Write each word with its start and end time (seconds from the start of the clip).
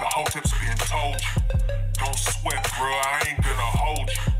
The 0.00 0.06
hoteps 0.06 0.58
been 0.58 0.78
told 0.78 1.20
you. 1.20 1.42
Don't 1.98 2.16
sweat, 2.16 2.72
bro, 2.78 2.88
I 2.88 3.22
ain't 3.28 3.44
gonna 3.44 3.60
hold 3.60 4.08
you. 4.08 4.39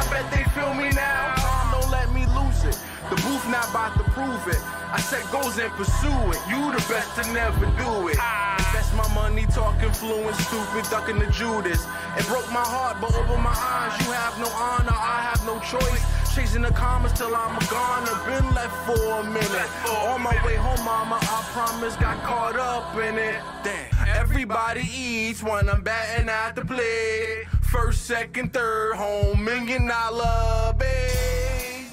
I 0.00 0.08
bet 0.08 0.24
they 0.32 0.44
feel 0.56 0.72
me 0.72 0.88
now. 0.96 1.36
Don't 1.76 1.90
let 1.92 2.08
me 2.16 2.24
lose 2.32 2.64
it. 2.64 2.78
The 3.12 3.16
booth 3.20 3.44
not 3.52 3.68
about 3.68 3.92
to 3.98 4.04
prove 4.16 4.48
it. 4.48 4.60
I 4.96 4.98
set 4.98 5.20
goals 5.30 5.58
and 5.58 5.70
pursue 5.76 6.20
it. 6.32 6.40
You 6.48 6.72
the 6.72 6.80
best 6.88 7.20
to 7.20 7.24
never 7.36 7.66
do 7.76 8.08
it. 8.08 8.16
Invest 8.16 8.96
my 8.96 9.06
money 9.14 9.44
talking 9.52 9.92
fluent, 9.92 10.36
stupid, 10.36 10.88
ducking 10.88 11.18
the 11.18 11.28
Judas. 11.30 11.84
It 12.16 12.26
broke 12.26 12.48
my 12.50 12.64
heart, 12.64 12.96
but 13.00 13.12
over 13.14 13.36
my 13.36 13.52
eyes, 13.52 13.92
you 14.00 14.10
have 14.12 14.38
no 14.40 14.48
honor, 14.48 14.96
I 14.96 15.20
have 15.28 15.44
no 15.44 15.60
choice. 15.68 16.02
Chasing 16.34 16.62
the 16.62 16.70
commas 16.70 17.12
till 17.12 17.34
I'm 17.34 17.58
gone. 17.68 18.08
I've 18.08 18.24
been 18.24 18.54
left 18.54 18.76
for 18.86 19.20
a 19.20 19.24
minute. 19.24 19.70
On 20.08 20.22
my 20.22 20.34
way 20.46 20.56
home, 20.56 20.82
mama, 20.84 21.18
I 21.20 21.44
promise, 21.52 21.96
got 21.96 22.22
caught 22.22 22.56
up 22.56 22.96
in 22.96 23.18
it. 23.18 23.36
Damn. 23.62 23.90
Everybody 24.16 24.88
eats 24.96 25.42
when 25.42 25.68
I'm 25.68 25.82
batting 25.82 26.28
at 26.28 26.54
the 26.56 26.64
plate. 26.64 27.46
First, 27.70 28.06
second, 28.06 28.52
third, 28.52 28.96
home, 28.96 29.44
million 29.44 29.86
dollar 29.86 30.72
babe. 30.76 31.86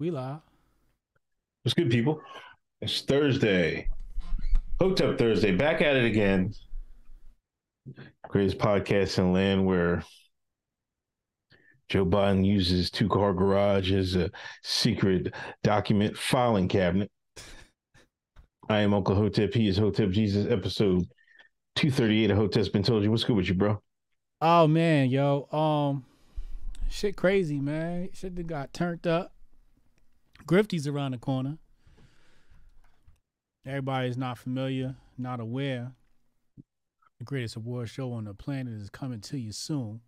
We 0.00 0.10
live. 0.10 0.38
What's 1.62 1.74
good, 1.74 1.90
people? 1.90 2.22
It's 2.80 3.02
Thursday. 3.02 3.90
Hooked 4.80 5.02
Up 5.02 5.18
Thursday. 5.18 5.54
Back 5.54 5.82
at 5.82 5.94
it 5.94 6.06
again. 6.06 6.54
Greatest 8.28 8.56
podcast 8.56 9.18
in 9.18 9.34
land 9.34 9.66
where 9.66 10.02
Joe 11.90 12.06
Biden 12.06 12.46
uses 12.46 12.90
two 12.90 13.10
car 13.10 13.34
garage 13.34 13.92
as 13.92 14.14
a 14.14 14.30
secret 14.62 15.34
document 15.62 16.16
filing 16.16 16.66
cabinet. 16.66 17.10
I 18.70 18.78
am 18.78 18.94
Uncle 18.94 19.16
Hotep. 19.16 19.52
He 19.52 19.68
is 19.68 19.76
Hotep 19.76 20.08
Jesus, 20.12 20.50
episode 20.50 21.04
238 21.76 22.30
of 22.30 22.38
Hotep's 22.38 22.70
Been 22.70 22.82
Told 22.82 23.02
You. 23.02 23.10
What's 23.10 23.24
good 23.24 23.36
with 23.36 23.48
you, 23.48 23.54
bro? 23.54 23.82
Oh 24.40 24.68
man, 24.68 25.10
yo, 25.10 25.48
um, 25.50 26.04
shit 26.88 27.16
crazy, 27.16 27.58
man. 27.58 28.10
Shit 28.12 28.36
that 28.36 28.46
got 28.46 28.72
turned 28.72 29.06
up. 29.06 29.32
Grifty's 30.46 30.86
around 30.86 31.12
the 31.12 31.18
corner. 31.18 31.58
Everybody's 33.66 34.16
not 34.16 34.38
familiar, 34.38 34.94
not 35.18 35.40
aware. 35.40 35.92
The 37.18 37.24
greatest 37.24 37.56
award 37.56 37.88
show 37.88 38.12
on 38.12 38.24
the 38.24 38.34
planet 38.34 38.74
is 38.74 38.90
coming 38.90 39.20
to 39.22 39.38
you 39.38 39.50
soon. 39.50 40.00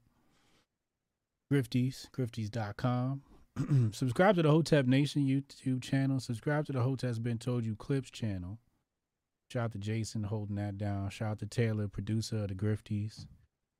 Grifties, 1.52 2.08
grifties.com. 2.10 3.22
Subscribe 3.92 4.36
to 4.36 4.42
the 4.42 4.50
Hotep 4.50 4.86
Nation 4.86 5.26
YouTube 5.26 5.82
channel. 5.82 6.20
Subscribe 6.20 6.66
to 6.66 6.72
the 6.72 6.82
Hotep's 6.82 7.18
Been 7.18 7.38
Told 7.38 7.64
You 7.64 7.74
Clips 7.74 8.12
channel. 8.12 8.58
Shout 9.50 9.64
out 9.64 9.72
to 9.72 9.78
Jason 9.78 10.22
holding 10.22 10.54
that 10.54 10.78
down. 10.78 11.10
Shout 11.10 11.32
out 11.32 11.38
to 11.40 11.46
Taylor, 11.46 11.88
producer 11.88 12.44
of 12.44 12.48
the 12.48 12.54
Grifties. 12.54 13.26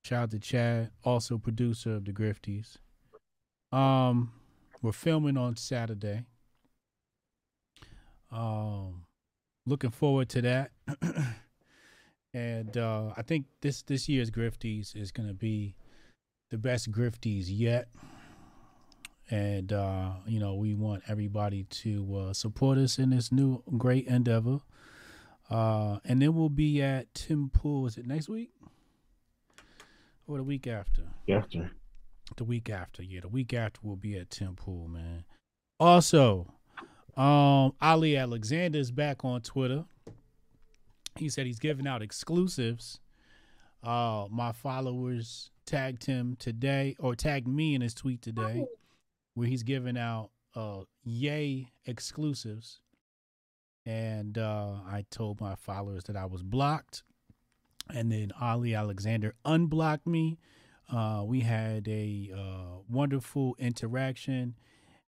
Shout 0.03 0.23
out 0.23 0.31
to 0.31 0.39
Chad, 0.39 0.91
also 1.05 1.39
producer 1.39 1.95
of 1.95 2.05
the 2.05 2.13
Grifties. 2.13 2.77
Um, 3.71 4.33
we're 4.83 4.93
filming 4.93 5.37
on 5.37 5.57
Saturday. 5.57 6.25
Um, 8.33 9.05
looking 9.67 9.91
forward 9.91 10.29
to 10.31 10.43
that. 10.43 10.71
and 12.35 12.77
uh, 12.77 13.13
I 13.17 13.23
think 13.23 13.47
this 13.61 13.83
this 13.83 14.09
year's 14.09 14.31
Grifties 14.31 14.97
is 14.97 15.13
gonna 15.13 15.35
be 15.35 15.75
the 16.51 16.59
best 16.59 16.91
Grifties 16.91 17.47
yet. 17.49 17.89
And 19.31 19.73
uh, 19.73 20.13
you 20.27 20.41
know, 20.41 20.55
we 20.55 20.75
want 20.75 21.03
everybody 21.09 21.65
to 21.65 22.17
uh, 22.17 22.33
support 22.33 22.79
us 22.79 22.99
in 22.99 23.11
this 23.11 23.31
new 23.31 23.63
great 23.77 24.07
endeavor. 24.07 24.61
Uh, 25.51 25.99
and 26.05 26.23
then 26.23 26.35
we'll 26.35 26.49
be 26.49 26.81
at 26.81 27.13
Tim 27.13 27.51
Pool. 27.51 27.87
Is 27.87 27.99
it 27.99 28.07
next 28.07 28.29
week? 28.29 28.51
Or 30.31 30.37
the 30.37 30.45
week 30.45 30.69
after? 30.69 31.03
After. 31.29 31.73
The 32.37 32.45
week 32.45 32.71
after, 32.71 33.03
yeah. 33.03 33.19
The 33.19 33.29
week 33.29 33.53
after 33.53 33.81
we'll 33.83 33.97
be 33.97 34.17
at 34.17 34.31
Tim 34.31 34.55
Pool, 34.55 34.87
man. 34.87 35.25
Also, 35.81 36.47
um, 37.17 37.73
Ali 37.81 38.17
Alexander 38.17 38.79
is 38.79 38.93
back 38.93 39.25
on 39.25 39.41
Twitter. 39.41 39.85
He 41.17 41.29
said 41.29 41.47
he's 41.47 41.59
giving 41.59 41.89
out 41.89 42.01
exclusives. 42.01 43.01
Uh, 43.83 44.29
my 44.31 44.53
followers 44.53 45.51
tagged 45.67 46.05
him 46.05 46.37
today, 46.39 46.95
or 47.01 47.17
tagged 47.17 47.49
me 47.49 47.75
in 47.75 47.81
his 47.81 47.93
tweet 47.93 48.23
today, 48.23 48.67
where 49.35 49.49
he's 49.49 49.65
giving 49.65 49.99
out 49.99 50.31
uh 50.55 50.83
yay 51.03 51.73
exclusives. 51.87 52.79
And 53.85 54.39
uh, 54.39 54.75
I 54.87 55.07
told 55.11 55.41
my 55.41 55.57
followers 55.57 56.05
that 56.05 56.15
I 56.15 56.27
was 56.27 56.45
blocked. 56.45 57.03
And 57.95 58.11
then 58.11 58.33
Ali 58.41 58.75
Alexander 58.75 59.35
unblocked 59.45 60.07
me. 60.07 60.39
Uh, 60.91 61.23
we 61.25 61.41
had 61.41 61.87
a 61.87 62.31
uh, 62.37 62.79
wonderful 62.89 63.55
interaction 63.59 64.55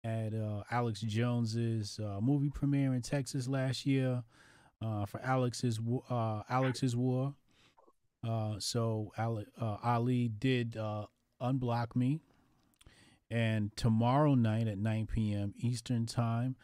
at 0.04 0.34
uh, 0.34 0.64
Alex 0.72 1.02
Jones's 1.02 2.00
uh, 2.00 2.20
movie 2.22 2.50
premiere 2.50 2.94
in 2.94 3.02
Texas 3.02 3.48
last 3.48 3.86
year 3.86 4.24
uh, 4.82 5.06
for 5.06 5.20
Alex's 5.22 5.80
uh, 6.10 6.42
Alex's 6.50 6.96
War. 6.96 7.36
So 8.60 9.12
Ali, 9.18 9.46
Ali 9.60 10.28
did 10.28 10.78
unblock 11.42 11.96
me, 11.96 12.20
and 13.30 13.76
tomorrow 13.78 14.36
night 14.36 14.68
at 14.68 14.78
9 14.78 15.08
p.m. 15.08 15.54
Eastern 15.58 16.06
time, 16.06 16.56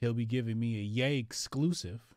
he'll 0.00 0.14
be 0.14 0.24
giving 0.24 0.58
me 0.58 0.78
a 0.78 0.82
yay 0.82 1.18
exclusive. 1.18 2.13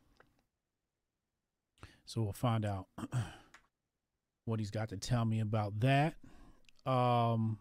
So 2.07 2.21
we'll 2.21 2.31
find 2.31 2.63
out 2.63 2.87
what 4.45 4.59
he's 4.59 4.71
got 4.71 4.87
to 4.89 4.97
tell 4.97 5.25
me 5.25 5.41
about 5.41 5.81
that. 5.81 6.15
Um, 6.85 7.59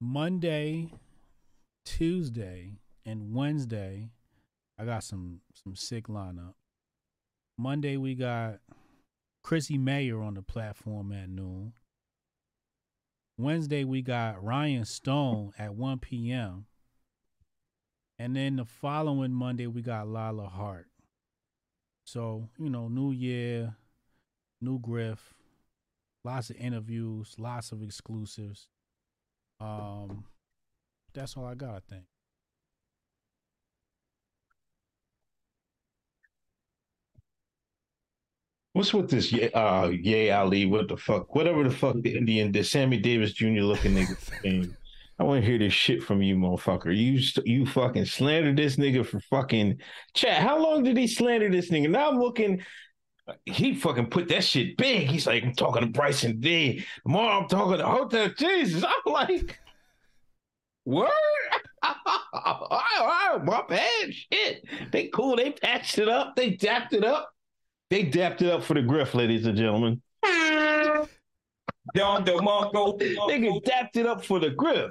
Monday, 0.00 0.92
Tuesday, 1.84 2.78
and 3.04 3.34
Wednesday, 3.34 4.10
I 4.78 4.84
got 4.84 5.02
some 5.02 5.40
some 5.52 5.74
sick 5.74 6.06
lineup. 6.06 6.54
Monday 7.58 7.96
we 7.96 8.14
got 8.14 8.60
Chrissie 9.42 9.78
Mayr 9.78 10.22
on 10.22 10.34
the 10.34 10.42
platform 10.42 11.10
at 11.10 11.28
noon. 11.28 11.72
Wednesday 13.38 13.82
we 13.82 14.02
got 14.02 14.42
Ryan 14.42 14.84
Stone 14.84 15.52
at 15.58 15.74
1 15.74 15.98
p.m. 15.98 16.66
And 18.20 18.36
then 18.36 18.56
the 18.56 18.64
following 18.64 19.32
Monday 19.32 19.66
we 19.66 19.82
got 19.82 20.06
Lila 20.06 20.46
Hart. 20.46 20.86
So, 22.06 22.48
you 22.56 22.70
know, 22.70 22.86
new 22.86 23.10
year, 23.10 23.74
new 24.60 24.78
griff, 24.78 25.34
lots 26.24 26.50
of 26.50 26.56
interviews, 26.56 27.34
lots 27.36 27.72
of 27.72 27.82
exclusives. 27.82 28.68
Um 29.60 30.24
that's 31.12 31.36
all 31.36 31.46
I 31.46 31.54
got, 31.54 31.74
I 31.74 31.80
think. 31.90 32.04
What's 38.74 38.92
with 38.92 39.10
this? 39.10 39.32
Uh, 39.32 39.90
Yay 39.90 40.30
Ali, 40.30 40.66
what 40.66 40.88
the 40.88 40.98
fuck? 40.98 41.34
Whatever 41.34 41.64
the 41.64 41.70
fuck 41.70 41.96
the 42.02 42.14
Indian, 42.14 42.52
the 42.52 42.62
Sammy 42.62 42.98
Davis 42.98 43.32
Jr. 43.32 43.62
looking 43.62 43.94
nigga. 43.94 44.76
I 45.18 45.24
want 45.24 45.42
to 45.42 45.46
hear 45.46 45.58
this 45.58 45.72
shit 45.72 46.02
from 46.02 46.20
you, 46.22 46.36
motherfucker. 46.36 46.94
You 46.94 47.20
you 47.44 47.64
fucking 47.66 48.04
slandered 48.04 48.56
this 48.56 48.76
nigga 48.76 49.06
for 49.06 49.20
fucking 49.20 49.78
chat. 50.14 50.42
How 50.42 50.58
long 50.58 50.82
did 50.82 50.96
he 50.96 51.06
slander 51.06 51.50
this 51.50 51.70
nigga? 51.70 51.90
Now 51.90 52.10
I'm 52.10 52.18
looking. 52.18 52.62
He 53.46 53.74
fucking 53.74 54.10
put 54.10 54.28
that 54.28 54.44
shit 54.44 54.76
big. 54.76 55.08
He's 55.08 55.26
like, 55.26 55.42
I'm 55.42 55.54
talking 55.54 55.82
to 55.82 55.88
Bryson 55.88 56.38
D. 56.38 56.84
Tomorrow 57.02 57.40
I'm 57.40 57.48
talking 57.48 57.78
to 57.78 57.86
Hotep 57.86 58.36
Jesus. 58.36 58.84
I'm 58.84 59.12
like, 59.12 59.58
word? 60.84 61.08
all 61.82 62.68
right, 62.70 63.00
all 63.00 63.38
right, 63.38 63.44
my 63.44 63.62
bad. 63.68 64.14
Shit. 64.14 64.64
They 64.92 65.08
cool. 65.08 65.36
They 65.36 65.52
patched 65.52 65.98
it 65.98 66.08
up. 66.08 66.36
They 66.36 66.52
dapped 66.52 66.92
it 66.92 67.04
up. 67.04 67.32
They 67.88 68.04
dapped 68.04 68.42
it 68.42 68.50
up 68.50 68.62
for 68.62 68.74
the 68.74 68.82
griff, 68.82 69.14
ladies 69.14 69.46
and 69.46 69.56
gentlemen. 69.56 70.02
Don 70.22 71.08
DeMarco. 72.24 73.00
Nigga 73.00 73.64
dapped 73.64 73.96
it 73.96 74.06
up 74.06 74.24
for 74.24 74.38
the 74.38 74.50
griff. 74.50 74.90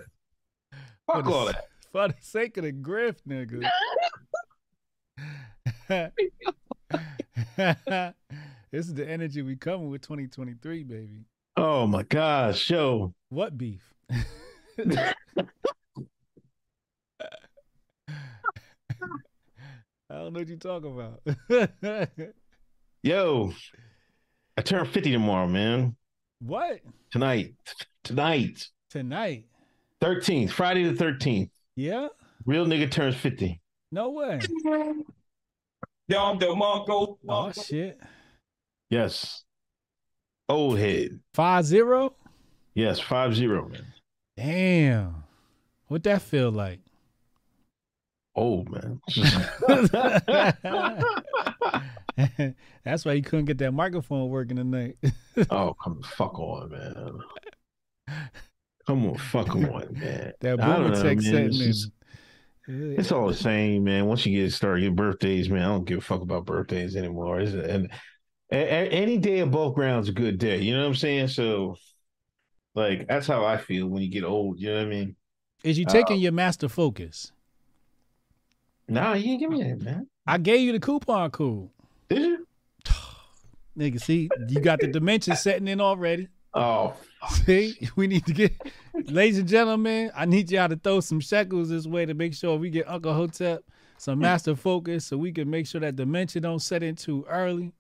Fuck 1.08 1.16
For 1.18 1.22
the- 1.24 1.32
all 1.32 1.46
that. 1.48 1.68
For 1.92 2.08
the 2.10 2.16
sake 2.20 2.58
of 2.58 2.64
the 2.64 2.74
grift, 2.74 3.22
nigga. 3.28 3.70
this 8.72 8.88
is 8.88 8.94
the 8.94 9.08
energy 9.08 9.42
we 9.42 9.56
coming 9.56 9.90
with 9.90 10.02
2023, 10.02 10.84
baby. 10.84 11.26
Oh 11.58 11.88
my 11.88 12.04
gosh, 12.04 12.70
yo. 12.70 13.14
What 13.30 13.58
beef? 13.58 13.94
I 20.10 20.16
don't 20.20 20.34
know 20.34 20.40
what 20.40 20.48
you 20.48 20.58
talking 20.58 20.92
about. 20.94 21.22
Yo. 23.04 23.54
I 24.58 24.62
turn 24.62 24.86
50 24.86 25.12
tomorrow, 25.12 25.48
man. 25.48 25.96
what? 26.40 26.80
Tonight. 27.12 27.54
Tonight. 28.04 28.68
Tonight? 28.90 29.46
13th. 30.02 30.52
Friday 30.52 30.84
the 30.84 31.04
13th. 31.04 31.50
Yeah? 31.76 32.08
Real 32.46 32.66
nigga 32.66 32.90
turns 32.90 33.16
50. 33.16 33.60
No 33.92 34.10
way. 34.12 34.40
Don 36.10 36.40
DeMarco. 36.40 37.18
Oh 37.28 37.52
shit. 37.52 38.00
Yes. 38.90 39.44
Old 40.48 40.78
head. 40.78 41.20
Five 41.34 41.66
zero? 41.66 42.14
Yes, 42.76 43.00
5 43.00 43.36
0, 43.36 43.70
man. 43.70 43.86
Damn. 44.38 45.24
What 45.88 46.04
that 46.04 46.22
feel 46.22 46.52
like? 46.52 46.82
Old, 48.36 48.70
man. 48.70 49.00
That's 52.84 53.06
why 53.06 53.14
you 53.14 53.22
couldn't 53.22 53.46
get 53.46 53.58
that 53.60 53.72
microphone 53.72 54.30
working 54.30 54.58
tonight. 54.58 54.98
oh, 55.50 55.74
come 55.82 56.02
fuck 56.04 56.38
on, 56.38 56.70
man. 56.70 57.20
Come 58.88 59.08
on, 59.10 59.18
fuck 59.18 59.50
on, 59.56 59.64
man. 59.94 60.34
that 60.42 60.58
boomer 60.58 60.90
know, 60.90 61.04
tech 61.04 61.18
man. 61.18 61.22
setting 61.22 61.46
It's 61.48 61.58
just- 61.58 61.92
It's 62.68 63.12
all 63.12 63.28
the 63.28 63.34
same, 63.36 63.84
man. 63.84 64.06
Once 64.06 64.26
you 64.26 64.40
get 64.42 64.52
started, 64.52 64.84
your 64.84 64.92
birthdays, 64.94 65.50
man. 65.50 65.62
I 65.64 65.66
don't 65.68 65.86
give 65.86 66.00
a 66.00 66.02
fuck 66.02 66.22
about 66.22 66.46
birthdays 66.46 66.96
anymore. 66.96 67.40
Is 67.40 67.54
it? 67.54 67.70
And 67.70 67.92
a- 68.52 68.56
a- 68.58 68.90
any 68.90 69.18
day 69.18 69.40
above 69.40 69.76
ground's 69.76 70.10
a 70.10 70.12
good 70.14 70.38
day. 70.40 70.60
You 70.62 70.74
know 70.74 70.82
what 70.82 70.88
I'm 70.90 70.96
saying? 70.96 71.28
So, 71.30 71.78
like, 72.76 73.08
that's 73.08 73.28
how 73.28 73.44
I 73.46 73.58
feel 73.58 73.88
when 73.88 74.02
you 74.04 74.10
get 74.10 74.24
old. 74.24 74.60
You 74.60 74.70
know 74.70 74.78
what 74.78 74.86
I 74.88 74.90
mean? 74.90 75.16
Is 75.64 75.78
you 75.80 75.86
Uh, 75.88 75.92
taking 75.92 76.20
your 76.20 76.32
master 76.32 76.68
focus? 76.70 77.32
Nah, 78.88 79.14
you 79.14 79.24
didn't 79.24 79.40
give 79.40 79.50
me 79.52 79.64
that, 79.64 79.82
man. 79.82 80.08
I 80.28 80.38
gave 80.38 80.60
you 80.62 80.72
the 80.72 80.80
coupon 80.80 81.32
code. 81.32 81.70
Did 82.10 82.22
you? 82.22 82.48
Nigga, 83.78 84.00
see, 84.02 84.30
you 84.48 84.60
got 84.60 84.80
the 84.80 84.88
dimension 84.88 85.36
setting 85.36 85.68
in 85.68 85.82
already. 85.82 86.28
Oh, 86.54 86.94
See, 87.46 87.78
we 87.96 88.08
need 88.08 88.26
to 88.26 88.34
get, 88.34 88.54
ladies 88.94 89.40
and 89.40 89.48
gentlemen, 89.48 90.12
I 90.16 90.26
need 90.26 90.52
y'all 90.52 90.70
to 90.70 90.76
throw 90.76 91.00
some 91.00 91.20
shekels 91.20 91.70
this 91.70 91.88
way 91.88 92.06
to 92.06 92.14
make 92.14 92.34
sure 92.34 92.58
we 92.58 92.70
get 92.70 92.88
Uncle 92.90 93.14
Hotep 93.14 93.64
some 93.98 94.16
hmm. 94.16 94.24
master 94.24 94.56
focus 94.56 95.06
so 95.06 95.18
we 95.18 95.32
can 95.32 95.50
make 95.50 95.68
sure 95.68 95.82
that 95.82 95.96
dimension 95.96 96.44
don't 96.44 96.60
set 96.60 96.84
in 96.84 96.96
too 96.96 97.26
early. 97.30 97.72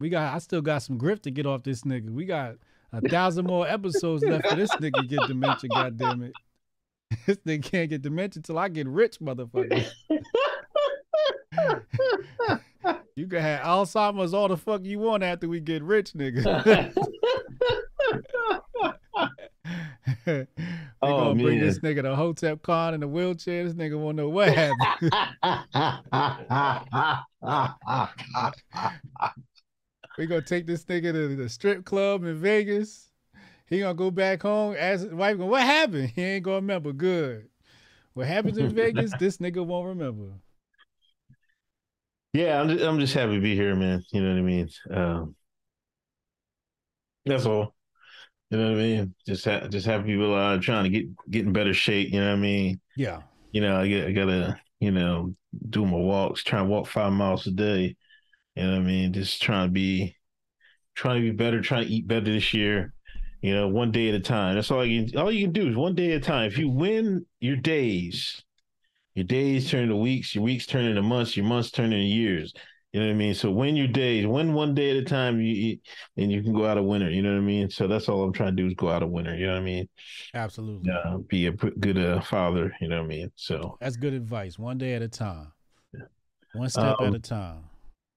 We 0.00 0.08
got, 0.08 0.34
I 0.34 0.38
still 0.38 0.62
got 0.62 0.82
some 0.82 0.98
grip 0.98 1.22
to 1.22 1.30
get 1.30 1.46
off 1.46 1.62
this 1.62 1.82
nigga. 1.82 2.10
We 2.10 2.24
got 2.24 2.56
a 2.92 3.00
thousand 3.08 3.46
more 3.46 3.66
episodes 3.66 4.22
left 4.22 4.48
for 4.48 4.56
this 4.56 4.70
nigga 4.72 5.00
to 5.00 5.06
get 5.06 5.20
dementia, 5.26 5.68
goddamn 5.68 6.22
it. 6.22 6.32
This 7.26 7.36
nigga 7.46 7.62
can't 7.62 7.90
get 7.90 8.02
dementia 8.02 8.42
till 8.42 8.58
I 8.58 8.68
get 8.68 8.88
rich, 8.88 9.20
motherfucker. 9.20 9.86
You 13.14 13.28
can 13.28 13.40
have 13.40 13.60
Alzheimer's 13.60 14.34
all 14.34 14.48
the 14.48 14.56
fuck 14.56 14.84
you 14.84 14.98
want 14.98 15.22
after 15.22 15.48
we 15.48 15.60
get 15.60 15.82
rich, 15.84 16.12
nigga. 16.14 16.92
We 18.14 18.20
Oh, 21.02 21.02
gonna 21.02 21.42
bring 21.42 21.58
man. 21.58 21.66
this 21.66 21.78
nigga 21.78 22.02
to 22.02 22.14
Hotep 22.14 22.62
Con 22.62 22.94
in 22.94 23.02
a 23.02 23.08
wheelchair. 23.08 23.64
This 23.64 23.74
nigga 23.74 23.98
won't 23.98 24.16
know 24.16 24.28
what 24.28 24.52
happened. 24.52 24.86
we 30.18 30.26
gonna 30.26 30.42
take 30.42 30.66
this 30.66 30.84
nigga 30.84 31.12
to 31.12 31.36
the 31.36 31.48
strip 31.48 31.84
club 31.84 32.24
in 32.24 32.36
Vegas. 32.36 33.10
He 33.66 33.80
gonna 33.80 33.94
go 33.94 34.10
back 34.10 34.42
home, 34.42 34.76
ask 34.78 35.04
his 35.04 35.12
wife, 35.12 35.38
what 35.38 35.62
happened? 35.62 36.12
He 36.14 36.22
ain't 36.22 36.44
gonna 36.44 36.56
remember. 36.56 36.92
Good. 36.92 37.48
What 38.14 38.26
happens 38.26 38.58
in 38.58 38.74
Vegas, 38.74 39.12
this 39.18 39.38
nigga 39.38 39.64
won't 39.64 39.88
remember. 39.88 40.32
yeah, 42.32 42.60
I'm 42.60 42.68
just, 42.68 42.84
I'm 42.84 43.00
just 43.00 43.14
happy 43.14 43.34
to 43.34 43.40
be 43.40 43.54
here, 43.54 43.74
man. 43.74 44.02
You 44.12 44.22
know 44.22 44.30
what 44.30 44.38
I 44.38 44.42
mean? 44.42 44.68
Um, 44.90 45.34
that's 47.26 47.46
all. 47.46 47.73
You 48.54 48.60
know 48.60 48.70
what 48.70 48.78
I 48.78 48.82
mean? 48.82 49.14
Just 49.26 49.44
ha- 49.44 49.66
just 49.68 49.86
have 49.86 50.04
people 50.04 50.32
uh, 50.32 50.58
trying 50.60 50.84
to 50.84 50.90
get 50.90 51.06
get 51.28 51.44
in 51.44 51.52
better 51.52 51.74
shape. 51.74 52.12
You 52.12 52.20
know 52.20 52.28
what 52.28 52.34
I 52.34 52.40
mean? 52.40 52.80
Yeah. 52.96 53.22
you 53.52 53.60
know, 53.60 53.76
I, 53.80 53.88
get, 53.88 54.06
I 54.08 54.12
gotta, 54.12 54.60
you 54.80 54.90
know, 54.90 55.34
do 55.70 55.84
my 55.84 55.96
walks, 55.96 56.44
try 56.44 56.60
and 56.60 56.68
walk 56.68 56.86
five 56.88 57.12
miles 57.12 57.46
a 57.46 57.50
day. 57.52 57.96
You 58.54 58.62
know 58.62 58.72
what 58.72 58.78
I 58.78 58.82
mean? 58.82 59.12
Just 59.12 59.42
trying 59.42 59.68
to 59.68 59.72
be, 59.72 60.16
trying 60.94 61.22
to 61.22 61.30
be 61.30 61.36
better, 61.36 61.60
trying 61.60 61.86
to 61.86 61.92
eat 61.92 62.06
better 62.06 62.24
this 62.24 62.54
year. 62.54 62.92
You 63.42 63.54
know, 63.54 63.68
one 63.68 63.90
day 63.92 64.08
at 64.08 64.14
a 64.14 64.20
time. 64.20 64.54
That's 64.54 64.70
all 64.70 64.84
you 64.84 65.06
can. 65.06 65.18
All 65.18 65.32
you 65.32 65.46
can 65.46 65.52
do 65.52 65.68
is 65.68 65.76
one 65.76 65.94
day 65.94 66.12
at 66.12 66.22
a 66.22 66.24
time. 66.24 66.46
If 66.46 66.58
you 66.58 66.68
win 66.68 67.26
your 67.40 67.56
days, 67.56 68.42
your 69.14 69.24
days 69.24 69.70
turn 69.70 69.84
into 69.84 69.96
weeks, 69.96 70.34
your 70.34 70.44
weeks 70.44 70.66
turn 70.66 70.84
into 70.84 71.02
months, 71.02 71.36
your 71.36 71.46
months 71.46 71.70
turn 71.70 71.92
into 71.92 72.06
years. 72.06 72.54
You 72.94 73.00
know 73.00 73.06
what 73.06 73.14
I 73.14 73.16
mean? 73.16 73.34
So 73.34 73.50
win 73.50 73.74
your 73.74 73.88
days, 73.88 74.24
win 74.24 74.54
one 74.54 74.72
day 74.72 74.92
at 74.92 74.96
a 74.96 75.02
time, 75.02 75.40
you, 75.40 75.78
and 76.16 76.30
you 76.30 76.44
can 76.44 76.52
go 76.52 76.64
out 76.64 76.78
a 76.78 76.82
winner. 76.82 77.10
You 77.10 77.22
know 77.22 77.32
what 77.32 77.38
I 77.38 77.44
mean? 77.44 77.68
So 77.68 77.88
that's 77.88 78.08
all 78.08 78.22
I'm 78.22 78.32
trying 78.32 78.56
to 78.56 78.62
do 78.62 78.68
is 78.68 78.74
go 78.74 78.88
out 78.88 79.02
a 79.02 79.06
winner. 79.06 79.34
You 79.34 79.46
know 79.46 79.54
what 79.54 79.62
I 79.62 79.64
mean? 79.64 79.88
Absolutely. 80.32 80.92
Uh, 80.92 81.18
be 81.26 81.48
a 81.48 81.50
good 81.50 81.98
uh, 81.98 82.20
father. 82.20 82.72
You 82.80 82.86
know 82.86 82.98
what 82.98 83.06
I 83.06 83.08
mean? 83.08 83.32
So 83.34 83.76
that's 83.80 83.96
good 83.96 84.14
advice. 84.14 84.60
One 84.60 84.78
day 84.78 84.94
at 84.94 85.02
a 85.02 85.08
time, 85.08 85.50
yeah. 85.92 86.02
one 86.52 86.68
step 86.68 86.94
um, 87.00 87.06
at 87.08 87.12
a 87.14 87.16
um, 87.16 87.20
time. 87.20 87.64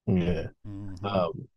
Yeah. 0.06 0.46
Mm-hmm. 0.64 1.04
Um, 1.04 1.48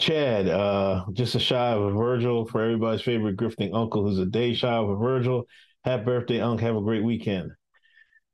Chad, 0.00 0.48
uh, 0.48 1.04
just 1.12 1.34
a 1.34 1.40
shy 1.40 1.68
of 1.72 1.82
a 1.82 1.90
Virgil 1.90 2.46
for 2.46 2.62
everybody's 2.62 3.02
favorite 3.02 3.36
grifting 3.36 3.74
uncle 3.74 4.04
who's 4.04 4.18
a 4.18 4.24
day 4.24 4.54
shy 4.54 4.72
of 4.72 4.88
a 4.88 4.96
Virgil. 4.96 5.44
Happy 5.84 6.04
birthday, 6.04 6.40
Unc. 6.40 6.60
Have 6.60 6.76
a 6.76 6.80
great 6.80 7.04
weekend. 7.04 7.50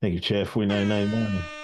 Thank 0.01 0.15
you, 0.15 0.21
Chad. 0.21 0.49
4999. 0.49 1.60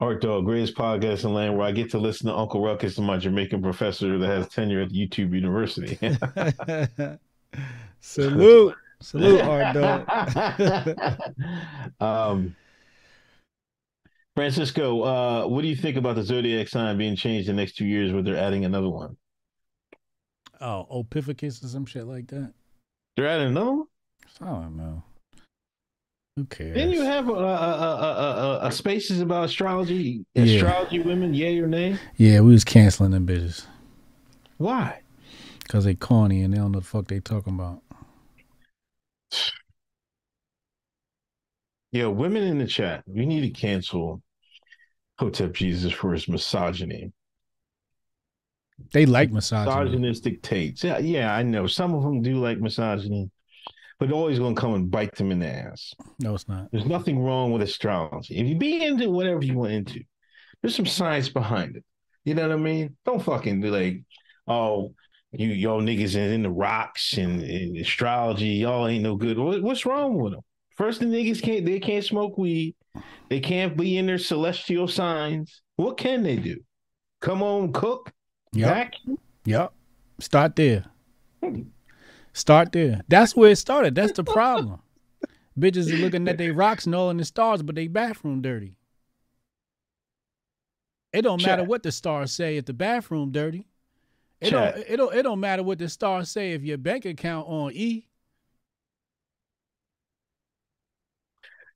Art 0.00 0.22
Dog, 0.22 0.44
greatest 0.44 0.76
podcast 0.76 1.24
in 1.24 1.30
the 1.30 1.36
land 1.36 1.56
where 1.58 1.66
I 1.66 1.72
get 1.72 1.90
to 1.90 1.98
listen 1.98 2.28
to 2.28 2.34
Uncle 2.34 2.62
Ruckus 2.62 2.98
and 2.98 3.06
my 3.06 3.18
Jamaican 3.18 3.62
professor 3.62 4.16
that 4.18 4.26
has 4.26 4.48
tenure 4.48 4.82
at 4.82 4.90
YouTube 4.90 5.32
University. 5.32 5.98
Salute. 8.00 8.76
Salute, 9.00 9.40
hard 9.40 9.74
dog. 9.74 11.18
um, 12.00 12.56
Francisco, 14.36 15.02
uh, 15.02 15.46
what 15.48 15.62
do 15.62 15.68
you 15.68 15.76
think 15.76 15.96
about 15.96 16.14
the 16.14 16.22
zodiac 16.22 16.68
sign 16.68 16.96
being 16.96 17.16
changed 17.16 17.48
in 17.48 17.56
the 17.56 17.62
next 17.62 17.76
two 17.76 17.86
years 17.86 18.12
where 18.12 18.22
they're 18.22 18.36
adding 18.36 18.64
another 18.64 18.88
one? 18.88 19.16
oh, 20.60 20.86
Ophiuchus 20.90 21.62
or 21.62 21.68
some 21.68 21.86
shit 21.86 22.06
like 22.06 22.28
that. 22.28 22.52
They're 23.16 23.26
adding 23.26 23.48
another 23.48 23.72
one? 23.72 23.86
I 24.40 24.46
don't 24.46 24.76
know. 24.76 25.02
Cares? 26.46 26.74
Didn't 26.74 26.92
you 26.92 27.02
have 27.02 27.28
a, 27.28 27.32
a, 27.32 27.36
a, 27.36 27.40
a, 27.40 28.60
a, 28.62 28.66
a 28.68 28.72
spaces 28.72 29.20
about 29.20 29.44
astrology? 29.44 30.24
Yeah. 30.34 30.44
Astrology 30.44 31.00
women, 31.00 31.34
yay 31.34 31.58
or 31.58 31.66
nay? 31.66 31.98
yeah, 32.16 32.40
we 32.40 32.52
was 32.52 32.64
canceling 32.64 33.10
them 33.10 33.26
bitches 33.26 33.66
Why? 34.56 35.00
because 35.68 35.84
they 35.84 35.94
corny 35.94 36.42
and 36.42 36.54
they 36.54 36.58
don't 36.58 36.72
know 36.72 36.80
the 36.80 36.86
fuck 36.86 37.08
they 37.08 37.20
talking 37.20 37.54
about. 37.54 37.82
Yeah, 41.92 42.06
women 42.06 42.42
in 42.42 42.58
the 42.58 42.66
chat, 42.66 43.02
we 43.06 43.26
need 43.26 43.42
to 43.42 43.50
cancel 43.50 44.22
Hotep 45.18 45.52
Jesus 45.52 45.92
for 45.92 46.12
his 46.12 46.28
misogyny. 46.28 47.12
They 48.92 49.04
like 49.04 49.30
misogyny. 49.30 49.84
Misogynistic 49.84 50.42
takes. 50.42 50.84
Yeah, 50.84 50.98
yeah, 50.98 51.34
I 51.34 51.42
know. 51.42 51.66
Some 51.66 51.94
of 51.94 52.02
them 52.02 52.22
do 52.22 52.36
like 52.36 52.58
misogyny, 52.58 53.30
but 53.98 54.12
always 54.12 54.38
going 54.38 54.54
to 54.54 54.60
come 54.60 54.74
and 54.74 54.90
bite 54.90 55.14
them 55.16 55.32
in 55.32 55.40
the 55.40 55.46
ass. 55.46 55.94
No, 56.20 56.34
it's 56.34 56.48
not. 56.48 56.70
There's 56.70 56.86
nothing 56.86 57.18
wrong 57.18 57.52
with 57.52 57.62
astrology. 57.62 58.36
If 58.36 58.46
you 58.46 58.56
be 58.56 58.84
into 58.84 59.10
whatever 59.10 59.44
you 59.44 59.54
want 59.54 59.72
into, 59.72 60.02
there's 60.62 60.76
some 60.76 60.86
science 60.86 61.28
behind 61.28 61.76
it. 61.76 61.84
You 62.24 62.34
know 62.34 62.42
what 62.42 62.52
I 62.52 62.56
mean? 62.56 62.96
Don't 63.04 63.22
fucking 63.22 63.60
be 63.60 63.70
like, 63.70 64.02
oh, 64.46 64.94
you 65.32 65.48
y'all 65.48 65.82
niggas 65.82 66.14
in, 66.14 66.32
in 66.32 66.42
the 66.42 66.50
rocks 66.50 67.18
and, 67.18 67.42
and 67.42 67.76
astrology, 67.76 68.48
y'all 68.48 68.86
ain't 68.86 69.02
no 69.02 69.16
good. 69.16 69.38
What, 69.38 69.62
what's 69.62 69.86
wrong 69.86 70.14
with 70.16 70.32
them? 70.32 70.42
First, 70.76 71.00
the 71.00 71.06
niggas 71.06 71.42
can't 71.42 71.66
they 71.66 71.80
can't 71.80 72.04
smoke 72.04 72.38
weed. 72.38 72.74
They 73.28 73.40
can't 73.40 73.76
be 73.76 73.98
in 73.98 74.06
their 74.06 74.18
celestial 74.18 74.88
signs. 74.88 75.62
What 75.76 75.96
can 75.96 76.22
they 76.22 76.36
do? 76.36 76.60
Come 77.20 77.42
on, 77.42 77.72
cook. 77.72 78.12
Yep. 78.52 78.68
vacuum? 78.68 79.18
Yep. 79.44 79.72
Start 80.20 80.56
there. 80.56 80.84
Hmm. 81.42 81.62
Start 82.38 82.70
there. 82.70 83.00
That's 83.08 83.34
where 83.34 83.50
it 83.50 83.56
started. 83.56 83.96
That's 83.96 84.12
the 84.12 84.22
problem. 84.22 84.80
Bitches 85.58 85.92
are 85.92 85.96
looking 85.96 86.28
at 86.28 86.38
their 86.38 86.54
rocks 86.54 86.86
and 86.86 86.94
all 86.94 87.10
in 87.10 87.16
the 87.16 87.24
stars, 87.24 87.64
but 87.64 87.74
they 87.74 87.88
bathroom 87.88 88.42
dirty. 88.42 88.76
It 91.12 91.22
don't 91.22 91.42
matter 91.42 91.64
what 91.64 91.82
the 91.82 91.90
stars 91.90 92.30
say 92.30 92.56
if 92.56 92.66
the 92.66 92.72
bathroom 92.72 93.32
dirty. 93.32 93.66
It 94.40 94.50
don't, 94.50 94.76
it 94.76 94.96
don't 94.96 95.14
it 95.16 95.22
don't 95.24 95.40
matter 95.40 95.64
what 95.64 95.80
the 95.80 95.88
stars 95.88 96.30
say 96.30 96.52
if 96.52 96.62
your 96.62 96.78
bank 96.78 97.06
account 97.06 97.48
on 97.48 97.72
E. 97.74 98.06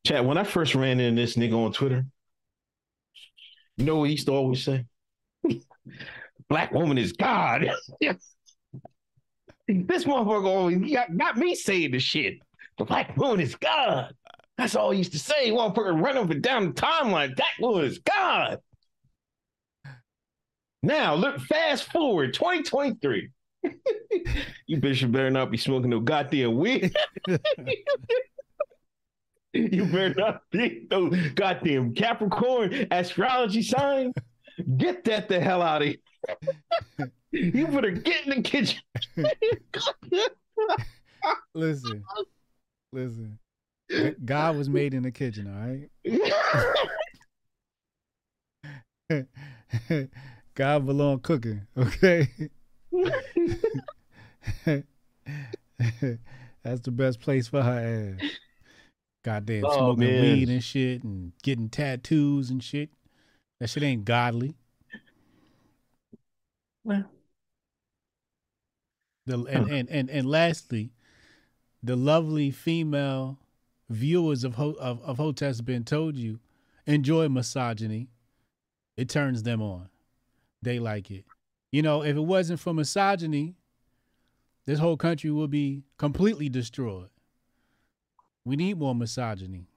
Chad, 0.07 0.25
when 0.25 0.39
I 0.39 0.45
first 0.45 0.77
ran 0.77 1.01
into 1.01 1.21
this 1.21 1.35
nigga 1.35 1.55
on 1.55 1.73
Twitter, 1.73 2.07
you 3.77 3.85
know 3.85 3.97
what 3.97 4.05
he 4.05 4.13
used 4.13 4.27
to 4.27 4.33
always 4.33 4.63
say? 4.63 4.85
Black 6.49 6.73
woman 6.73 6.99
is 6.99 7.13
God. 7.15 7.69
this 9.73 10.05
motherfucker 10.05 10.47
always 10.47 10.93
got, 10.93 11.17
got 11.17 11.37
me 11.37 11.55
saying 11.55 11.93
the 11.93 11.99
shit. 11.99 12.39
The 12.79 12.85
black 12.85 13.17
Moon 13.17 13.41
is 13.41 13.55
God. 13.55 14.15
That's 14.59 14.77
all 14.77 14.91
he 14.91 14.99
used 14.99 15.13
to 15.13 15.19
say. 15.19 15.51
Motherfucker 15.51 16.01
run 16.01 16.17
up 16.17 16.31
and 16.31 16.43
down 16.43 16.67
the 16.67 16.73
timeline. 16.73 17.35
Black 17.37 17.59
woman 17.61 17.85
is 17.85 17.99
God. 17.99 18.59
Now 20.83 21.15
look, 21.15 21.41
fast 21.41 21.91
forward, 21.93 22.35
2023. 22.35 23.31
you 24.67 24.79
bitch 24.79 25.11
better 25.13 25.31
not 25.31 25.51
be 25.51 25.57
smoking 25.57 25.91
no 25.91 26.01
goddamn 26.01 26.57
weed. 26.57 26.95
You 29.55 29.85
better 29.85 30.15
not 30.15 30.43
be 30.51 30.87
no 30.91 31.11
goddamn 31.35 31.95
Capricorn 31.95 32.87
astrology 32.91 33.63
sign. 33.63 34.13
Get 34.77 35.05
that 35.05 35.29
the 35.29 35.41
hell 35.41 35.63
out 35.63 35.83
of 35.83 35.89
here. 35.89 35.97
You 37.35 37.67
better 37.67 37.91
get 37.93 38.27
in 38.27 38.31
the 38.37 38.43
kitchen. 38.43 38.79
Listen. 41.55 42.05
Listen. 42.93 43.39
God 44.23 44.57
was 44.59 44.69
made 44.69 44.93
in 44.93 45.03
the 45.03 45.11
kitchen, 45.11 45.49
all 45.49 45.57
right? 49.17 49.27
God 50.55 50.85
belong 50.87 51.21
cooking, 51.21 51.63
okay? 51.77 52.29
That's 56.63 56.81
the 56.83 56.91
best 56.91 57.21
place 57.21 57.49
for 57.49 57.63
her 57.63 58.17
ass. 58.21 58.31
Goddamn 59.25 59.65
Oh, 59.67 59.73
smoking 59.95 60.05
man. 60.05 60.23
weed 60.23 60.49
and 60.51 60.63
shit 60.63 61.03
and 61.03 61.33
getting 61.43 61.69
tattoos 61.71 62.51
and 62.51 62.63
shit. 62.63 62.91
That 63.63 63.69
shit 63.69 63.85
ain't 63.85 64.05
godly. 64.05 64.57
Well. 66.83 67.05
The 69.25 69.45
and, 69.45 69.71
and, 69.71 69.89
and, 69.89 70.11
and 70.11 70.27
lastly, 70.29 70.91
the 71.81 71.95
lovely 71.95 72.51
female 72.51 73.39
viewers 73.89 74.43
of 74.43 74.57
Ho, 74.57 74.73
of, 74.81 75.01
of 75.03 75.17
Hotep's 75.17 75.61
been 75.61 75.85
told 75.85 76.17
you 76.17 76.41
enjoy 76.89 77.29
misogyny. 77.29 78.09
It 78.97 79.09
turns 79.09 79.45
them 79.45 79.63
on. 79.63 79.91
They 80.61 80.81
like 80.81 81.13
it. 81.13 81.25
You 81.71 81.83
know, 81.83 82.03
if 82.03 82.17
it 82.17 82.25
wasn't 82.25 82.59
for 82.59 82.75
misogyny, 82.75 83.55
this 84.67 84.81
whole 84.81 84.97
country 84.97 85.31
would 85.31 85.53
be 85.53 85.85
completely 85.99 86.49
destroyed. 86.49 87.11
We 88.45 88.57
need 88.57 88.81
more 88.81 88.97
misogyny. 88.97 89.69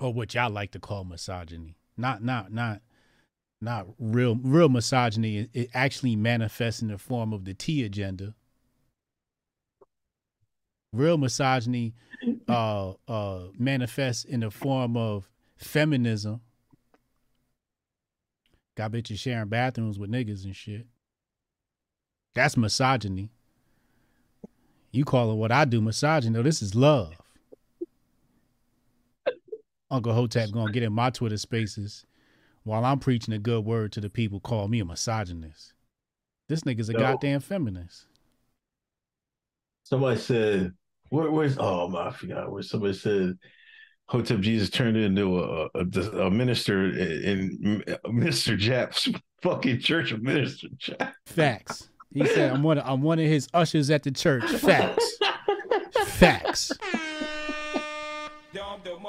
Or 0.00 0.14
what 0.14 0.32
y'all 0.32 0.48
like 0.48 0.70
to 0.70 0.80
call 0.80 1.04
misogyny. 1.04 1.74
Not 1.98 2.22
not 2.22 2.52
not 2.52 2.80
not 3.60 3.88
real 3.98 4.36
real 4.36 4.68
misogyny. 4.68 5.38
It, 5.38 5.50
it 5.52 5.70
actually 5.74 6.16
manifests 6.16 6.80
in 6.80 6.88
the 6.88 6.98
form 6.98 7.32
of 7.32 7.44
the 7.44 7.54
T 7.54 7.84
agenda. 7.84 8.34
Real 10.92 11.18
misogyny 11.18 11.94
uh 12.48 12.92
uh 13.08 13.40
manifests 13.58 14.24
in 14.24 14.40
the 14.40 14.50
form 14.50 14.96
of 14.96 15.28
feminism. 15.56 16.40
Got 18.76 18.92
bitches 18.92 19.18
sharing 19.18 19.48
bathrooms 19.48 19.98
with 19.98 20.10
niggas 20.10 20.44
and 20.44 20.54
shit. 20.54 20.86
That's 22.36 22.56
misogyny. 22.56 23.30
You 24.92 25.04
call 25.04 25.32
it 25.32 25.34
what 25.34 25.50
I 25.50 25.64
do 25.64 25.80
misogyny. 25.80 26.30
No, 26.30 26.42
this 26.42 26.62
is 26.62 26.76
love. 26.76 27.14
Uncle 29.90 30.12
Hotep 30.12 30.50
gonna 30.50 30.72
get 30.72 30.82
in 30.82 30.92
my 30.92 31.10
Twitter 31.10 31.38
spaces 31.38 32.04
while 32.64 32.84
I'm 32.84 32.98
preaching 32.98 33.34
a 33.34 33.38
good 33.38 33.64
word 33.64 33.92
to 33.92 34.00
the 34.00 34.10
people 34.10 34.40
call 34.40 34.68
me 34.68 34.80
a 34.80 34.84
misogynist. 34.84 35.72
This 36.48 36.62
nigga's 36.62 36.88
a 36.88 36.94
goddamn 36.94 37.40
feminist. 37.40 38.06
Somebody 39.84 40.18
said, 40.18 40.72
where, 41.10 41.30
"Where's 41.30 41.56
oh 41.58 41.88
my, 41.88 42.08
I 42.08 42.10
forgot 42.12 42.50
where 42.50 42.62
somebody 42.62 42.94
said." 42.94 43.38
Hotep 44.10 44.40
Jesus 44.40 44.70
turned 44.70 44.96
into 44.96 45.38
a, 45.38 45.68
a, 45.74 45.80
a 46.22 46.30
minister 46.30 46.86
in, 46.86 47.60
in 47.62 47.84
Minister 48.10 48.56
Jap's 48.56 49.06
fucking 49.42 49.80
church 49.80 50.12
of 50.12 50.22
Minister 50.22 50.68
Jap. 50.78 51.12
Facts. 51.26 51.90
He 52.14 52.24
said 52.24 52.52
I'm 52.52 52.62
one 52.62 52.78
of, 52.78 52.86
I'm 52.86 53.02
one 53.02 53.18
of 53.18 53.26
his 53.26 53.48
ushers 53.52 53.90
at 53.90 54.02
the 54.02 54.10
church. 54.10 54.50
Facts. 54.50 55.18
Facts. 56.06 56.72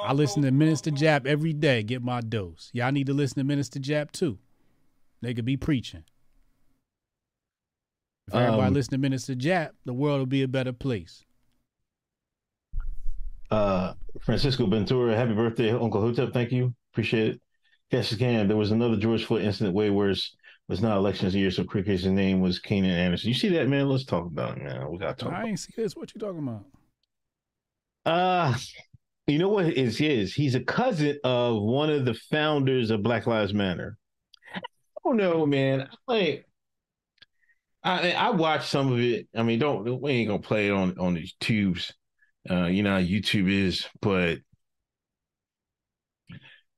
I 0.09 0.13
listen 0.13 0.41
to 0.41 0.49
Minister 0.49 0.89
Jap 0.89 1.27
every 1.27 1.53
day, 1.53 1.83
get 1.83 2.01
my 2.01 2.19
dose. 2.19 2.71
Y'all 2.73 2.91
need 2.91 3.05
to 3.05 3.13
listen 3.13 3.37
to 3.37 3.43
Minister 3.43 3.79
Jap 3.79 4.09
too. 4.11 4.39
They 5.21 5.35
could 5.35 5.45
be 5.45 5.55
preaching. 5.55 6.03
If 8.27 8.33
everybody 8.33 8.69
Um, 8.69 8.73
listen 8.73 8.93
to 8.93 8.97
Minister 8.97 9.35
Jap, 9.35 9.73
the 9.85 9.93
world 9.93 10.17
will 10.17 10.25
be 10.25 10.41
a 10.41 10.47
better 10.47 10.73
place. 10.73 11.25
Uh, 13.51 13.93
Francisco 14.21 14.65
Ventura, 14.65 15.15
happy 15.15 15.35
birthday, 15.35 15.69
Uncle 15.69 16.01
Hotep. 16.01 16.33
Thank 16.33 16.51
you. 16.51 16.73
Appreciate 16.91 17.35
it. 17.35 17.41
Yes, 17.91 18.11
again, 18.11 18.47
there 18.47 18.57
was 18.57 18.71
another 18.71 18.97
George 18.97 19.25
Floyd 19.25 19.43
incident 19.43 19.75
way 19.75 19.91
worse. 19.91 20.35
It 20.35 20.71
was 20.71 20.81
not 20.81 20.97
elections 20.97 21.35
year, 21.35 21.51
so 21.51 21.63
cricket's 21.63 22.05
name 22.05 22.41
was 22.41 22.57
Keenan 22.57 22.97
Anderson. 22.97 23.27
You 23.27 23.35
see 23.35 23.49
that, 23.49 23.67
man? 23.67 23.87
Let's 23.87 24.05
talk 24.05 24.25
about 24.25 24.57
it, 24.57 24.63
man. 24.63 24.89
We 24.89 24.97
got 24.97 25.19
to 25.19 25.25
talk 25.25 25.33
I 25.35 25.49
ain't 25.49 25.59
see 25.59 25.73
this. 25.77 25.95
What 25.95 26.15
you 26.15 26.19
talking 26.19 26.39
about? 26.39 26.65
Uh, 28.05 28.57
you 29.29 29.39
know 29.39 29.49
what 29.49 29.65
is 29.65 29.97
his? 29.97 30.33
He's 30.33 30.55
a 30.55 30.59
cousin 30.59 31.17
of 31.23 31.61
one 31.61 31.89
of 31.89 32.05
the 32.05 32.13
founders 32.13 32.89
of 32.91 33.03
Black 33.03 33.27
Lives 33.27 33.53
Matter. 33.53 33.97
I 34.55 34.59
don't 35.03 35.17
know, 35.17 35.45
man. 35.45 35.89
Like, 36.07 36.45
I 37.83 38.11
I 38.11 38.29
watched 38.31 38.69
some 38.69 38.91
of 38.91 38.99
it. 38.99 39.27
I 39.35 39.43
mean, 39.43 39.59
don't 39.59 40.01
we 40.01 40.11
ain't 40.11 40.29
gonna 40.29 40.41
play 40.41 40.67
it 40.67 40.71
on 40.71 40.97
on 40.99 41.13
these 41.13 41.33
tubes. 41.39 41.93
Uh, 42.49 42.65
you 42.65 42.83
know 42.83 42.91
how 42.91 43.01
YouTube 43.01 43.49
is, 43.49 43.87
but 44.01 44.39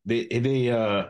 they 0.05 0.25
they 0.25 0.69
uh 0.69 1.05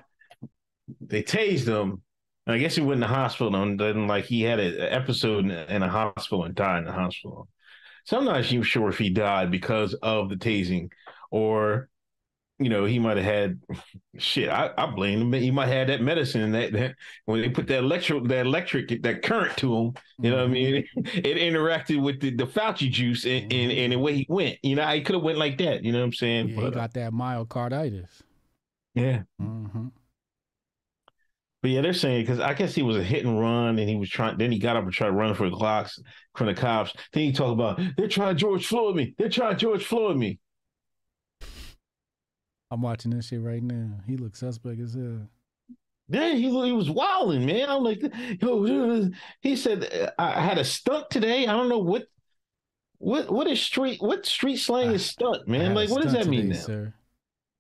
they 1.00 1.24
tased 1.24 1.68
him. 1.68 2.02
I 2.48 2.58
guess 2.58 2.76
he 2.76 2.82
went 2.82 2.96
in 2.96 3.02
the 3.02 3.08
hospital 3.08 3.56
and 3.56 3.80
then 3.80 4.08
like 4.08 4.26
he 4.26 4.42
had 4.42 4.60
an 4.60 4.80
episode 4.80 5.46
in, 5.46 5.84
a 5.84 5.90
hospital 5.90 6.44
and 6.44 6.56
died 6.56 6.80
in 6.80 6.86
the 6.86 6.92
hospital. 6.92 7.48
So 8.06 8.18
I'm 8.18 8.26
not 8.26 8.44
even 8.44 8.64
sure 8.64 8.90
if 8.90 8.98
he 8.98 9.10
died 9.10 9.52
because 9.52 9.94
of 9.94 10.30
the 10.30 10.36
tasing 10.36 10.90
or 11.32 11.90
you 12.60 12.70
know, 12.70 12.86
he 12.86 13.00
might 13.00 13.18
have 13.18 13.26
had 13.26 13.60
shit. 14.20 14.48
I, 14.48 14.70
I 14.78 14.86
blame 14.86 15.20
him. 15.20 15.34
He 15.34 15.50
might 15.50 15.66
have 15.68 15.76
had 15.76 15.90
that 15.90 16.02
medicine 16.02 16.52
that, 16.52 16.72
that 16.74 16.96
when 17.26 17.42
they 17.42 17.50
put 17.50 17.66
that 17.68 17.80
electric 17.80 18.26
that 18.26 18.46
electric 18.46 19.02
that 19.02 19.24
current 19.24 19.58
to 19.58 19.76
him, 19.76 19.94
you 20.22 20.30
know 20.30 20.38
what 20.38 20.46
I 20.46 20.48
mean? 20.48 20.86
It 20.96 21.38
interacted 21.38 22.02
with 22.04 22.22
the, 22.22 22.30
the 22.36 22.46
Fauci 22.46 22.92
juice 22.92 23.26
and, 23.26 23.52
and, 23.52 23.72
and 23.72 23.94
the 23.94 24.00
way 24.00 24.14
he 24.16 24.28
went. 24.30 24.60
You 24.62 24.76
know, 24.76 24.88
he 24.90 25.02
could 25.02 25.16
have 25.16 25.24
went 25.24 25.40
like 25.40 25.58
that. 25.58 25.84
You 25.84 25.92
know 25.92 26.00
what 26.00 26.06
I'm 26.06 26.14
saying? 26.14 26.50
Yeah, 26.50 26.56
but, 26.56 26.66
uh, 26.68 26.70
got 26.70 26.94
that 26.94 27.12
myocarditis. 27.14 28.22
yeah. 28.94 29.24
hmm 29.40 29.88
But 31.62 31.72
yeah, 31.72 31.82
they're 31.82 31.94
saying 31.94 32.24
because 32.24 32.40
I 32.40 32.54
guess 32.54 32.76
he 32.76 32.82
was 32.84 32.98
a 32.98 33.04
hit 33.04 33.26
and 33.26 33.40
run, 33.40 33.80
and 33.80 33.90
he 33.90 33.96
was 33.96 34.10
trying. 34.10 34.38
Then 34.38 34.52
he 34.52 34.60
got 34.60 34.76
up 34.76 34.84
and 34.84 34.94
tried 34.94 35.10
running 35.10 35.36
for 35.36 35.50
the 35.50 35.56
clocks 35.56 36.00
from 36.36 36.48
the 36.48 36.54
cops. 36.56 36.94
Then 37.14 37.24
he 37.24 37.32
talked 37.32 37.54
about 37.54 37.80
they're 37.98 38.08
trying 38.08 38.38
George 38.38 38.66
Floyd 38.66 38.96
me. 38.96 39.16
They're 39.18 39.30
trying 39.30 39.58
George 39.58 39.84
Floyd 39.84 40.18
me. 40.18 40.40
I'm 42.72 42.82
watching 42.82 43.12
this 43.12 43.28
shit 43.28 43.42
right 43.42 43.62
now. 43.62 44.00
He 44.08 44.18
looks 44.18 44.40
suspect 44.40 44.80
as 44.80 44.94
hell. 44.94 45.28
Then 46.08 46.38
he 46.38 46.44
he 46.44 46.72
was 46.72 46.90
wilding, 46.90 47.46
man. 47.46 47.70
I'm 47.70 47.84
like, 47.84 48.02
yo, 48.42 49.12
he 49.42 49.56
said 49.56 50.14
I 50.18 50.42
had 50.42 50.58
a 50.58 50.64
stunt 50.64 51.10
today. 51.10 51.46
I 51.48 51.52
don't 51.52 51.70
know 51.70 51.80
what 51.80 52.08
what 52.98 53.32
what 53.32 53.48
is 53.48 53.62
street 53.62 54.02
what 54.02 54.26
street 54.26 54.58
slang 54.58 54.92
is 54.92 55.06
stunt, 55.06 55.48
man. 55.48 55.74
Like, 55.74 55.90
what 55.90 56.02
does 56.02 56.14
that 56.14 56.28
mean 56.28 56.50
today, 56.50 56.60
sir? 56.60 56.94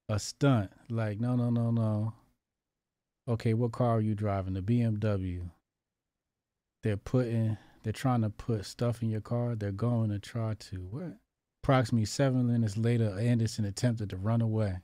A 0.09 0.17
stunt. 0.17 0.71
Like, 0.89 1.19
no, 1.19 1.35
no, 1.35 1.49
no, 1.49 1.71
no. 1.71 2.13
Okay, 3.27 3.53
what 3.53 3.71
car 3.71 3.97
are 3.97 4.01
you 4.01 4.15
driving? 4.15 4.53
The 4.53 4.61
BMW. 4.61 5.49
They're 6.83 6.97
putting, 6.97 7.57
they're 7.83 7.93
trying 7.93 8.21
to 8.23 8.29
put 8.29 8.65
stuff 8.65 9.01
in 9.03 9.09
your 9.09 9.21
car. 9.21 9.55
They're 9.55 9.71
going 9.71 10.09
to 10.09 10.19
try 10.19 10.55
to 10.55 10.77
what? 10.89 11.17
Approximately 11.63 12.05
seven 12.05 12.51
minutes 12.51 12.75
later, 12.75 13.17
Anderson 13.19 13.65
attempted 13.65 14.09
to 14.09 14.17
run 14.17 14.41
away. 14.41 14.79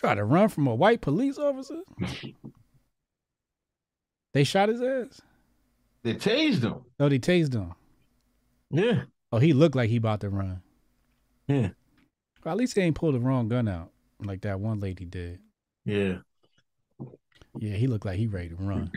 Try 0.00 0.14
to 0.14 0.24
run 0.24 0.48
from 0.48 0.66
a 0.66 0.74
white 0.74 1.02
police 1.02 1.36
officer. 1.36 1.82
they 4.32 4.44
shot 4.44 4.70
his 4.70 4.80
ass. 4.80 5.20
They 6.02 6.14
tased 6.14 6.62
him. 6.62 6.86
Oh, 6.98 7.10
they 7.10 7.18
tased 7.18 7.52
him. 7.52 7.74
Yeah. 8.70 9.02
Oh, 9.30 9.38
he 9.38 9.52
looked 9.52 9.76
like 9.76 9.90
he 9.90 9.96
about 9.96 10.20
to 10.20 10.30
run. 10.30 10.62
Yeah. 11.48 11.68
Well, 12.42 12.52
at 12.52 12.56
least 12.56 12.76
they 12.76 12.82
ain't 12.82 12.96
pulled 12.96 13.14
the 13.14 13.20
wrong 13.20 13.48
gun 13.48 13.68
out 13.68 13.90
like 14.24 14.40
that 14.40 14.58
one 14.58 14.80
lady 14.80 15.04
did. 15.04 15.38
Yeah. 15.84 16.20
Yeah, 17.58 17.74
he 17.74 17.86
looked 17.86 18.06
like 18.06 18.16
he 18.16 18.26
ready 18.26 18.48
to 18.48 18.56
run. 18.56 18.90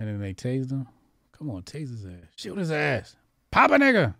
And 0.00 0.06
then 0.06 0.20
they 0.20 0.34
tased 0.34 0.70
him. 0.70 0.86
Come 1.32 1.48
on, 1.48 1.62
tase 1.62 1.88
his 1.88 2.04
ass. 2.04 2.28
Shoot 2.36 2.58
his 2.58 2.70
ass. 2.70 3.16
Pop 3.50 3.70
a 3.70 3.78
nigga. 3.78 4.14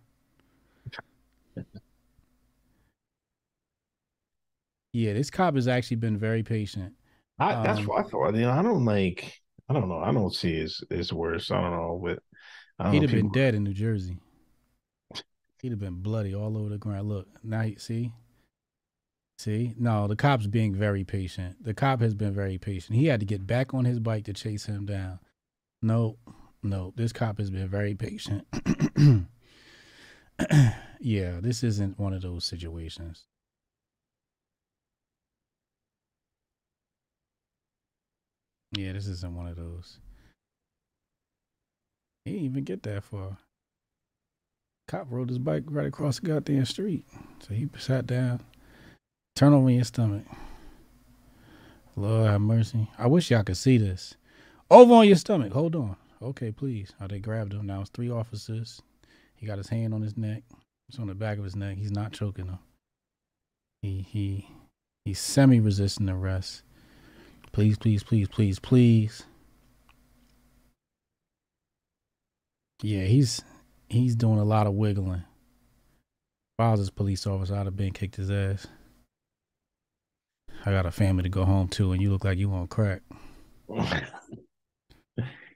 Yeah, 4.93 5.13
this 5.13 5.29
cop 5.29 5.55
has 5.55 5.67
actually 5.67 5.97
been 5.97 6.17
very 6.17 6.43
patient. 6.43 6.93
I, 7.37 7.55
that's 7.61 7.79
Um, 7.79 7.85
what 7.85 8.05
I 8.05 8.09
thought. 8.09 8.35
You 8.35 8.41
know, 8.41 8.51
I 8.51 8.61
don't 8.61 8.85
like. 8.85 9.33
I 9.69 9.73
don't 9.73 9.87
know. 9.87 9.99
I 9.99 10.11
don't 10.11 10.33
see 10.33 10.55
his 10.55 10.83
his 10.89 11.13
worse. 11.13 11.51
I 11.51 11.61
don't 11.61 11.71
know, 11.71 12.01
but 12.03 12.19
I 12.79 12.91
He'd 12.91 13.01
have 13.03 13.11
been 13.11 13.31
dead 13.31 13.55
in 13.55 13.63
New 13.63 13.73
Jersey. 13.73 14.19
He'd 15.61 15.71
have 15.71 15.79
been 15.79 16.01
bloody 16.01 16.33
all 16.33 16.57
over 16.57 16.69
the 16.69 16.77
ground. 16.77 17.07
Look, 17.07 17.27
now 17.43 17.61
you 17.61 17.77
see? 17.77 18.13
See? 19.37 19.73
No, 19.77 20.07
the 20.07 20.15
cop's 20.15 20.47
being 20.47 20.75
very 20.75 21.03
patient. 21.03 21.63
The 21.63 21.73
cop 21.73 22.01
has 22.01 22.13
been 22.13 22.33
very 22.33 22.57
patient. 22.57 22.97
He 22.97 23.05
had 23.05 23.19
to 23.21 23.25
get 23.25 23.47
back 23.47 23.73
on 23.73 23.85
his 23.85 23.99
bike 23.99 24.25
to 24.25 24.33
chase 24.33 24.65
him 24.65 24.85
down. 24.85 25.19
No, 25.81 26.17
no, 26.63 26.93
this 26.95 27.13
cop 27.13 27.37
has 27.39 27.49
been 27.51 27.69
very 27.69 27.95
patient. 27.95 28.45
yeah, 30.99 31.39
this 31.41 31.63
isn't 31.63 31.99
one 31.99 32.13
of 32.13 32.21
those 32.21 32.45
situations. 32.45 33.25
Yeah, 38.73 38.93
this 38.93 39.07
isn't 39.07 39.35
one 39.35 39.47
of 39.47 39.55
those. 39.55 39.97
He 42.25 42.31
didn't 42.31 42.45
even 42.45 42.63
get 42.63 42.83
that 42.83 43.03
far. 43.03 43.37
Cop 44.87 45.07
rode 45.09 45.29
his 45.29 45.39
bike 45.39 45.63
right 45.67 45.87
across 45.87 46.19
the 46.19 46.27
goddamn 46.27 46.65
street. 46.65 47.05
So 47.39 47.53
he 47.53 47.69
sat 47.77 48.07
down. 48.07 48.41
Turn 49.35 49.53
over 49.53 49.69
your 49.69 49.83
stomach. 49.83 50.25
Lord 51.95 52.29
have 52.29 52.41
mercy. 52.41 52.89
I 52.97 53.07
wish 53.07 53.29
y'all 53.29 53.43
could 53.43 53.57
see 53.57 53.77
this. 53.77 54.15
Over 54.69 54.93
on 54.95 55.07
your 55.07 55.15
stomach. 55.15 55.53
Hold 55.53 55.75
on. 55.75 55.95
Okay, 56.21 56.51
please. 56.51 56.93
Oh, 57.01 57.07
they 57.07 57.19
grabbed 57.19 57.53
him. 57.53 57.65
Now 57.65 57.81
it's 57.81 57.89
three 57.89 58.09
officers. 58.09 58.81
He 59.35 59.45
got 59.45 59.57
his 59.57 59.69
hand 59.69 59.93
on 59.93 60.01
his 60.01 60.17
neck. 60.17 60.43
It's 60.89 60.99
on 60.99 61.07
the 61.07 61.15
back 61.15 61.37
of 61.37 61.43
his 61.43 61.55
neck. 61.55 61.77
He's 61.77 61.91
not 61.91 62.11
choking 62.11 62.47
him. 62.47 62.59
He 63.81 64.05
he 64.07 64.47
he's 65.05 65.19
semi 65.19 65.59
resisting 65.59 66.09
arrest. 66.09 66.63
Please, 67.51 67.77
please, 67.77 68.03
please, 68.03 68.27
please, 68.27 68.59
please. 68.59 69.23
Yeah, 72.81 73.03
he's 73.03 73.41
he's 73.89 74.15
doing 74.15 74.39
a 74.39 74.43
lot 74.43 74.67
of 74.67 74.73
wiggling. 74.73 75.23
If 76.57 76.59
I 76.59 76.71
was 76.71 76.79
his 76.79 76.89
police 76.89 77.25
officer, 77.27 77.55
I'd 77.55 77.65
have 77.65 77.75
been 77.75 77.93
kicked 77.93 78.15
his 78.15 78.31
ass. 78.31 78.67
I 80.65 80.71
got 80.71 80.85
a 80.85 80.91
family 80.91 81.23
to 81.23 81.29
go 81.29 81.45
home 81.45 81.67
to, 81.69 81.91
and 81.91 82.01
you 82.01 82.11
look 82.11 82.25
like 82.25 82.37
you 82.37 82.51
on 82.51 82.67
crack. 82.67 83.01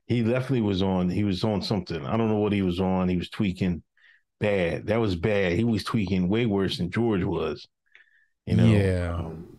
he 0.08 0.24
definitely 0.24 0.62
was 0.62 0.82
on. 0.82 1.10
He 1.10 1.24
was 1.24 1.44
on 1.44 1.62
something. 1.62 2.06
I 2.06 2.18
don't 2.18 2.30
know 2.30 2.38
what 2.38 2.54
he 2.54 2.62
was 2.62 2.80
on. 2.80 3.10
He 3.10 3.18
was 3.18 3.30
tweaking 3.30 3.84
bad. 4.40 4.88
That 4.88 4.98
was 4.98 5.16
bad. 5.16 5.54
He 5.54 5.64
was 5.64 5.84
tweaking 5.84 6.30
way 6.30 6.46
worse 6.46 6.78
than 6.78 6.92
George 6.92 7.24
was. 7.24 7.68
You 8.46 8.56
know. 8.56 8.66
Yeah. 8.66 9.16
Um, 9.16 9.53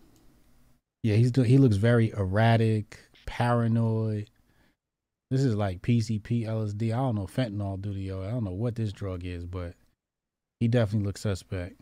Yeah, 1.04 1.16
he's 1.16 1.32
do- 1.32 1.42
he 1.42 1.58
looks 1.58 1.76
very 1.76 2.12
erratic, 2.16 2.98
paranoid. 3.26 4.30
This 5.30 5.42
is 5.42 5.54
like 5.54 5.82
PCP, 5.82 6.46
LSD. 6.46 6.94
I 6.94 6.96
don't 6.96 7.16
know 7.16 7.26
fentanyl 7.26 7.78
do 7.78 7.92
to 7.92 8.00
yo. 8.00 8.22
I 8.22 8.30
don't 8.30 8.42
know 8.42 8.52
what 8.52 8.74
this 8.74 8.90
drug 8.90 9.22
is, 9.22 9.44
but 9.44 9.74
he 10.60 10.66
definitely 10.66 11.06
looks 11.06 11.20
suspect. 11.20 11.78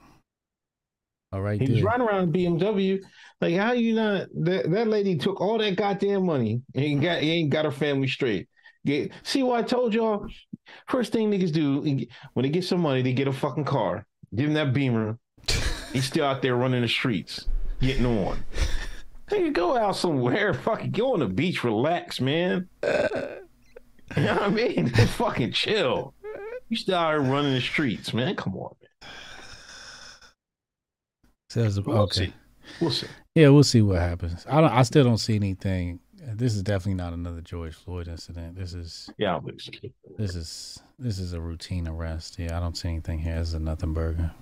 All 1.33 1.41
right, 1.41 1.61
he's 1.61 1.71
there. 1.71 1.85
riding 1.85 2.05
around 2.05 2.35
BMW. 2.35 3.01
Like, 3.41 3.55
how 3.55 3.71
you 3.71 3.95
not? 3.95 4.27
That, 4.35 4.69
that 4.73 4.89
lady 4.89 5.17
took 5.17 5.41
all 5.41 5.57
that 5.59 5.77
goddamn 5.77 6.27
money 6.27 6.61
and 6.75 6.85
ain't 6.85 7.01
got 7.01 7.23
ain't 7.23 7.51
got 7.51 7.65
her 7.65 7.71
family 7.71 8.09
straight. 8.09 8.49
Get, 8.85 9.13
see 9.23 9.45
what 9.45 9.61
I 9.61 9.63
told 9.63 9.95
y'all? 9.95 10.27
First 10.89 11.13
thing 11.13 11.31
niggas 11.31 11.53
do 11.53 11.81
when 12.33 12.43
they 12.43 12.49
get 12.49 12.65
some 12.65 12.81
money, 12.81 13.03
they 13.03 13.13
get 13.13 13.29
a 13.29 13.33
fucking 13.33 13.67
car. 13.67 14.05
Give 14.35 14.49
him 14.49 14.55
that 14.55 14.73
Beamer. 14.73 15.17
He's 15.93 16.07
still 16.07 16.25
out 16.25 16.43
there 16.43 16.57
running 16.57 16.83
the 16.83 16.89
streets, 16.89 17.47
getting 17.81 18.05
on. 18.05 18.45
Nigga, 19.33 19.53
go 19.53 19.77
out 19.77 19.97
somewhere. 19.97 20.53
Fucking 20.65 20.91
go 20.91 21.15
on 21.15 21.21
the 21.21 21.27
beach, 21.27 21.65
relax, 21.65 22.21
man. 22.21 22.69
You 24.17 24.23
know 24.25 24.35
what 24.35 24.43
I 24.43 24.49
mean? 24.49 24.89
Just 24.95 25.15
fucking 25.15 25.53
chill. 25.53 26.15
You 26.69 26.77
still 26.77 26.97
out 26.97 27.13
here 27.13 27.23
running 27.23 27.55
the 27.55 27.61
streets, 27.61 28.13
man. 28.13 28.35
Come 28.37 28.57
on, 28.57 28.75
man. 28.81 29.11
Says 31.49 31.81
We'll 31.81 31.99
okay. 31.99 32.27
see. 32.27 32.33
We'll 32.81 32.91
see. 32.91 33.07
Yeah, 33.35 33.49
we'll 33.49 33.65
see 33.65 33.83
what 33.83 33.99
happens. 33.99 34.47
I 34.49 34.61
don't. 34.61 34.71
I 34.71 34.83
still 34.83 35.05
don't 35.05 35.19
see 35.19 35.35
anything. 35.35 36.01
This 36.15 36.55
is 36.55 36.63
definitely 36.63 36.95
not 36.95 37.13
another 37.13 37.41
George 37.41 37.75
Floyd 37.75 38.09
incident. 38.09 38.57
This 38.57 38.75
is 38.75 39.11
Yeah, 39.19 39.35
I'll 39.35 39.41
this 40.19 40.35
is 40.35 40.83
this 40.99 41.19
is 41.19 41.33
a 41.33 41.41
routine 41.41 41.89
arrest. 41.89 42.39
Yeah, 42.39 42.57
I 42.57 42.61
don't 42.61 42.77
see 42.77 42.89
anything 42.89 43.19
here. 43.19 43.39
This 43.39 43.49
is 43.49 43.55
a 43.55 43.61
nothing 43.61 43.93
burger. 43.93 44.33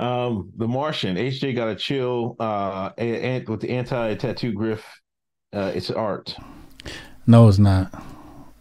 Um, 0.00 0.50
The 0.56 0.66
Martian. 0.66 1.16
HJ 1.16 1.54
got 1.54 1.68
a 1.68 1.76
chill. 1.76 2.34
Uh, 2.40 2.90
and 2.96 3.46
with 3.48 3.60
the 3.60 3.70
anti-tattoo 3.70 4.52
griff. 4.52 4.84
Uh, 5.52 5.72
it's 5.74 5.90
art. 5.90 6.34
No, 7.26 7.48
it's 7.48 7.58
not. 7.58 7.92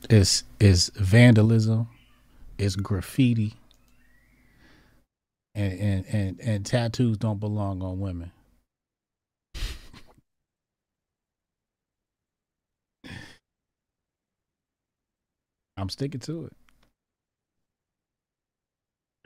It's 0.10 0.44
it's 0.60 0.90
vandalism. 0.96 1.88
It's 2.58 2.76
graffiti. 2.76 3.54
And 5.56 5.80
and 5.80 6.06
and, 6.12 6.40
and 6.42 6.66
tattoos 6.66 7.18
don't 7.18 7.40
belong 7.40 7.82
on 7.82 8.00
women. 8.00 8.32
I'm 15.78 15.90
sticking 15.90 16.20
to 16.22 16.46
it. 16.46 16.54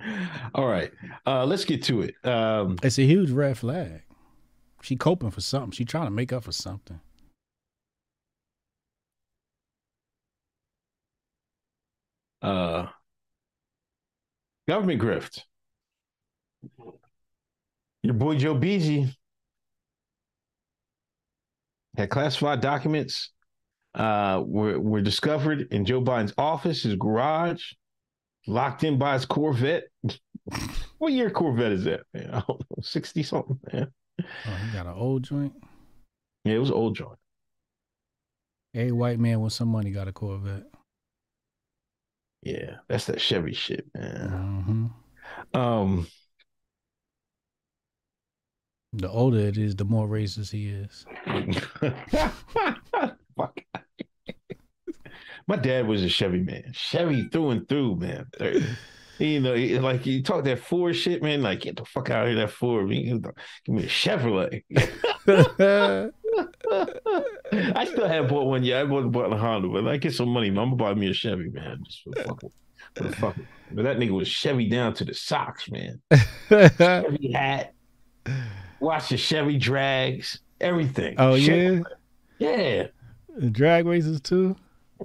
All 0.56 0.68
right. 0.68 0.92
Uh, 1.26 1.46
let's 1.46 1.66
get 1.66 1.84
to 1.84 2.02
it. 2.02 2.16
Um, 2.26 2.78
It's 2.84 3.00
a 3.00 3.04
huge 3.06 3.32
red 3.32 3.58
flag. 3.58 4.04
She 4.82 4.96
coping 4.96 5.32
for 5.32 5.42
something. 5.42 5.72
She 5.72 5.86
trying 5.86 6.06
to 6.06 6.12
make 6.12 6.34
up 6.34 6.44
for 6.44 6.52
something. 6.52 7.00
uh, 12.44 12.88
government 14.68 15.02
grift. 15.02 15.44
Your 18.04 18.14
boy 18.14 18.36
Joe 18.36 18.56
Beasy 18.56 19.16
had 21.96 22.10
classified 22.10 22.60
documents 22.62 23.32
uh, 23.96 24.44
were 24.46 24.80
were 24.80 25.02
discovered 25.02 25.68
in 25.72 25.86
Joe 25.86 26.02
Biden's 26.02 26.34
office, 26.38 26.84
his 26.84 26.96
garage, 26.96 27.74
locked 28.48 28.84
in 28.84 28.98
by 28.98 29.14
his 29.14 29.26
Corvette. 29.26 29.86
what 30.98 31.14
year 31.14 31.30
Corvette 31.30 31.72
is 31.72 31.84
that? 31.86 32.02
Man, 32.14 32.30
I 32.34 32.44
don't 32.48 32.50
know, 32.50 32.82
sixty 32.82 33.24
something. 33.24 33.60
Man. 33.72 33.92
Oh, 34.20 34.56
he 34.66 34.78
got 34.78 34.86
an 34.86 34.94
old 34.94 35.24
joint. 35.24 35.54
Yeah, 36.46 36.56
it 36.56 36.60
was 36.60 36.72
old 36.72 36.96
joint. 36.96 37.18
A 38.76 38.92
white 38.92 39.20
man 39.20 39.42
with 39.42 39.54
some 39.54 39.70
money 39.70 39.92
got 39.92 40.08
a 40.08 40.12
Corvette. 40.12 40.66
Yeah, 42.42 42.78
that's 42.90 43.06
that 43.06 43.22
Chevy 43.22 43.54
shit, 43.54 43.86
man. 43.96 44.92
hmm 45.54 45.58
Um, 45.58 46.08
The 48.94 49.10
older 49.10 49.40
it 49.40 49.58
is, 49.58 49.76
the 49.76 49.86
more 49.86 50.08
racist 50.08 50.52
he 50.52 50.70
is. 50.70 51.06
Fuck. 53.36 53.60
My 55.48 55.56
dad 55.56 55.88
was 55.88 56.04
a 56.04 56.10
Chevy 56.10 56.40
man. 56.40 56.72
Chevy 56.74 57.28
through 57.30 57.50
and 57.52 57.68
through, 57.70 57.98
man. 57.98 58.28
You 59.20 59.40
know, 59.40 59.54
like 59.82 60.06
you 60.06 60.24
talk 60.24 60.44
that 60.46 60.60
Ford 60.60 60.96
shit, 60.96 61.22
man. 61.22 61.42
Like 61.42 61.62
get 61.62 61.78
the 61.78 61.86
fuck 61.86 62.10
out 62.10 62.24
of 62.24 62.30
here, 62.32 62.40
that 62.40 62.52
Ford. 62.52 62.90
Man. 62.90 63.22
Give 63.66 63.76
me 63.76 63.84
a 63.84 63.88
Chevrolet. 63.88 64.64
I 67.76 67.86
still 67.86 68.08
have 68.08 68.28
bought 68.28 68.48
one. 68.48 68.64
Yeah, 68.64 68.82
I 68.82 68.86
bought, 68.86 69.12
bought 69.12 69.32
a 69.32 69.38
Honda, 69.38 69.68
but 69.68 69.88
I 69.88 69.98
get 69.98 70.14
some 70.14 70.30
money. 70.30 70.50
Man. 70.50 70.64
I'm 70.64 70.78
gonna 70.78 70.94
buy 70.94 71.00
me 71.00 71.10
a 71.10 71.14
Chevy, 71.14 71.50
man. 71.50 71.84
Just 71.86 72.04
for 72.04 72.10
the 72.12 72.24
fuck, 72.24 73.36
for. 73.36 73.36
But 73.72 73.84
that 73.84 73.98
nigga 73.98 74.12
was 74.12 74.28
Chevy 74.28 74.70
down 74.70 74.94
to 74.96 75.06
the 75.06 75.14
socks, 75.14 75.70
man. 75.70 76.02
Chevy 76.50 77.32
hat. 77.34 77.74
Watch 78.80 79.10
the 79.10 79.18
Chevy 79.18 79.58
drags. 79.58 80.40
everything. 80.60 81.16
Oh 81.18 81.38
Shit. 81.38 81.84
yeah, 82.40 82.58
yeah, 82.58 82.88
the 83.38 83.50
drag 83.50 83.86
races 83.86 84.22
too. 84.22 84.56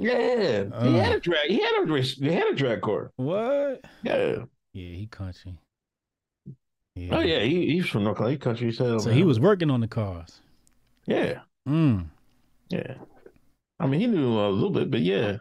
Yeah. 0.01 0.65
he 0.65 0.99
Uh. 0.99 1.01
had 1.03 1.13
a 1.13 1.21
drag. 1.21 1.49
He 1.49 1.61
had 1.61 1.89
a. 1.89 2.01
He 2.03 2.33
had 2.33 2.47
a 2.49 2.55
drag 2.55 2.81
car. 2.83 3.11
What? 3.17 3.81
Yeah. 4.03 4.45
Yeah, 4.73 4.95
he 4.97 5.09
country. 5.11 5.59
Yeah. 6.95 7.17
Oh 7.17 7.21
yeah. 7.21 7.41
He, 7.41 7.73
he's 7.73 7.89
from 7.89 8.05
North 8.05 8.17
Carolina. 8.19 8.35
He 8.35 8.39
country. 8.39 8.73
So 8.73 8.99
man. 8.99 9.15
he 9.15 9.23
was 9.25 9.39
working 9.41 9.71
on 9.71 9.81
the 9.81 9.89
cars. 9.89 10.41
Yeah. 11.07 11.41
Mm. 11.69 12.07
Yeah. 12.71 12.95
I 13.81 13.87
mean, 13.87 14.01
he 14.01 14.07
knew 14.07 14.39
a 14.39 14.49
little 14.51 14.71
bit, 14.71 14.91
but 14.91 15.01
yeah, 15.01 15.37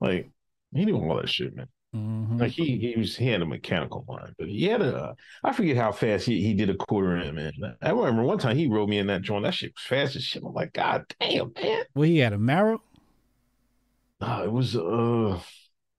like 0.00 0.30
he 0.74 0.84
knew 0.84 0.96
all 0.98 1.16
that 1.16 1.28
shit, 1.30 1.56
man. 1.56 1.68
hmm 1.94 2.36
Like 2.38 2.52
he 2.52 2.76
he 2.78 2.94
was 2.98 3.16
he 3.16 3.28
had 3.28 3.40
a 3.40 3.46
mechanical 3.46 4.04
mind, 4.06 4.34
but 4.38 4.48
he 4.48 4.64
had 4.64 4.82
a 4.82 5.14
I 5.42 5.52
forget 5.52 5.76
how 5.76 5.92
fast 5.92 6.26
he, 6.26 6.42
he 6.42 6.52
did 6.52 6.68
a 6.68 6.74
quarter 6.74 7.16
in, 7.16 7.34
man. 7.34 7.52
I 7.82 7.90
remember 7.90 8.22
one 8.24 8.38
time 8.38 8.56
he 8.56 8.68
rode 8.68 8.90
me 8.90 8.98
in 8.98 9.06
that 9.06 9.22
joint. 9.22 9.44
That 9.44 9.54
shit 9.54 9.72
was 9.74 9.82
fast 9.82 10.16
as 10.16 10.24
shit. 10.24 10.42
I'm 10.44 10.52
like, 10.52 10.74
God 10.74 11.04
damn, 11.18 11.52
man. 11.60 11.84
Well, 11.94 12.04
he 12.08 12.18
had 12.18 12.34
a 12.34 12.38
Marrow. 12.38 12.82
It 14.20 14.52
was 14.52 14.76
uh 14.76 15.40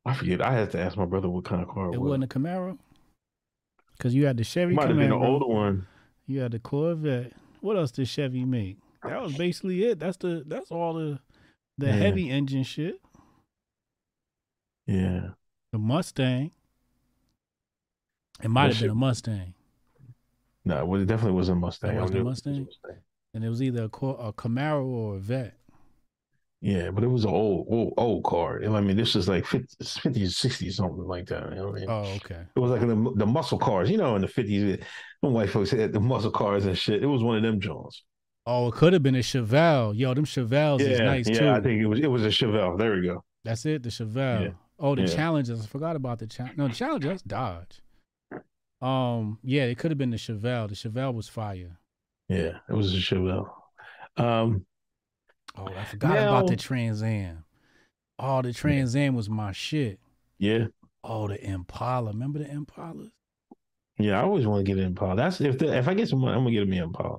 I 0.06 0.14
forget. 0.14 0.42
I 0.42 0.54
had 0.54 0.72
to 0.72 0.80
ask 0.80 0.96
my 0.98 1.06
brother 1.06 1.30
what 1.30 1.44
kind 1.44 1.62
of 1.62 1.68
car 1.68 1.86
it, 1.86 1.88
was. 1.90 1.96
It 1.96 2.00
was. 2.00 2.10
wasn't 2.10 2.24
a 2.24 2.28
Camaro. 2.28 2.78
Cause 4.00 4.14
you 4.14 4.26
had 4.26 4.38
the 4.38 4.44
Chevy 4.44 4.74
It 4.74 4.76
might 4.76 4.88
have 4.88 4.98
been 4.98 5.12
an 5.12 5.14
older 5.14 5.48
one. 5.48 5.88
You 6.28 6.42
had 6.42 6.52
the 6.52 6.60
Corvette. 6.60 7.34
What 7.62 7.78
else 7.78 7.92
did 7.92 8.08
Chevy 8.08 8.46
make? 8.46 8.78
That 9.04 9.22
was 9.22 9.36
basically 9.36 9.86
it. 9.86 10.00
That's 10.00 10.18
the 10.18 10.44
that's 10.46 10.72
all 10.72 10.94
the 10.94 11.20
the 11.78 11.92
heavy 11.92 12.30
engine 12.30 12.64
shit. 12.64 13.02
Yeah. 14.86 15.30
The 15.72 15.78
Mustang. 15.78 16.52
It 18.42 18.50
might 18.50 18.68
That 18.68 18.74
have 18.76 18.82
been 18.82 18.92
a 18.92 18.96
Mustang, 18.96 19.54
No, 20.64 20.86
well, 20.86 21.02
it 21.02 21.06
definitely 21.06 21.34
wasn't 21.34 21.58
a 21.58 21.62
Mustang. 21.62 21.90
That 21.92 21.98
I 21.98 22.02
wasn't 22.02 22.20
a 22.20 22.22
it 22.22 22.24
Mustang? 22.24 22.68
and 23.34 23.44
it 23.44 23.50
was 23.50 23.62
either 23.62 23.84
a, 23.84 23.86
a 23.86 24.34
Camaro 24.34 24.86
or 24.86 25.16
a 25.16 25.20
Vet. 25.20 25.56
Yeah, 26.60 26.90
but 26.90 27.04
it 27.04 27.08
was 27.08 27.24
an 27.24 27.30
old, 27.30 27.68
old, 27.70 27.94
old 27.98 28.24
car. 28.24 28.62
I 28.64 28.82
mean, 28.82 28.98
this 28.98 29.16
is 29.16 29.28
like 29.28 29.46
50, 29.46 29.68
50s, 29.84 30.34
60s, 30.34 30.74
something 30.74 31.04
like 31.04 31.28
that. 31.28 31.52
You 31.52 31.56
know 31.56 31.70
I 31.70 31.72
mean? 31.72 31.86
Oh, 31.88 32.02
okay. 32.16 32.46
It 32.56 32.60
was 32.60 32.72
like 32.72 32.82
the, 32.82 33.14
the 33.16 33.26
muscle 33.28 33.60
cars, 33.60 33.92
you 33.92 33.98
know, 33.98 34.16
in 34.16 34.24
the 34.24 34.28
50s, 34.28 34.84
when 35.22 35.34
white 35.34 35.52
folks 35.52 35.70
had 35.70 35.94
the 35.94 36.00
muscle 36.00 36.32
cars 36.32 36.66
and 36.66 36.76
shit. 36.78 37.04
It 37.04 37.08
was 37.08 37.24
one 37.24 37.38
of 37.38 37.44
them 37.44 37.60
Jones. 37.60 38.04
Oh, 38.48 38.70
it 38.70 38.74
could 38.74 38.94
have 38.94 39.04
been 39.04 39.16
a 39.16 39.20
Chevelle. 39.20 39.96
Yo, 39.96 40.14
them 40.14 40.26
Chevelles 40.26 40.82
is 40.82 41.00
yeah, 41.00 41.06
nice 41.06 41.28
yeah, 41.30 41.40
too. 41.40 41.50
I 41.50 41.62
think 41.62 41.82
it 41.82 41.86
was 41.86 42.00
it 42.00 42.10
was 42.10 42.24
a 42.24 42.30
Chevelle. 42.30 42.78
There 42.78 42.94
we 42.96 43.06
go. 43.06 43.24
That's 43.44 43.66
it, 43.66 43.84
the 43.84 43.90
Chevelle. 43.90 44.42
Yeah. 44.42 44.50
Oh, 44.80 44.96
the 44.96 45.02
Yeah. 45.02 45.08
Challengers. 45.08 45.62
I 45.62 45.66
forgot 45.68 45.96
about 45.96 46.20
the 46.20 46.28
Challenger. 46.28 46.58
No, 46.58 46.68
the 46.70 46.74
Challenger, 46.74 47.10
that's 47.10 47.24
Dodge. 47.24 47.82
Um, 48.82 49.40
yeah, 49.44 49.64
it 49.64 49.78
could 49.78 49.92
have 49.92 49.98
been 49.98 50.12
the 50.12 50.18
Chevelle. 50.18 50.70
The 50.70 50.76
Chevelle 50.76 51.14
was 51.14 51.28
fire. 51.28 51.80
Yeah, 52.30 52.60
it 52.70 52.74
was 52.74 52.94
a 52.94 52.98
Chevelle. 52.98 53.50
Um, 54.18 54.66
Oh, 55.58 55.68
I 55.78 55.84
forgot 55.86 56.18
about 56.18 56.48
the 56.48 56.56
Trans 56.56 57.02
Am. 57.04 57.44
Oh, 58.20 58.42
the 58.42 58.54
Trans 58.54 58.96
Am 58.96 59.16
was 59.16 59.30
my 59.30 59.52
shit. 59.52 60.00
yeah, 60.38 60.66
Oh, 61.04 61.28
the 61.28 61.44
Impala. 61.44 62.12
Remember 62.12 62.40
the 62.40 62.46
Impalas? 62.46 63.10
yeah. 63.98 64.20
I 64.20 64.24
always 64.24 64.46
want 64.46 64.66
to 64.66 64.70
get 64.72 64.80
an 64.80 64.88
Impala. 64.88 65.16
That's 65.16 65.40
if 65.42 65.58
the, 65.58 65.76
if 65.78 65.88
I 65.88 65.94
get 65.94 66.10
some 66.10 66.20
money, 66.20 66.34
I'm 66.36 66.44
gonna 66.44 66.52
get 66.52 66.68
me 66.68 66.78
an 66.78 66.86
Impala. 66.86 67.18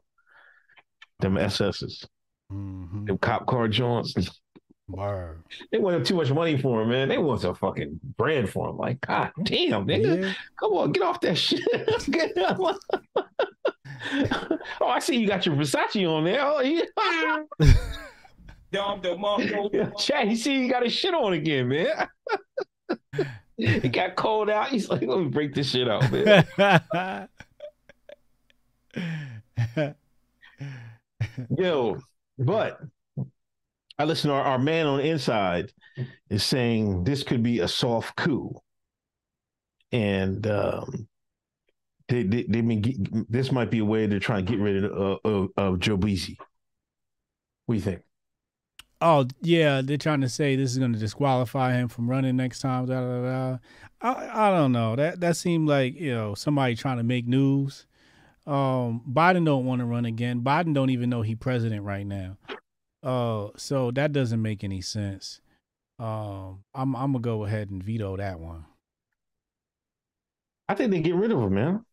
Them 1.20 1.34
SSs, 1.34 2.04
Mm-hmm. 2.52 3.06
them 3.06 3.18
cop 3.18 3.46
car 3.46 3.68
joints. 3.68 4.14
Word. 4.88 5.42
They 5.70 5.78
wanted 5.78 6.06
too 6.06 6.14
much 6.16 6.30
money 6.32 6.56
for 6.56 6.80
him, 6.82 6.88
man. 6.88 7.08
They 7.10 7.18
want 7.18 7.44
a 7.44 7.52
fucking 7.54 8.00
brand 8.16 8.48
for 8.48 8.70
him. 8.70 8.78
Like, 8.78 9.00
god 9.02 9.32
damn, 9.44 9.86
nigga. 9.86 10.22
Yeah. 10.22 10.32
Come 10.58 10.72
on, 10.72 10.92
get 10.92 11.02
off 11.02 11.20
that 11.20 11.36
shit. 11.36 11.60
Get 12.10 12.38
off. 12.38 12.78
oh, 14.80 14.86
I 14.86 14.98
see 15.00 15.16
you 15.18 15.26
got 15.28 15.44
your 15.44 15.56
Versace 15.56 16.08
on 16.10 16.24
there. 16.24 16.40
Oh, 16.40 16.60
yeah. 16.60 16.84
Dom 18.72 19.00
DeMarco. 19.00 19.98
Chad, 19.98 20.30
you 20.30 20.36
see 20.36 20.62
he 20.62 20.68
got 20.68 20.82
his 20.82 20.92
shit 20.92 21.14
on 21.14 21.32
again, 21.32 21.68
man. 21.68 22.08
it 23.58 23.92
got 23.92 24.16
cold 24.16 24.50
out. 24.50 24.68
He's 24.68 24.88
like, 24.88 25.02
let 25.02 25.18
me 25.18 25.28
break 25.28 25.54
this 25.54 25.70
shit 25.70 25.88
out, 25.88 26.10
man. 26.12 27.28
Yo, 31.56 31.98
but 32.38 32.80
I 33.98 34.04
listen 34.04 34.28
to 34.30 34.36
our, 34.36 34.42
our 34.42 34.58
man 34.58 34.86
on 34.86 34.98
the 34.98 35.08
inside 35.08 35.72
is 36.30 36.44
saying 36.44 37.04
this 37.04 37.22
could 37.22 37.42
be 37.42 37.60
a 37.60 37.68
soft 37.68 38.16
coup. 38.16 38.54
And 39.90 40.46
um 40.46 41.08
they, 42.08 42.22
they, 42.22 42.42
they 42.44 42.62
get- 42.76 43.30
this 43.30 43.52
might 43.52 43.70
be 43.70 43.80
a 43.80 43.84
way 43.84 44.06
to 44.06 44.18
try 44.18 44.38
and 44.38 44.46
get 44.46 44.58
rid 44.58 44.84
of, 44.84 45.18
of, 45.24 45.48
of 45.56 45.78
Joe 45.78 45.98
Beasy. 45.98 46.36
What 47.66 47.74
do 47.74 47.76
you 47.76 47.82
think? 47.82 48.02
Oh, 49.00 49.26
yeah, 49.40 49.82
they're 49.82 49.96
trying 49.96 50.20
to 50.20 50.28
say 50.28 50.56
this 50.56 50.72
is 50.72 50.78
going 50.78 50.92
to 50.92 50.98
disqualify 50.98 51.74
him 51.74 51.88
from 51.88 52.08
running 52.08 52.36
next 52.36 52.60
time. 52.60 52.86
Da, 52.86 53.00
da, 53.00 53.22
da. 53.22 53.58
I, 54.00 54.46
I 54.48 54.50
don't 54.50 54.72
know. 54.72 54.96
That 54.96 55.20
that 55.20 55.36
seemed 55.36 55.68
like, 55.68 55.98
you 55.98 56.14
know, 56.14 56.34
somebody 56.34 56.76
trying 56.76 56.98
to 56.98 57.02
make 57.02 57.26
news. 57.26 57.86
Um, 58.46 59.02
Biden 59.10 59.44
don't 59.44 59.66
want 59.66 59.80
to 59.80 59.84
run 59.84 60.04
again. 60.04 60.40
Biden 60.40 60.72
don't 60.72 60.90
even 60.90 61.10
know 61.10 61.22
he 61.22 61.34
president 61.34 61.84
right 61.84 62.06
now. 62.06 62.36
Uh, 63.02 63.48
so 63.56 63.90
that 63.92 64.12
doesn't 64.12 64.40
make 64.40 64.64
any 64.64 64.80
sense. 64.80 65.40
Um, 65.98 66.64
I'm 66.74 66.94
I'm 66.94 67.12
gonna 67.12 67.20
go 67.20 67.44
ahead 67.44 67.70
and 67.70 67.82
veto 67.82 68.16
that 68.16 68.38
one. 68.38 68.64
I 70.68 70.74
think 70.74 70.92
they 70.92 71.00
get 71.00 71.14
rid 71.14 71.32
of 71.32 71.40
him, 71.40 71.54
man. 71.54 71.84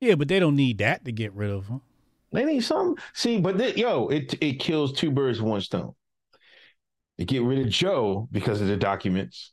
Yeah, 0.00 0.14
but 0.14 0.28
they 0.28 0.38
don't 0.38 0.56
need 0.56 0.78
that 0.78 1.04
to 1.04 1.12
get 1.12 1.32
rid 1.32 1.50
of 1.50 1.68
him. 1.68 1.80
They 2.32 2.44
need 2.44 2.60
some. 2.60 2.96
See, 3.14 3.40
but 3.40 3.56
they, 3.56 3.74
yo, 3.74 4.08
it 4.08 4.34
it 4.42 4.60
kills 4.60 4.92
two 4.92 5.10
birds 5.10 5.40
with 5.40 5.50
one 5.50 5.60
stone. 5.60 5.94
They 7.18 7.24
get 7.24 7.42
rid 7.42 7.58
of 7.60 7.68
Joe 7.68 8.28
because 8.30 8.60
of 8.60 8.68
the 8.68 8.76
documents. 8.76 9.52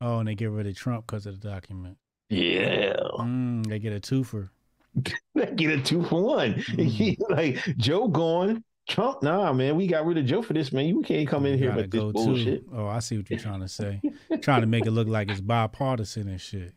Oh, 0.00 0.18
and 0.18 0.28
they 0.28 0.34
get 0.34 0.50
rid 0.50 0.66
of 0.66 0.76
Trump 0.76 1.06
because 1.06 1.26
of 1.26 1.40
the 1.40 1.48
document. 1.48 1.96
Yeah, 2.28 2.96
Mm, 3.20 3.66
they 3.66 3.78
get 3.78 3.92
a 3.92 4.00
twofer. 4.00 4.48
they 5.34 5.46
get 5.54 5.70
a 5.78 5.82
two 5.82 6.02
for 6.04 6.22
one. 6.22 6.54
Mhm. 6.54 7.16
like 7.30 7.58
Joe 7.76 8.08
gone, 8.08 8.64
Trump. 8.88 9.22
Nah, 9.22 9.52
man, 9.52 9.76
we 9.76 9.86
got 9.86 10.04
rid 10.06 10.18
of 10.18 10.26
Joe 10.26 10.42
for 10.42 10.52
this, 10.54 10.72
man. 10.72 10.86
You 10.86 11.02
can't 11.02 11.28
come 11.28 11.46
in 11.46 11.52
You 11.52 11.58
here 11.70 11.76
with 11.76 11.90
this 11.90 12.00
bullshit. 12.00 12.64
too. 12.66 12.72
Oh, 12.74 12.86
I 12.88 12.98
see 13.00 13.16
what 13.16 13.30
you're 13.30 13.38
trying 13.38 13.60
to 13.60 13.68
say. 13.68 14.00
trying 14.40 14.62
to 14.62 14.66
make 14.66 14.86
it 14.86 14.90
look 14.90 15.06
like 15.08 15.30
it's 15.30 15.40
bipartisan 15.40 16.28
and 16.28 16.40
shit. 16.40 16.72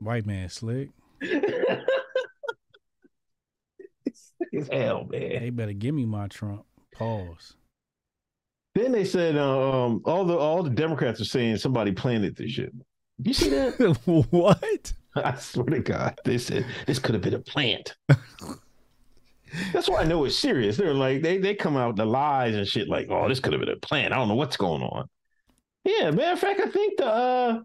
White 0.00 0.26
man 0.26 0.48
slick. 0.48 0.90
it's 4.52 4.68
hell, 4.70 5.04
man. 5.10 5.40
They 5.42 5.50
better 5.50 5.72
give 5.72 5.94
me 5.94 6.06
my 6.06 6.28
Trump. 6.28 6.64
Pause. 6.94 7.54
Then 8.78 8.92
they 8.92 9.04
said 9.04 9.36
uh, 9.36 9.86
um, 9.86 10.02
all 10.04 10.24
the 10.24 10.38
all 10.38 10.62
the 10.62 10.70
Democrats 10.70 11.20
are 11.20 11.24
saying 11.24 11.56
somebody 11.56 11.90
planted 11.90 12.36
this 12.36 12.52
shit. 12.52 12.72
You 13.20 13.34
see 13.34 13.48
that? 13.50 13.74
what? 14.30 14.92
I 15.16 15.34
swear 15.34 15.66
to 15.66 15.80
God, 15.80 16.16
they 16.24 16.38
said 16.38 16.64
this 16.86 17.00
could 17.00 17.14
have 17.14 17.22
been 17.22 17.34
a 17.34 17.40
plant. 17.40 17.96
That's 19.72 19.88
why 19.88 20.02
I 20.02 20.04
know 20.04 20.24
it's 20.24 20.38
serious. 20.38 20.76
They're 20.76 20.94
like 20.94 21.22
they 21.22 21.38
they 21.38 21.56
come 21.56 21.76
out 21.76 21.96
the 21.96 22.04
lies 22.04 22.54
and 22.54 22.68
shit 22.68 22.88
like, 22.88 23.08
oh, 23.10 23.28
this 23.28 23.40
could 23.40 23.52
have 23.52 23.60
been 23.60 23.68
a 23.68 23.76
plant. 23.76 24.12
I 24.12 24.16
don't 24.16 24.28
know 24.28 24.36
what's 24.36 24.56
going 24.56 24.82
on. 24.82 25.08
Yeah, 25.82 26.12
matter 26.12 26.34
of 26.34 26.38
fact, 26.38 26.60
I 26.60 26.68
think 26.68 26.98
the 26.98 27.06
uh 27.06 27.60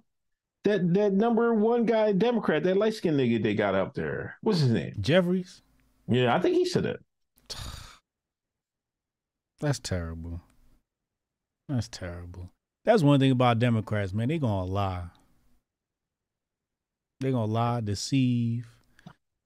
that 0.64 0.94
that 0.96 1.14
number 1.14 1.54
one 1.54 1.86
guy 1.86 2.12
Democrat, 2.14 2.64
that 2.64 2.78
light 2.78 2.96
skinned 2.96 3.20
nigga 3.20 3.44
they 3.44 3.54
got 3.54 3.76
up 3.76 3.94
there. 3.94 4.38
What's 4.42 4.62
his 4.62 4.72
name? 4.72 4.96
Jeffries? 5.00 5.62
Yeah, 6.08 6.34
I 6.36 6.40
think 6.40 6.56
he 6.56 6.66
said 6.66 6.88
it. 6.88 7.00
That's 9.60 9.78
terrible. 9.78 10.42
That's 11.70 11.88
terrible. 11.88 12.50
That's 12.86 13.04
one 13.04 13.20
thing 13.20 13.32
about 13.32 13.60
Democrats, 13.60 14.14
man. 14.14 14.28
They 14.28 14.38
gonna 14.38 14.66
lie. 14.66 15.06
They 17.20 17.32
gonna 17.32 17.52
lie, 17.52 17.80
deceive. 17.82 18.68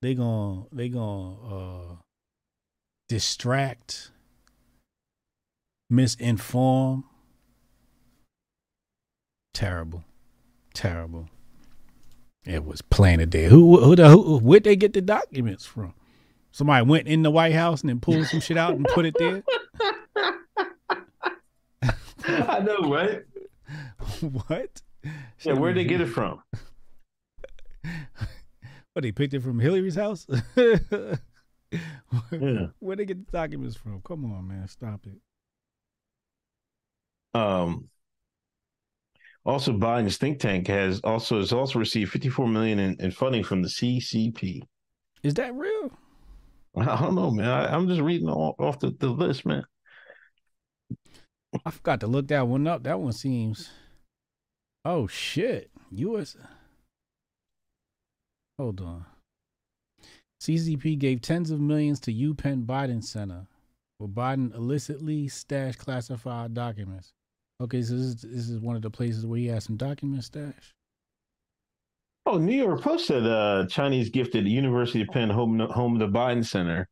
They 0.01 0.15
gonna 0.15 0.63
they 0.71 0.89
gonna 0.89 1.35
uh 1.41 1.95
distract, 3.07 4.11
misinform. 5.91 7.03
Terrible, 9.53 10.03
terrible. 10.73 11.29
It 12.45 12.65
was 12.65 12.81
planted 12.81 13.31
there. 13.31 13.49
Who 13.49 13.79
who 13.79 13.95
the 13.95 14.09
who, 14.09 14.39
where'd 14.39 14.63
they 14.63 14.75
get 14.75 14.93
the 14.93 15.01
documents 15.01 15.65
from? 15.65 15.93
Somebody 16.51 16.85
went 16.85 17.07
in 17.07 17.21
the 17.21 17.29
White 17.29 17.53
House 17.53 17.81
and 17.81 17.89
then 17.89 17.99
pulled 17.99 18.25
some 18.25 18.39
shit 18.39 18.57
out 18.57 18.73
and 18.73 18.85
put 18.85 19.05
it 19.05 19.15
there. 19.19 19.43
I 22.49 22.59
know, 22.59 22.91
right? 22.91 23.23
what? 24.21 24.81
Yeah, 25.43 25.53
where'd 25.53 25.77
they 25.77 25.85
get 25.85 26.01
it 26.01 26.07
from? 26.07 26.41
What 28.93 29.03
they 29.03 29.11
picked 29.11 29.35
it 29.35 29.43
from 29.43 29.59
Hillary's 29.59 29.93
house? 29.93 30.25
Yeah. 30.55 30.77
Where'd 32.79 32.97
they 32.97 33.05
get 33.05 33.27
the 33.27 33.31
documents 33.31 33.75
from? 33.75 34.01
Come 34.01 34.25
on, 34.25 34.47
man, 34.47 34.67
stop 34.67 35.05
it. 35.05 35.19
Um 37.39 37.89
also 39.45 39.73
Biden's 39.73 40.17
think 40.17 40.39
tank 40.39 40.65
has 40.65 40.99
also 41.01 41.37
has 41.37 41.53
also 41.53 41.77
received 41.77 42.11
54 42.11 42.47
million 42.47 42.79
in, 42.79 42.95
in 42.99 43.11
funding 43.11 43.43
from 43.43 43.61
the 43.61 43.69
CCP. 43.69 44.63
Is 45.21 45.35
that 45.35 45.53
real? 45.53 45.91
I 46.75 46.99
don't 46.99 47.13
know, 47.13 47.29
man. 47.29 47.47
I, 47.47 47.75
I'm 47.75 47.87
just 47.87 48.01
reading 48.01 48.29
off, 48.29 48.59
off 48.59 48.79
the, 48.79 48.95
the 48.99 49.09
list, 49.09 49.45
man. 49.45 49.63
I 51.65 51.71
forgot 51.71 51.99
to 52.01 52.07
look 52.07 52.27
that 52.27 52.47
one 52.47 52.67
up. 52.67 52.83
That 52.83 52.99
one 52.99 53.13
seems. 53.13 53.69
Oh 54.85 55.07
shit! 55.07 55.69
U.S. 55.91 56.35
Hold 58.57 58.81
on. 58.81 59.05
CCP 60.41 60.97
gave 60.97 61.21
tens 61.21 61.51
of 61.51 61.59
millions 61.59 61.99
to 62.01 62.13
UPenn 62.13 62.65
Biden 62.65 63.03
Center, 63.03 63.47
where 63.97 64.07
Biden 64.07 64.53
illicitly 64.53 65.27
stashed 65.27 65.79
classified 65.79 66.53
documents. 66.53 67.13
Okay, 67.61 67.81
so 67.81 67.93
this 67.93 68.05
is, 68.05 68.21
this 68.21 68.49
is 68.49 68.59
one 68.59 68.75
of 68.75 68.81
the 68.81 68.89
places 68.91 69.25
where 69.25 69.39
he 69.39 69.47
has 69.47 69.63
some 69.63 69.77
documents 69.77 70.27
stashed. 70.27 70.73
Oh, 72.25 72.37
New 72.37 72.55
York 72.55 72.81
Post 72.81 73.07
said 73.07 73.25
uh, 73.25 73.65
Chinese 73.67 74.09
gifted 74.09 74.47
University 74.47 75.01
of 75.01 75.07
Penn 75.07 75.29
home 75.29 75.59
home 75.59 75.97
the 75.97 76.07
Biden 76.07 76.45
Center, 76.45 76.87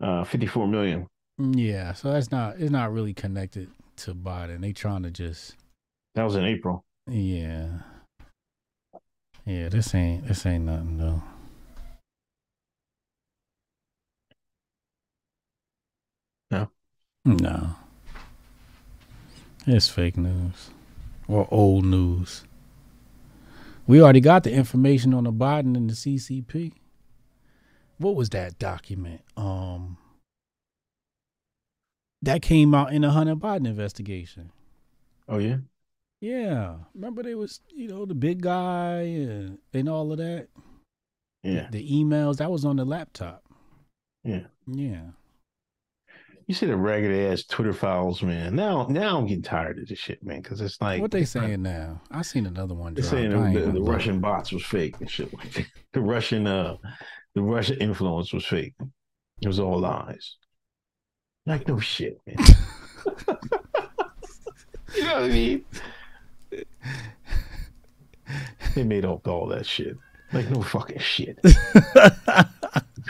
uh, 0.00 0.24
54 0.24 0.66
million. 0.66 1.06
Mm, 1.40 1.54
Yeah, 1.56 1.92
so 1.92 2.12
that's 2.12 2.30
not 2.30 2.58
it's 2.58 2.70
not 2.70 2.92
really 2.92 3.14
connected 3.14 3.70
to 4.04 4.14
Biden. 4.14 4.60
They 4.60 4.72
trying 4.72 5.02
to 5.04 5.10
just 5.10 5.56
That 6.14 6.24
was 6.24 6.36
in 6.36 6.44
April. 6.44 6.84
yeah. 7.08 7.68
Yeah, 9.44 9.68
this 9.70 9.92
ain't 9.94 10.26
this 10.28 10.46
ain't 10.46 10.64
nothing 10.64 10.98
though. 10.98 11.22
No? 16.50 16.68
No. 17.24 17.76
It's 19.66 19.88
fake 19.88 20.16
news. 20.16 20.70
Or 21.28 21.48
old 21.50 21.84
news. 21.84 22.44
We 23.86 24.00
already 24.00 24.20
got 24.20 24.44
the 24.44 24.52
information 24.52 25.14
on 25.14 25.24
the 25.24 25.32
Biden 25.32 25.76
and 25.76 25.88
the 25.90 25.94
CCP. 25.94 26.72
What 27.98 28.16
was 28.16 28.30
that 28.30 28.58
document? 28.58 29.22
Um 29.36 29.98
that 32.22 32.42
came 32.42 32.74
out 32.74 32.92
in 32.92 33.02
the 33.02 33.10
Hunter 33.10 33.36
Biden 33.36 33.66
investigation. 33.66 34.50
Oh 35.28 35.38
yeah. 35.38 35.58
Yeah. 36.20 36.76
Remember 36.94 37.22
they 37.22 37.34
was, 37.34 37.60
you 37.74 37.88
know, 37.88 38.06
the 38.06 38.14
big 38.14 38.42
guy 38.42 39.00
and, 39.00 39.58
and 39.74 39.88
all 39.88 40.12
of 40.12 40.18
that? 40.18 40.48
Yeah. 41.42 41.66
The 41.70 41.84
emails, 41.90 42.36
that 42.36 42.50
was 42.50 42.64
on 42.64 42.76
the 42.76 42.84
laptop. 42.84 43.42
Yeah. 44.22 44.44
Yeah. 44.68 45.06
You 46.46 46.54
see 46.54 46.66
the 46.66 46.76
ragged 46.76 47.10
ass 47.10 47.44
Twitter 47.44 47.72
files, 47.72 48.22
man. 48.22 48.54
Now, 48.54 48.86
now 48.88 49.18
I'm 49.18 49.26
getting 49.26 49.42
tired 49.42 49.78
of 49.78 49.88
this 49.88 49.98
shit, 49.98 50.22
man. 50.22 50.42
Because 50.42 50.60
it's 50.60 50.80
like 50.80 51.00
what 51.00 51.10
they 51.10 51.24
saying 51.24 51.62
now? 51.62 52.00
I 52.10 52.22
seen 52.22 52.46
another 52.46 52.74
one. 52.74 52.94
They're 52.94 53.04
saying 53.04 53.32
ain't 53.32 53.54
the, 53.54 53.72
the. 53.72 53.82
Russian 53.82 54.20
bots 54.20 54.52
was 54.52 54.64
fake 54.64 54.96
and 55.00 55.10
shit 55.10 55.32
like 55.34 55.52
that. 55.54 55.66
The 55.92 56.00
Russian, 56.00 56.46
uh, 56.46 56.76
the 57.34 57.42
Russian 57.42 57.78
influence 57.78 58.32
was 58.32 58.46
fake. 58.46 58.74
It 59.42 59.46
was 59.46 59.60
all 59.60 59.78
lies. 59.78 60.36
Like 61.46 61.66
no 61.66 61.78
shit, 61.78 62.20
man. 62.26 62.36
you 64.94 65.04
know 65.04 65.14
what 65.14 65.22
I 65.22 65.28
mean? 65.28 65.64
They 68.74 68.84
made 68.84 69.04
up 69.04 69.26
all 69.26 69.46
that 69.48 69.66
shit. 69.66 69.96
Like 70.32 70.48
no 70.50 70.62
fucking 70.62 70.98
shit. 70.98 71.38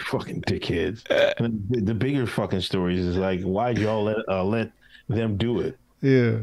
fucking 0.06 0.42
dickheads. 0.42 1.04
And 1.38 1.64
the, 1.70 1.80
the 1.80 1.94
bigger 1.94 2.26
fucking 2.26 2.60
stories 2.60 3.00
is 3.00 3.16
like, 3.16 3.42
why'd 3.42 3.78
y'all 3.78 4.04
let 4.04 4.16
uh, 4.28 4.44
let 4.44 4.72
them 5.08 5.36
do 5.36 5.60
it? 5.60 5.78
Yeah. 6.00 6.38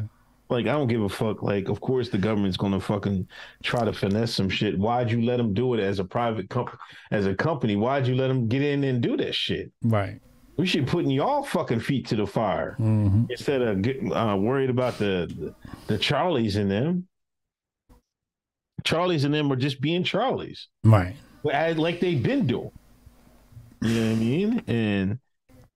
Like 0.49 0.65
I 0.65 0.71
don't 0.71 0.87
give 0.87 1.01
a 1.01 1.09
fuck. 1.09 1.43
Like 1.43 1.67
of 1.67 1.81
course 1.81 2.09
the 2.09 2.17
government's 2.17 2.57
gonna 2.57 2.79
fucking 2.79 3.27
try 3.61 3.83
to 3.83 3.91
finesse 3.91 4.33
some 4.33 4.49
shit. 4.49 4.79
Why'd 4.79 5.11
you 5.11 5.21
let 5.21 5.37
them 5.37 5.53
do 5.53 5.73
it 5.73 5.79
as 5.81 5.99
a 5.99 6.05
private 6.05 6.49
company? 6.49 6.79
As 7.11 7.25
a 7.25 7.35
company, 7.35 7.75
why'd 7.75 8.07
you 8.07 8.15
let 8.15 8.29
them 8.29 8.47
get 8.47 8.61
in 8.61 8.83
and 8.83 9.01
do 9.01 9.17
that 9.17 9.35
shit? 9.35 9.71
Right. 9.83 10.21
We 10.59 10.67
should 10.67 10.87
putting 10.87 11.09
y'all 11.09 11.43
fucking 11.43 11.79
feet 11.79 12.07
to 12.07 12.17
the 12.17 12.27
fire 12.27 12.73
hmm 12.73 13.23
instead 13.29 13.61
of 13.61 13.81
getting 13.81 14.13
uh, 14.13 14.35
worried 14.35 14.69
about 14.69 14.97
the, 14.97 15.33
the 15.39 15.55
the 15.87 15.97
Charlies 15.97 16.57
in 16.57 16.67
them. 16.67 17.07
Charlies 18.83 19.23
and 19.23 19.33
them 19.33 19.49
are 19.53 19.55
just 19.55 19.79
being 19.79 20.03
Charlies, 20.03 20.65
Right. 21.43 21.77
Like 21.77 22.01
they've 22.01 22.21
been 22.21 22.45
doing. 22.45 22.71
You 23.81 23.93
know 23.93 24.07
what 24.07 24.11
I 24.11 24.19
mean? 24.19 24.63
And 24.67 25.19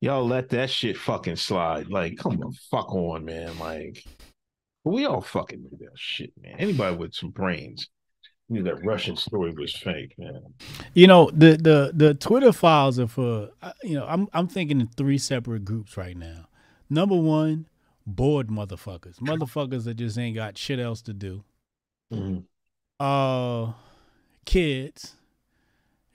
y'all 0.02 0.28
let 0.28 0.50
that 0.50 0.70
shit 0.70 0.98
fucking 0.98 1.38
slide. 1.38 1.88
Like, 1.88 2.18
come 2.18 2.42
on, 2.44 2.52
fuck 2.70 2.94
on, 2.94 3.24
man. 3.24 3.58
Like, 3.60 4.04
we 4.84 5.06
all 5.06 5.22
fucking 5.22 5.62
knew 5.62 5.78
that 5.80 5.98
shit, 5.98 6.34
man. 6.42 6.56
Anybody 6.60 6.98
with 6.98 7.14
some 7.14 7.30
brains 7.30 7.88
knew 8.50 8.64
that 8.64 8.84
Russian 8.86 9.16
story 9.16 9.52
was 9.52 9.74
fake, 9.76 10.16
man. 10.18 10.42
You 10.94 11.08
know 11.08 11.30
the 11.34 11.58
the 11.58 11.92
the 11.94 12.14
Twitter 12.14 12.52
files 12.52 13.00
are 13.00 13.08
for 13.08 13.50
you 13.84 13.96
know 13.96 14.06
I'm 14.08 14.28
I'm 14.34 14.48
thinking 14.48 14.82
in 14.82 14.88
three 14.88 15.18
separate 15.18 15.66
groups 15.66 15.98
right 15.98 16.18
now. 16.18 16.48
Number 16.90 17.16
one, 17.16 17.68
bored 18.06 18.48
motherfuckers, 18.50 19.20
motherfuckers 19.20 19.86
that 19.86 19.96
just 19.96 20.18
ain't 20.18 20.36
got 20.36 20.58
shit 20.58 20.80
else 20.80 21.02
to 21.04 21.14
do. 21.14 21.44
Mhm. 22.12 22.44
Uh, 23.00 23.74
kids, 24.46 25.16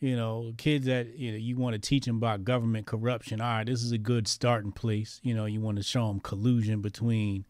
you 0.00 0.14
know, 0.14 0.52
kids 0.56 0.86
that 0.86 1.18
you 1.18 1.32
know 1.32 1.38
you 1.38 1.56
want 1.56 1.74
to 1.74 1.80
teach 1.80 2.04
them 2.04 2.16
about 2.16 2.44
government 2.44 2.86
corruption. 2.86 3.40
All 3.40 3.48
right, 3.48 3.66
this 3.66 3.82
is 3.82 3.90
a 3.92 3.98
good 3.98 4.28
starting 4.28 4.72
place. 4.72 5.20
You 5.22 5.34
know, 5.34 5.46
you 5.46 5.60
want 5.60 5.78
to 5.78 5.82
show 5.82 6.06
them 6.08 6.20
collusion 6.20 6.80
between 6.82 7.44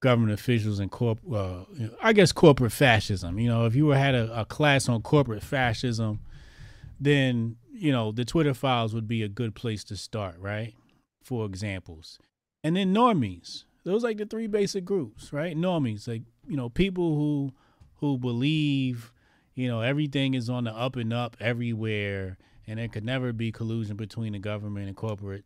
government 0.00 0.32
officials 0.32 0.78
and 0.78 0.90
corp. 0.90 1.20
Uh, 1.32 1.64
I 2.02 2.12
guess 2.12 2.32
corporate 2.32 2.72
fascism. 2.72 3.38
You 3.38 3.48
know, 3.48 3.66
if 3.66 3.74
you 3.74 3.86
were 3.86 3.96
had 3.96 4.14
a, 4.14 4.40
a 4.40 4.44
class 4.44 4.88
on 4.88 5.02
corporate 5.02 5.42
fascism, 5.42 6.20
then 7.00 7.56
you 7.72 7.92
know 7.92 8.12
the 8.12 8.24
Twitter 8.24 8.54
files 8.54 8.94
would 8.94 9.08
be 9.08 9.22
a 9.22 9.28
good 9.28 9.54
place 9.54 9.84
to 9.84 9.96
start, 9.96 10.36
right? 10.38 10.74
For 11.22 11.46
examples, 11.46 12.18
and 12.62 12.76
then 12.76 12.94
normies. 12.94 13.64
Those 13.84 14.04
like 14.04 14.18
the 14.18 14.26
three 14.26 14.48
basic 14.48 14.84
groups, 14.84 15.32
right? 15.32 15.56
Normies, 15.56 16.06
like 16.06 16.22
you 16.46 16.56
know, 16.56 16.68
people 16.68 17.14
who 17.14 17.52
who 17.96 18.18
believe 18.18 19.12
you 19.54 19.68
know 19.68 19.80
everything 19.80 20.34
is 20.34 20.50
on 20.50 20.64
the 20.64 20.72
up 20.72 20.96
and 20.96 21.12
up 21.12 21.36
everywhere, 21.40 22.38
and 22.66 22.78
there 22.78 22.88
could 22.88 23.04
never 23.04 23.32
be 23.32 23.50
collusion 23.50 23.96
between 23.96 24.32
the 24.32 24.38
government 24.38 24.88
and 24.88 24.96
corporate 24.96 25.44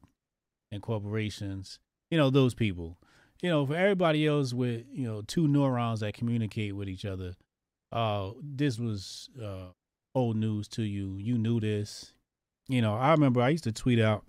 and 0.71 0.83
corporations. 0.83 1.79
You 2.11 2.19
know, 2.19 2.31
those 2.31 2.55
people. 2.55 2.99
You 3.43 3.51
know, 3.51 3.67
for 3.67 3.75
everybody 3.75 4.27
else 4.27 4.55
with 4.55 4.85
you 4.93 5.05
know 5.05 5.23
two 5.23 5.49
neurons 5.49 6.01
that 6.01 6.15
communicate 6.15 6.77
with 6.77 6.89
each 6.89 7.05
other, 7.05 7.35
uh, 7.91 8.31
this 8.41 8.79
was 8.79 9.29
uh 9.43 9.73
old 10.15 10.37
news 10.37 10.69
to 10.69 10.83
you. 10.83 11.17
You 11.19 11.39
knew 11.39 11.61
this. 11.61 12.13
You 12.69 12.81
know, 12.81 12.95
I 12.95 13.11
remember 13.11 13.43
I 13.43 13.49
used 13.49 13.65
to 13.65 13.73
tweet 13.73 13.99
out, 13.99 14.25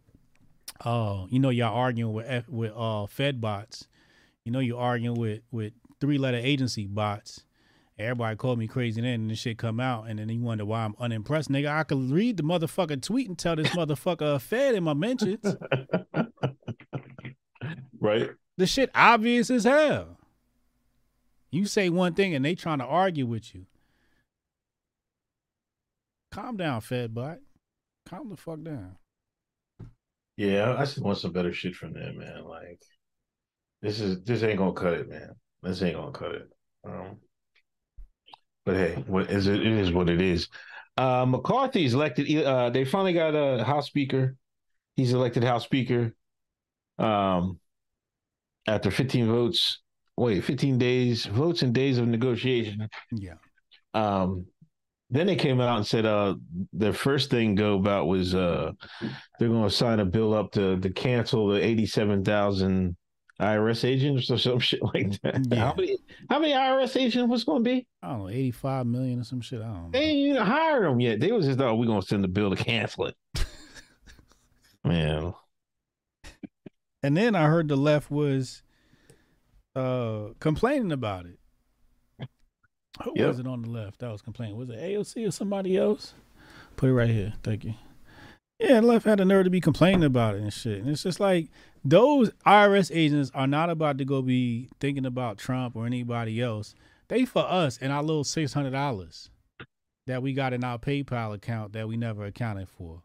uh, 0.84 1.26
you 1.30 1.40
know, 1.40 1.50
y'all 1.50 1.76
arguing 1.76 2.14
with 2.14 2.26
F- 2.28 2.50
with 2.50 2.74
uh 2.76 3.06
Fed 3.06 3.40
bots. 3.40 3.88
You 4.46 4.52
know, 4.52 4.60
you're 4.60 4.80
arguing 4.80 5.20
with 5.20 5.42
with 5.52 5.74
three 6.02 6.18
letter 6.18 6.38
agency 6.38 6.88
bots. 6.88 7.46
Everybody 8.00 8.36
called 8.36 8.58
me 8.58 8.68
crazy 8.68 9.02
then, 9.02 9.22
and 9.22 9.30
this 9.30 9.38
shit 9.38 9.60
come 9.60 9.80
out, 9.80 10.10
and 10.10 10.18
then 10.18 10.28
you 10.28 10.42
wonder 10.42 10.66
why 10.66 10.84
I'm 10.84 10.96
unimpressed, 11.00 11.52
nigga. 11.52 11.68
I 11.68 11.84
could 11.84 12.10
read 12.10 12.38
the 12.38 12.44
motherfucking 12.44 13.04
tweet 13.04 13.28
and 13.30 13.38
tell 13.38 13.56
this 13.56 13.68
motherfucker 13.68 14.36
a 14.36 14.40
Fed 14.40 14.74
in 14.74 14.84
my 14.84 14.96
mentions. 14.96 15.46
right? 18.02 18.32
The 18.58 18.68
shit 18.68 18.92
obvious 18.94 19.50
as 19.50 19.64
hell. 19.64 20.18
You 21.52 21.66
say 21.66 21.90
one 21.90 22.14
thing 22.14 22.34
and 22.34 22.44
they 22.44 22.56
trying 22.56 22.80
to 22.80 22.86
argue 22.86 23.26
with 23.26 23.54
you. 23.54 23.66
Calm 26.32 26.58
down, 26.58 26.82
Fed 26.82 27.14
bot. 27.14 27.40
Calm 28.08 28.30
the 28.30 28.38
fuck 28.38 28.64
down. 28.64 28.98
Yeah, 30.36 30.76
I 30.78 30.86
just 30.86 31.00
want 31.00 31.20
some 31.20 31.32
better 31.32 31.54
shit 31.54 31.76
from 31.76 31.94
them, 31.94 32.18
man. 32.18 32.44
Like, 32.46 32.82
this 33.84 34.00
is 34.00 34.24
this 34.24 34.42
ain't 34.42 34.58
gonna 34.58 34.74
cut 34.74 34.94
it, 34.94 35.10
man. 35.10 35.36
This 35.62 35.82
ain't 35.84 35.96
gonna 35.96 36.12
cut 36.12 36.32
it. 36.32 36.50
Um, 36.84 37.18
but 38.66 38.76
hey, 38.76 39.04
what 39.06 39.30
is 39.30 39.46
it? 39.48 39.62
It 39.62 39.74
is 39.74 39.92
what 39.92 40.10
it 40.10 40.22
is. 40.22 40.50
Uh, 40.98 41.26
McCarthy's 41.26 41.94
elected. 41.94 42.44
Uh, 42.44 42.70
they 42.70 42.86
finally 42.86 43.14
got 43.14 43.36
a 43.36 43.64
House 43.64 43.88
Speaker. 43.88 44.36
He's 44.96 45.14
elected 45.14 45.44
House 45.44 45.64
Speaker. 45.64 46.16
Um, 46.98 47.60
after 48.68 48.92
15 48.92 49.28
votes, 49.28 49.82
wait, 50.18 50.44
15 50.44 50.78
days, 50.78 51.26
votes 51.26 51.62
and 51.62 51.74
days 51.74 51.98
of 51.98 52.08
negotiation. 52.08 52.88
Yeah. 53.12 53.36
Um, 53.94 54.46
then 55.10 55.28
they 55.28 55.36
came 55.36 55.62
out 55.62 55.78
and 55.78 55.86
said 55.86 56.08
uh 56.08 56.34
their 56.72 56.92
first 56.92 57.30
thing 57.30 57.54
go 57.54 57.76
about 57.76 58.08
was 58.08 58.34
uh 58.34 58.72
they're 59.38 59.50
going 59.50 59.64
to 59.64 59.70
sign 59.70 60.00
a 60.00 60.06
bill 60.06 60.34
up 60.34 60.52
to 60.54 60.80
to 60.80 60.90
cancel 60.90 61.48
the 61.50 61.64
87,000 61.64 62.98
IRS 63.40 63.84
agents 63.86 64.32
or 64.32 64.38
some 64.38 64.60
shit 64.60 64.82
like 64.82 65.22
that. 65.22 65.46
Yeah. 65.50 65.58
How 65.58 65.74
many 65.76 65.98
how 66.30 66.40
many 66.40 66.54
IRS 66.54 67.00
agents 67.00 67.30
was 67.30 67.44
going 67.44 67.64
to 67.64 67.70
be? 67.70 67.88
I 68.02 68.10
don't 68.10 68.20
know, 68.20 68.30
85 68.30 68.86
million 68.88 69.20
or 69.20 69.24
some 69.24 69.42
shit. 69.42 69.62
I 69.62 69.66
don't 69.66 69.84
know. 69.84 69.90
They 69.92 70.00
ain't 70.00 70.30
even 70.30 70.42
hired 70.42 70.86
them 70.86 71.00
yet. 71.00 71.20
They 71.20 71.32
was 71.32 71.46
just 71.46 71.60
thought 71.60 71.78
we're 71.78 71.86
going 71.86 72.02
to 72.02 72.08
send 72.08 72.24
the 72.24 72.28
bill 72.28 72.56
to 72.56 72.62
cancel 72.62 73.06
it. 73.06 73.16
Man, 74.84 75.34
And 77.04 77.16
then 77.18 77.36
I 77.36 77.48
heard 77.48 77.68
the 77.68 77.76
left 77.76 78.10
was 78.10 78.64
uh 79.76 80.28
complaining 80.40 80.92
about 80.92 81.26
it. 81.26 81.38
Who 83.04 83.14
Yep. 83.16 83.28
was 83.28 83.40
it 83.40 83.48
on 83.48 83.64
the 83.64 83.70
left 83.70 84.00
that 84.00 84.12
was 84.12 84.22
complaining? 84.22 84.56
Was 84.56 84.70
it 84.70 84.78
AOC 84.80 85.28
or 85.28 85.32
somebody 85.32 85.76
else? 85.78 86.14
Put 86.78 86.90
it 86.90 86.94
right 86.94 87.10
here. 87.10 87.34
Thank 87.44 87.66
you. 87.66 87.74
Yeah, 88.60 88.80
the 88.82 88.88
left 88.88 89.06
had 89.06 89.18
the 89.20 89.26
nerve 89.26 89.46
to 89.46 89.50
be 89.50 89.60
complaining 89.60 90.04
about 90.04 90.36
it 90.36 90.42
and 90.42 90.54
shit. 90.54 90.80
And 90.80 90.90
it's 90.90 91.02
just 91.04 91.20
like 91.20 91.50
those 91.84 92.30
IRS 92.46 92.92
agents 92.94 93.32
are 93.34 93.48
not 93.48 93.70
about 93.72 93.98
to 93.98 94.06
go 94.06 94.22
be 94.22 94.70
thinking 94.80 95.06
about 95.08 95.40
Trump 95.40 95.76
or 95.76 95.86
anybody 95.88 96.40
else. 96.40 96.76
They 97.08 97.26
for 97.26 97.44
us 97.44 97.78
and 97.82 97.92
our 97.92 98.04
little 98.04 98.24
six 98.24 98.54
hundred 98.54 98.72
dollars 98.72 99.30
that 100.06 100.22
we 100.22 100.34
got 100.34 100.54
in 100.54 100.64
our 100.64 100.78
PayPal 100.78 101.34
account 101.34 101.74
that 101.74 101.88
we 101.88 101.98
never 101.98 102.26
accounted 102.26 102.70
for. 102.70 103.02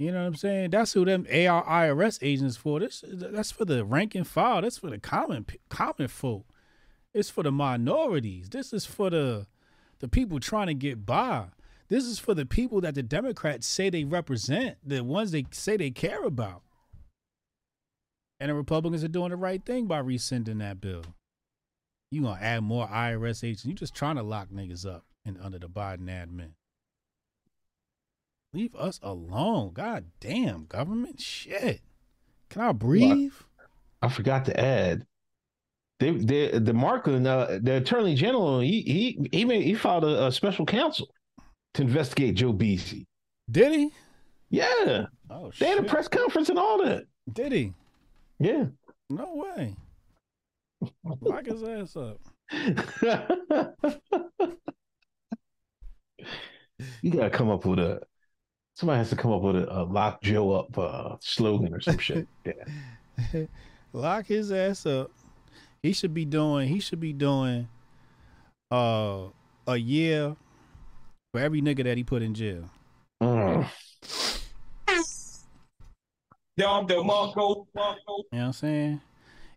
You 0.00 0.12
know 0.12 0.20
what 0.20 0.28
I'm 0.28 0.34
saying? 0.34 0.70
That's 0.70 0.94
who 0.94 1.04
them 1.04 1.26
AR 1.30 1.62
IRS 1.62 2.20
agents 2.22 2.56
for. 2.56 2.80
This 2.80 3.04
that's 3.06 3.50
for 3.50 3.66
the 3.66 3.84
rank 3.84 4.14
and 4.14 4.26
file. 4.26 4.62
That's 4.62 4.78
for 4.78 4.88
the 4.88 4.98
common 4.98 5.44
common 5.68 6.08
folk. 6.08 6.46
It's 7.12 7.28
for 7.28 7.42
the 7.42 7.52
minorities. 7.52 8.48
This 8.48 8.72
is 8.72 8.86
for 8.86 9.10
the 9.10 9.46
the 9.98 10.08
people 10.08 10.40
trying 10.40 10.68
to 10.68 10.74
get 10.74 11.04
by. 11.04 11.48
This 11.88 12.06
is 12.06 12.18
for 12.18 12.32
the 12.32 12.46
people 12.46 12.80
that 12.80 12.94
the 12.94 13.02
Democrats 13.02 13.66
say 13.66 13.90
they 13.90 14.04
represent, 14.04 14.78
the 14.82 15.04
ones 15.04 15.32
they 15.32 15.44
say 15.50 15.76
they 15.76 15.90
care 15.90 16.24
about. 16.24 16.62
And 18.38 18.48
the 18.48 18.54
Republicans 18.54 19.04
are 19.04 19.08
doing 19.08 19.28
the 19.28 19.36
right 19.36 19.62
thing 19.62 19.84
by 19.84 19.98
rescinding 19.98 20.58
that 20.58 20.80
bill. 20.80 21.04
You 22.10 22.22
gonna 22.22 22.40
add 22.40 22.62
more 22.62 22.88
IRS 22.88 23.44
agents? 23.44 23.66
You 23.66 23.74
just 23.74 23.94
trying 23.94 24.16
to 24.16 24.22
lock 24.22 24.48
niggas 24.48 24.86
up 24.86 25.04
in 25.26 25.36
under 25.36 25.58
the 25.58 25.68
Biden 25.68 26.06
admin. 26.08 26.52
Leave 28.52 28.74
us 28.74 28.98
alone. 29.02 29.72
God 29.72 30.06
damn, 30.20 30.66
government 30.66 31.20
shit. 31.20 31.80
Can 32.48 32.62
I 32.62 32.72
breathe? 32.72 33.32
I 34.02 34.08
forgot 34.08 34.44
to 34.46 34.58
add. 34.60 35.06
They, 36.00 36.12
they, 36.12 36.48
the 36.58 36.72
Marklin, 36.72 37.26
uh, 37.26 37.58
the 37.62 37.76
Attorney 37.76 38.14
General, 38.14 38.60
he 38.60 38.80
he 38.82 39.28
he 39.30 39.44
made, 39.44 39.62
he 39.62 39.74
filed 39.74 40.04
a, 40.04 40.26
a 40.26 40.32
special 40.32 40.64
counsel 40.66 41.08
to 41.74 41.82
investigate 41.82 42.34
Joe 42.36 42.52
Beasy. 42.52 43.04
Did 43.50 43.72
he? 43.72 43.90
Yeah, 44.48 45.06
Oh 45.28 45.50
shit. 45.52 45.60
they 45.60 45.66
had 45.68 45.78
a 45.78 45.82
press 45.84 46.08
conference 46.08 46.48
and 46.48 46.58
all 46.58 46.82
that. 46.84 47.04
Did 47.32 47.52
he? 47.52 47.72
Yeah. 48.40 48.64
No 49.10 49.44
way. 49.56 49.76
Lock 51.20 51.46
his 51.46 51.62
ass 51.62 51.94
up. 51.96 52.18
you 57.02 57.10
gotta 57.10 57.30
come 57.30 57.50
up 57.50 57.64
with 57.66 57.78
a. 57.78 58.00
Somebody 58.80 58.96
has 58.96 59.10
to 59.10 59.16
come 59.16 59.30
up 59.30 59.42
with 59.42 59.56
a, 59.56 59.70
a 59.70 59.84
lock 59.84 60.22
Joe 60.22 60.52
up 60.52 60.78
uh, 60.78 61.16
slogan 61.20 61.74
or 61.74 61.80
some 61.80 61.98
shit. 61.98 62.26
Yeah. 63.34 63.44
Lock 63.92 64.24
his 64.24 64.50
ass 64.50 64.86
up. 64.86 65.10
He 65.82 65.92
should 65.92 66.14
be 66.14 66.24
doing. 66.24 66.68
He 66.68 66.80
should 66.80 67.00
be 67.00 67.12
doing. 67.12 67.68
Uh, 68.70 69.24
a 69.66 69.76
year 69.76 70.34
for 71.30 71.42
every 71.42 71.60
nigga 71.60 71.84
that 71.84 71.98
he 71.98 72.04
put 72.04 72.22
in 72.22 72.32
jail. 72.32 72.70
Mm. 73.22 73.68
Dom 76.56 76.86
DeMarco, 76.86 77.66
Marco. 77.74 77.98
You 78.06 78.06
know 78.08 78.24
what 78.30 78.40
I'm 78.40 78.52
saying? 78.54 79.00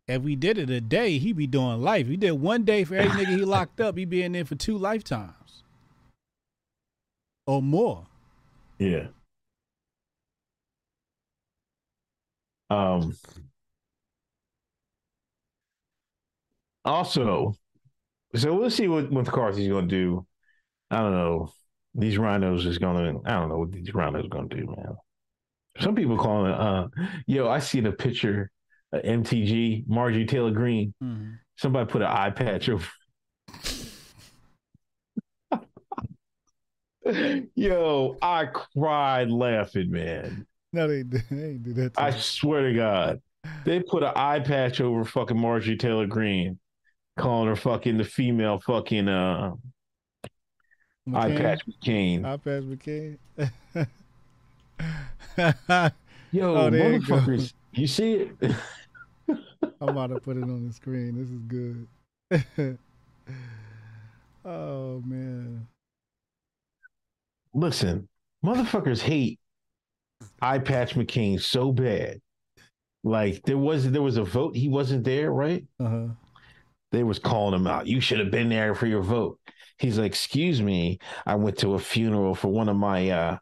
If 0.10 0.22
we 0.22 0.36
did 0.36 0.58
it 0.58 0.70
a 0.70 0.82
day, 0.82 1.18
he'd 1.18 1.38
be 1.38 1.48
doing 1.48 1.82
life. 1.82 2.10
We 2.10 2.18
did 2.18 2.34
one 2.34 2.66
day 2.66 2.84
for 2.84 2.96
every 2.96 3.26
nigga 3.26 3.38
he 3.38 3.46
locked 3.46 3.80
up, 3.80 3.98
he'd 3.98 4.10
be 4.10 4.22
in 4.22 4.34
there 4.34 4.44
for 4.44 4.56
two 4.56 4.78
lifetimes. 4.78 5.64
Or 7.48 7.62
more. 7.62 8.08
Yeah. 8.80 9.08
Um. 12.70 13.14
Also, 16.86 17.54
so 18.36 18.56
we'll 18.56 18.70
see 18.70 18.88
what, 18.88 19.12
what 19.12 19.26
McCarthy's 19.26 19.70
going 19.70 19.88
to 19.88 19.96
do. 19.96 20.28
I 20.92 20.98
don't 21.00 21.14
know. 21.14 21.52
These 21.96 22.18
RINOs 22.18 22.66
is 22.66 22.78
going 22.78 22.98
to. 22.98 23.22
I 23.30 23.34
don't 23.34 23.50
know 23.50 23.60
what 23.60 23.72
these 23.72 23.90
RINOs 23.90 24.30
going 24.30 24.50
to 24.50 24.58
do, 24.58 24.66
man. 24.68 24.96
Some 25.80 25.96
people 25.96 26.18
calling 26.18 26.52
it. 26.52 26.60
Uh, 26.60 26.88
yo, 27.28 27.50
I 27.50 27.60
seen 27.60 27.86
a 27.88 27.92
picture. 27.92 28.52
of 28.92 29.04
MTG 29.04 29.86
Margie 29.88 30.26
Taylor 30.26 30.52
Greene. 30.52 30.94
Mhm. 31.04 31.38
Somebody 31.58 31.90
put 31.92 32.02
an 32.02 32.08
eye 32.10 32.32
patch 32.32 32.70
over. 32.70 32.86
Yo, 37.56 38.18
I 38.22 38.46
cried 38.46 39.30
laughing, 39.30 39.92
man. 39.92 40.46
No, 40.72 40.88
they, 40.88 41.04
they 41.32 41.44
ain't 41.50 41.64
do 41.64 41.74
that. 41.74 41.94
I 41.98 42.12
me. 42.12 42.18
swear 42.20 42.68
to 42.70 42.74
God, 42.74 43.22
they 43.66 43.82
put 43.82 44.04
an 44.04 44.14
eye 44.16 44.40
patch 44.40 44.82
over 44.82 45.04
fucking 45.06 45.38
Marjorie 45.40 45.78
Taylor 45.78 46.08
Greene, 46.08 46.60
calling 47.18 47.48
her 47.48 47.56
fucking 47.56 47.98
the 47.98 48.04
female 48.04 48.60
fucking 48.60 49.08
uh 49.08 49.52
eye 51.14 51.32
patch 51.32 51.62
McCain. 51.68 52.26
Eye 52.26 52.38
patch 52.38 52.64
McCain. 52.64 53.18
Yo, 56.32 56.56
Oh, 56.56 56.70
there 56.70 56.94
you 56.94 57.00
motherfuckers, 57.02 57.54
you 57.74 57.88
see 57.88 58.14
it? 58.14 58.38
I'm 59.82 59.90
about 59.90 60.08
to 60.08 60.18
put 60.18 60.38
it 60.38 60.44
on 60.44 60.68
the 60.68 60.74
screen. 60.74 61.16
This 61.16 61.30
is 61.30 61.42
good. 61.42 61.88
oh 64.46 65.02
man. 65.06 65.68
Listen, 67.54 68.08
motherfuckers 68.46 69.02
hate 69.02 69.40
eye 70.42 70.60
patch 70.60 70.96
McCain 70.96 71.42
so 71.42 71.72
bad. 71.72 72.20
Like 73.04 73.44
there 73.44 73.58
was 73.58 73.90
there 73.92 74.02
was 74.02 74.18
a 74.18 74.24
vote, 74.24 74.56
he 74.56 74.70
wasn't 74.70 75.04
there, 75.04 75.32
right? 75.32 75.66
Uh-huh. 75.80 76.08
they 76.92 77.04
was 77.04 77.20
calling 77.20 77.54
him 77.60 77.68
out. 77.68 77.88
You 77.88 78.00
should 78.00 78.20
have 78.20 78.32
been 78.32 78.50
there 78.50 78.76
for 78.76 78.88
your 78.88 79.02
vote. 79.02 79.40
He's 79.78 79.98
like, 79.98 80.12
excuse 80.12 80.62
me, 80.62 81.00
I 81.26 81.36
went 81.36 81.58
to 81.60 81.74
a 81.74 81.80
funeral 81.80 82.36
for 82.36 82.48
one 82.48 82.70
of 82.70 82.78
my 82.78 83.10
uh 83.10 83.38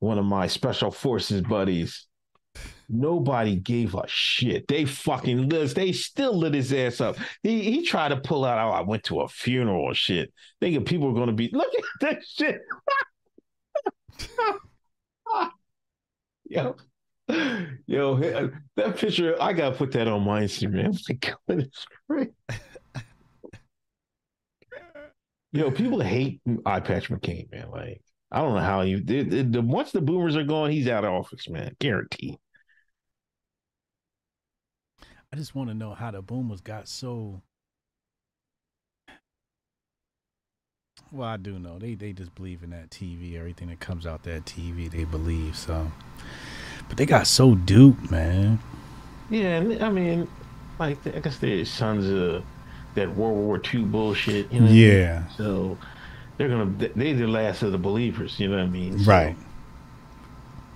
one 0.00 0.18
of 0.18 0.26
my 0.26 0.46
special 0.46 0.90
forces 0.90 1.40
buddies. 1.40 2.06
Nobody 2.88 3.56
gave 3.56 3.94
a 3.94 4.04
shit. 4.06 4.68
They 4.68 4.84
fucking 4.84 5.48
lit. 5.48 5.74
They 5.74 5.92
still 5.92 6.36
lit 6.36 6.54
his 6.54 6.72
ass 6.72 7.00
up. 7.00 7.16
He 7.42 7.62
he 7.62 7.82
tried 7.84 8.10
to 8.10 8.18
pull 8.18 8.44
out. 8.44 8.58
Oh, 8.58 8.70
I 8.70 8.82
went 8.82 9.04
to 9.04 9.20
a 9.22 9.28
funeral 9.28 9.92
shit. 9.94 10.32
Thinking 10.60 10.84
people 10.84 11.08
were 11.08 11.14
going 11.14 11.28
to 11.28 11.32
be 11.32 11.50
look 11.52 11.72
at 11.74 11.84
that 12.02 12.24
shit. 12.24 12.60
Yo, 16.48 16.76
yo, 17.86 18.14
uh, 18.22 18.48
that 18.76 18.96
picture. 18.96 19.36
I 19.40 19.52
gotta 19.52 19.76
put 19.76 19.92
that 19.92 20.08
on 20.08 20.22
my 20.22 20.42
Instagram. 20.42 20.96
My 21.08 21.14
God, 21.16 21.60
it's 21.60 21.86
great. 22.08 22.30
Yo, 25.52 25.70
people 25.70 26.00
hate 26.00 26.40
eye 26.66 26.80
patch 26.80 27.08
McCain, 27.10 27.50
man. 27.50 27.70
Like, 27.70 28.02
I 28.30 28.42
don't 28.42 28.54
know 28.54 28.60
how 28.60 28.82
you. 28.82 29.02
The, 29.02 29.22
the- 29.42 29.62
once 29.62 29.92
the 29.92 30.00
boomers 30.00 30.36
are 30.36 30.44
gone, 30.44 30.70
he's 30.70 30.88
out 30.88 31.04
of 31.04 31.12
office, 31.12 31.48
man. 31.48 31.74
Guaranteed. 31.78 32.36
I 35.32 35.36
just 35.36 35.54
want 35.54 35.68
to 35.70 35.74
know 35.74 35.94
how 35.94 36.10
the 36.10 36.20
boomers 36.22 36.60
got 36.60 36.88
so. 36.88 37.42
Well, 41.12 41.28
I 41.28 41.36
do 41.36 41.58
know 41.58 41.78
they 41.78 41.94
they 41.94 42.12
just 42.12 42.34
believe 42.34 42.62
in 42.62 42.70
that 42.70 42.90
TV. 42.90 43.36
Everything 43.38 43.68
that 43.68 43.80
comes 43.80 44.06
out 44.06 44.24
that 44.24 44.44
TV, 44.44 44.90
they 44.90 45.04
believe. 45.04 45.56
So, 45.56 45.90
but 46.88 46.96
they 46.96 47.06
got 47.06 47.26
so 47.26 47.54
duped, 47.54 48.10
man. 48.10 48.58
Yeah, 49.30 49.58
and 49.58 49.82
I 49.82 49.90
mean, 49.90 50.28
like, 50.78 51.06
I 51.06 51.20
guess 51.20 51.38
they're 51.38 51.64
sons 51.64 52.08
of 52.08 52.44
that 52.94 53.14
World 53.14 53.36
War 53.36 53.60
II 53.72 53.84
bullshit. 53.84 54.52
You 54.52 54.60
know 54.60 54.66
what 54.66 54.78
I 54.78 54.80
mean? 54.82 55.00
Yeah, 55.00 55.28
So 55.28 55.78
they're 56.36 56.48
gonna. 56.48 56.66
They're 56.94 57.14
the 57.14 57.26
last 57.26 57.62
of 57.62 57.72
the 57.72 57.78
believers. 57.78 58.38
You 58.40 58.48
know 58.48 58.56
what 58.56 58.64
I 58.64 58.68
mean? 58.68 58.98
So 58.98 59.12
right. 59.12 59.36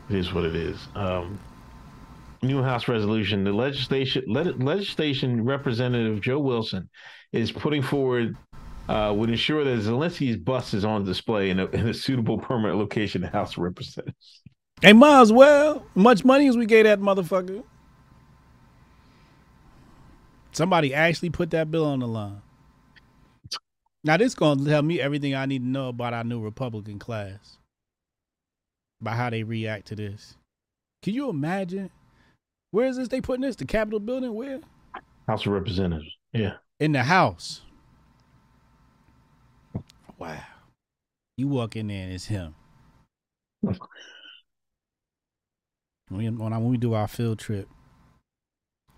It 0.09 0.17
is 0.17 0.33
what 0.33 0.45
it 0.45 0.55
is. 0.57 0.89
Um, 0.95 1.41
new 2.43 2.63
House 2.63 2.89
resolution: 2.89 3.45
the 3.45 3.53
legislation 3.53 4.25
le- 4.27 4.57
legislation 4.57 5.45
representative 5.45 6.21
Joe 6.21 6.39
Wilson 6.41 6.89
is 7.33 7.53
putting 7.53 7.83
forward 7.83 8.37
uh, 8.89 9.13
would 9.15 9.31
ensure 9.31 9.65
that 9.65 9.85
Zelensky's 9.85 10.37
bust 10.37 10.75
is 10.75 10.85
on 10.85 11.05
display 11.05 11.51
in 11.51 11.61
a, 11.61 11.67
in 11.67 11.89
a 11.89 11.95
suitable 11.95 12.39
permanent 12.39 12.79
location 12.79 13.23
in 13.23 13.31
the 13.31 13.37
House 13.37 13.53
of 13.53 13.59
Representatives. 13.59 14.43
Hey, 14.83 14.93
might 14.93 15.21
as 15.21 15.33
well. 15.33 15.85
Much 15.95 16.25
money 16.25 16.49
as 16.49 16.57
we 16.57 16.67
gave 16.67 16.85
that 16.85 17.01
motherfucker. 17.01 17.63
Somebody 20.53 20.95
actually 20.95 21.31
put 21.31 21.51
that 21.51 21.71
bill 21.71 21.85
on 21.85 22.01
the 22.01 22.09
line. 22.09 22.43
Now 24.03 24.17
this 24.17 24.35
gonna 24.35 24.65
tell 24.65 24.83
me 24.83 25.01
everything 25.01 25.35
I 25.35 25.47
need 25.47 25.63
to 25.63 25.69
know 25.69 25.89
about 25.89 26.15
our 26.15 26.25
new 26.25 26.41
Republican 26.41 26.99
class. 26.99 27.59
About 29.01 29.17
how 29.17 29.31
they 29.31 29.43
react 29.43 29.87
to 29.89 29.95
this. 29.95 30.37
Can 31.03 31.15
you 31.15 31.29
imagine? 31.29 31.91
Where 32.71 32.87
is 32.87 32.97
this? 32.97 33.09
They 33.09 33.21
putting 33.21 33.43
this? 33.43 33.57
The 33.57 33.65
Capitol 33.65 34.01
building? 34.01 34.35
Where? 34.35 34.61
House 35.27 35.47
of 35.47 35.53
Representatives. 35.53 36.11
Yeah. 36.33 36.55
In 36.79 36.93
the 36.93 37.03
house. 37.03 37.63
Wow. 40.21 40.39
You 41.39 41.49
walk 41.49 41.75
in 41.77 41.89
there 41.89 42.05
and 42.05 42.13
it's 42.13 42.27
him. 42.27 42.55
When, 46.13 46.39
when, 46.39 46.53
I, 46.53 46.59
when 46.59 46.71
we 46.71 46.77
do 46.77 46.95
our 46.95 47.07
field 47.07 47.39
trip 47.39 47.69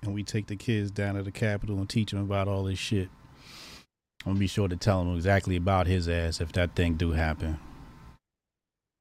and 0.01 0.15
we 0.15 0.23
take 0.23 0.47
the 0.47 0.57
kids 0.57 0.91
down 0.91 1.17
to 1.17 1.23
the 1.23 1.31
Capitol 1.31 1.77
and 1.77 1.87
teach 1.87 2.11
them 2.11 2.23
about 2.23 2.49
all 2.49 2.65
this 2.65 2.79
shit, 2.79 3.11
I'm 4.25 4.33
gonna 4.33 4.39
be 4.39 4.47
sure 4.47 4.67
to 4.67 4.77
tell 4.77 5.05
them 5.05 5.15
exactly 5.15 5.57
about 5.57 5.87
his 5.87 6.09
ass 6.09 6.41
if 6.41 6.53
that 6.53 6.75
thing 6.75 6.95
do 6.95 7.11
happen. 7.11 7.61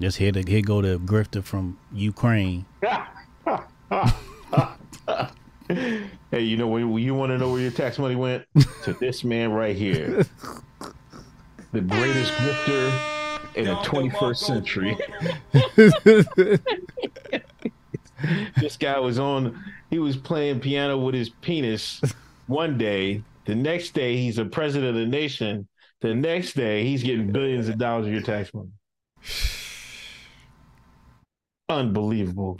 Just 0.01 0.17
here 0.17 0.33
to 0.33 0.41
here 0.41 0.61
go 0.61 0.81
to 0.81 0.99
grifter 0.99 1.41
from 1.41 1.79
Ukraine. 1.93 2.65
Hey, 6.31 6.41
you 6.41 6.57
know 6.57 6.67
when 6.67 6.97
you 6.97 7.15
want 7.15 7.31
to 7.31 7.37
know 7.37 7.51
where 7.51 7.61
your 7.61 7.71
tax 7.71 7.97
money 7.97 8.15
went? 8.15 8.45
to 8.83 8.93
this 8.93 9.23
man 9.23 9.51
right 9.51 9.75
here, 9.75 10.25
the 11.71 11.81
greatest 11.81 12.31
grifter 12.33 12.91
in 13.55 13.65
the 13.65 13.75
21st 13.75 14.37
century. 14.37 14.97
this 18.59 18.77
guy 18.77 18.99
was 18.99 19.19
on. 19.19 19.63
He 19.89 19.99
was 19.99 20.17
playing 20.17 20.59
piano 20.59 20.97
with 20.97 21.15
his 21.15 21.29
penis 21.29 22.01
one 22.47 22.77
day. 22.77 23.23
The 23.45 23.55
next 23.55 23.93
day, 23.93 24.17
he's 24.17 24.37
a 24.37 24.45
president 24.45 24.89
of 24.89 24.95
the 24.95 25.07
nation. 25.07 25.67
The 26.01 26.13
next 26.13 26.53
day, 26.53 26.83
he's 26.83 27.03
getting 27.03 27.31
billions 27.31 27.69
of 27.69 27.77
dollars 27.77 28.07
of 28.07 28.13
your 28.13 28.21
tax 28.21 28.53
money. 28.53 28.69
Unbelievable. 31.69 32.59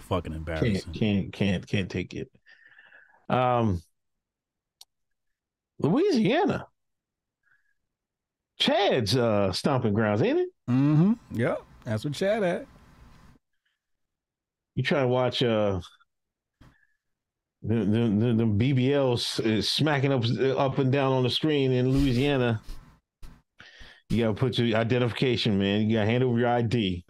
Fucking 0.00 0.32
embarrassing. 0.32 0.92
Can't 0.92 0.94
can't 0.94 1.32
can't 1.32 1.66
can't 1.66 1.90
take 1.90 2.14
it. 2.14 2.30
Um, 3.28 3.82
Louisiana, 5.82 6.66
Chad's 8.58 9.16
uh 9.16 9.52
stomping 9.52 9.92
grounds, 9.92 10.22
ain't 10.22 10.38
it? 10.38 10.48
Mm-hmm. 10.70 11.12
Yep. 11.32 11.62
That's 11.84 12.04
what 12.04 12.14
Chad 12.14 12.42
at. 12.42 12.66
You 14.74 14.82
try 14.82 15.00
to 15.00 15.08
watch 15.08 15.42
uh 15.42 15.80
the 17.62 17.74
the, 17.74 17.84
the, 17.84 18.34
the 18.34 18.44
BBLs 18.44 19.44
is 19.44 19.68
smacking 19.68 20.12
up 20.12 20.24
up 20.58 20.78
and 20.78 20.92
down 20.92 21.12
on 21.12 21.22
the 21.22 21.30
screen 21.30 21.72
in 21.72 21.90
Louisiana. 21.90 22.60
You 24.10 24.24
gotta 24.24 24.34
put 24.34 24.58
your 24.58 24.78
identification, 24.78 25.58
man. 25.58 25.88
You 25.88 25.96
gotta 25.96 26.10
hand 26.10 26.22
over 26.22 26.38
your 26.38 26.48
ID. 26.48 27.04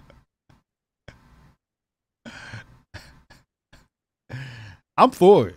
I'm 4.96 5.10
for 5.10 5.48
it. 5.48 5.56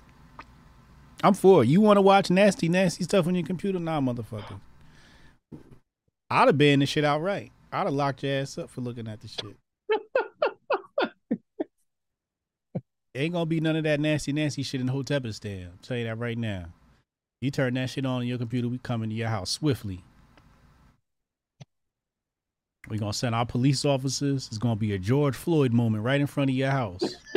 I'm 1.25 1.33
for 1.33 1.63
it. 1.63 1.69
You 1.69 1.81
want 1.81 1.97
to 1.97 2.01
watch 2.01 2.29
nasty, 2.29 2.69
nasty 2.69 3.03
stuff 3.03 3.25
on 3.25 3.33
your 3.33 3.43
computer? 3.43 3.79
Nah, 3.79 3.99
motherfucker. 3.99 4.59
I'd 6.29 6.47
have 6.47 6.57
banned 6.57 6.83
this 6.83 6.89
shit 6.89 7.03
outright. 7.03 7.51
I'd 7.71 7.85
have 7.85 7.93
locked 7.93 8.21
your 8.21 8.41
ass 8.41 8.59
up 8.59 8.69
for 8.69 8.81
looking 8.81 9.07
at 9.07 9.21
the 9.21 9.27
shit. 9.27 9.57
Ain't 13.15 13.33
gonna 13.33 13.47
be 13.47 13.59
none 13.59 13.75
of 13.75 13.85
that 13.85 13.99
nasty, 13.99 14.33
nasty 14.33 14.61
shit 14.61 14.81
in 14.81 14.87
Hotepistan. 14.87 15.65
I'll 15.65 15.71
tell 15.81 15.97
you 15.97 16.03
that 16.03 16.19
right 16.19 16.37
now. 16.37 16.65
You 17.41 17.49
turn 17.49 17.73
that 17.73 17.89
shit 17.89 18.05
on 18.05 18.21
in 18.21 18.27
your 18.27 18.37
computer, 18.37 18.67
we 18.67 18.77
coming 18.77 19.09
to 19.09 19.15
your 19.15 19.29
house 19.29 19.49
swiftly. 19.49 20.03
we 22.87 22.99
gonna 22.99 23.13
send 23.13 23.33
our 23.33 23.47
police 23.47 23.83
officers. 23.83 24.47
It's 24.47 24.59
gonna 24.59 24.75
be 24.75 24.93
a 24.93 24.99
George 24.99 25.35
Floyd 25.35 25.73
moment 25.73 26.03
right 26.03 26.21
in 26.21 26.27
front 26.27 26.51
of 26.51 26.55
your 26.55 26.69
house. 26.71 27.01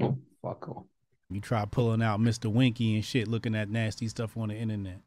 Oh, 0.00 0.18
fuck 0.42 0.68
off. 0.68 0.84
You 1.30 1.40
try 1.40 1.64
pulling 1.64 2.02
out 2.02 2.20
Mr. 2.20 2.52
Winky 2.52 2.94
and 2.94 3.04
shit, 3.04 3.28
looking 3.28 3.54
at 3.54 3.70
nasty 3.70 4.08
stuff 4.08 4.36
on 4.36 4.48
the 4.48 4.54
internet. 4.54 5.00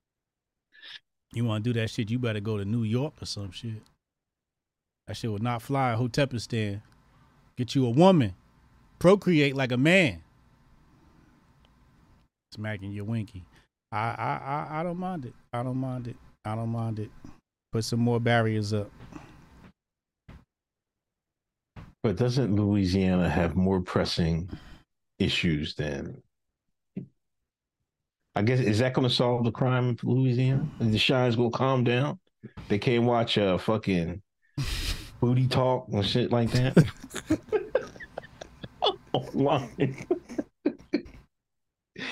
You 1.34 1.46
want 1.46 1.64
to 1.64 1.74
do 1.74 1.80
that 1.80 1.90
shit? 1.90 2.10
You 2.10 2.20
better 2.20 2.40
go 2.40 2.58
to 2.58 2.66
New 2.66 2.84
York 2.84 3.14
or 3.22 3.26
some 3.26 3.52
shit. 3.52 3.84
That 5.08 5.16
shit 5.16 5.32
would 5.32 5.44
not 5.44 5.62
fly 5.62 5.96
Hotepistan. 5.98 6.82
Get 7.58 7.76
you 7.76 7.86
a 7.86 7.90
woman, 7.90 8.36
procreate 9.00 9.56
like 9.56 9.72
a 9.72 9.78
man. 9.78 10.22
Smacking 12.54 12.92
your 12.92 13.06
winky. 13.06 13.44
I 13.92 13.98
I 13.98 14.42
I, 14.44 14.80
I 14.80 14.84
don't 14.84 14.98
mind 14.98 15.26
it. 15.26 15.34
I 15.54 15.64
don't 15.64 15.78
mind 15.78 16.08
it. 16.08 16.16
I 16.46 16.56
don't 16.56 16.70
mind 16.70 17.00
it. 17.00 17.10
Put 17.72 17.84
some 17.84 18.00
more 18.00 18.20
barriers 18.20 18.74
up. 18.74 18.90
But 22.04 22.16
doesn't 22.16 22.56
Louisiana 22.56 23.30
have 23.30 23.56
more 23.56 23.82
pressing 23.82 24.50
issues 25.20 25.76
then. 25.76 26.22
I 28.36 28.44
guess 28.44 28.60
is 28.60 28.80
that 28.80 28.94
going 28.94 29.08
to 29.08 29.14
solve 29.14 29.44
the 29.44 29.52
crime 29.52 29.90
in 29.90 29.98
Louisiana? 30.04 30.68
Is 30.80 30.92
the 30.92 31.00
shines 31.00 31.36
going 31.36 31.52
to 31.52 31.58
calm 31.58 31.84
down? 31.84 32.20
They 32.68 32.78
can't 32.78 33.04
watch 33.04 33.38
uh 33.38 33.58
fucking 33.58 34.22
booty 35.20 35.48
talk 35.48 35.88
and 35.92 36.06
shit 36.06 36.32
like 36.32 36.52
that. 36.52 36.86
Online. 39.14 39.98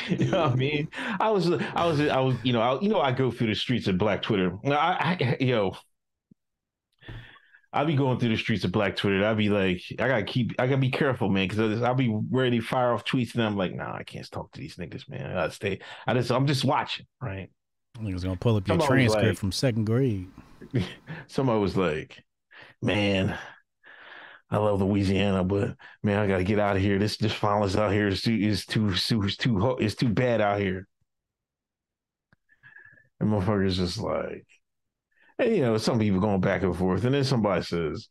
you 0.07 0.25
know 0.25 0.41
what 0.41 0.51
I 0.51 0.55
mean? 0.55 0.89
I 1.19 1.29
was, 1.29 1.51
I 1.51 1.85
was, 1.85 1.99
I 2.01 2.19
was, 2.19 2.35
you 2.43 2.53
know, 2.53 2.61
I, 2.61 2.79
you 2.81 2.89
know, 2.89 3.01
I 3.01 3.11
go 3.11 3.31
through 3.31 3.47
the 3.47 3.55
streets 3.55 3.87
of 3.87 3.97
Black 3.97 4.21
Twitter. 4.21 4.57
I, 4.65 5.17
I 5.19 5.43
yo, 5.43 5.75
I'll 7.75 7.85
be 7.85 7.95
going 7.95 8.17
through 8.17 8.29
the 8.29 8.37
streets 8.37 8.63
of 8.63 8.71
Black 8.71 8.95
Twitter. 8.95 9.25
I'll 9.25 9.35
be 9.35 9.49
like, 9.49 9.81
I 9.99 10.07
gotta 10.07 10.23
keep, 10.23 10.53
I 10.57 10.65
gotta 10.65 10.77
be 10.77 10.89
careful, 10.89 11.29
man, 11.29 11.47
because 11.47 11.81
I'll 11.81 11.93
be 11.93 12.17
ready 12.31 12.59
to 12.59 12.65
fire 12.65 12.93
off 12.93 13.03
tweets, 13.03 13.35
and 13.35 13.43
I'm 13.43 13.57
like, 13.57 13.75
nah, 13.75 13.93
I 13.93 14.03
can't 14.03 14.29
talk 14.31 14.51
to 14.53 14.61
these 14.61 14.77
niggas, 14.77 15.09
man. 15.09 15.29
I 15.29 15.33
gotta 15.33 15.51
stay. 15.51 15.79
I 16.07 16.13
just, 16.13 16.31
I'm 16.31 16.47
just 16.47 16.63
watching, 16.63 17.05
right? 17.21 17.49
Niggas 17.99 18.23
gonna 18.23 18.37
pull 18.37 18.55
up 18.55 18.67
your 18.67 18.79
Somebody 18.79 19.03
transcript 19.07 19.25
like- 19.27 19.37
from 19.37 19.51
second 19.51 19.85
grade. 19.85 20.27
Somebody 21.27 21.59
was 21.59 21.75
like, 21.77 22.23
man. 22.81 23.37
I 24.51 24.57
love 24.57 24.79
Louisiana, 24.79 25.43
but 25.43 25.75
man, 26.03 26.19
I 26.19 26.27
gotta 26.27 26.43
get 26.43 26.59
out 26.59 26.75
of 26.75 26.81
here. 26.81 26.99
This 26.99 27.17
this 27.17 27.33
violence 27.33 27.75
out 27.75 27.91
here 27.91 28.07
is 28.07 28.21
too 28.21 28.35
is 28.35 28.65
too 28.65 28.89
is 28.89 29.05
too 29.05 29.23
is 29.23 29.37
too, 29.37 29.77
is 29.79 29.95
too 29.95 30.07
bad 30.07 30.39
out 30.39 30.59
here. 30.59 30.87
And 33.19 33.29
motherfuckers 33.29 33.73
just 33.75 33.97
like, 33.97 34.45
and 35.39 35.55
you 35.55 35.61
know, 35.61 35.77
some 35.77 35.99
people 35.99 36.19
going 36.19 36.41
back 36.41 36.63
and 36.63 36.75
forth, 36.75 37.03
and 37.03 37.13
then 37.13 37.23
somebody 37.23 37.63
says 37.63 38.07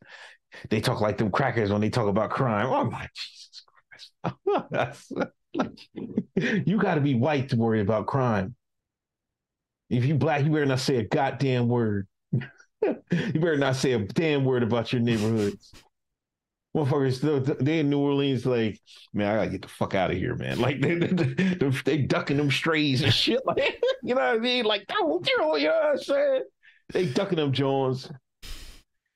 they 0.71 0.81
talk 0.81 1.01
like 1.01 1.19
them 1.19 1.31
crackers 1.31 1.71
when 1.71 1.81
they 1.81 1.91
talk 1.91 2.09
about 2.09 2.31
crime. 2.31 2.67
Oh 2.67 2.85
my 2.85 3.09
Jesus 3.15 3.65
Christ, 4.73 5.13
you 6.67 6.79
got 6.79 6.95
to 6.95 7.01
be 7.01 7.15
white 7.15 7.49
to 7.51 7.57
worry 7.57 7.81
about 7.81 8.07
crime. 8.07 8.55
If 9.91 10.05
you 10.05 10.15
black, 10.15 10.45
you 10.45 10.51
better 10.51 10.67
not 10.67 10.81
say 10.81 10.97
a 10.97 11.05
goddamn 11.05 11.69
word. 11.69 12.07
you 12.33 12.43
better 13.11 13.59
not 13.59 13.77
say 13.77 13.93
a 13.93 13.99
damn 13.99 14.45
word 14.45 14.63
about 14.63 14.93
your 14.93 15.03
neighborhoods. 15.03 15.73
Motherfuckers, 16.77 17.59
they 17.61 17.79
in 17.79 17.91
New 17.91 18.01
Orleans, 18.01 18.45
like, 18.45 18.81
man, 19.13 19.31
I 19.31 19.37
gotta 19.37 19.51
get 19.51 19.63
the 19.63 19.69
fuck 19.69 19.95
out 19.95 20.11
of 20.11 20.17
here, 20.17 20.35
man. 20.35 20.59
Like, 20.59 20.81
they, 20.81 20.97
they, 20.97 21.55
they, 21.55 21.69
they 21.85 21.99
ducking 21.99 22.37
them 22.37 22.51
strays 22.51 23.03
and 23.03 23.15
shit. 23.15 23.41
Like, 23.47 23.81
you 24.03 24.15
know 24.15 24.21
what 24.21 24.37
I 24.37 24.39
mean? 24.39 24.65
Like, 24.65 24.87
don't 24.89 25.27
you 25.29 25.39
know 25.39 25.49
what 25.49 25.87
I'm 25.87 25.99
saying? 25.99 26.43
They 26.93 27.07
ducking 27.07 27.37
them 27.37 27.53
Jones, 27.53 28.11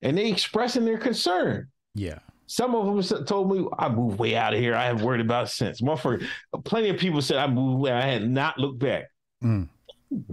and 0.02 0.16
they 0.16 0.30
expressing 0.30 0.84
their 0.84 0.98
concern. 0.98 1.68
Yeah. 1.94 2.18
Some 2.46 2.74
of 2.74 3.08
them 3.08 3.24
told 3.26 3.52
me 3.52 3.66
I 3.78 3.90
moved 3.90 4.18
way 4.18 4.34
out 4.34 4.54
of 4.54 4.60
here. 4.60 4.74
I 4.74 4.86
haven't 4.86 5.04
worried 5.04 5.20
about 5.20 5.50
since. 5.50 5.82
Motherfucker, 5.82 6.26
plenty 6.64 6.88
of 6.88 6.96
people 6.96 7.20
said 7.20 7.36
I 7.36 7.46
moved 7.46 7.80
way. 7.80 7.92
I 7.92 8.00
had 8.00 8.28
not 8.28 8.58
looked 8.58 8.78
back. 8.78 9.04
Mm. 9.44 9.68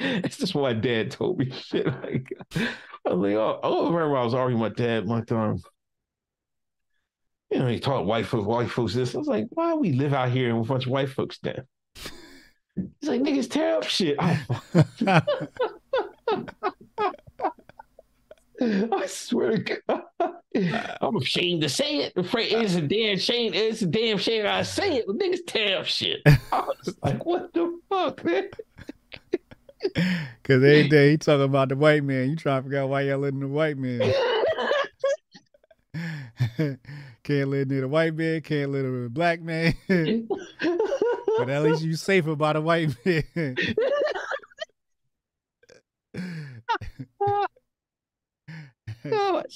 It's 0.00 0.36
just 0.36 0.54
what 0.54 0.62
my 0.62 0.72
dad 0.74 1.10
told 1.10 1.38
me. 1.38 1.50
Shit, 1.66 1.86
like 1.86 2.32
I 2.54 3.12
was 3.12 3.18
like, 3.18 3.34
oh, 3.34 3.60
I 3.62 3.90
remember 3.90 4.16
I 4.16 4.24
was 4.24 4.34
arguing 4.34 4.62
with 4.62 4.78
my 4.78 4.84
dad 4.84 5.06
one 5.06 5.24
time. 5.24 5.60
You 7.50 7.60
know, 7.60 7.66
he 7.66 7.80
taught 7.80 8.06
white 8.06 8.26
folks, 8.26 8.46
white 8.46 8.70
folks 8.70 8.94
this. 8.94 9.14
I 9.14 9.18
was 9.18 9.26
like, 9.26 9.46
why 9.50 9.74
we 9.74 9.92
live 9.92 10.12
out 10.12 10.30
here 10.30 10.50
and 10.50 10.64
a 10.64 10.68
bunch 10.68 10.86
of 10.86 10.92
white 10.92 11.08
folks 11.08 11.38
then? 11.42 11.66
He's 13.00 13.08
like, 13.08 13.22
niggas 13.22 13.50
tear 13.50 13.76
up 13.76 13.84
shit. 13.84 14.16
I, 14.18 14.40
I 18.60 19.06
swear 19.06 19.58
to 19.58 19.80
God. 19.86 20.02
I'm 21.00 21.16
ashamed 21.16 21.62
to 21.62 21.68
say 21.68 21.98
it. 21.98 22.16
Afraid 22.16 22.52
it's 22.52 22.74
a 22.74 22.82
damn 22.82 23.18
shame. 23.18 23.54
It's 23.54 23.82
a 23.82 23.86
damn 23.86 24.18
shame 24.18 24.46
I 24.46 24.62
say 24.62 24.96
it, 24.96 25.06
niggas 25.06 25.46
tear 25.46 25.78
up 25.78 25.86
shit. 25.86 26.20
I 26.26 26.38
was 26.52 26.96
like, 27.02 27.24
what 27.24 27.52
the 27.52 27.78
fuck, 27.88 28.24
man? 28.24 28.48
Cause 30.42 30.56
every 30.56 30.88
day 30.88 31.10
he 31.10 31.16
talking 31.18 31.44
about 31.44 31.68
the 31.68 31.76
white 31.76 32.02
man. 32.02 32.30
You 32.30 32.36
trying 32.36 32.62
to 32.62 32.64
figure 32.64 32.80
out 32.80 32.88
why 32.88 33.02
y'all 33.02 33.18
living 33.18 33.40
the 33.40 33.48
white 33.48 33.78
man. 33.78 34.12
can't 37.22 37.48
live 37.48 37.68
near 37.68 37.82
the 37.82 37.88
white 37.88 38.14
man, 38.14 38.40
can't 38.40 38.72
live 38.72 38.84
with 38.84 39.06
a 39.06 39.10
black 39.10 39.40
man. 39.40 39.74
But 41.38 41.50
at 41.50 41.62
least 41.62 41.82
you 41.82 41.94
safer 41.94 42.34
by 42.36 42.52
the 42.54 42.60
white 42.60 42.94
man. 43.04 43.56
Oh. 49.10 49.42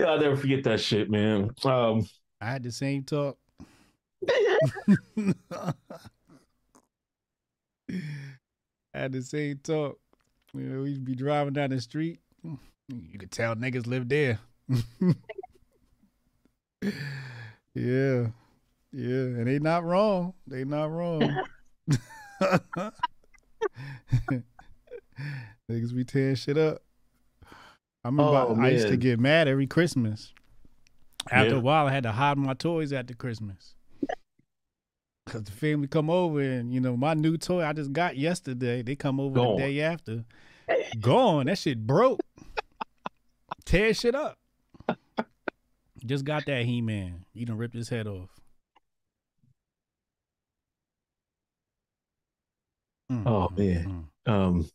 Yeah, 0.00 0.06
I'll 0.06 0.18
never 0.18 0.36
forget 0.36 0.64
that 0.64 0.80
shit, 0.80 1.10
man. 1.10 1.50
Um, 1.62 2.06
I 2.40 2.46
had 2.46 2.62
the 2.62 2.72
same 2.72 3.02
talk. 3.02 3.36
I 4.26 4.56
had 8.94 9.12
the 9.12 9.20
same 9.20 9.58
talk. 9.62 9.98
You 10.54 10.60
know, 10.60 10.82
we'd 10.84 11.04
be 11.04 11.14
driving 11.14 11.52
down 11.52 11.68
the 11.68 11.82
street. 11.82 12.20
You 12.42 13.18
could 13.18 13.30
tell 13.30 13.54
niggas 13.54 13.86
live 13.86 14.08
there. 14.08 14.38
yeah. 17.74 18.28
Yeah. 18.92 19.06
And 19.38 19.46
they 19.46 19.58
not 19.58 19.84
wrong. 19.84 20.34
They 20.46 20.64
not 20.64 20.90
wrong. 20.90 21.22
Niggas 25.70 25.94
be 25.94 26.04
tearing 26.04 26.34
shit 26.34 26.56
up. 26.58 26.82
I 28.04 28.08
remember 28.08 28.32
Oh, 28.32 28.56
I, 28.58 28.66
I 28.66 28.68
used 28.70 28.88
to 28.88 28.96
get 28.96 29.20
mad 29.20 29.46
every 29.48 29.66
Christmas. 29.66 30.32
After 31.30 31.50
Yeah. 31.52 31.56
a 31.58 31.60
while, 31.60 31.86
I 31.86 31.92
had 31.92 32.04
to 32.04 32.12
hide 32.12 32.38
my 32.38 32.54
toys 32.54 32.92
after 32.92 33.14
Christmas. 33.14 33.74
Cause 35.26 35.44
the 35.44 35.52
family 35.52 35.86
come 35.86 36.10
over 36.10 36.40
and 36.40 36.72
you 36.74 36.80
know 36.80 36.96
my 36.96 37.14
new 37.14 37.36
toy 37.36 37.62
I 37.64 37.72
just 37.72 37.92
got 37.92 38.16
yesterday. 38.16 38.82
They 38.82 38.96
come 38.96 39.20
over 39.20 39.36
Gone. 39.36 39.56
the 39.58 39.62
day 39.62 39.80
after. 39.80 40.24
Gone. 40.98 41.46
That 41.46 41.58
shit 41.58 41.86
broke. 41.86 42.20
Tear 43.64 43.94
shit 43.94 44.16
up. 44.16 44.38
Just 46.04 46.24
got 46.24 46.46
that 46.46 46.64
He 46.64 46.80
Man. 46.80 47.26
You 47.32 47.46
done 47.46 47.58
ripped 47.58 47.74
his 47.74 47.90
head 47.90 48.08
off. 48.08 48.39
Mm, 53.10 53.26
Oh, 53.26 53.48
mm, 53.54 53.58
man. 53.58 54.06
mm. 54.26 54.32
Um, 54.32 54.70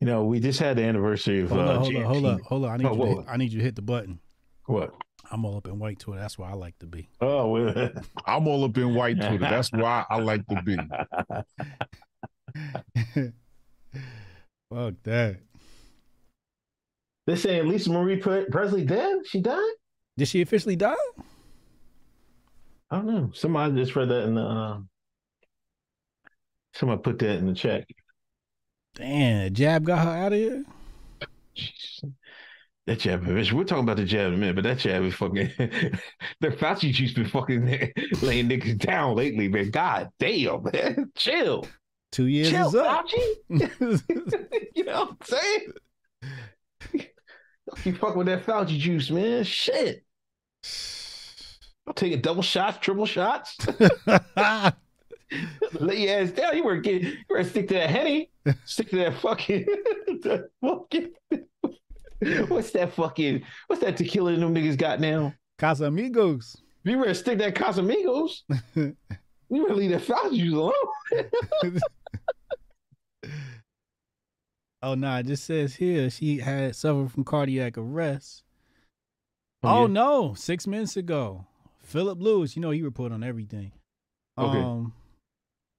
you 0.00 0.06
know, 0.06 0.24
we 0.24 0.40
just 0.40 0.60
had 0.60 0.76
the 0.76 0.84
anniversary 0.84 1.40
of 1.40 1.50
Hold 1.50 1.60
uh, 1.60 1.64
up, 1.64 1.76
hold 1.78 1.96
up, 1.96 2.04
hold 2.04 2.26
up, 2.26 2.40
hold 2.42 2.64
up. 2.64 2.70
I 2.70 2.76
need 2.76 2.86
Oh, 2.86 2.94
you. 2.94 3.00
To 3.00 3.06
hit, 3.20 3.24
I 3.28 3.36
need 3.36 3.52
you 3.52 3.58
to 3.58 3.64
hit 3.64 3.76
the 3.76 3.82
button. 3.82 4.20
What? 4.66 4.94
I'm 5.30 5.44
all 5.44 5.56
up 5.56 5.66
in 5.66 5.78
white 5.78 5.98
Twitter. 5.98 6.20
That's 6.20 6.38
where 6.38 6.48
I 6.48 6.54
like 6.54 6.78
to 6.78 6.86
be. 6.86 7.08
Oh, 7.20 7.48
well. 7.50 7.90
I'm 8.26 8.46
all 8.46 8.64
up 8.64 8.76
in 8.76 8.94
white 8.94 9.16
Twitter. 9.16 9.38
That's 9.38 9.72
why 9.72 10.04
I 10.08 10.18
like 10.20 10.46
to 10.48 10.62
be. 10.62 10.76
Fuck 14.70 14.94
that. 15.04 15.38
They're 17.26 17.36
saying 17.36 17.68
Lisa 17.68 17.90
Marie 17.90 18.16
Pre- 18.18 18.46
Presley 18.50 18.84
dead? 18.84 19.26
She 19.26 19.40
died? 19.40 19.72
Did 20.16 20.28
she 20.28 20.42
officially 20.42 20.76
die? 20.76 20.94
I 22.90 22.96
don't 22.96 23.06
know. 23.06 23.30
Somebody 23.34 23.74
just 23.74 23.96
read 23.96 24.08
that 24.10 24.22
in 24.24 24.34
the. 24.36 24.42
Uh, 24.42 24.78
somebody 26.78 27.00
put 27.02 27.18
that 27.20 27.38
in 27.38 27.46
the 27.46 27.54
chat. 27.54 27.86
Damn, 28.94 29.52
jab 29.52 29.84
got 29.84 30.04
her 30.04 30.10
out 30.10 30.32
of 30.32 30.38
here. 30.38 30.64
Jeez. 31.56 32.12
That 32.86 33.00
jab, 33.00 33.24
bitch. 33.24 33.50
We're 33.50 33.64
talking 33.64 33.82
about 33.82 33.96
the 33.96 34.04
jab 34.04 34.28
in 34.28 34.34
a 34.34 34.36
minute, 34.36 34.54
but 34.54 34.64
that 34.64 34.78
jab 34.78 35.02
is 35.02 35.14
fucking. 35.14 35.50
the 35.58 36.48
Fauci 36.48 36.92
juice 36.92 37.12
been 37.12 37.26
fucking 37.26 37.66
laying 38.22 38.48
niggas 38.48 38.78
down 38.78 39.16
lately, 39.16 39.48
man. 39.48 39.70
God 39.70 40.10
damn, 40.20 40.62
man. 40.62 41.10
Chill. 41.16 41.66
Two 42.12 42.26
years 42.26 42.50
Chill, 42.50 42.68
is 42.68 42.74
up. 42.76 43.06
Fauci. 43.06 44.00
you 44.76 44.84
know 44.84 45.04
what 45.04 45.08
I'm 45.10 45.16
saying? 45.24 45.72
You 47.84 47.94
fuck 47.96 48.14
with 48.14 48.28
that 48.28 48.46
Fauci 48.46 48.78
juice, 48.78 49.10
man. 49.10 49.42
Shit. 49.42 50.04
I'm 51.88 51.94
taking 51.94 52.20
double 52.20 52.42
shots, 52.42 52.78
triple 52.80 53.06
shots. 53.06 53.58
Lay 55.80 56.06
your 56.06 56.20
ass 56.20 56.30
down. 56.30 56.56
You 56.56 56.64
were 56.64 56.76
get 56.76 57.02
you 57.02 57.16
were 57.28 57.44
stick 57.44 57.68
to 57.68 57.74
that 57.74 57.90
henny. 57.90 58.30
Stick 58.64 58.90
to 58.90 58.96
that 58.96 59.14
fucking, 59.20 59.66
fucking 60.60 61.10
what's 62.48 62.70
that 62.70 62.92
fucking 62.92 63.42
what's 63.66 63.82
that 63.82 63.96
tequila 63.96 64.36
them 64.36 64.54
niggas 64.54 64.76
got 64.76 65.00
now? 65.00 65.34
Casamigos. 65.58 66.56
You 66.84 66.98
better 66.98 67.14
stick 67.14 67.38
that 67.38 67.54
Casamigos. 67.54 68.42
you 68.74 68.96
better 69.50 69.74
leave 69.74 69.90
that 69.90 70.02
Fauci 70.02 70.52
alone. 70.52 70.72
Oh 74.82 74.94
no, 74.94 75.16
it 75.16 75.26
just 75.26 75.44
says 75.44 75.74
here 75.74 76.08
she 76.10 76.38
had 76.38 76.76
suffered 76.76 77.10
from 77.10 77.24
cardiac 77.24 77.76
arrest. 77.76 78.44
Oh, 79.64 79.82
yeah. 79.82 79.86
no, 79.92 80.34
six 80.34 80.66
minutes 80.66 80.96
ago. 80.96 81.46
Philip 81.82 82.20
Lewis, 82.20 82.54
you 82.54 82.62
know 82.62 82.70
he 82.70 82.82
reported 82.82 83.14
on 83.14 83.24
everything. 83.24 83.72
Okay. 84.38 84.58
Um 84.58 84.92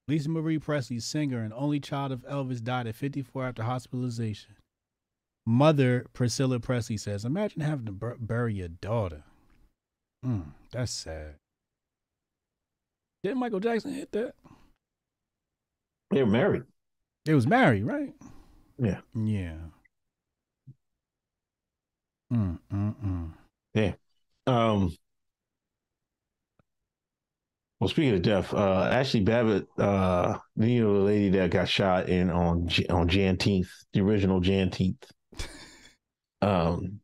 Lisa 0.07 0.29
Marie 0.29 0.57
Presley, 0.57 0.99
singer 0.99 1.41
and 1.41 1.53
only 1.53 1.79
child 1.79 2.11
of 2.13 2.21
Elvis, 2.21 2.63
died 2.63 2.87
at 2.87 2.95
54 2.95 3.47
after 3.47 3.63
hospitalization. 3.63 4.55
Mother 5.45 6.05
Priscilla 6.13 6.59
Presley 6.59 6.97
says, 6.97 7.25
"Imagine 7.25 7.61
having 7.61 7.85
to 7.85 7.91
bur- 7.91 8.17
bury 8.19 8.55
your 8.55 8.69
daughter. 8.69 9.23
Mm, 10.25 10.53
that's 10.71 10.91
sad." 10.91 11.35
Didn't 13.23 13.39
Michael 13.39 13.59
Jackson 13.59 13.93
hit 13.93 14.11
that? 14.13 14.35
They 16.11 16.23
were 16.23 16.29
married. 16.29 16.63
They 17.25 17.33
was 17.33 17.47
married, 17.47 17.83
right? 17.83 18.13
Yeah. 18.77 19.01
Yeah. 19.13 19.57
Mm, 22.31 22.59
mm, 22.71 23.33
mm. 23.75 23.97
Um. 24.47 24.95
Well, 27.79 27.89
speaking 27.89 28.15
of 28.15 28.23
death, 28.23 28.53
uh, 28.53 28.89
Ashley 28.91 29.19
Babbitt, 29.19 29.67
uh, 29.77 30.39
you 30.55 30.83
know 30.83 30.93
the 30.95 30.99
lady 30.99 31.29
that 31.29 31.51
got 31.51 31.69
shot 31.69 32.09
in 32.09 32.31
on 32.31 32.69
on 32.89 33.07
Janteenth, 33.07 33.69
the 33.93 34.01
original 34.01 34.41
Janteenth, 34.41 35.03
um, 36.41 36.99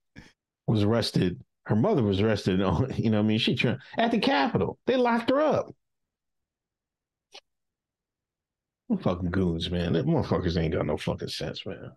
was 0.65 0.83
arrested. 0.83 1.39
Her 1.65 1.75
mother 1.75 2.01
was 2.01 2.21
arrested 2.21 2.61
on, 2.61 2.91
you 2.97 3.11
know, 3.11 3.19
I 3.19 3.21
mean, 3.21 3.37
she 3.37 3.55
tra- 3.55 3.79
at 3.97 4.11
the 4.11 4.19
Capitol. 4.19 4.79
They 4.87 4.95
locked 4.95 5.29
her 5.29 5.39
up. 5.39 5.67
Them 8.89 8.97
fucking 8.97 9.31
goons, 9.31 9.69
man. 9.69 9.93
Them 9.93 10.07
motherfuckers 10.07 10.57
ain't 10.57 10.73
got 10.73 10.87
no 10.87 10.97
fucking 10.97 11.27
sense, 11.29 11.65
man. 11.65 11.91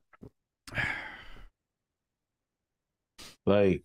Like, 3.47 3.83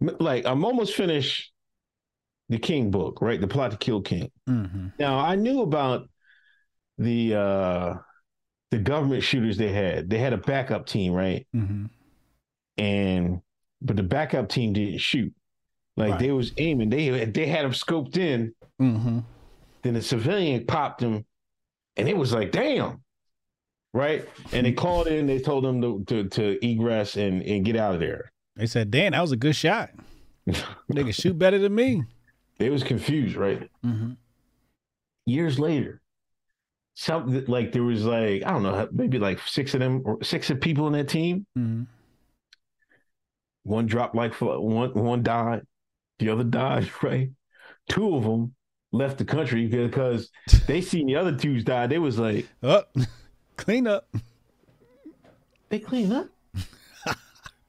like 0.00 0.46
I'm 0.46 0.64
almost 0.64 0.94
finished 0.94 1.52
the 2.48 2.58
King 2.58 2.90
book, 2.90 3.20
right? 3.20 3.40
The 3.40 3.48
plot 3.48 3.70
to 3.72 3.76
kill 3.76 4.00
King. 4.00 4.30
Mm-hmm. 4.48 4.88
Now 4.98 5.18
I 5.18 5.34
knew 5.36 5.62
about 5.62 6.08
the 6.98 7.34
uh 7.34 7.94
the 8.70 8.78
government 8.78 9.22
shooters 9.22 9.56
they 9.56 9.72
had. 9.72 10.10
They 10.10 10.18
had 10.18 10.32
a 10.32 10.38
backup 10.38 10.86
team, 10.86 11.12
right? 11.12 11.46
Mm-hmm. 11.54 11.86
And 12.78 13.40
but 13.80 13.96
the 13.96 14.02
backup 14.02 14.48
team 14.48 14.72
didn't 14.72 14.98
shoot. 15.00 15.32
Like 15.96 16.12
Right. 16.12 16.20
they 16.20 16.30
was 16.32 16.52
aiming. 16.56 16.90
They 16.90 17.24
they 17.24 17.46
had 17.46 17.64
them 17.64 17.72
scoped 17.72 18.16
in. 18.16 18.54
Mm-hmm. 18.80 19.20
Then 19.82 19.94
the 19.94 20.02
civilian 20.02 20.66
popped 20.66 21.00
them, 21.00 21.24
and 21.96 22.08
it 22.08 22.16
was 22.16 22.32
like, 22.32 22.52
damn, 22.52 23.02
right? 23.94 24.28
And 24.52 24.66
they 24.66 24.72
called 24.72 25.06
in. 25.06 25.26
They 25.26 25.38
told 25.40 25.64
them 25.64 25.80
to 25.82 26.04
to, 26.06 26.28
to 26.28 26.64
egress 26.66 27.16
and 27.16 27.42
and 27.42 27.64
get 27.64 27.76
out 27.76 27.94
of 27.94 28.00
there. 28.00 28.32
They 28.56 28.66
said, 28.66 28.90
"Dan, 28.90 29.12
that 29.12 29.20
was 29.20 29.32
a 29.32 29.36
good 29.36 29.56
shot. 29.56 29.90
They 30.88 31.02
can 31.04 31.12
shoot 31.12 31.38
better 31.38 31.58
than 31.58 31.74
me." 31.74 32.02
They 32.58 32.70
was 32.70 32.82
confused, 32.82 33.36
right? 33.36 33.68
Mm-hmm. 33.84 34.12
years 35.26 35.58
later, 35.58 36.00
something 36.94 37.44
like 37.46 37.72
there 37.72 37.84
was 37.84 38.04
like 38.04 38.42
I 38.44 38.50
don't 38.50 38.62
know, 38.64 38.88
maybe 38.92 39.18
like 39.18 39.38
six 39.46 39.74
of 39.74 39.80
them 39.80 40.02
or 40.04 40.22
six 40.22 40.50
of 40.50 40.60
people 40.60 40.86
in 40.88 40.92
that 40.94 41.08
team. 41.08 41.46
Mm-hmm. 41.56 41.84
One 43.64 43.86
dropped 43.86 44.14
like 44.14 44.34
one 44.40 44.92
one 44.94 45.22
died, 45.22 45.62
the 46.18 46.30
other 46.30 46.44
died. 46.60 46.90
Right, 47.02 47.30
two 47.88 48.16
of 48.16 48.24
them 48.24 48.54
left 48.90 49.18
the 49.18 49.24
country 49.24 49.66
because 49.66 50.30
they 50.66 50.80
seen 50.80 51.06
the 51.06 51.16
other 51.16 51.36
twos 51.36 51.62
die. 51.64 51.86
They 51.86 51.98
was 51.98 52.18
like 52.18 52.48
Up, 52.62 52.94
clean 53.56 53.86
up. 53.86 54.08
they 55.68 55.78
clean 55.78 56.10
up, 56.12 56.28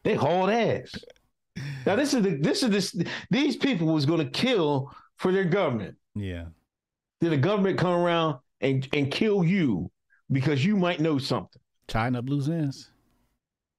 they 0.04 0.16
hauled 0.16 0.50
ass. 0.50 0.92
Now 1.86 1.96
this 1.96 2.14
is 2.14 2.24
the 2.24 2.36
this 2.36 2.64
is 2.64 2.70
this 2.70 2.96
these 3.30 3.56
people 3.56 3.88
was 3.88 4.06
going 4.06 4.20
to 4.20 4.30
kill 4.30 4.92
for 5.18 5.32
their 5.32 5.46
government. 5.46 5.96
Yeah. 6.16 6.46
Did 7.22 7.32
the 7.32 7.38
government 7.38 7.78
come 7.78 7.94
around 7.94 8.40
and 8.62 8.88
and 8.94 9.12
kill 9.12 9.44
you 9.44 9.92
because 10.32 10.64
you 10.64 10.76
might 10.76 11.00
know 11.00 11.18
something? 11.18 11.62
Tying 11.88 12.16
up 12.16 12.28
loose 12.30 12.48
ends. 12.50 12.92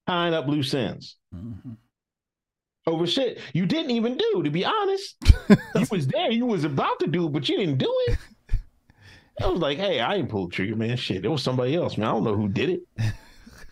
Tying 0.06 0.34
up 0.34 0.46
loose 0.46 0.74
ends. 0.74 1.16
Mm-hmm. 1.34 1.72
over 2.86 3.06
shit 3.06 3.38
you 3.52 3.66
didn't 3.66 3.92
even 3.92 4.16
do. 4.16 4.42
To 4.42 4.50
be 4.50 4.64
honest, 4.64 5.16
you 5.76 5.86
was 5.90 6.06
there, 6.06 6.30
you 6.30 6.46
was 6.46 6.64
about 6.64 6.98
to 7.00 7.06
do, 7.06 7.26
it, 7.26 7.32
but 7.32 7.48
you 7.48 7.56
didn't 7.56 7.78
do 7.78 7.92
it. 8.08 8.18
I 9.40 9.46
was 9.46 9.60
like, 9.60 9.78
hey, 9.78 10.00
I 10.00 10.16
ain't 10.16 10.28
pulled 10.28 10.50
the 10.50 10.56
trigger, 10.56 10.76
man. 10.76 10.96
Shit, 10.96 11.24
it 11.24 11.28
was 11.28 11.42
somebody 11.42 11.74
else, 11.74 11.96
man. 11.96 12.08
I 12.08 12.12
don't 12.12 12.24
know 12.24 12.36
who 12.36 12.48
did 12.48 12.70
it. 12.70 12.80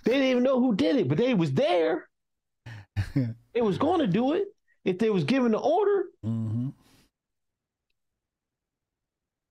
They 0.04 0.14
didn't 0.14 0.28
even 0.28 0.42
know 0.42 0.58
who 0.58 0.74
did 0.74 0.96
it, 0.96 1.06
but 1.06 1.18
they 1.18 1.34
was 1.34 1.52
there. 1.52 2.07
They 3.54 3.62
was 3.62 3.78
going 3.78 4.00
to 4.00 4.06
do 4.06 4.34
it 4.34 4.44
if 4.84 4.98
they 4.98 5.10
was 5.10 5.24
given 5.24 5.50
the 5.50 5.58
order. 5.58 6.04
Mm-hmm. 6.24 6.68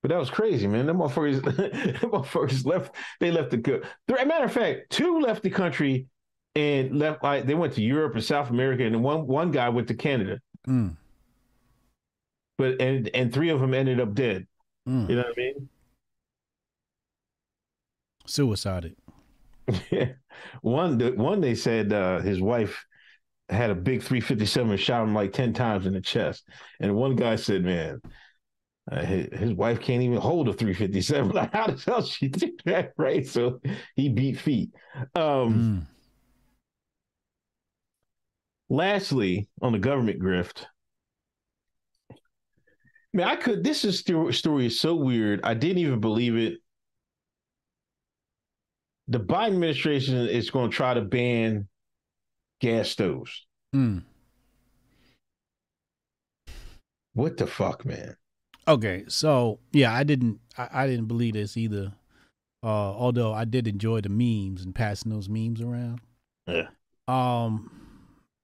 But 0.02 0.10
that 0.10 0.20
was 0.20 0.30
crazy, 0.30 0.68
man. 0.68 0.86
Them 0.86 1.00
motherfuckers, 1.00 1.44
them 2.00 2.12
motherfuckers 2.12 2.66
left. 2.66 2.96
They 3.20 3.32
left 3.32 3.52
the 3.52 3.58
good. 3.58 3.86
Matter 4.08 4.46
of 4.46 4.54
fact, 4.54 4.92
two 4.92 5.20
left 5.20 5.44
the 5.44 5.50
country 5.50 6.08
and 6.56 6.98
left. 6.98 7.24
Like 7.24 7.46
they 7.46 7.56
went 7.56 7.74
to 7.74 7.82
Europe 7.82 8.14
and 8.16 8.24
South 8.24 8.50
America, 8.50 8.86
and 8.86 9.04
one 9.04 9.28
one 9.28 9.52
guy 9.52 9.68
went 9.68 9.90
to 9.90 9.96
Canada. 9.96 10.40
Mm. 10.68 10.96
But 12.58 12.82
and 12.82 13.10
and 13.14 13.34
three 13.34 13.50
of 13.50 13.60
them 13.60 13.74
ended 13.74 14.00
up 14.00 14.14
dead. 14.14 14.48
Mm. 14.88 15.10
You 15.10 15.16
know 15.18 15.24
what 15.24 15.34
I 15.36 15.38
mean? 15.38 15.70
Suicided. 18.26 18.96
Yeah. 19.92 20.14
one, 20.62 20.98
the, 20.98 21.12
one 21.12 21.42
they 21.42 21.54
said 21.54 21.92
uh, 21.92 22.20
his 22.20 22.40
wife 22.40 22.86
had 23.50 23.70
a 23.70 23.76
big 23.76 24.02
357 24.02 24.70
and 24.72 24.80
shot 24.80 25.04
him 25.04 25.14
like 25.14 25.32
10 25.34 25.54
times 25.54 25.86
in 25.86 25.94
the 25.94 26.02
chest. 26.02 26.48
And 26.80 26.96
one 26.96 27.16
guy 27.16 27.36
said, 27.38 27.64
man, 27.64 28.02
Uh, 28.92 29.04
his, 29.06 29.28
his 29.40 29.54
wife 29.54 29.80
can't 29.82 30.02
even 30.04 30.18
hold 30.18 30.48
a 30.50 30.54
357. 30.54 31.32
Like, 31.34 31.54
how 31.54 31.68
the 31.68 31.82
hell 31.86 32.02
she 32.02 32.28
do 32.30 32.52
that, 32.66 32.94
right? 32.98 33.26
So 33.28 33.60
he 33.96 34.10
beat 34.10 34.40
feet. 34.40 34.72
Um, 35.16 35.18
Mm. 35.20 35.82
lastly, 38.70 39.48
on 39.62 39.72
the 39.74 39.80
government 39.80 40.20
grift, 40.22 40.66
man, 43.14 43.28
I 43.28 43.36
could. 43.36 43.64
This 43.64 43.86
is 43.86 44.00
sto- 44.00 44.32
story 44.32 44.66
is 44.68 44.80
so 44.80 44.96
weird. 44.96 45.42
I 45.44 45.54
didn't 45.54 45.80
even 45.80 46.00
believe 46.00 46.36
it. 46.36 46.60
The 49.10 49.20
Biden 49.20 49.54
administration 49.54 50.16
is 50.28 50.50
going 50.50 50.70
to 50.70 50.76
try 50.76 50.94
to 50.94 51.02
ban 51.02 51.68
gas 52.60 52.90
stoves. 52.90 53.46
Mm. 53.76 54.04
What 57.14 57.38
the 57.38 57.48
fuck, 57.48 57.86
man? 57.86 58.16
Okay, 58.68 59.06
so 59.08 59.60
yeah, 59.72 59.94
I 59.94 60.04
didn't 60.04 60.40
I, 60.58 60.70
I 60.72 60.88
didn't 60.88 61.08
believe 61.08 61.34
this 61.34 61.58
either. 61.58 61.94
Uh, 62.64 62.92
although 62.94 63.34
I 63.34 63.46
did 63.46 63.68
enjoy 63.68 64.02
the 64.02 64.10
memes 64.10 64.64
and 64.64 64.74
passing 64.74 65.12
those 65.12 65.30
memes 65.30 65.62
around. 65.62 66.02
Yeah. 66.48 66.68
Um, 67.08 67.72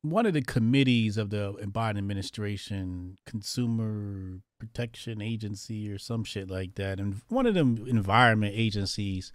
one 0.04 0.26
of 0.26 0.34
the 0.34 0.42
committees 0.42 1.18
of 1.18 1.30
the 1.30 1.54
Biden 1.54 1.98
administration, 1.98 3.18
Consumer 3.26 4.42
Protection 4.60 5.22
Agency 5.22 5.92
or 5.92 5.98
some 5.98 6.24
shit 6.24 6.50
like 6.50 6.76
that, 6.76 7.00
and 7.00 7.22
one 7.30 7.46
of 7.46 7.54
them 7.54 7.86
environment 7.88 8.54
agencies, 8.56 9.32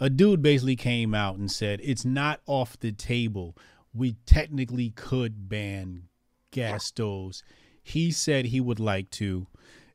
a 0.00 0.08
dude 0.08 0.42
basically 0.42 0.76
came 0.76 1.14
out 1.14 1.36
and 1.36 1.50
said 1.50 1.80
it's 1.82 2.04
not 2.04 2.40
off 2.46 2.78
the 2.78 2.92
table. 2.92 3.56
We 3.94 4.16
technically 4.26 4.90
could 4.90 5.48
ban 5.48 6.04
gas 6.50 6.86
stoves. 6.86 7.42
He 7.82 8.10
said 8.10 8.46
he 8.46 8.60
would 8.60 8.80
like 8.80 9.10
to. 9.10 9.46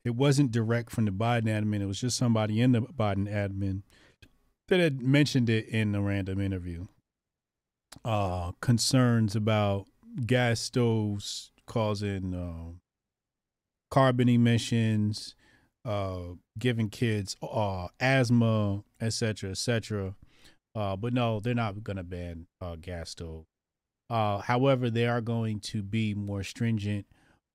It 0.04 0.16
wasn't 0.16 0.52
direct 0.52 0.92
from 0.92 1.06
the 1.06 1.12
Biden 1.12 1.46
admin. 1.46 1.82
It 1.82 1.86
was 1.88 2.00
just 2.00 2.18
somebody 2.18 2.62
in 2.62 2.72
the 2.74 2.82
Biden 2.82 3.32
admin 3.32 3.84
that 4.68 4.80
had 4.80 5.02
mentioned 5.02 5.50
it 5.50 5.68
in 5.68 5.96
a 5.96 6.02
random 6.02 6.40
interview. 6.40 6.88
Uh, 8.06 8.52
concerns 8.62 9.36
about 9.36 9.88
gas 10.26 10.60
stoves 10.60 11.52
causing 11.66 12.34
uh, 12.34 12.72
carbon 13.90 14.30
emissions, 14.30 15.36
uh, 15.86 16.20
giving 16.60 16.90
kids 16.90 17.36
uh, 17.42 17.88
asthma, 18.00 18.84
et 19.00 19.14
cetera, 19.14 19.52
et 19.52 19.58
cetera. 19.58 20.16
Uh, 20.76 20.96
but 20.96 21.14
no, 21.14 21.40
they're 21.40 21.56
not 21.56 21.84
going 21.84 21.98
to 21.98 22.04
ban 22.04 22.46
uh, 22.62 22.76
gas 22.76 23.12
stove. 23.12 23.46
Uh, 24.10 24.40
however, 24.40 24.90
they 24.90 25.06
are 25.08 25.22
going 25.22 25.60
to 25.60 25.84
be 25.84 26.14
more 26.14 26.44
stringent 26.44 27.06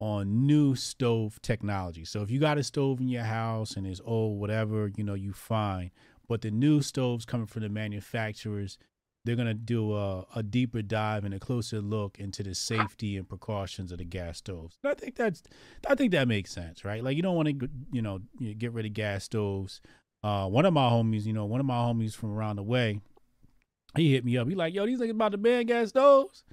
on 0.00 0.46
new 0.46 0.74
stove 0.74 1.40
technology. 1.42 2.04
So 2.04 2.22
if 2.22 2.30
you 2.30 2.40
got 2.40 2.58
a 2.58 2.64
stove 2.64 3.00
in 3.00 3.08
your 3.08 3.22
house 3.22 3.76
and 3.76 3.86
it's 3.86 4.00
old, 4.04 4.40
whatever, 4.40 4.90
you 4.96 5.04
know, 5.04 5.14
you 5.14 5.32
fine. 5.32 5.92
But 6.28 6.40
the 6.40 6.50
new 6.50 6.82
stoves 6.82 7.24
coming 7.24 7.46
from 7.46 7.62
the 7.62 7.68
manufacturers, 7.68 8.78
they're 9.24 9.36
gonna 9.36 9.54
do 9.54 9.94
a, 9.96 10.26
a 10.34 10.42
deeper 10.42 10.82
dive 10.82 11.24
and 11.24 11.32
a 11.32 11.38
closer 11.38 11.80
look 11.80 12.18
into 12.18 12.42
the 12.42 12.54
safety 12.54 13.16
and 13.16 13.28
precautions 13.28 13.92
of 13.92 13.98
the 13.98 14.04
gas 14.04 14.38
stoves. 14.38 14.76
And 14.82 14.90
I 14.90 14.94
think 14.94 15.14
that's, 15.14 15.44
I 15.88 15.94
think 15.94 16.10
that 16.12 16.26
makes 16.26 16.50
sense, 16.50 16.84
right? 16.84 17.04
Like 17.04 17.16
you 17.16 17.22
don't 17.22 17.36
want 17.36 17.60
to, 17.60 17.68
you 17.92 18.02
know, 18.02 18.18
get 18.58 18.72
rid 18.72 18.86
of 18.86 18.92
gas 18.94 19.22
stoves. 19.24 19.80
Uh, 20.24 20.48
one 20.48 20.64
of 20.64 20.72
my 20.72 20.88
homies, 20.90 21.24
you 21.24 21.32
know, 21.32 21.44
one 21.44 21.60
of 21.60 21.66
my 21.66 21.76
homies 21.76 22.14
from 22.14 22.32
around 22.32 22.56
the 22.56 22.62
way, 22.64 22.98
he 23.96 24.12
hit 24.12 24.24
me 24.24 24.36
up. 24.36 24.48
He 24.48 24.54
like, 24.54 24.74
yo, 24.74 24.86
these 24.86 25.00
niggas 25.00 25.10
about 25.10 25.32
to 25.32 25.38
ban 25.38 25.66
gas 25.66 25.90
stoves. 25.90 26.44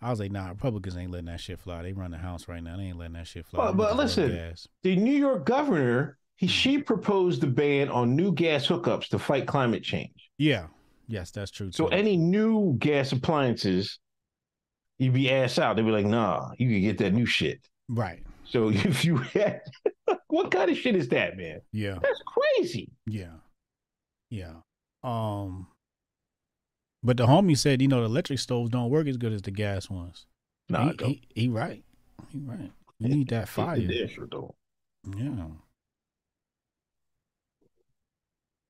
I 0.00 0.10
was 0.10 0.20
like, 0.20 0.30
nah, 0.30 0.48
Republicans 0.50 0.96
ain't 0.96 1.10
letting 1.10 1.26
that 1.26 1.40
shit 1.40 1.58
fly. 1.58 1.82
They 1.82 1.92
run 1.92 2.10
the 2.10 2.18
house 2.18 2.48
right 2.48 2.62
now. 2.62 2.76
They 2.76 2.84
ain't 2.84 2.98
letting 2.98 3.14
that 3.14 3.26
shit 3.26 3.46
fly. 3.46 3.64
Well, 3.64 3.74
but 3.74 3.96
listen. 3.96 4.54
The 4.82 4.96
New 4.96 5.16
York 5.16 5.46
governor, 5.46 6.18
he 6.36 6.46
she 6.46 6.78
proposed 6.78 7.40
the 7.40 7.46
ban 7.46 7.88
on 7.88 8.14
new 8.14 8.32
gas 8.32 8.66
hookups 8.66 9.08
to 9.08 9.18
fight 9.18 9.46
climate 9.46 9.82
change. 9.82 10.30
Yeah. 10.38 10.66
Yes, 11.08 11.30
that's 11.30 11.50
true. 11.50 11.70
So 11.72 11.88
too. 11.88 11.94
any 11.94 12.16
new 12.16 12.76
gas 12.78 13.12
appliances, 13.12 13.98
you'd 14.98 15.14
be 15.14 15.30
ass 15.30 15.58
out. 15.58 15.76
They'd 15.76 15.82
be 15.82 15.90
like, 15.90 16.06
nah, 16.06 16.50
you 16.58 16.68
can 16.68 16.82
get 16.82 16.98
that 16.98 17.12
new 17.12 17.26
shit. 17.26 17.66
right. 17.88 18.22
So 18.44 18.68
if 18.72 19.04
you 19.04 19.16
had 19.16 19.62
what 20.28 20.50
kind 20.50 20.70
of 20.70 20.76
shit 20.76 20.94
is 20.94 21.08
that, 21.08 21.36
man? 21.36 21.60
Yeah. 21.72 21.98
That's 22.02 22.22
crazy. 22.26 22.92
Yeah. 23.06 23.34
Yeah. 24.30 24.54
Um 25.02 25.68
but 27.06 27.16
the 27.16 27.26
homie 27.26 27.56
said, 27.56 27.80
you 27.80 27.88
know, 27.88 28.00
the 28.00 28.06
electric 28.06 28.38
stoves 28.38 28.70
don't 28.70 28.90
work 28.90 29.06
as 29.06 29.16
good 29.16 29.32
as 29.32 29.42
the 29.42 29.50
gas 29.50 29.88
ones. 29.88 30.26
Nah, 30.68 30.92
he, 30.98 31.22
he, 31.34 31.42
he 31.42 31.48
right. 31.48 31.82
He 32.30 32.38
right. 32.40 32.72
You 32.98 33.08
need 33.08 33.28
that 33.28 33.48
fire. 33.48 33.76
Yeah, 33.76 34.06
sure 34.06 34.26
don't. 34.26 34.54
Yeah. 35.16 35.46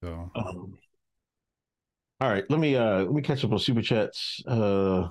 So 0.03 0.31
Um, 0.35 0.79
all 2.21 2.29
right, 2.31 2.45
let 2.51 2.61
me 2.61 2.77
uh 2.77 2.99
let 3.05 3.13
me 3.13 3.23
catch 3.23 3.45
up 3.45 3.53
on 3.53 3.59
super 3.59 3.83
chats. 3.83 4.43
Uh 4.47 5.09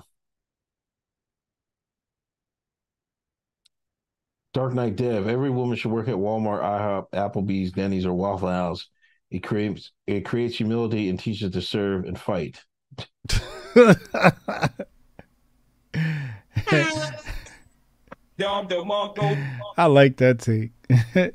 Dark 4.52 4.72
Knight 4.72 4.96
Dev. 4.96 5.28
Every 5.28 5.50
woman 5.50 5.76
should 5.76 5.92
work 5.92 6.08
at 6.08 6.14
Walmart, 6.14 6.62
IHOP, 6.62 7.10
Applebee's, 7.12 7.72
Denny's, 7.72 8.06
or 8.06 8.14
Waffle 8.14 8.48
House. 8.48 8.88
It 9.30 9.40
creates 9.40 9.92
it 10.06 10.24
creates 10.24 10.56
humility 10.56 11.08
and 11.08 11.18
teaches 11.18 11.50
to 11.52 11.60
serve 11.60 12.04
and 12.04 12.18
fight. 12.18 12.62
I 19.76 19.86
like 19.86 20.16
that 20.18 20.38
take. 20.38 20.72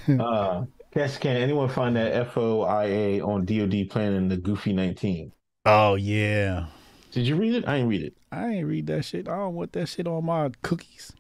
Uh 0.09 0.67
Cass, 0.93 1.17
can 1.17 1.39
anyone 1.39 1.71
find 1.71 1.97
that 1.97 2.31
FOIA 2.35 3.27
on 3.27 3.47
DoD 3.47 3.89
planning 3.89 4.29
the 4.29 4.37
Goofy 4.37 4.75
19? 4.75 5.33
oh 5.65 5.95
yeah. 5.95 6.67
Did 7.13 7.27
you 7.27 7.37
read 7.37 7.55
it? 7.55 7.67
I 7.67 7.77
didn't 7.77 7.89
read 7.89 8.03
it. 8.03 8.15
I 8.31 8.49
ain't 8.49 8.67
read 8.67 8.87
that 8.89 9.05
shit. 9.05 9.29
I 9.29 9.37
don't 9.37 9.55
want 9.55 9.73
that 9.73 9.89
shit 9.89 10.07
on 10.07 10.27
my 10.27 10.51
cookies. 10.63 11.13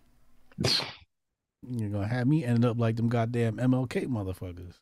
You're 1.69 1.91
gonna 1.91 2.07
have 2.07 2.27
me 2.27 2.45
end 2.45 2.65
up 2.65 2.79
like 2.79 2.97
them 2.97 3.09
goddamn 3.09 3.57
MLK 3.57 4.07
motherfuckers. 4.09 4.75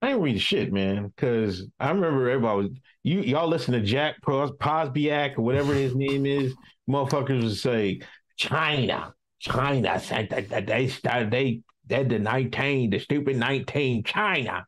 I 0.00 0.08
didn't 0.08 0.22
read 0.22 0.40
shit, 0.40 0.72
man, 0.72 1.08
because 1.08 1.66
I 1.80 1.90
remember 1.90 2.28
everybody 2.30 2.68
was 2.68 2.78
you 3.02 3.20
y'all 3.20 3.48
listen 3.48 3.74
to 3.74 3.80
Jack 3.80 4.22
Pos- 4.22 4.52
Posobiec 4.52 5.36
or 5.38 5.42
whatever 5.42 5.74
his 5.74 5.94
name 5.96 6.24
is. 6.24 6.54
Motherfuckers 6.88 7.42
would 7.42 7.56
say 7.56 8.00
China, 8.36 9.12
China 9.40 9.98
said 9.98 10.30
that, 10.30 10.48
that 10.50 10.66
they 10.66 10.88
started 10.88 11.30
they 11.30 11.62
they're 11.86 12.04
the 12.04 12.18
nineteen, 12.18 12.90
the 12.90 13.00
stupid 13.00 13.36
nineteen, 13.36 14.04
China. 14.04 14.66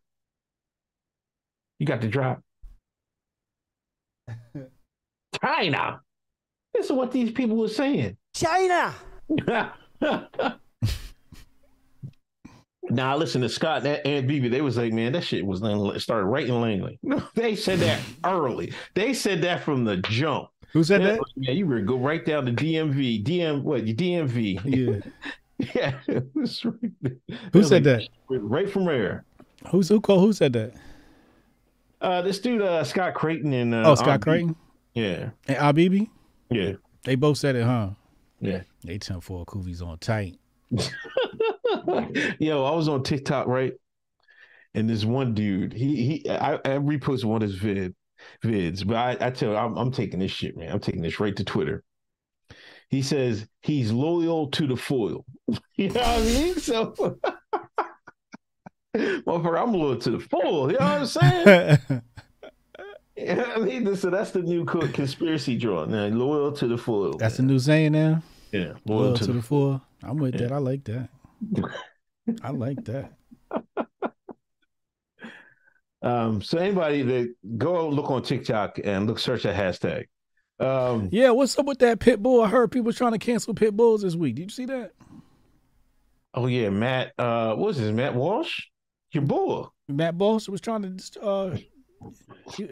You 1.79 1.87
got 1.87 2.01
the 2.01 2.09
drop. 2.09 2.41
China. 5.43 6.01
This 6.75 6.87
is 6.87 6.93
what 6.93 7.13
these 7.13 7.31
people 7.31 7.57
were 7.57 7.69
saying. 7.69 8.17
China. 8.35 8.95
Now 12.91 13.17
listen 13.17 13.41
to 13.43 13.49
Scott 13.49 13.87
and, 13.87 14.01
and 14.07 14.29
BB. 14.29 14.51
They 14.51 14.61
was 14.61 14.77
like, 14.77 14.93
man, 14.93 15.13
that 15.13 15.23
shit 15.25 15.45
was 15.45 15.63
Lang- 15.63 15.99
started 15.99 16.27
right 16.27 16.47
in 16.47 16.61
Langley. 16.61 16.99
they 17.35 17.57
said 17.57 17.79
that 17.81 18.01
early. 18.25 18.73
They 18.95 19.15
said 19.15 19.43
that 19.43 19.63
from 19.63 19.85
the 19.85 19.97
jump. 19.99 20.49
Who 20.73 20.85
said 20.85 21.03
that? 21.03 21.21
yeah, 21.37 21.53
you 21.53 21.67
were 21.67 21.81
go 21.81 21.97
right 21.97 22.25
down 22.25 22.47
to 22.47 22.53
DMV, 22.53 23.25
DM 23.25 23.63
what? 23.63 23.85
DMV. 23.85 24.61
Yeah. 25.59 25.67
yeah. 25.75 25.95
right. 26.65 27.13
Who 27.53 27.63
said 27.65 27.85
was 27.85 27.85
that? 27.85 28.09
Right 28.29 28.71
from 28.71 28.85
there. 28.85 29.25
Who's 29.71 29.89
who 29.89 30.01
called 30.01 30.21
who 30.21 30.33
said 30.33 30.53
that? 30.55 30.73
Uh, 32.01 32.23
this 32.23 32.39
dude, 32.41 32.63
uh, 32.63 32.83
Scott 32.85 33.15
Creighton 33.15 33.53
and 33.53 33.75
uh, 33.75 33.83
Oh, 33.85 33.95
Scott 33.95 34.23
Creighton 34.23 34.57
Yeah, 34.95 35.31
and 35.49 35.57
Abibi. 35.59 36.09
yeah, 36.51 36.73
They 37.05 37.15
both 37.15 37.37
said 37.37 37.57
it, 37.57 37.65
huh? 37.65 37.91
yeah. 38.41 38.63
They 38.85 38.97
ten 38.99 39.21
four 39.21 39.45
Koovies 39.45 39.83
on 39.83 39.99
tight. 39.99 40.39
Yo, 42.39 42.65
I 42.65 42.75
was 42.75 42.89
on 42.89 43.03
TikTok, 43.03 43.47
right? 43.47 43.73
And 44.75 44.89
this 44.89 45.05
one 45.05 45.35
dude, 45.35 45.73
he 45.73 45.97
he 46.23 46.31
I, 46.31 46.55
I 46.55 46.59
reposted 46.79 47.25
one 47.25 47.43
of 47.43 47.51
his 47.51 47.59
vid 47.59 47.95
vids, 48.45 48.87
but 48.87 48.97
I, 48.97 49.17
I 49.27 49.31
tell 49.31 49.51
you, 49.53 49.57
I'm, 49.57 49.77
I'm 49.77 49.91
taking 49.91 50.21
this 50.21 50.31
shit, 50.31 50.57
man. 50.57 50.71
I'm 50.71 50.81
taking 50.81 51.03
this 51.03 51.19
right 51.21 51.35
to 51.37 51.45
Twitter. 51.45 51.83
He 52.89 53.03
says 53.03 53.47
he's 53.63 53.91
loyal 53.93 54.49
to 54.53 54.67
the 54.67 54.77
foil. 54.77 55.25
you 55.77 55.89
know 55.91 56.01
what 56.01 56.07
I 56.07 56.21
mean? 56.23 56.55
So 56.57 56.93
motherfucker, 58.97 59.63
I'm 59.63 59.73
loyal 59.73 59.97
to 59.99 60.11
the 60.11 60.21
foil. 60.21 60.71
You 60.73 60.79
know 60.79 60.85
what 60.85 61.01
I'm 61.01 61.07
saying? 61.07 61.79
You 63.17 63.35
know 63.35 63.43
what 63.43 63.57
I 63.59 63.61
mean? 63.61 63.97
So 63.97 64.09
that's 64.09 64.31
the 64.31 64.41
new 64.41 64.65
co- 64.65 64.89
conspiracy 64.89 65.59
draw. 65.59 65.85
Now, 65.85 66.07
loyal 66.07 66.53
to 66.53 66.67
the 66.67 66.79
foil. 66.79 67.19
That's 67.19 67.37
the 67.37 67.43
new 67.43 67.59
saying 67.59 67.93
now. 67.93 68.23
yeah, 68.51 68.73
Loyal 68.87 69.15
to 69.19 69.27
the 69.31 69.43
foil. 69.43 69.83
I'm 70.03 70.17
with 70.17 70.37
Yeah. 70.37 70.47
that. 70.47 70.53
I 70.53 70.57
like 70.57 70.85
that. 70.85 71.11
I 72.43 72.51
like 72.51 72.85
that. 72.85 73.13
Um, 76.03 76.41
so 76.41 76.57
anybody 76.57 77.03
that 77.03 77.35
go 77.59 77.89
look 77.89 78.11
on 78.11 78.23
TikTok 78.23 78.79
and 78.83 79.07
look 79.07 79.19
search 79.19 79.43
that 79.43 79.55
hashtag. 79.55 80.07
Um, 80.59 81.11
Yeah, 81.13 81.31
what's 81.31 81.59
up 81.59 81.67
with 81.67 81.79
that 81.81 82.01
pit 82.01 82.23
bull? 82.23 82.41
I 82.41 82.49
heard 82.49 82.71
people 82.73 82.91
trying 82.93 83.13
to 83.13 83.19
cancel 83.19 83.53
pit 83.53 83.77
bulls 83.77 84.01
this 84.01 84.15
week. 84.17 84.37
Did 84.37 84.45
you 84.45 84.49
see 84.49 84.65
that? 84.67 84.93
Oh 86.33 86.47
yeah, 86.47 86.71
Matt. 86.71 87.13
Uh, 87.19 87.49
what 87.55 87.67
was 87.67 87.77
his 87.77 87.93
Matt 87.93 88.15
Walsh? 88.15 88.63
Your 89.13 89.25
boy. 89.25 89.67
Matt 89.89 90.15
Walsh 90.15 90.49
was 90.49 90.61
trying 90.63 90.97
to 90.97 91.21
uh 91.21 91.59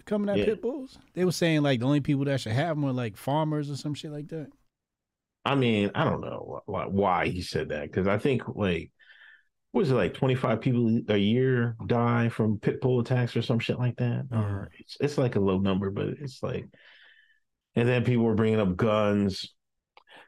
coming 0.07 0.31
at 0.31 0.39
Yeah. 0.39 0.45
pit 0.47 0.62
bulls. 0.62 0.99
They 1.12 1.27
were 1.27 1.33
saying 1.33 1.61
like 1.62 1.81
the 1.81 1.87
only 1.87 2.01
people 2.01 2.25
that 2.27 2.41
should 2.41 2.53
have 2.53 2.77
them 2.77 2.83
were 2.83 2.93
like 2.93 3.16
farmers 3.19 3.71
or 3.71 3.77
some 3.77 3.93
shit 3.93 4.11
like 4.11 4.29
that. 4.29 4.47
I 5.45 5.55
mean, 5.55 5.91
I 5.95 6.05
don't 6.05 6.20
know 6.20 6.62
why, 6.66 7.28
he 7.28 7.43
said 7.43 7.70
that 7.70 7.82
because 7.84 8.07
I 8.07 8.18
think 8.18 8.43
like 8.49 8.91
what 9.72 9.82
was 9.82 9.91
it 9.91 9.95
like 9.95 10.14
twenty 10.14 10.34
five 10.34 10.61
people 10.61 11.01
a 11.09 11.16
year 11.16 11.76
die 11.86 12.28
from 12.28 12.59
pit 12.59 12.80
bull 12.80 13.01
attacks 13.01 13.36
or 13.36 13.43
some 13.43 13.59
shit 13.59 13.78
like 13.78 13.97
that, 13.97 14.28
or 14.32 14.70
it's 14.78 14.97
it's 15.01 15.18
like 15.18 15.36
a 15.36 15.41
low 15.41 15.59
number, 15.59 15.91
but 15.91 16.09
it's 16.20 16.43
like, 16.43 16.66
and 17.74 17.89
then 17.89 18.05
people 18.05 18.24
were 18.24 18.34
bringing 18.34 18.61
up 18.61 18.76
guns. 18.76 19.55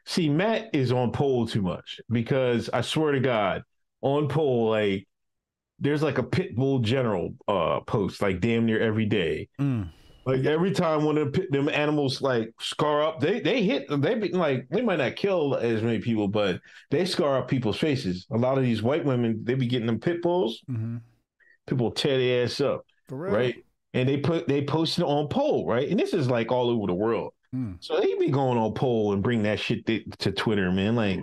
See, 0.05 0.29
Matt 0.29 0.69
is 0.73 0.91
on 0.91 1.11
pole 1.11 1.47
too 1.47 1.61
much 1.61 2.01
because 2.09 2.69
I 2.71 2.81
swear 2.81 3.11
to 3.11 3.19
God, 3.19 3.63
on 4.01 4.27
pole 4.27 4.69
like 4.69 5.07
there's 5.79 6.03
like 6.03 6.17
a 6.19 6.23
pit 6.23 6.55
bull 6.55 6.79
general 6.79 7.35
uh 7.47 7.81
post 7.81 8.21
like 8.21 8.39
damn 8.41 8.65
near 8.65 8.79
every 8.79 9.05
day. 9.05 9.49
Mm. 9.59 9.89
Like 10.25 10.45
every 10.45 10.71
time 10.71 11.03
one 11.03 11.17
of 11.17 11.33
the 11.33 11.47
them 11.49 11.67
animals 11.69 12.21
like 12.21 12.53
scar 12.59 13.03
up, 13.03 13.19
they 13.19 13.39
they 13.39 13.63
hit 13.63 13.87
they 13.89 14.15
be 14.15 14.29
like 14.29 14.67
they 14.69 14.81
might 14.81 14.99
not 14.99 15.15
kill 15.15 15.55
as 15.55 15.81
many 15.81 15.99
people, 15.99 16.27
but 16.27 16.59
they 16.91 17.05
scar 17.05 17.39
up 17.39 17.47
people's 17.47 17.77
faces. 17.77 18.27
A 18.31 18.37
lot 18.37 18.57
of 18.57 18.63
these 18.63 18.83
white 18.83 19.03
women 19.03 19.41
they 19.43 19.55
be 19.55 19.67
getting 19.67 19.87
them 19.87 19.99
pit 19.99 20.21
bulls. 20.21 20.61
hmm 20.67 20.97
People 21.67 21.91
tear 21.91 22.17
their 22.17 22.43
ass 22.43 22.59
up, 22.59 22.85
For 23.07 23.17
right? 23.17 23.55
And 23.93 24.07
they 24.09 24.17
put 24.17 24.47
they 24.47 24.63
post 24.63 24.99
it 24.99 25.03
on 25.03 25.27
poll, 25.27 25.65
right? 25.67 25.89
And 25.89 25.99
this 25.99 26.13
is 26.13 26.29
like 26.29 26.51
all 26.51 26.69
over 26.69 26.87
the 26.87 26.93
world. 26.93 27.33
Mm. 27.55 27.77
So 27.79 27.99
they 27.99 28.15
be 28.15 28.29
going 28.29 28.57
on 28.57 28.73
poll 28.73 29.13
and 29.13 29.23
bring 29.23 29.43
that 29.43 29.59
shit 29.59 29.85
to, 29.85 30.03
to 30.19 30.31
Twitter, 30.31 30.71
man. 30.71 30.95
Like, 30.95 31.19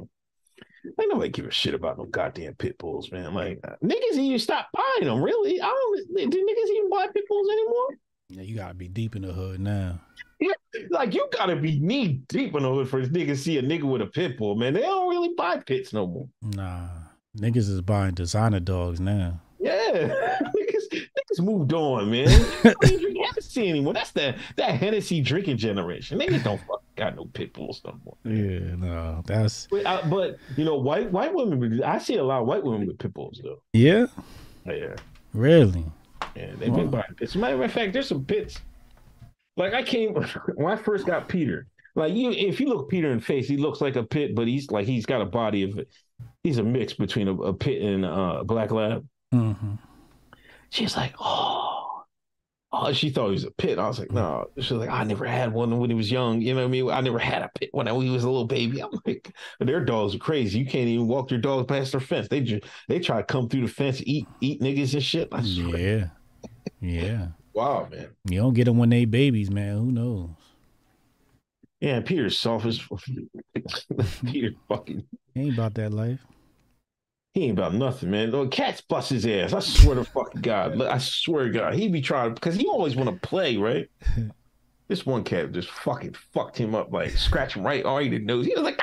like 0.97 1.09
nobody 1.09 1.31
give 1.31 1.47
a 1.47 1.51
shit 1.51 1.75
about 1.75 1.99
no 1.99 2.05
goddamn 2.05 2.55
pit 2.55 2.79
bulls, 2.79 3.11
man. 3.11 3.35
Like 3.35 3.61
niggas 3.83 4.17
even 4.17 4.39
stop 4.39 4.69
buying 4.73 5.09
them. 5.09 5.23
Really? 5.23 5.61
I 5.61 5.67
don't. 5.67 6.31
Do 6.31 6.39
niggas 6.39 6.71
even 6.77 6.91
buy 6.91 7.07
pit 7.13 7.25
bulls 7.29 7.49
anymore? 7.51 7.89
Yeah, 8.31 8.43
you 8.43 8.57
gotta 8.57 8.75
be 8.75 8.89
deep 8.89 9.17
in 9.17 9.23
the 9.23 9.33
hood 9.33 9.59
now. 9.61 9.99
Yeah, 10.39 10.53
Like 10.91 11.15
you 11.15 11.27
gotta 11.33 11.57
be 11.57 11.79
knee 11.81 12.21
deep 12.29 12.55
in 12.55 12.63
the 12.63 12.69
hood 12.73 12.89
for 12.89 13.01
this 13.01 13.09
nigga 13.09 13.29
to 13.29 13.37
see 13.37 13.57
a 13.59 13.63
nigga 13.63 13.85
with 13.85 14.03
a 14.03 14.07
pit 14.07 14.37
bull, 14.37 14.55
man. 14.55 14.75
They 14.75 14.83
don't 14.83 15.09
really 15.09 15.33
buy 15.35 15.59
pits 15.59 15.93
no 15.95 16.07
more. 16.07 16.29
Nah. 16.43 16.89
Niggas 17.39 17.57
is 17.71 17.81
buying 17.81 18.15
designer 18.15 18.61
dogs 18.61 19.01
now. 19.01 19.41
Yeah, 19.61 19.93
niggas, 20.57 20.93
niggas 20.93 21.41
moved 21.41 21.73
on, 21.73 22.11
man. 22.11 22.29
You 22.65 22.75
don't 22.75 23.01
drink 23.01 23.19
Hennessy 23.27 23.69
anymore. 23.71 23.95
That's 23.95 24.11
that 24.13 24.37
that 24.57 24.73
Hennessy 24.75 25.21
drinking 25.23 25.57
generation. 25.57 26.19
Niggas 26.19 26.45
don't 26.45 26.59
fucking 26.61 26.85
got 26.97 27.17
no 27.17 27.25
pit 27.27 27.55
bulls 27.55 27.81
no 27.85 27.99
more. 28.05 28.17
Yeah, 28.25 28.75
no, 28.77 29.23
that's 29.27 29.67
But, 29.71 29.87
uh, 29.87 30.03
but 30.09 30.39
you 30.57 30.65
know, 30.67 30.77
white 30.77 31.11
white 31.11 31.35
women. 31.35 31.83
I 31.83 31.99
see 31.99 32.17
a 32.17 32.25
lot 32.25 32.43
of 32.43 32.47
white 32.47 32.63
women 32.63 32.87
with 32.87 32.99
pit 32.99 33.15
bulls 33.15 33.41
though. 33.43 33.63
yeah, 33.73 34.07
Yeah, 34.67 34.97
really. 35.33 35.85
Yeah, 36.39 36.53
they've 36.57 36.75
been 36.75 36.91
buying 36.91 37.05
pits. 37.17 37.35
Matter 37.37 37.63
of 37.63 37.73
fact, 37.73 37.93
there's 37.93 38.09
some 38.09 38.25
pits. 38.25 38.59
Like 39.57 39.75
I 39.75 39.83
came 39.83 40.15
when 40.55 40.73
I 40.73 40.77
first 40.77 41.07
got 41.07 41.29
Peter. 41.29 41.67
Like 41.95 42.15
you, 42.15 42.31
if 42.31 42.61
you 42.61 42.69
look 42.69 42.89
Peter 42.89 43.11
in 43.11 43.19
the 43.19 43.25
face, 43.25 43.49
he 43.49 43.57
looks 43.57 43.81
like 43.81 43.97
a 43.97 44.05
pit, 44.05 44.35
but 44.35 44.47
he's 44.47 44.71
like 44.71 44.87
he's 44.87 45.07
got 45.07 45.21
a 45.21 45.27
body 45.27 45.65
of. 45.65 45.81
He's 46.45 46.59
a 46.59 46.63
mix 46.65 46.95
between 46.95 47.29
a, 47.29 47.35
a 47.35 47.55
pit 47.55 47.83
and 47.83 48.05
uh, 48.05 48.39
a 48.41 48.45
black 48.45 48.71
lab. 48.71 49.07
hmm 49.33 49.75
She's 50.71 50.97
like, 50.97 51.15
oh, 51.19 52.05
oh, 52.73 52.93
she 52.93 53.11
thought 53.11 53.27
he 53.29 53.33
was 53.33 53.45
a 53.45 53.51
pit. 53.53 53.79
I 53.79 53.89
was 53.89 53.99
like, 53.99 54.13
no. 54.13 54.47
She's 54.59 54.73
like, 54.73 54.91
I 54.91 55.05
never 55.05 55.27
had 55.27 55.53
one 55.53 55.79
when 55.79 55.91
he 55.91 55.97
was 55.97 56.11
young. 56.11 56.41
You 56.43 56.55
know 56.55 56.61
what 56.61 56.67
I 56.69 56.71
mean? 56.71 56.91
I 56.91 57.01
never 57.01 57.19
had 57.19 57.43
a 57.43 57.51
pit 57.59 57.71
when 57.73 57.89
I 57.89 57.93
he 57.99 58.11
was 58.11 58.25
a 58.25 58.31
little 58.31 58.47
baby. 58.47 58.83
I'm 58.83 58.91
like, 59.07 59.35
their 59.61 59.85
dogs 59.85 60.15
are 60.15 60.19
crazy. 60.19 60.59
You 60.59 60.67
can't 60.67 60.89
even 60.89 61.09
walk 61.09 61.31
your 61.31 61.41
dog 61.41 61.69
past 61.69 61.93
their 61.93 62.01
fence. 62.01 62.29
They 62.29 62.41
just 62.41 62.65
they 62.89 63.01
try 63.01 63.19
to 63.19 63.25
come 63.25 63.49
through 63.49 63.63
the 63.67 63.73
fence, 63.73 64.03
eat 64.05 64.31
eat 64.41 64.61
niggas 64.61 64.95
and 64.95 65.03
shit. 65.03 65.29
I 65.33 65.43
swear. 65.43 65.79
Yeah, 65.79 66.07
yeah. 66.81 67.29
Wow, 67.55 67.89
man. 67.91 68.09
You 68.29 68.41
don't 68.41 68.55
get 68.55 68.65
them 68.67 68.79
when 68.79 68.91
they 68.91 69.05
babies, 69.05 69.51
man. 69.51 69.77
Who 69.77 69.93
knows? 69.93 70.31
Yeah, 71.81 72.01
Peter's 72.01 72.39
soft 72.39 72.67
as 72.67 72.81
Peter 74.27 74.51
fucking 74.69 75.05
He 75.35 75.41
ain't 75.41 75.55
about 75.55 75.75
that 75.75 75.93
life. 75.93 76.21
he 77.35 77.45
ain't 77.45 77.59
about 77.59 77.75
nothing, 77.75 78.11
man. 78.11 78.31
The 78.31 78.47
cats 78.49 78.81
bust 78.81 79.11
his 79.11 79.27
ass. 79.27 79.53
I 79.53 79.61
swear 79.61 79.95
to 79.97 80.05
fucking 80.05 80.41
God. 80.41 80.77
Look, 80.77 80.91
I 80.91 80.99
swear 80.99 81.45
to 81.45 81.51
God. 81.51 81.75
He 81.75 81.89
be 81.89 82.01
trying 82.01 82.35
because 82.35 82.57
he 82.57 82.67
always 82.67 82.97
want 82.97 83.11
to 83.11 83.29
play, 83.29 83.57
right? 83.57 83.89
This 84.89 85.05
one 85.05 85.23
cat 85.23 85.53
just 85.53 85.69
fucking 85.69 86.15
fucked 86.33 86.57
him 86.57 86.75
up, 86.75 86.91
like 86.91 87.11
scratch 87.11 87.55
him 87.55 87.63
right 87.63 87.85
all 87.85 87.99
he 87.99 88.09
didn't. 88.09 88.27
He 88.43 88.55
was 88.55 88.63
like, 88.63 88.81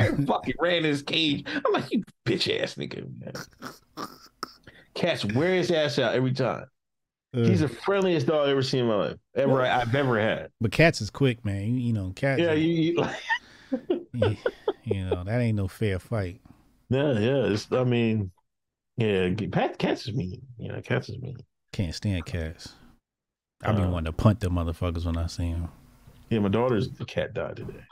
ah, 0.00 0.06
fucking 0.26 0.54
ran 0.58 0.76
in 0.78 0.84
his 0.84 1.02
cage. 1.02 1.44
I'm 1.46 1.70
like, 1.70 1.92
you 1.92 2.02
bitch 2.24 2.48
ass 2.62 2.76
nigga, 2.76 3.06
man. 3.20 4.08
Cats 4.94 5.26
wear 5.26 5.54
his 5.54 5.70
ass 5.70 5.98
out 5.98 6.14
every 6.14 6.32
time. 6.32 6.64
He's 7.46 7.60
the 7.60 7.68
friendliest 7.68 8.26
dog 8.26 8.44
I've 8.44 8.48
ever 8.50 8.62
seen 8.62 8.80
in 8.80 8.86
my 8.86 8.94
life. 8.94 9.16
Ever 9.36 9.62
I've 9.62 9.94
ever 9.94 10.18
had. 10.20 10.50
but 10.60 10.72
cats 10.72 11.00
is 11.00 11.10
quick, 11.10 11.44
man. 11.44 11.62
You, 11.74 11.80
you 11.80 11.92
know, 11.92 12.12
cats. 12.14 12.40
Yeah, 12.40 12.50
are- 12.50 12.54
you, 12.54 12.68
you 12.68 12.96
like 12.96 13.16
you, 14.14 14.36
you 14.84 15.04
know 15.04 15.24
that 15.24 15.40
ain't 15.40 15.56
no 15.56 15.68
fair 15.68 15.98
fight. 15.98 16.40
Yeah, 16.90 17.12
yeah. 17.18 17.44
It's, 17.46 17.70
I 17.72 17.84
mean, 17.84 18.30
yeah, 18.96 19.28
Pat 19.52 19.78
cats 19.78 20.06
is 20.08 20.14
mean. 20.14 20.40
You 20.58 20.72
know, 20.72 20.80
cats 20.80 21.08
is 21.08 21.18
mean. 21.20 21.36
Can't 21.72 21.94
stand 21.94 22.24
cats. 22.26 22.74
I 23.62 23.72
be 23.72 23.82
Uh. 23.82 23.90
wanting 23.90 24.06
to 24.06 24.12
punt 24.12 24.40
them 24.40 24.54
motherfuckers 24.54 25.04
when 25.04 25.16
I 25.16 25.26
see 25.26 25.52
them. 25.52 25.68
Yeah, 26.30 26.38
my 26.40 26.48
daughter's 26.48 26.90
the 26.90 27.04
cat 27.04 27.34
died 27.34 27.56
today. 27.56 27.82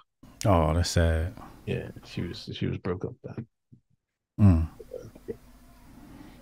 Oh, 0.44 0.72
that's 0.74 0.90
sad. 0.90 1.34
Yeah, 1.66 1.88
she 2.04 2.22
was 2.22 2.48
she 2.54 2.66
was 2.66 2.78
broke 2.78 3.04
up. 3.04 3.14
That. 3.24 3.44
Mm. 4.40 4.68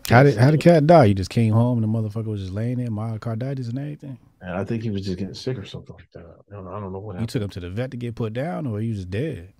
How 0.08 0.22
did 0.22 0.36
how 0.36 0.50
did 0.50 0.60
cat 0.60 0.86
die? 0.86 1.06
You 1.06 1.14
just 1.14 1.30
came 1.30 1.52
home 1.52 1.82
and 1.82 1.84
the 1.94 1.98
motherfucker 1.98 2.26
was 2.26 2.40
just 2.40 2.52
laying 2.52 2.76
there, 2.78 2.88
myocarditis 2.88 3.68
and 3.70 3.78
everything. 3.78 4.18
And 4.42 4.52
I 4.52 4.64
think 4.64 4.82
he 4.82 4.90
was 4.90 5.02
just 5.02 5.18
getting 5.18 5.34
sick 5.34 5.56
or 5.58 5.64
something 5.64 5.96
like 5.96 6.10
that. 6.12 6.26
I 6.50 6.54
don't, 6.54 6.66
I 6.68 6.78
don't 6.78 6.92
know 6.92 6.98
what 6.98 7.14
happened. 7.16 7.22
You 7.34 7.40
took 7.40 7.42
him 7.42 7.50
to 7.50 7.60
the 7.60 7.70
vet 7.70 7.90
to 7.92 7.96
get 7.96 8.14
put 8.14 8.34
down, 8.34 8.66
or 8.66 8.80
you 8.82 8.94
just 8.94 9.10
dead? 9.10 9.52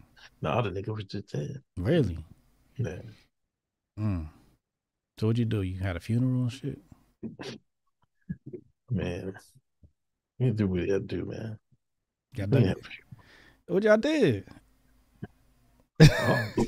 No, 0.43 0.61
the 0.61 0.71
nigga 0.71 0.95
was 0.95 1.05
just 1.05 1.33
dead. 1.33 1.63
Really? 1.79 2.19
Yeah. 2.77 2.99
Mm. 3.99 4.29
So 5.19 5.29
what'd 5.29 5.39
you 5.39 5.47
do? 5.47 5.63
You 5.63 5.79
had 5.81 5.97
a 5.97 6.01
funeral 6.01 6.43
and 6.43 6.53
shit? 6.53 6.79
Man, 8.91 9.35
you 10.39 10.53
do 10.53 10.67
what 10.67 10.81
you 10.87 11.01
do, 11.01 11.25
man. 11.25 11.59
Y'all 12.37 12.49
Yeah. 12.49 12.75
done- 12.75 12.75
What 13.69 13.83
y'all 13.83 13.97
did? 13.97 14.47
Oh. 16.01 16.49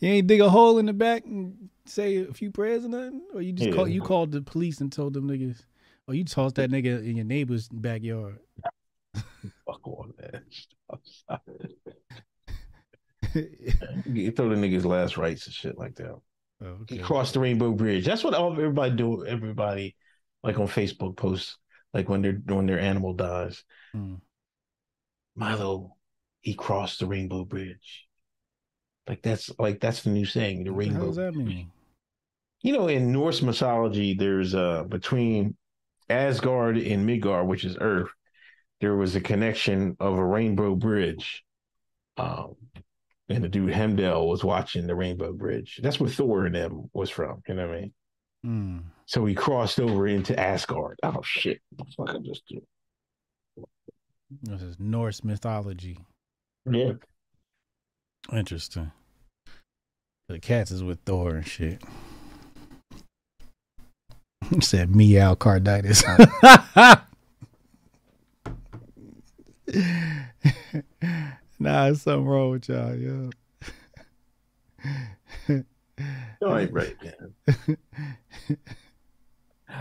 You 0.00 0.10
ain't 0.10 0.28
dig 0.28 0.40
a 0.40 0.48
hole 0.48 0.78
in 0.78 0.86
the 0.86 0.92
back 0.92 1.24
and 1.24 1.70
say 1.88 2.18
a 2.18 2.32
few 2.32 2.50
prayers 2.50 2.84
or 2.84 2.88
nothing? 2.88 3.22
Or 3.34 3.42
you 3.42 3.52
just 3.52 3.70
Yeah. 3.70 3.74
call 3.76 3.88
you 3.88 4.00
called 4.02 4.32
the 4.32 4.40
police 4.42 4.80
and 4.80 4.90
told 4.92 5.12
them 5.14 5.28
niggas 5.28 5.62
or 6.06 6.14
you 6.14 6.24
tossed 6.24 6.54
that 6.56 6.70
nigga 6.70 7.04
in 7.06 7.16
your 7.16 7.24
neighbor's 7.24 7.68
backyard. 7.68 8.38
Fuck 9.66 9.86
on 9.86 10.12
that. 10.18 10.42
You 14.06 14.30
throw 14.30 14.48
the 14.48 14.54
nigga's 14.56 14.86
last 14.86 15.16
rites 15.18 15.46
and 15.46 15.54
shit 15.54 15.76
like 15.76 15.96
that. 15.96 16.10
Oh, 16.62 16.66
okay. 16.82 16.96
He 16.96 17.02
crossed 17.02 17.34
the 17.34 17.40
Rainbow 17.40 17.72
Bridge. 17.72 18.04
That's 18.06 18.24
what 18.24 18.34
all 18.34 18.52
everybody 18.52 18.94
do. 18.96 19.26
Everybody 19.26 19.94
like 20.42 20.58
on 20.58 20.66
Facebook 20.66 21.16
posts 21.16 21.56
like 21.92 22.08
when 22.08 22.22
their 22.22 22.40
when 22.46 22.66
their 22.66 22.80
animal 22.80 23.12
dies. 23.14 23.62
Mm. 23.94 24.20
Milo, 25.36 25.96
he 26.40 26.54
crossed 26.54 27.00
the 27.00 27.06
Rainbow 27.06 27.44
Bridge. 27.44 28.06
Like 29.06 29.22
that's 29.22 29.50
like 29.58 29.80
that's 29.80 30.02
the 30.02 30.10
new 30.10 30.24
saying, 30.24 30.64
the 30.64 30.72
What 30.72 30.84
the 30.84 30.90
Rainbow. 30.90 31.06
does 31.06 31.16
that 31.16 31.34
mean? 31.34 31.70
You 32.62 32.72
know, 32.72 32.88
in 32.88 33.12
Norse 33.12 33.42
mythology, 33.42 34.14
there's 34.14 34.54
uh 34.54 34.84
between 34.84 35.56
Asgard 36.08 36.78
and 36.78 37.06
Midgard, 37.06 37.46
which 37.46 37.64
is 37.64 37.76
Earth, 37.80 38.10
there 38.80 38.96
was 38.96 39.16
a 39.16 39.20
connection 39.20 39.96
of 40.00 40.16
a 40.18 40.24
rainbow 40.24 40.74
bridge. 40.74 41.44
Um, 42.16 42.56
and 43.28 43.44
the 43.44 43.48
dude 43.48 43.72
Heimdall 43.72 44.28
was 44.28 44.42
watching 44.42 44.86
the 44.86 44.94
Rainbow 44.94 45.32
Bridge. 45.32 45.80
That's 45.82 46.00
where 46.00 46.08
Thor 46.08 46.46
and 46.46 46.54
them 46.54 46.90
was 46.92 47.10
from. 47.10 47.42
You 47.46 47.54
know 47.54 47.68
what 47.68 47.76
I 47.76 47.80
mean? 47.80 47.92
Mm. 48.46 48.82
So 49.06 49.24
he 49.26 49.34
crossed 49.34 49.80
over 49.80 50.06
into 50.06 50.38
Asgard. 50.38 50.98
Oh 51.02 51.20
shit! 51.22 51.60
What 51.76 51.88
the 51.88 51.94
fuck 51.94 52.16
I 52.16 52.18
just 52.26 52.46
did? 52.46 52.62
This 54.42 54.62
is 54.62 54.76
Norse 54.78 55.24
mythology. 55.24 55.98
Yeah. 56.64 56.92
Interesting. 58.32 58.92
The 60.28 60.38
cats 60.38 60.70
is 60.70 60.84
with 60.84 61.00
Thor 61.04 61.36
and 61.36 61.46
shit. 61.46 61.82
Said 64.60 64.94
meow 64.94 65.34
carditis. 65.34 66.02
nah, 71.58 71.84
there's 71.84 72.02
something 72.02 72.26
wrong 72.26 72.50
with 72.52 72.68
y'all, 72.68 72.94
yo. 72.94 73.30
I 75.48 75.64
ain't 76.62 76.72
right, 76.72 76.96
man. 77.02 77.76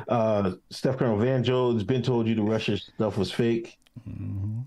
uh, 0.10 0.51
Steph 0.70 0.97
Colonel 0.97 1.18
Van 1.18 1.43
Jones 1.43 1.84
been 1.84 2.01
told 2.01 2.28
you 2.28 2.36
the 2.36 2.41
Russia 2.41 2.78
stuff 2.78 3.18
was 3.18 3.32
fake. 3.32 3.78
Mhm. 4.10 4.66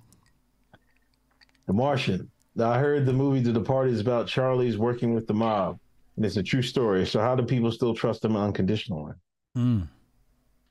The 1.67 1.73
Martian. 1.73 2.31
Now, 2.57 2.71
I 2.71 2.79
heard 2.79 3.07
the 3.07 3.13
movie 3.13 3.41
The 3.41 3.53
Departed 3.53 3.95
is 3.95 4.01
about 4.01 4.27
Charlie's 4.27 4.79
working 4.79 5.15
with 5.15 5.27
the 5.27 5.35
mob. 5.35 5.79
And 6.17 6.25
it's 6.27 6.37
a 6.37 6.43
true 6.43 6.63
story. 6.63 7.07
So 7.07 7.21
how 7.21 7.37
do 7.37 7.43
people 7.45 7.71
still 7.71 7.95
trust 7.95 8.25
him 8.25 8.37
unconditionally? 8.37 9.13
Mm. 9.57 9.89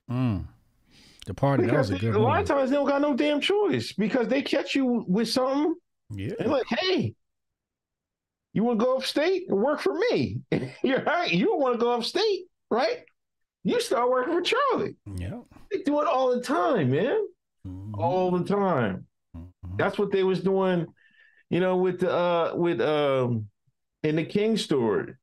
Mm. 0.09 0.45
The 1.25 1.33
party 1.33 1.65
that 1.65 1.73
was 1.75 1.89
a 1.91 1.99
good 1.99 2.15
a 2.15 2.19
lot 2.19 2.29
movie. 2.39 2.41
of 2.43 2.47
times 2.47 2.69
they 2.69 2.75
don't 2.75 2.87
got 2.87 3.01
no 3.01 3.15
damn 3.15 3.39
choice 3.41 3.93
because 3.93 4.27
they 4.27 4.41
catch 4.41 4.73
you 4.75 5.05
with 5.07 5.29
something 5.29 5.75
Yeah. 6.11 6.33
and 6.39 6.51
like, 6.51 6.65
hey, 6.67 7.13
you 8.53 8.63
want 8.63 8.79
to 8.79 8.85
go 8.85 8.97
upstate 8.97 9.43
and 9.49 9.59
work 9.61 9.79
for 9.79 9.93
me? 9.93 10.39
You're 10.83 11.03
right. 11.03 11.31
You 11.31 11.55
want 11.55 11.75
to 11.75 11.79
go 11.79 11.91
upstate, 11.91 12.45
right? 12.71 13.03
You 13.63 13.79
start 13.79 14.09
working 14.09 14.33
for 14.33 14.41
Charlie. 14.41 14.95
Yeah. 15.15 15.41
They 15.71 15.79
do 15.83 16.01
it 16.01 16.07
all 16.07 16.33
the 16.35 16.41
time, 16.41 16.91
man. 16.91 17.27
Mhm. 17.67 17.91
All 17.97 18.31
the 18.31 18.43
time. 18.45 19.05
Mhm. 19.37 19.77
That's 19.77 19.99
what 19.99 20.11
they 20.11 20.23
was 20.23 20.41
doing, 20.41 20.87
you 21.49 21.59
know, 21.59 21.77
with 21.77 21.99
the 21.99 22.11
uh 22.11 22.53
with 22.55 22.81
um 22.81 23.49
in 24.01 24.15
the 24.15 24.23
King 24.25 24.57
story. 24.57 25.13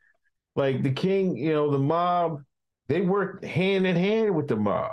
Like 0.55 0.83
the 0.83 0.93
King, 0.93 1.37
you 1.37 1.53
know, 1.53 1.71
the 1.71 1.79
mob, 1.79 2.43
they 2.89 3.01
work 3.01 3.45
hand 3.45 3.87
in 3.87 3.97
hand 3.97 4.35
with 4.35 4.49
the 4.49 4.57
mob. 4.57 4.93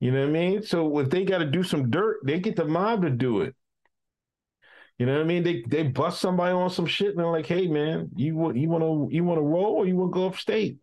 You 0.00 0.12
know 0.12 0.20
what 0.20 0.28
I 0.28 0.32
mean? 0.32 0.62
So 0.62 0.98
if 0.98 1.10
they 1.10 1.24
got 1.24 1.38
to 1.38 1.46
do 1.46 1.62
some 1.62 1.90
dirt, 1.90 2.20
they 2.24 2.40
get 2.40 2.56
the 2.56 2.64
mob 2.64 3.02
to 3.02 3.10
do 3.10 3.42
it. 3.42 3.54
You 4.98 5.06
know 5.06 5.14
what 5.14 5.22
I 5.22 5.24
mean? 5.24 5.42
They 5.42 5.62
they 5.66 5.82
bust 5.84 6.20
somebody 6.20 6.52
on 6.52 6.68
some 6.68 6.86
shit 6.86 7.08
and 7.08 7.18
they're 7.18 7.26
like, 7.26 7.46
"Hey 7.46 7.66
man, 7.68 8.10
you 8.16 8.36
want 8.36 8.56
you 8.56 8.68
want 8.68 8.84
to 8.84 9.14
you 9.14 9.24
want 9.24 9.38
to 9.38 9.42
roll 9.42 9.76
or 9.76 9.86
you 9.86 9.96
want 9.96 10.12
to 10.12 10.14
go 10.14 10.26
upstate?" 10.26 10.78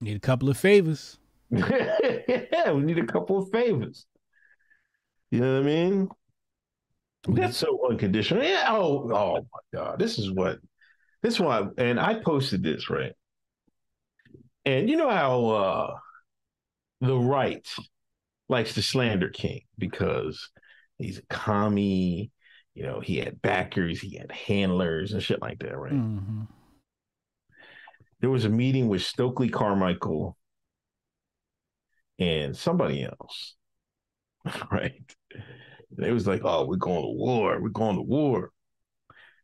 Need 0.00 0.16
a 0.16 0.20
couple 0.20 0.50
of 0.50 0.58
favors. 0.58 1.18
yeah, 1.50 2.72
we 2.72 2.82
need 2.82 2.98
a 2.98 3.06
couple 3.06 3.38
of 3.38 3.50
favors. 3.50 4.06
You 5.30 5.40
know 5.40 5.54
what 5.54 5.62
I 5.62 5.66
mean? 5.66 6.08
That's 7.26 7.56
so 7.56 7.78
unconditional. 7.88 8.42
Yeah. 8.42 8.66
Oh, 8.68 9.10
oh 9.12 9.46
my 9.52 9.78
God. 9.78 9.98
This 9.98 10.18
is 10.18 10.30
what 10.30 10.58
this 11.22 11.34
is 11.34 11.40
why 11.40 11.68
and 11.76 11.98
I 11.98 12.20
posted 12.20 12.62
this, 12.62 12.90
right? 12.90 13.12
And 14.68 14.90
you 14.90 14.96
know 14.96 15.08
how 15.08 15.46
uh 15.46 15.96
the 17.00 17.16
right 17.16 17.66
likes 18.50 18.74
to 18.74 18.82
slander 18.82 19.30
King 19.30 19.62
because 19.78 20.50
he's 20.98 21.18
a 21.18 21.26
commie, 21.30 22.30
you 22.74 22.82
know, 22.82 23.00
he 23.00 23.16
had 23.16 23.40
backers, 23.40 23.98
he 24.00 24.18
had 24.18 24.30
handlers 24.30 25.12
and 25.12 25.22
shit 25.22 25.40
like 25.40 25.60
that, 25.60 25.76
right? 25.76 25.92
hmm 25.92 26.42
there 28.20 28.30
was 28.30 28.44
a 28.44 28.48
meeting 28.48 28.88
with 28.88 29.00
Stokely 29.02 29.48
Carmichael 29.48 30.36
and 32.18 32.56
somebody 32.56 33.04
else, 33.04 33.54
right? 34.72 35.14
And 35.96 36.04
it 36.04 36.10
was 36.12 36.26
like, 36.26 36.42
oh, 36.44 36.66
we're 36.66 36.76
going 36.76 37.02
to 37.02 37.08
war. 37.08 37.60
We're 37.60 37.68
going 37.68 37.94
to 37.94 38.02
war. 38.02 38.50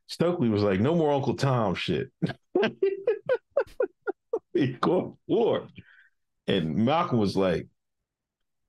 Stokely 0.09 0.49
was 0.49 0.65
like, 0.65 0.81
no 0.81 0.97
more 0.97 1.13
Uncle 1.13 1.37
Tom 1.37 1.77
shit. 1.77 2.09
Going 4.55 5.13
to 5.13 5.19
war. 5.27 5.67
And 6.47 6.77
Malcolm 6.77 7.19
was 7.19 7.37
like, 7.37 7.67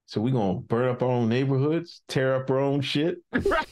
so 0.07 0.21
we're 0.21 0.31
to 0.61 0.67
burn 0.67 0.89
up 0.89 1.01
our 1.01 1.09
own 1.09 1.29
neighborhoods, 1.29 2.01
tear 2.07 2.35
up 2.35 2.49
our 2.49 2.59
own 2.59 2.81
shit. 2.81 3.17
Right? 3.33 3.67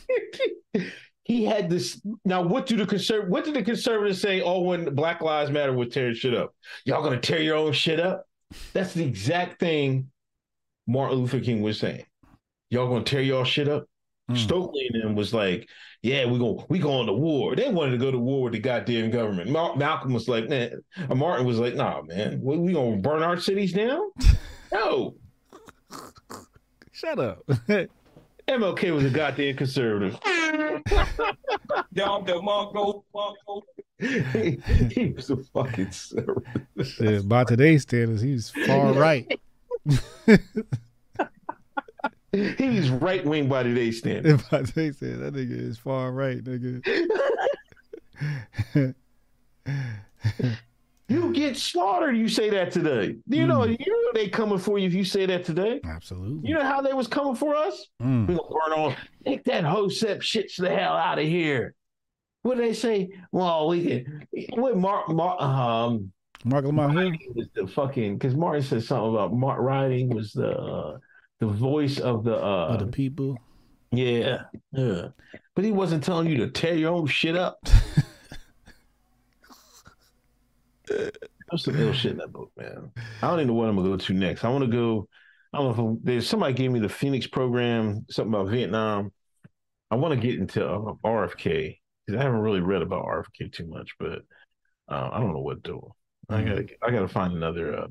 he 1.23 1.45
had 1.45 1.69
this. 1.69 2.01
Now, 2.25 2.41
what 2.41 2.65
do 2.65 2.75
the 2.75 2.85
conserv? 2.85 3.27
What 3.27 3.45
did 3.45 3.53
the 3.53 3.61
conservatives 3.61 4.19
say? 4.19 4.41
Oh, 4.41 4.61
when 4.61 4.93
Black 4.95 5.21
Lives 5.21 5.51
Matter 5.51 5.71
would 5.71 5.91
tearing 5.91 6.15
shit 6.15 6.33
up, 6.33 6.55
y'all 6.85 7.03
gonna 7.03 7.19
tear 7.19 7.41
your 7.41 7.57
own 7.57 7.73
shit 7.73 7.99
up? 7.99 8.25
That's 8.73 8.93
the 8.93 9.05
exact 9.05 9.59
thing 9.59 10.09
Martin 10.87 11.19
Luther 11.19 11.39
King 11.39 11.61
was 11.61 11.79
saying. 11.79 12.05
Y'all 12.69 12.89
gonna 12.89 13.03
tear 13.03 13.21
y'all 13.21 13.43
shit 13.43 13.69
up? 13.69 13.85
Mm. 14.31 14.37
Stokely 14.37 14.89
and 14.93 15.03
them 15.03 15.15
was 15.15 15.33
like, 15.33 15.67
"Yeah, 16.01 16.25
we 16.25 16.39
going 16.39 16.65
we 16.69 16.79
going 16.79 17.07
to 17.07 17.13
war." 17.13 17.55
They 17.55 17.69
wanted 17.69 17.91
to 17.91 17.97
go 17.97 18.09
to 18.09 18.17
war 18.17 18.43
with 18.43 18.53
the 18.53 18.59
goddamn 18.59 19.11
government. 19.11 19.49
Mal- 19.49 19.75
Malcolm 19.75 20.13
was 20.13 20.29
like, 20.29 20.47
"Man," 20.47 20.81
Martin 21.13 21.45
was 21.45 21.59
like, 21.59 21.75
"Nah, 21.75 22.01
man, 22.03 22.39
we, 22.41 22.57
we 22.57 22.73
gonna 22.73 22.97
burn 22.97 23.21
our 23.21 23.37
cities 23.37 23.73
down?" 23.73 24.11
no, 24.71 25.15
Shut 26.91 27.19
up. 27.19 27.45
MLK 28.47 28.93
was 28.93 29.05
a 29.05 29.09
goddamn 29.09 29.55
conservative. 29.57 30.17
Dom 31.93 32.25
DeMarco, 32.25 33.03
Marco. 33.13 33.61
he, 33.99 34.59
he 34.91 35.13
was 35.15 35.29
a 35.29 35.37
fucking 35.37 35.85
conservative. 35.85 36.43
Shit, 36.83 37.27
by 37.27 37.43
today's 37.43 37.81
standards, 37.81 38.21
he's 38.21 38.51
far 38.51 38.93
right. 38.93 39.39
He's 42.33 42.89
right 42.89 43.23
wing 43.23 43.47
by 43.47 43.63
today's 43.63 43.99
standards. 43.99 44.43
by 44.49 44.63
today's 44.63 44.97
standards, 44.97 45.21
that 45.21 45.33
nigga 45.35 45.69
is 45.69 45.77
far 45.77 46.11
right, 46.11 46.43
nigga. 46.43 46.81
You 51.09 51.33
get 51.33 51.57
slaughtered. 51.57 52.17
You 52.17 52.27
say 52.27 52.49
that 52.49 52.71
today. 52.71 53.17
You 53.27 53.45
know, 53.45 53.65
you 53.65 53.77
know 53.77 54.11
they 54.13 54.29
coming 54.29 54.57
for 54.57 54.79
you 54.79 54.87
if 54.87 54.93
you 54.93 55.03
say 55.03 55.25
that 55.25 55.43
today. 55.43 55.79
Absolutely. 55.85 56.49
You 56.49 56.55
know 56.55 56.63
how 56.63 56.81
they 56.81 56.93
was 56.93 57.07
coming 57.07 57.35
for 57.35 57.55
us. 57.55 57.87
Mm. 58.01 58.27
We 58.27 58.35
gonna 58.35 58.49
burn 58.49 58.79
on. 58.79 58.95
Take 59.25 59.43
that 59.45 59.63
Hosep 59.63 60.21
shit 60.21 60.51
the 60.57 60.69
hell 60.69 60.93
out 60.93 61.19
of 61.19 61.25
here. 61.25 61.75
What 62.41 62.57
did 62.57 62.65
they 62.65 62.73
say? 62.73 63.09
Well, 63.31 63.67
we 63.67 63.85
can. 63.85 64.27
What 64.53 64.77
Mark? 64.77 65.09
Mark 65.09 65.41
um, 65.41 66.11
Mark 66.45 66.65
Hill. 66.65 67.11
was 67.35 67.47
the 67.53 67.67
fucking 67.67 68.17
because 68.17 68.35
Martin 68.35 68.63
said 68.63 68.83
something 68.83 69.13
about 69.13 69.33
Mark 69.33 69.59
riding 69.59 70.09
was 70.09 70.31
the 70.31 70.51
uh, 70.51 70.97
the 71.47 71.51
voice 71.51 71.99
of 71.99 72.23
the 72.23 72.35
uh, 72.35 72.67
Of 72.73 72.79
the 72.79 72.87
people. 72.87 73.37
yeah 73.91 74.43
yeah, 74.71 75.09
but 75.55 75.65
he 75.65 75.71
wasn't 75.71 76.03
telling 76.03 76.27
you 76.27 76.37
to 76.37 76.49
tear 76.49 76.75
your 76.75 76.93
own 76.93 77.07
shit 77.07 77.35
up. 77.35 77.59
There's 80.87 81.63
some 81.63 81.75
ill 81.79 81.93
shit 81.93 82.11
in 82.13 82.17
that 82.17 82.31
book, 82.31 82.51
man. 82.57 82.91
I 83.21 83.27
don't 83.27 83.39
even 83.39 83.47
know 83.47 83.53
what 83.53 83.69
I'm 83.69 83.75
gonna 83.75 83.89
go 83.89 83.97
to 83.97 84.13
next. 84.13 84.43
I 84.43 84.49
want 84.49 84.63
to 84.63 84.71
go. 84.71 85.07
I 85.53 85.57
don't 85.59 85.77
know 85.77 85.93
if 85.97 86.03
there's 86.03 86.27
somebody 86.27 86.53
gave 86.53 86.71
me 86.71 86.79
the 86.79 86.89
Phoenix 86.89 87.27
program, 87.27 88.05
something 88.09 88.33
about 88.33 88.49
Vietnam. 88.49 89.11
I 89.91 89.95
want 89.95 90.13
to 90.15 90.19
get 90.19 90.39
into 90.39 90.65
uh, 90.67 90.93
RFK 91.05 91.77
because 92.05 92.19
I 92.19 92.23
haven't 92.23 92.39
really 92.41 92.61
read 92.61 92.81
about 92.81 93.05
RFK 93.05 93.51
too 93.53 93.67
much, 93.67 93.91
but 93.99 94.23
uh, 94.89 95.09
I 95.11 95.19
don't 95.19 95.33
know 95.33 95.41
what 95.41 95.63
to 95.63 95.71
do. 95.71 95.91
I 96.29 96.41
gotta, 96.41 96.65
I 96.81 96.91
gotta 96.91 97.07
find 97.07 97.33
another. 97.33 97.75
Uh, 97.81 97.87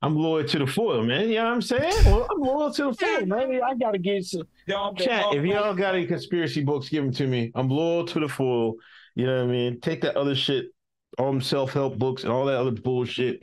I'm 0.00 0.16
loyal 0.16 0.46
to 0.46 0.58
the 0.60 0.66
foil, 0.66 1.02
man. 1.02 1.28
You 1.28 1.36
know 1.36 1.44
what 1.44 1.54
I'm 1.54 1.62
saying? 1.62 2.04
Well, 2.04 2.26
I'm 2.30 2.40
loyal 2.40 2.72
to 2.72 2.84
the 2.84 2.92
foil, 2.92 3.26
man. 3.26 3.60
I 3.62 3.74
gotta 3.74 3.98
get 3.98 4.24
some 4.24 4.42
Dom 4.68 4.94
chat. 4.94 5.34
If 5.34 5.44
y'all 5.44 5.74
got 5.74 5.94
any 5.94 6.06
conspiracy 6.06 6.62
books, 6.62 6.88
give 6.88 7.02
them 7.02 7.12
to 7.14 7.26
me. 7.26 7.50
I'm 7.54 7.68
loyal 7.68 8.06
to 8.06 8.20
the 8.20 8.28
foil. 8.28 8.74
You 9.16 9.26
know 9.26 9.38
what 9.38 9.48
I 9.48 9.52
mean? 9.52 9.80
Take 9.80 10.02
that 10.02 10.16
other 10.16 10.36
shit, 10.36 10.66
um, 11.18 11.24
all 11.24 11.32
them 11.32 11.40
self 11.40 11.72
help 11.72 11.98
books 11.98 12.22
and 12.22 12.32
all 12.32 12.44
that 12.46 12.56
other 12.56 12.70
bullshit. 12.70 13.40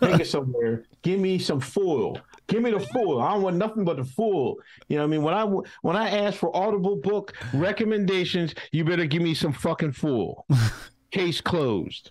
Take 0.00 0.20
it 0.20 0.26
somewhere. 0.28 0.84
Give 1.02 1.20
me 1.20 1.38
some 1.38 1.60
foil. 1.60 2.18
Give 2.46 2.62
me 2.62 2.70
the 2.70 2.80
foil. 2.80 3.20
I 3.20 3.34
don't 3.34 3.42
want 3.42 3.56
nothing 3.56 3.84
but 3.84 3.98
the 3.98 4.04
foil. 4.04 4.56
You 4.88 4.96
know 4.96 5.02
what 5.02 5.08
I 5.08 5.10
mean? 5.10 5.22
When 5.22 5.34
I 5.34 5.44
when 5.82 5.96
I 5.96 6.08
ask 6.08 6.38
for 6.38 6.54
Audible 6.56 6.96
book 6.96 7.34
recommendations, 7.52 8.54
you 8.72 8.84
better 8.86 9.04
give 9.04 9.20
me 9.20 9.34
some 9.34 9.52
fucking 9.52 9.92
foil. 9.92 10.46
Case 11.10 11.42
closed. 11.42 12.10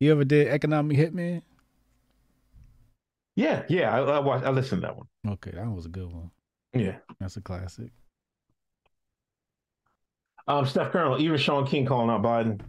You 0.00 0.12
ever 0.12 0.24
did 0.24 0.48
Economic 0.48 0.96
Hitman? 0.96 1.42
Yeah, 3.38 3.62
yeah. 3.68 3.94
I, 3.94 4.00
I 4.00 4.18
watched. 4.18 4.44
I 4.44 4.50
listened 4.50 4.82
to 4.82 4.88
that 4.88 4.96
one. 4.96 5.06
Okay, 5.24 5.52
that 5.52 5.70
was 5.70 5.86
a 5.86 5.88
good 5.88 6.12
one. 6.12 6.32
Yeah. 6.74 6.96
That's 7.20 7.36
a 7.36 7.40
classic. 7.40 7.92
Um, 10.48 10.66
Steph 10.66 10.90
Colonel, 10.90 11.20
even 11.20 11.38
Shaun 11.38 11.64
King 11.64 11.86
calling 11.86 12.10
out 12.10 12.20
Biden. 12.20 12.60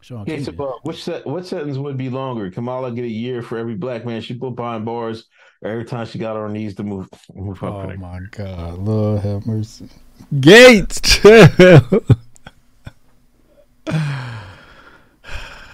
Shaun 0.00 0.26
King. 0.26 0.46
uh, 0.60 0.64
which 0.84 1.02
set, 1.02 1.26
what 1.26 1.44
sentence 1.44 1.76
would 1.76 1.96
be 1.96 2.08
longer? 2.08 2.52
Kamala 2.52 2.92
get 2.92 3.04
a 3.04 3.08
year 3.08 3.42
for 3.42 3.58
every 3.58 3.74
black 3.74 4.06
man 4.06 4.20
she 4.20 4.34
put 4.34 4.54
behind 4.54 4.84
bars, 4.84 5.26
every 5.64 5.84
time 5.84 6.06
she 6.06 6.20
got 6.20 6.36
on 6.36 6.42
her 6.42 6.48
knees 6.48 6.76
to 6.76 6.84
move 6.84 7.08
move 7.34 7.60
up. 7.64 7.74
Oh 7.74 7.96
my 7.96 8.20
God, 8.30 8.78
Lord 8.78 9.22
have 9.22 9.44
mercy. 9.44 9.88
Gates. 10.38 11.00
chill. 11.00 12.04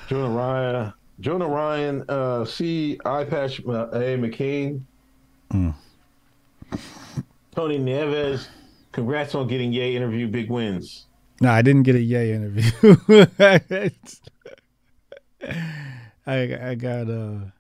Jonah 0.09 0.31
Ryan, 0.31 0.93
Jonah 1.21 1.49
Ryan, 1.49 2.05
uh, 2.09 2.45
C. 2.45 2.99
iPatch, 3.05 3.67
uh, 3.69 3.89
A. 3.97 4.17
McCain, 4.19 4.83
Hmm. 5.51 5.71
Tony 7.55 7.79
Neves. 7.79 8.49
Congrats 8.93 9.35
on 9.35 9.47
getting 9.47 9.73
Yay 9.73 9.95
interview 9.97 10.27
big 10.29 10.51
wins. 10.51 11.07
no, 11.41 11.51
I 11.51 11.63
didn't 11.63 11.83
get 11.85 11.95
a 11.95 12.01
yay 12.01 12.33
interview. 12.33 12.71
I 16.27 16.59
I 16.71 16.75
got 16.75 17.09
a 17.09 17.53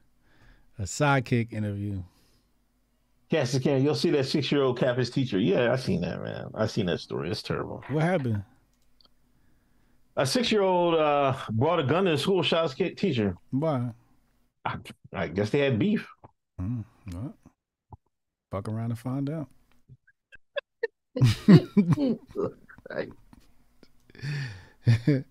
a 0.79 0.83
sidekick 0.83 1.53
interview. 1.53 2.03
Cassius 3.31 3.63
Can, 3.63 3.83
you'll 3.83 3.95
see 3.95 4.11
that 4.11 4.25
six 4.27 4.51
year 4.53 4.63
old 4.63 4.79
cap 4.79 4.97
teacher. 5.13 5.39
Yeah, 5.39 5.73
I 5.73 5.77
seen 5.77 6.01
that, 6.03 6.23
man. 6.23 6.51
I 6.55 6.67
seen 6.67 6.87
that 6.87 7.01
story. 7.01 7.31
It's 7.31 7.43
terrible. 7.43 7.83
What 7.89 8.03
happened? 8.03 8.43
A 10.19 10.25
six 10.27 10.51
year 10.51 10.63
old 10.63 10.95
uh, 10.95 11.37
brought 11.51 11.79
a 11.79 11.85
gun 11.85 12.07
to 12.07 12.13
the 12.13 12.19
school, 12.19 12.43
shot 12.43 12.63
his 12.63 12.73
kid 12.75 12.97
teacher. 12.97 13.37
Why? 13.51 13.91
I, 14.65 14.79
I 15.13 15.29
guess 15.29 15.51
they 15.51 15.59
had 15.61 15.79
beef. 15.79 16.09
Mm, 16.61 16.85
well, 17.13 17.37
fuck 18.51 18.69
around 18.69 18.93
and 18.93 18.99
find 18.99 19.31
out. 19.31 19.49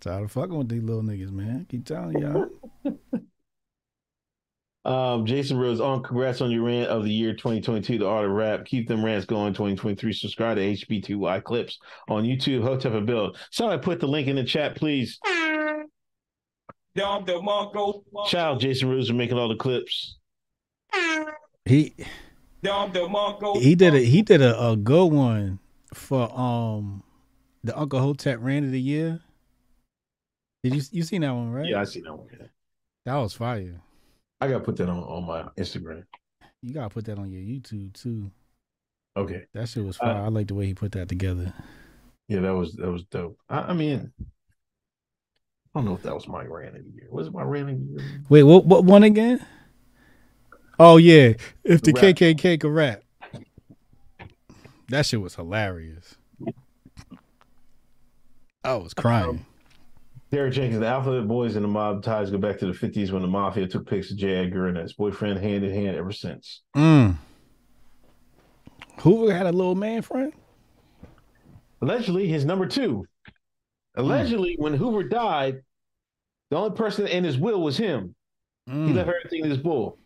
Tired 0.00 0.24
of 0.24 0.32
fucking 0.32 0.56
with 0.56 0.68
these 0.68 0.82
little 0.82 1.02
niggas, 1.02 1.30
man. 1.30 1.66
Keep 1.68 1.84
telling 1.84 2.18
y'all. 2.18 2.48
Um, 4.86 5.26
Jason 5.26 5.58
Rose 5.58 5.80
on 5.80 6.00
congrats 6.04 6.40
on 6.40 6.52
your 6.52 6.62
rant 6.62 6.88
of 6.88 7.02
the 7.02 7.10
year 7.10 7.32
2022, 7.32 7.98
the 7.98 8.06
art 8.06 8.24
of 8.24 8.30
rap. 8.30 8.64
Keep 8.64 8.86
them 8.86 9.04
rants 9.04 9.26
going 9.26 9.52
2023. 9.52 10.12
Subscribe 10.12 10.56
to 10.58 10.62
HB2Y 10.62 11.42
clips 11.42 11.80
on 12.08 12.22
YouTube, 12.22 12.62
Hotep 12.62 12.92
and 12.92 13.04
Bill. 13.04 13.34
Somebody 13.50 13.82
put 13.82 13.98
the 13.98 14.06
link 14.06 14.28
in 14.28 14.36
the 14.36 14.44
chat, 14.44 14.76
please. 14.76 15.18
Dom 16.94 17.26
DeMarco. 17.26 18.04
Shout 18.28 18.60
Jason 18.60 18.88
Rose 18.88 19.08
for 19.08 19.14
making 19.14 19.36
all 19.36 19.48
the 19.48 19.56
clips. 19.56 20.18
He 21.64 21.92
Dom 22.62 22.92
DeMarco. 22.92 23.60
he 23.60 23.74
did 23.74 23.92
a 23.92 23.98
he 23.98 24.22
did 24.22 24.40
a, 24.40 24.68
a 24.68 24.76
good 24.76 25.06
one 25.06 25.58
for 25.92 26.32
um 26.38 27.02
the 27.64 27.76
Uncle 27.76 27.98
Hotep 27.98 28.38
rant 28.40 28.66
of 28.66 28.70
the 28.70 28.80
year. 28.80 29.20
Did 30.62 30.76
you 30.76 30.82
you 30.92 31.02
seen 31.02 31.22
that 31.22 31.32
one, 31.34 31.50
right? 31.50 31.66
Yeah, 31.66 31.80
I 31.80 31.84
see 31.84 32.02
that 32.02 32.14
one. 32.14 32.28
That 33.04 33.16
was 33.16 33.34
fire. 33.34 33.82
I 34.40 34.48
gotta 34.48 34.60
put 34.60 34.76
that 34.76 34.88
on, 34.88 34.98
on 34.98 35.24
my 35.26 35.42
Instagram. 35.58 36.04
You 36.62 36.74
gotta 36.74 36.90
put 36.90 37.04
that 37.06 37.18
on 37.18 37.30
your 37.30 37.42
YouTube 37.42 37.92
too. 37.94 38.30
Okay. 39.16 39.44
That 39.54 39.68
shit 39.68 39.84
was 39.84 39.98
Uh. 40.00 40.06
I 40.06 40.28
like 40.28 40.48
the 40.48 40.54
way 40.54 40.66
he 40.66 40.74
put 40.74 40.92
that 40.92 41.08
together. 41.08 41.52
Yeah, 42.28 42.40
that 42.40 42.54
was 42.54 42.74
that 42.74 42.90
was 42.90 43.04
dope. 43.04 43.38
I, 43.48 43.58
I 43.60 43.72
mean, 43.72 44.12
I 44.20 44.24
don't 45.78 45.84
know 45.84 45.94
if 45.94 46.02
that 46.02 46.14
was 46.14 46.26
my 46.28 46.44
rant 46.44 46.76
of 46.76 46.84
the 46.84 46.90
year. 46.90 47.08
Was 47.10 47.28
it 47.28 47.32
my 47.32 47.42
rant 47.42 47.70
of 47.70 47.78
the 47.78 47.84
year? 48.02 48.22
Wait, 48.28 48.42
what 48.42 48.66
what 48.66 48.84
one 48.84 49.04
again? 49.04 49.44
Oh 50.78 50.96
yeah, 50.96 51.34
if 51.64 51.82
the 51.82 51.92
Rap. 51.92 52.16
KKK 52.16 52.60
could 52.60 52.70
rap. 52.70 53.02
That 54.88 55.06
shit 55.06 55.20
was 55.20 55.34
hilarious. 55.34 56.16
I 58.62 58.74
was 58.74 58.94
crying. 58.94 59.46
Derek 60.32 60.54
Jenkins, 60.54 60.80
the 60.80 60.86
Alphabet 60.86 61.28
Boys 61.28 61.54
and 61.56 61.64
the 61.64 61.68
mob 61.68 62.02
ties 62.02 62.30
go 62.30 62.38
back 62.38 62.58
to 62.58 62.66
the 62.66 62.72
50s 62.72 63.12
when 63.12 63.22
the 63.22 63.28
mafia 63.28 63.66
took 63.66 63.86
pics 63.86 64.10
of 64.10 64.16
J. 64.16 64.34
Edgar 64.34 64.66
and 64.66 64.76
his 64.76 64.92
boyfriend 64.92 65.38
hand 65.38 65.64
in 65.64 65.72
hand 65.72 65.96
ever 65.96 66.10
since. 66.12 66.62
Mm. 66.76 67.16
Hoover 69.00 69.32
had 69.32 69.46
a 69.46 69.52
little 69.52 69.74
man 69.76 70.02
friend. 70.02 70.32
Allegedly, 71.80 72.26
his 72.26 72.44
number 72.44 72.66
two. 72.66 73.06
Allegedly, 73.94 74.56
when 74.58 74.74
Hoover 74.74 75.04
died, 75.04 75.62
the 76.50 76.56
only 76.56 76.76
person 76.76 77.06
in 77.06 77.22
his 77.22 77.38
will 77.38 77.62
was 77.62 77.76
him. 77.76 78.14
He 78.66 78.72
Mm. 78.72 78.94
left 78.94 79.08
everything 79.08 79.44
in 79.44 79.50
his 79.50 79.58
bull. 79.58 79.98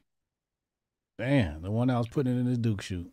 Damn, 1.19 1.63
the 1.63 1.71
one 1.71 1.89
I 1.89 1.97
was 1.99 2.09
putting 2.09 2.39
in 2.39 2.45
his 2.47 2.59
Duke 2.59 2.83
shoot. 2.83 3.11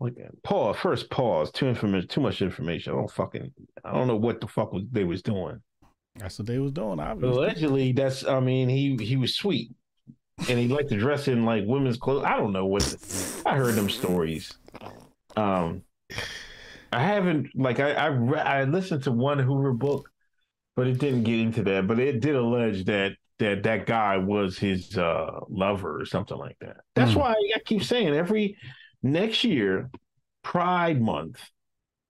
Like 0.00 0.14
pause. 0.42 0.76
First 0.76 1.08
pause. 1.10 1.50
Too 1.52 1.68
information. 1.68 2.08
Too 2.08 2.20
much 2.20 2.42
information. 2.42 2.92
I 2.92 2.96
don't 2.96 3.10
fucking. 3.10 3.52
I 3.84 3.92
don't 3.92 4.06
know 4.08 4.16
what 4.16 4.40
the 4.40 4.48
fuck 4.48 4.72
was 4.72 4.82
they 4.90 5.04
was 5.04 5.22
doing. 5.22 5.60
That's 6.16 6.38
what 6.38 6.46
they 6.46 6.58
was 6.58 6.72
doing. 6.72 7.00
Obviously. 7.00 7.36
allegedly, 7.44 7.92
that's. 7.92 8.24
I 8.24 8.40
mean, 8.40 8.68
he 8.68 8.96
he 9.02 9.16
was 9.16 9.34
sweet, 9.36 9.70
and 10.48 10.58
he 10.58 10.68
liked 10.68 10.88
to 10.90 10.98
dress 10.98 11.28
in 11.28 11.44
like 11.44 11.64
women's 11.66 11.96
clothes. 11.96 12.24
I 12.24 12.36
don't 12.36 12.52
know 12.52 12.66
what. 12.66 12.82
The, 12.82 13.42
I 13.46 13.56
heard 13.56 13.74
them 13.74 13.88
stories. 13.88 14.52
Um, 15.36 15.82
I 16.92 17.02
haven't 17.02 17.48
like 17.54 17.80
I 17.80 17.92
I, 17.92 18.06
re- 18.06 18.38
I 18.40 18.64
listened 18.64 19.04
to 19.04 19.12
one 19.12 19.38
Hoover 19.38 19.72
book, 19.72 20.10
but 20.76 20.86
it 20.86 20.98
didn't 20.98 21.22
get 21.24 21.38
into 21.38 21.62
that. 21.64 21.86
But 21.86 21.98
it 21.98 22.20
did 22.20 22.34
allege 22.36 22.84
that 22.86 23.12
that 23.38 23.62
that 23.64 23.86
guy 23.86 24.16
was 24.18 24.58
his 24.58 24.96
uh 24.98 25.40
lover 25.48 26.00
or 26.00 26.04
something 26.06 26.36
like 26.36 26.56
that. 26.60 26.78
That's 26.94 27.12
Hmm. 27.12 27.20
why 27.20 27.32
I 27.32 27.58
keep 27.64 27.82
saying 27.82 28.14
every 28.14 28.56
next 29.04 29.44
year, 29.44 29.90
Pride 30.42 31.00
Month, 31.00 31.40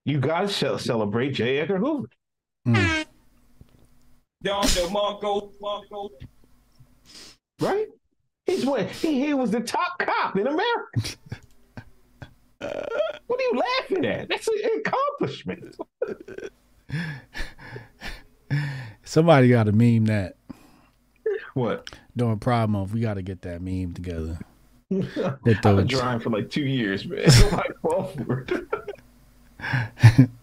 you 0.05 0.18
got 0.18 0.49
to 0.49 0.78
celebrate 0.78 1.32
J. 1.32 1.59
Edgar 1.59 1.78
Hoover. 1.78 2.09
Mm. 2.66 3.05
Dom 4.42 4.64
DeMarco. 4.64 5.53
Marco. 5.61 6.11
right? 7.61 7.86
He's 8.47 8.64
what 8.66 8.90
he, 8.90 9.24
he 9.24 9.34
was 9.34 9.51
the 9.51 9.61
top 9.61 9.99
cop 9.99 10.36
in 10.36 10.47
America. 10.47 11.16
what 12.59 13.40
are 13.40 13.42
you 13.42 13.62
laughing 13.80 14.05
at? 14.05 14.28
That's 14.28 14.47
an 14.49 14.55
accomplishment. 14.84 15.76
Somebody 19.03 19.49
got 19.49 19.64
to 19.64 19.72
meme 19.72 20.05
that 20.07 20.36
What? 21.55 21.88
during 22.16 22.38
Pride 22.38 22.68
Month. 22.68 22.92
We 22.92 23.01
got 23.01 23.14
to 23.14 23.22
get 23.22 23.42
that 23.42 23.62
meme 23.62 23.95
together. 23.95 24.38
They 25.01 25.53
I've 25.55 25.62
been 25.62 25.78
it. 25.80 25.86
drawing 25.88 26.20
for 26.20 26.30
like 26.30 26.51
two 26.51 26.64
years, 26.64 27.07
man. 27.07 27.24
Nobody 27.40 27.68
fall 27.82 28.05
for 28.05 28.47
it. 28.49 30.30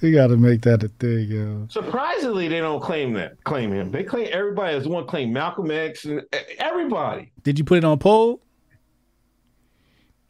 We 0.00 0.12
got 0.12 0.28
to 0.28 0.36
make 0.36 0.62
that 0.62 0.84
a 0.84 0.88
thing, 0.88 1.28
yo. 1.28 1.66
Surprisingly, 1.68 2.46
they 2.46 2.60
don't 2.60 2.80
claim 2.80 3.14
that. 3.14 3.42
Claim 3.42 3.72
him. 3.72 3.90
They 3.90 4.04
claim 4.04 4.28
everybody 4.30 4.76
as 4.76 4.86
one 4.86 5.08
claim 5.08 5.32
Malcolm 5.32 5.72
X 5.72 6.04
and 6.04 6.20
e- 6.20 6.54
everybody. 6.60 7.32
Did 7.42 7.58
you 7.58 7.64
put 7.64 7.78
it 7.78 7.84
on 7.84 7.98
poll? 7.98 8.40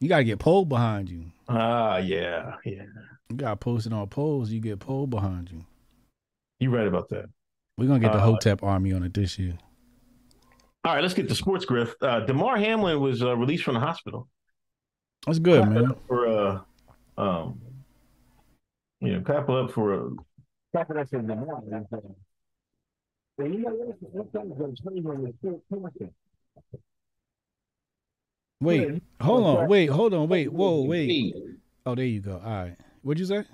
You 0.00 0.08
got 0.08 0.18
to 0.18 0.24
get 0.24 0.38
poll 0.38 0.64
behind 0.64 1.10
you. 1.10 1.26
Ah, 1.50 1.98
yeah, 1.98 2.54
yeah. 2.64 2.84
You 3.28 3.36
got 3.36 3.50
to 3.50 3.56
post 3.56 3.86
it 3.86 3.92
on 3.92 4.06
polls. 4.08 4.50
You 4.50 4.60
get 4.60 4.78
poll 4.78 5.06
behind 5.06 5.50
you. 5.50 5.66
You 6.60 6.70
right 6.70 6.86
about 6.86 7.10
that. 7.10 7.26
We're 7.76 7.88
going 7.88 8.00
to 8.00 8.06
get 8.06 8.14
the 8.14 8.20
Uh, 8.20 8.24
Hotep 8.24 8.62
army 8.62 8.94
on 8.94 9.02
it 9.02 9.12
this 9.12 9.38
year. 9.38 9.58
All 10.88 10.94
right, 10.94 11.02
let's 11.02 11.12
get 11.12 11.28
to 11.28 11.34
sports 11.34 11.66
Griff. 11.66 11.94
Uh, 12.00 12.20
Damar 12.20 12.56
Hamlin 12.56 12.98
was 12.98 13.22
uh, 13.22 13.36
released 13.36 13.62
from 13.62 13.74
the 13.74 13.80
hospital. 13.80 14.26
That's 15.26 15.38
good, 15.38 15.62
clap 15.62 15.76
it 15.76 15.82
man. 15.82 15.90
up 15.90 15.98
for 16.08 16.26
uh 16.26 16.60
um 17.20 17.60
you 19.02 19.12
know 19.12 19.20
clap 19.20 19.50
up 19.50 19.70
for 19.70 19.92
uh 19.92 20.08
clap 20.72 20.90
it 20.90 20.96
up 20.96 21.10
for 21.10 21.20
the 21.20 21.26
Wait, 28.62 29.02
hold 29.20 29.44
on. 29.44 29.68
Wait, 29.68 29.90
hold 29.90 30.14
on. 30.14 30.26
Wait, 30.26 30.50
whoa, 30.50 30.84
wait. 30.84 31.34
Oh, 31.84 31.94
there 31.94 32.06
you 32.06 32.20
go. 32.20 32.40
All 32.42 32.50
right. 32.50 32.76
What'd 33.02 33.20
you 33.20 33.26
say? 33.26 33.44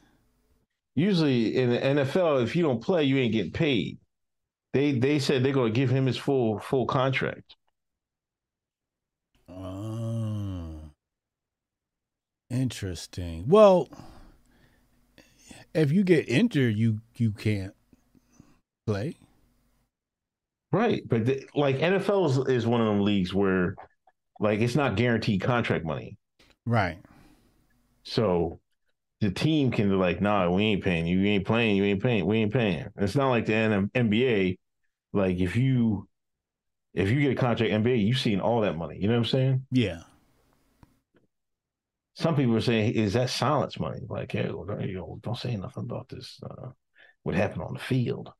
Usually 0.95 1.57
in 1.57 1.71
the 1.71 1.79
NFL, 1.81 2.45
if 2.45 2.55
you 2.55 2.63
don't 2.63 2.81
play, 2.81 3.03
you 3.03 3.19
ain't 3.19 3.33
getting 3.33 3.51
paid. 3.51 3.99
They 4.75 4.91
they 4.99 5.21
said 5.21 5.45
they're 5.45 5.53
gonna 5.53 5.71
give 5.71 5.89
him 5.89 6.07
his 6.07 6.17
full 6.17 6.59
full 6.59 6.87
contract. 6.87 7.55
Oh, 9.49 10.91
interesting. 12.51 13.45
Well, 13.47 13.89
if 15.75 15.93
you 15.93 16.03
get 16.03 16.29
injured, 16.29 16.75
you 16.75 16.99
you 17.15 17.31
can't 17.31 17.73
play. 18.85 19.17
Right, 20.73 21.09
but 21.09 21.25
the, 21.25 21.47
like 21.55 21.79
NFL 21.79 22.49
is, 22.49 22.57
is 22.57 22.67
one 22.67 22.81
of 22.81 22.89
them 22.89 23.05
leagues 23.05 23.33
where 23.33 23.77
like 24.41 24.59
it's 24.59 24.75
not 24.75 24.97
guaranteed 24.97 25.41
contract 25.41 25.85
money. 25.85 26.19
Right. 26.67 26.99
So 28.03 28.59
the 29.21 29.31
team 29.31 29.71
can 29.71 29.89
be 29.89 29.95
like, 29.95 30.21
nah, 30.21 30.51
we 30.51 30.65
ain't 30.65 30.83
paying 30.83 31.07
you. 31.07 31.21
You 31.21 31.29
ain't 31.29 31.47
playing. 31.47 31.77
You 31.77 31.85
ain't 31.85 32.03
paying. 32.03 32.27
We 32.27 32.39
ain't 32.39 32.53
paying. 32.53 32.87
It's 32.97 33.15
not 33.15 33.31
like 33.31 33.47
the 33.47 33.53
NBA. 33.95 34.57
Like 35.15 35.39
if 35.39 35.57
you 35.57 36.09
if 36.93 37.09
you 37.11 37.21
get 37.21 37.33
a 37.33 37.35
contract 37.37 37.73
NBA, 37.73 38.07
you've 38.07 38.19
seen 38.19 38.41
all 38.41 38.61
that 38.63 38.77
money. 38.77 38.99
You 39.01 39.09
know 39.09 39.15
what 39.15 39.19
I'm 39.21 39.25
saying? 39.31 39.67
Yeah. 39.71 40.01
Some 42.15 42.37
people 42.37 42.55
are 42.57 42.61
saying, 42.61 42.95
is 42.95 43.15
that 43.15 43.31
silence 43.31 43.81
money? 43.81 44.01
Like, 44.09 44.31
hey, 44.31 44.45
don't- 44.45 44.81
you 44.83 44.95
know, 44.95 45.19
don't 45.23 45.37
say 45.39 45.57
nothing 45.57 45.85
about 45.85 46.09
this. 46.09 46.39
Uh, 46.43 46.71
what 47.25 47.35
happened 47.35 47.63
on 47.63 47.75
the 47.75 47.81
field? 47.81 48.33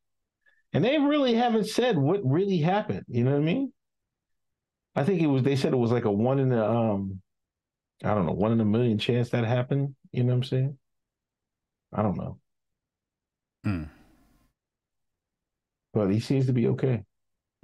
And 0.73 0.85
they 0.85 0.99
really 0.99 1.35
haven't 1.35 1.67
said 1.69 1.97
what 1.99 2.21
really 2.25 2.59
happened. 2.59 3.05
You 3.09 3.25
know 3.25 3.33
what 3.33 3.41
I 3.41 3.45
mean? 3.45 3.73
I 4.97 5.05
think 5.05 5.21
it 5.23 5.27
was. 5.27 5.43
They 5.43 5.57
said 5.57 5.73
it 5.73 5.77
was 5.77 5.91
like 5.93 6.05
a 6.05 6.13
one 6.13 6.39
in 6.39 6.53
a 6.53 6.65
um, 6.65 7.21
I 8.05 8.15
don't 8.15 8.27
know, 8.27 8.33
one 8.33 8.53
in 8.53 8.61
a 8.61 8.65
million 8.65 8.99
chance 8.99 9.31
that 9.31 9.45
happened. 9.45 9.95
You 10.13 10.23
know 10.25 10.33
what 10.33 10.39
I'm 10.39 10.45
saying? 10.45 10.79
I 11.93 12.03
don't 12.03 12.17
know. 12.17 12.39
Mm. 13.67 13.89
But 15.95 16.09
he 16.09 16.21
seems 16.21 16.47
to 16.47 16.53
be 16.53 16.67
okay. 16.69 17.05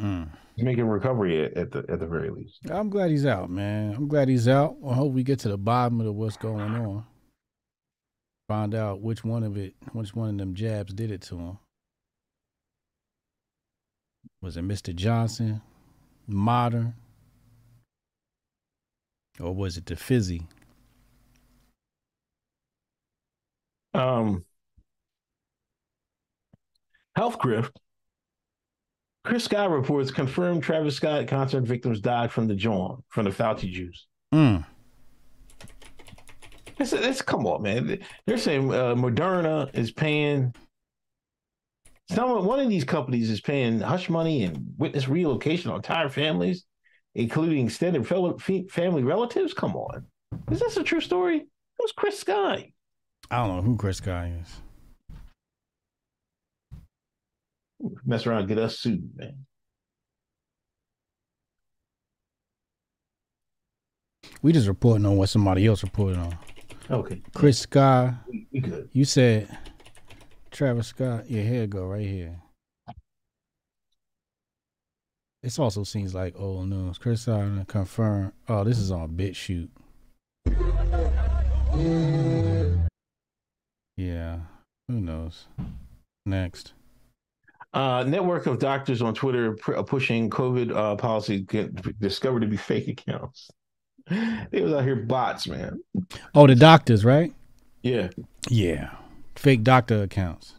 Mm. 0.00 0.30
He's 0.56 0.64
making 0.64 0.86
recovery 0.86 1.44
at, 1.44 1.56
at 1.56 1.70
the 1.72 1.84
at 1.88 1.98
the 1.98 2.06
very 2.06 2.30
least. 2.30 2.60
I'm 2.70 2.88
glad 2.88 3.10
he's 3.10 3.26
out, 3.26 3.50
man. 3.50 3.94
I'm 3.94 4.08
glad 4.08 4.28
he's 4.28 4.48
out. 4.48 4.76
I 4.88 4.94
hope 4.94 5.12
we 5.12 5.22
get 5.22 5.40
to 5.40 5.48
the 5.48 5.58
bottom 5.58 6.00
of 6.00 6.14
what's 6.14 6.36
going 6.36 6.60
on. 6.60 7.04
Find 8.48 8.74
out 8.74 9.00
which 9.00 9.24
one 9.24 9.42
of 9.42 9.56
it, 9.56 9.74
which 9.92 10.14
one 10.14 10.30
of 10.30 10.38
them 10.38 10.54
jabs 10.54 10.92
did 10.92 11.10
it 11.10 11.22
to 11.22 11.36
him. 11.36 11.58
Was 14.42 14.56
it 14.56 14.64
Mr. 14.64 14.94
Johnson, 14.94 15.60
Moderna, 16.28 16.94
or 19.38 19.54
was 19.54 19.76
it 19.76 19.86
the 19.86 19.96
Fizzy? 19.96 20.46
Um, 23.92 24.44
Health 27.16 27.38
Grift. 27.38 27.70
Chris 29.24 29.44
Scott 29.44 29.70
reports 29.70 30.10
confirmed 30.10 30.62
Travis 30.62 30.96
Scott 30.96 31.26
concert 31.28 31.64
victims 31.64 32.00
died 32.00 32.32
from 32.32 32.46
the 32.46 32.54
joint 32.54 33.00
from 33.08 33.24
the 33.24 33.30
Fauci 33.30 33.70
juice. 33.70 34.06
Mm. 34.34 34.64
It's, 36.78 36.92
it's 36.94 37.20
come 37.20 37.46
on, 37.46 37.62
man. 37.62 37.98
They're 38.26 38.38
saying 38.38 38.72
uh, 38.72 38.94
Moderna 38.94 39.68
is 39.74 39.90
paying. 39.90 40.54
Someone, 42.08 42.44
one 42.44 42.58
of 42.58 42.68
these 42.68 42.84
companies 42.84 43.30
is 43.30 43.40
paying 43.40 43.80
hush 43.80 44.08
money 44.08 44.44
and 44.44 44.74
witness 44.78 45.06
relocation 45.06 45.70
on 45.70 45.76
entire 45.76 46.08
families, 46.08 46.64
including 47.14 47.66
extended 47.66 48.08
fel- 48.08 48.38
fe- 48.38 48.66
family 48.68 49.04
relatives. 49.04 49.52
Come 49.52 49.76
on, 49.76 50.06
is 50.50 50.58
this 50.58 50.78
a 50.78 50.82
true 50.82 51.02
story? 51.02 51.46
Who's 51.78 51.92
Chris 51.92 52.18
Sky? 52.18 52.72
I 53.30 53.36
don't 53.36 53.56
know 53.56 53.62
who 53.62 53.76
Chris 53.76 53.98
Sky 53.98 54.34
is. 54.40 54.60
Mess 58.04 58.26
around, 58.26 58.46
get 58.48 58.58
us 58.58 58.78
sued, 58.78 59.10
man. 59.16 59.46
We 64.42 64.52
just 64.52 64.68
reporting 64.68 65.06
on 65.06 65.16
what 65.16 65.28
somebody 65.28 65.66
else 65.66 65.82
reported 65.82 66.18
on. 66.18 66.38
Okay, 66.90 67.22
Chris 67.34 67.58
Scott, 67.60 68.14
we, 68.28 68.46
we 68.52 68.60
good. 68.60 68.88
you 68.92 69.04
said 69.04 69.48
Travis 70.50 70.88
Scott. 70.88 71.30
Your 71.30 71.44
hair 71.44 71.66
go 71.66 71.84
right 71.86 72.06
here. 72.06 72.40
This 75.42 75.58
also 75.58 75.84
seems 75.84 76.14
like 76.14 76.34
old 76.38 76.68
news. 76.68 76.98
Chris 76.98 77.22
Scott 77.22 77.66
confirmed. 77.68 78.32
Oh, 78.48 78.64
this 78.64 78.78
is 78.78 78.90
on 78.90 79.10
BitChute. 79.10 79.68
Yeah, 83.96 84.40
who 84.88 85.00
knows? 85.00 85.46
Next. 86.26 86.72
Uh, 87.72 88.02
network 88.04 88.46
of 88.46 88.58
doctors 88.58 89.00
on 89.00 89.14
Twitter 89.14 89.52
pr- 89.54 89.80
pushing 89.82 90.28
COVID 90.28 90.74
uh, 90.74 90.96
policy 90.96 91.42
get 91.42 92.00
discovered 92.00 92.40
to 92.40 92.46
be 92.46 92.56
fake 92.56 92.88
accounts. 92.88 93.50
They 94.50 94.60
was 94.60 94.72
out 94.72 94.82
here 94.82 94.96
bots, 94.96 95.46
man. 95.46 95.80
Oh, 96.34 96.48
the 96.48 96.56
doctors, 96.56 97.04
right? 97.04 97.32
Yeah, 97.82 98.08
Yeah, 98.48 98.90
fake 99.36 99.62
doctor 99.62 100.02
accounts. 100.02 100.54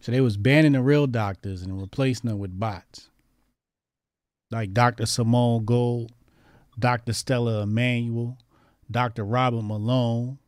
So 0.00 0.10
they 0.10 0.22
was 0.22 0.38
banning 0.38 0.72
the 0.72 0.82
real 0.82 1.06
doctors 1.06 1.60
and 1.60 1.78
replacing 1.78 2.30
them 2.30 2.38
with 2.38 2.58
bots, 2.58 3.10
like 4.50 4.72
Doctor 4.72 5.04
Simone 5.04 5.66
Gold, 5.66 6.12
Doctor 6.78 7.12
Stella 7.12 7.62
Immanuel, 7.62 8.38
Doctor 8.90 9.22
Robert 9.22 9.62
Malone. 9.62 10.38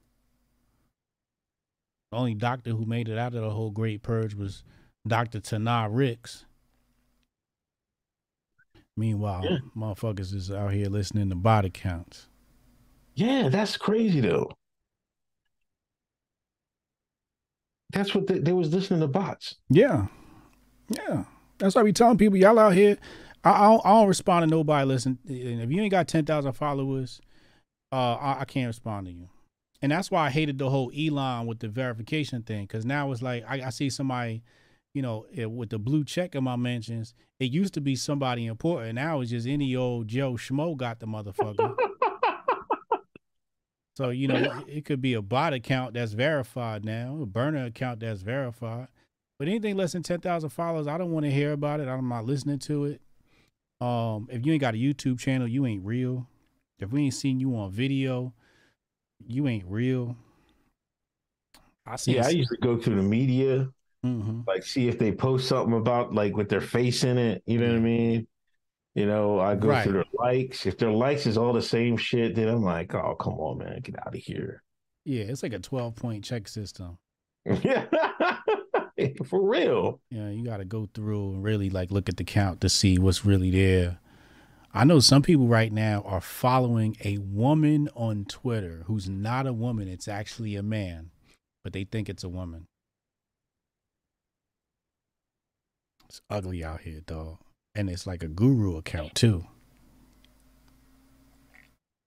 The 2.10 2.16
only 2.16 2.34
doctor 2.34 2.70
who 2.70 2.86
made 2.86 3.10
it 3.10 3.18
out 3.18 3.34
of 3.34 3.42
the 3.42 3.50
whole 3.50 3.70
Great 3.70 4.02
Purge 4.02 4.34
was 4.34 4.64
Doctor 5.06 5.40
Tana 5.40 5.88
Ricks. 5.90 6.44
Meanwhile, 8.96 9.44
Yeah. 9.44 9.58
motherfuckers 9.76 10.34
is 10.34 10.50
out 10.50 10.72
here 10.72 10.88
listening 10.88 11.28
to 11.30 11.34
body 11.34 11.70
counts. 11.70 12.28
yeah, 13.14 13.48
that's 13.48 13.76
crazy 13.76 14.20
though. 14.20 14.50
That's 17.92 18.14
what 18.14 18.26
they, 18.26 18.38
they 18.38 18.52
was 18.52 18.72
listening 18.72 19.00
to 19.00 19.06
bots. 19.08 19.56
Yeah, 19.68 20.06
yeah. 20.88 21.24
That's 21.58 21.74
why 21.74 21.82
we 21.82 21.92
telling 21.92 22.16
people 22.18 22.38
y'all 22.38 22.58
out 22.58 22.72
here. 22.74 22.96
I, 23.44 23.50
I, 23.50 23.62
don't, 23.68 23.82
I 23.86 23.90
don't 23.90 24.08
respond 24.08 24.44
to 24.44 24.46
nobody. 24.56 24.86
Listen, 24.86 25.18
if 25.26 25.70
you 25.70 25.80
ain't 25.82 25.90
got 25.90 26.08
ten 26.08 26.24
thousand 26.24 26.52
followers, 26.52 27.20
uh, 27.92 28.14
I, 28.14 28.40
I 28.40 28.44
can't 28.46 28.68
respond 28.68 29.06
to 29.06 29.12
you. 29.12 29.28
And 29.82 29.92
that's 29.92 30.10
why 30.10 30.26
I 30.26 30.30
hated 30.30 30.58
the 30.58 30.70
whole 30.70 30.90
Elon 30.96 31.46
with 31.46 31.58
the 31.58 31.68
verification 31.68 32.42
thing 32.42 32.62
because 32.64 32.86
now 32.86 33.10
it's 33.12 33.20
like 33.20 33.44
I, 33.46 33.66
I 33.66 33.70
see 33.70 33.90
somebody, 33.90 34.42
you 34.94 35.02
know, 35.02 35.26
eh, 35.36 35.44
with 35.44 35.70
the 35.70 35.78
blue 35.78 36.04
check 36.04 36.34
in 36.34 36.44
my 36.44 36.56
mentions. 36.56 37.14
It 37.40 37.50
used 37.50 37.74
to 37.74 37.80
be 37.80 37.96
somebody 37.96 38.46
important. 38.46 38.94
Now 38.94 39.20
it's 39.20 39.30
just 39.30 39.46
any 39.46 39.74
old 39.74 40.08
Joe 40.08 40.32
Schmo 40.34 40.76
got 40.76 41.00
the 41.00 41.06
motherfucker. 41.06 41.76
So 43.94 44.08
you 44.08 44.26
know, 44.28 44.36
it, 44.36 44.52
it 44.68 44.84
could 44.84 45.02
be 45.02 45.14
a 45.14 45.22
bot 45.22 45.52
account 45.52 45.94
that's 45.94 46.12
verified 46.12 46.84
now, 46.84 47.18
a 47.20 47.26
burner 47.26 47.66
account 47.66 48.00
that's 48.00 48.22
verified. 48.22 48.88
But 49.38 49.48
anything 49.48 49.76
less 49.76 49.92
than 49.92 50.02
ten 50.02 50.20
thousand 50.20 50.50
followers, 50.50 50.86
I 50.86 50.96
don't 50.96 51.12
want 51.12 51.24
to 51.26 51.30
hear 51.30 51.52
about 51.52 51.80
it. 51.80 51.88
I'm 51.88 52.08
not 52.08 52.24
listening 52.24 52.58
to 52.60 52.86
it. 52.86 53.00
Um, 53.80 54.28
if 54.30 54.46
you 54.46 54.52
ain't 54.52 54.60
got 54.60 54.74
a 54.74 54.78
YouTube 54.78 55.18
channel, 55.18 55.46
you 55.46 55.66
ain't 55.66 55.84
real. 55.84 56.26
If 56.78 56.90
we 56.90 57.04
ain't 57.04 57.14
seen 57.14 57.38
you 57.38 57.54
on 57.56 57.70
video, 57.70 58.32
you 59.26 59.46
ain't 59.46 59.66
real. 59.68 60.16
I 61.84 61.96
see. 61.96 62.14
Yeah, 62.14 62.26
I 62.26 62.30
used 62.30 62.50
to 62.50 62.56
go 62.58 62.78
through 62.78 62.96
the 62.96 63.02
media, 63.02 63.68
hmm 64.02 64.40
like 64.46 64.64
see 64.64 64.88
if 64.88 64.98
they 64.98 65.12
post 65.12 65.46
something 65.48 65.76
about 65.76 66.12
like 66.14 66.36
with 66.36 66.48
their 66.48 66.60
face 66.60 67.04
in 67.04 67.16
it. 67.18 67.42
You 67.46 67.58
know 67.58 67.68
what 67.68 67.76
I 67.76 67.80
mean? 67.80 68.26
You 68.94 69.06
know, 69.06 69.38
I 69.38 69.54
go 69.54 69.68
Right. 69.68 69.84
through 69.84 69.92
their 69.94 70.04
likes. 70.14 70.66
If 70.66 70.76
their 70.78 70.90
likes 70.90 71.26
is 71.26 71.38
all 71.38 71.52
the 71.52 71.62
same 71.62 71.96
shit, 71.96 72.34
then 72.34 72.48
I'm 72.48 72.62
like, 72.62 72.94
oh 72.94 73.14
come 73.14 73.34
on, 73.34 73.58
man, 73.58 73.80
get 73.80 73.98
out 73.98 74.14
of 74.14 74.20
here. 74.20 74.62
Yeah, 75.04 75.24
it's 75.24 75.42
like 75.42 75.52
a 75.52 75.58
twelve 75.58 75.94
point 75.96 76.24
check 76.24 76.48
system. 76.48 76.98
Yeah, 78.96 79.16
for 79.24 79.40
real. 79.48 80.00
Yeah, 80.10 80.28
you 80.28 80.44
got 80.44 80.58
to 80.58 80.64
go 80.64 80.88
through 80.92 81.32
and 81.32 81.42
really 81.42 81.70
like 81.70 81.90
look 81.90 82.08
at 82.08 82.16
the 82.18 82.24
count 82.24 82.60
to 82.60 82.68
see 82.68 82.98
what's 82.98 83.24
really 83.24 83.50
there. 83.50 83.98
I 84.74 84.84
know 84.84 85.00
some 85.00 85.22
people 85.22 85.48
right 85.48 85.72
now 85.72 86.02
are 86.06 86.20
following 86.20 86.96
a 87.04 87.18
woman 87.18 87.88
on 87.94 88.26
Twitter 88.26 88.84
who's 88.86 89.08
not 89.08 89.46
a 89.46 89.52
woman, 89.52 89.88
it's 89.88 90.08
actually 90.08 90.56
a 90.56 90.62
man, 90.62 91.10
but 91.64 91.72
they 91.72 91.84
think 91.84 92.08
it's 92.08 92.22
a 92.24 92.28
woman. 92.28 92.66
It's 96.12 96.20
ugly 96.28 96.62
out 96.62 96.82
here, 96.82 97.00
dog. 97.00 97.38
And 97.74 97.88
it's 97.88 98.06
like 98.06 98.22
a 98.22 98.28
guru 98.28 98.76
account 98.76 99.14
too. 99.14 99.46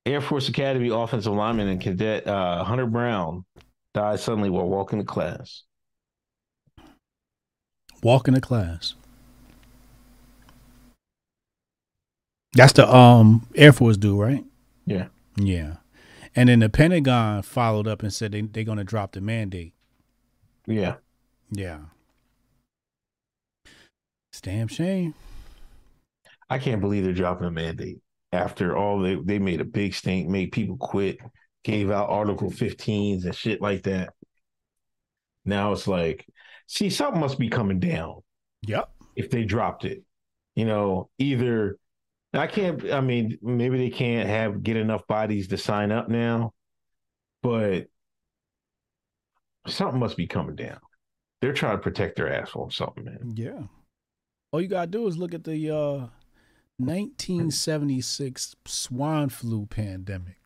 Air 0.06 0.22
Force 0.22 0.48
Academy 0.48 0.90
offensive 0.90 1.34
lineman 1.34 1.68
and 1.70 1.82
cadet 1.82 2.28
uh, 2.28 2.64
Hunter 2.64 2.86
Brown 2.86 3.46
died 3.96 4.20
suddenly 4.20 4.52
while 4.52 4.70
walking 4.70 5.00
to 5.00 5.06
class. 5.06 5.64
Walking 8.04 8.36
to 8.36 8.42
class. 8.42 8.94
That's 12.54 12.74
the 12.74 12.88
um 12.88 13.48
Air 13.56 13.74
Force 13.74 13.98
dude, 13.98 14.20
right? 14.20 14.46
Yeah. 14.86 15.08
Yeah. 15.36 15.78
And 16.36 16.50
then 16.50 16.60
the 16.60 16.70
Pentagon 16.70 17.42
followed 17.42 17.88
up 17.88 18.04
and 18.04 18.14
said 18.14 18.34
they, 18.34 18.42
they're 18.42 18.66
going 18.66 18.78
to 18.78 18.84
drop 18.84 19.14
the 19.14 19.22
mandate. 19.22 19.74
Yeah. 20.68 20.98
Yeah. 21.50 21.80
It's 24.36 24.42
damn 24.42 24.68
shame. 24.68 25.14
I 26.50 26.60
can't 26.60 26.82
believe 26.82 27.06
they're 27.06 27.14
dropping 27.14 27.48
a 27.48 27.52
mandate 27.52 28.00
after 28.34 28.76
all 28.76 29.00
they 29.00 29.16
they 29.16 29.40
made 29.40 29.62
a 29.62 29.66
big 29.66 29.94
stink, 29.94 30.28
made 30.28 30.52
people 30.52 30.76
quit, 30.76 31.20
gave 31.64 31.90
out 31.90 32.10
Article 32.10 32.52
15s 32.52 33.24
and 33.24 33.34
shit 33.34 33.62
like 33.62 33.84
that. 33.84 34.12
Now 35.46 35.72
it's 35.72 35.88
like, 35.88 36.28
see, 36.68 36.90
something 36.90 37.22
must 37.22 37.40
be 37.40 37.48
coming 37.48 37.80
down 37.80 38.24
Yep. 38.64 38.92
if 39.16 39.30
they 39.30 39.46
dropped 39.46 39.86
it. 39.86 40.04
You 40.54 40.66
know, 40.66 41.10
either 41.18 41.78
I 42.34 42.48
can't. 42.48 42.92
I 42.92 43.00
mean, 43.00 43.38
maybe 43.42 43.78
they 43.78 43.90
can't 43.90 44.28
have 44.28 44.64
get 44.64 44.76
enough 44.76 45.08
bodies 45.08 45.48
to 45.48 45.58
sign 45.58 45.94
up 45.94 46.10
now, 46.10 46.52
but 47.42 47.86
something 49.66 50.00
must 50.02 50.18
be 50.18 50.28
coming 50.28 50.58
down. 50.58 50.80
They're 51.42 51.54
trying 51.54 51.78
to 51.78 51.82
protect 51.82 52.18
their 52.18 52.34
ass 52.34 52.50
from 52.50 52.70
something, 52.70 53.06
man. 53.06 53.32
Yeah. 53.34 53.62
All 54.56 54.62
you 54.62 54.70
got 54.70 54.86
to 54.86 54.88
do 54.88 55.06
is 55.06 55.18
look 55.18 55.34
at 55.34 55.44
the 55.44 55.70
uh, 55.70 56.08
1976 56.78 58.56
swine 58.66 59.28
flu 59.28 59.66
pandemic 59.66 60.38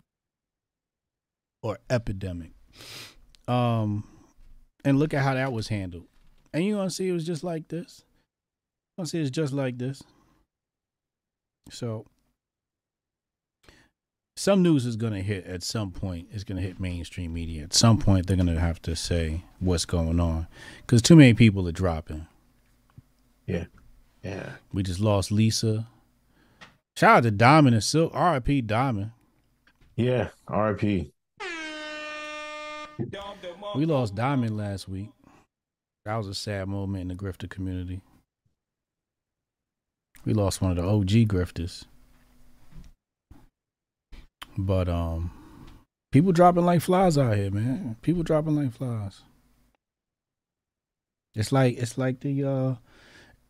or 1.61 1.77
epidemic. 1.91 2.53
Um, 3.47 4.09
and 4.83 4.97
look 4.97 5.13
at 5.13 5.21
how 5.21 5.35
that 5.35 5.53
was 5.53 5.67
handled. 5.67 6.07
And 6.51 6.65
you're 6.65 6.83
to 6.83 6.89
see 6.89 7.07
it 7.07 7.11
was 7.11 7.23
just 7.23 7.43
like 7.43 7.67
this. 7.67 8.03
You're 8.97 9.03
going 9.03 9.05
to 9.05 9.09
see 9.11 9.21
it's 9.21 9.29
just 9.29 9.53
like 9.53 9.77
this. 9.77 10.01
So, 11.69 12.07
some 14.35 14.63
news 14.63 14.87
is 14.87 14.95
going 14.95 15.13
to 15.13 15.21
hit 15.21 15.45
at 15.45 15.61
some 15.61 15.91
point. 15.91 16.29
It's 16.31 16.43
going 16.43 16.59
to 16.59 16.67
hit 16.67 16.79
mainstream 16.79 17.31
media. 17.31 17.61
At 17.61 17.75
some 17.75 17.99
point, 17.99 18.25
they're 18.25 18.37
going 18.37 18.47
to 18.47 18.59
have 18.59 18.81
to 18.81 18.95
say 18.95 19.43
what's 19.59 19.85
going 19.85 20.19
on 20.19 20.47
because 20.81 21.03
too 21.03 21.15
many 21.15 21.35
people 21.35 21.67
are 21.67 21.71
dropping. 21.71 22.25
Yeah. 23.45 23.65
We 24.73 24.83
just 24.83 24.99
lost 24.99 25.31
Lisa. 25.31 25.87
Shout 26.97 27.17
out 27.17 27.23
to 27.23 27.31
Diamond 27.31 27.75
and 27.75 27.83
Silk. 27.83 28.13
RIP 28.13 28.65
Diamond. 28.65 29.11
Yeah. 29.95 30.29
RIP. 30.49 31.11
We 33.75 33.85
lost 33.85 34.15
Diamond 34.15 34.57
last 34.57 34.89
week. 34.89 35.09
That 36.05 36.15
was 36.15 36.27
a 36.27 36.33
sad 36.33 36.67
moment 36.67 37.01
in 37.03 37.07
the 37.09 37.15
grifter 37.15 37.49
community. 37.49 38.01
We 40.25 40.33
lost 40.33 40.61
one 40.61 40.71
of 40.71 40.77
the 40.77 40.83
OG 40.83 41.29
grifters. 41.29 41.85
But 44.57 44.89
um 44.89 45.31
people 46.11 46.31
dropping 46.31 46.65
like 46.65 46.81
flies 46.81 47.17
out 47.17 47.37
here, 47.37 47.51
man. 47.51 47.95
People 48.01 48.23
dropping 48.23 48.55
like 48.55 48.73
flies. 48.73 49.21
It's 51.35 51.51
like 51.51 51.77
it's 51.77 51.97
like 51.97 52.19
the 52.19 52.43
uh 52.43 52.75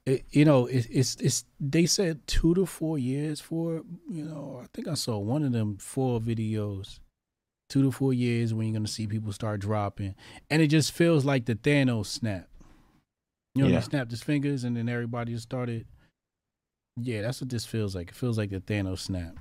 it, 0.09 0.25
you 0.31 0.45
know, 0.45 0.65
it, 0.67 0.87
it's 0.89 1.15
it's 1.17 1.45
they 1.59 1.85
said 1.85 2.25
two 2.27 2.53
to 2.55 2.65
four 2.65 2.97
years 2.97 3.39
for 3.41 3.83
you 4.09 4.23
know. 4.25 4.59
I 4.63 4.67
think 4.73 4.87
I 4.87 4.93
saw 4.95 5.17
one 5.17 5.43
of 5.43 5.51
them 5.51 5.77
four 5.77 6.19
videos. 6.19 6.99
two 7.69 7.83
to 7.83 7.91
four 7.91 8.13
years 8.13 8.53
when 8.53 8.67
you're 8.67 8.73
gonna 8.79 8.87
see 8.87 9.07
people 9.07 9.31
start 9.31 9.59
dropping, 9.61 10.15
and 10.49 10.61
it 10.61 10.67
just 10.67 10.91
feels 10.91 11.23
like 11.25 11.45
the 11.45 11.55
Thanos 11.55 12.07
snap. 12.07 12.47
You 13.55 13.63
know, 13.63 13.69
Yeah. 13.69 13.79
he 13.79 13.85
snapped 13.85 14.11
his 14.11 14.23
fingers, 14.23 14.63
and 14.63 14.75
then 14.75 14.89
everybody 14.89 15.33
just 15.33 15.43
started. 15.43 15.85
Yeah, 16.97 17.21
that's 17.21 17.41
what 17.41 17.49
this 17.49 17.65
feels 17.65 17.95
like. 17.95 18.09
It 18.09 18.15
feels 18.15 18.37
like 18.37 18.49
the 18.49 18.59
Thanos 18.61 18.99
snap. 18.99 19.37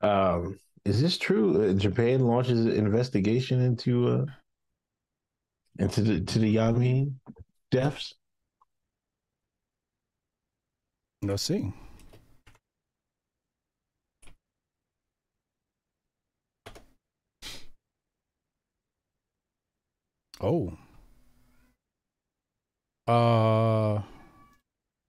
Um, 0.00 0.58
is 0.84 1.00
this 1.02 1.18
true? 1.18 1.70
Uh, 1.70 1.72
Japan 1.74 2.20
launches 2.20 2.64
an 2.66 2.72
investigation 2.72 3.60
into 3.60 4.08
uh 4.08 4.26
into 5.78 6.02
the 6.02 6.20
to 6.20 6.38
the 6.38 6.56
Yami 6.56 7.12
deaths. 7.70 8.14
Let's 11.22 11.42
see. 11.42 11.72
Oh. 20.40 20.72
Uh 23.06 24.02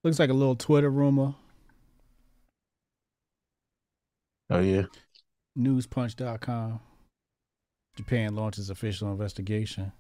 looks 0.04 0.20
like 0.20 0.30
a 0.30 0.34
little 0.34 0.56
Twitter 0.56 0.90
rumor. 0.90 1.36
Oh 4.50 4.60
yeah. 4.60 4.84
Newspunch.com. 5.58 6.80
Japan 7.96 8.36
launches 8.36 8.70
official 8.70 9.12
investigation. 9.12 9.92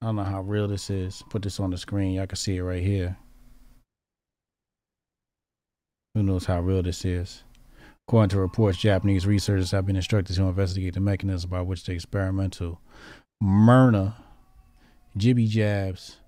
I 0.00 0.06
don't 0.06 0.16
know 0.16 0.24
how 0.24 0.42
real 0.42 0.68
this 0.68 0.90
is. 0.90 1.22
Put 1.28 1.42
this 1.42 1.58
on 1.58 1.70
the 1.70 1.78
screen. 1.78 2.12
Y'all 2.12 2.26
can 2.26 2.36
see 2.36 2.56
it 2.56 2.62
right 2.62 2.82
here. 2.82 3.16
Who 6.14 6.22
knows 6.22 6.46
how 6.46 6.60
real 6.60 6.82
this 6.82 7.04
is? 7.04 7.42
According 8.06 8.30
to 8.30 8.40
reports, 8.40 8.78
Japanese 8.78 9.26
researchers 9.26 9.72
have 9.72 9.86
been 9.86 9.96
instructed 9.96 10.36
to 10.36 10.42
investigate 10.44 10.94
the 10.94 11.00
mechanism 11.00 11.50
by 11.50 11.62
which 11.62 11.84
the 11.84 11.92
experimental 11.92 12.80
Myrna 13.40 14.16
jibby 15.16 15.48
jabs 15.48 16.18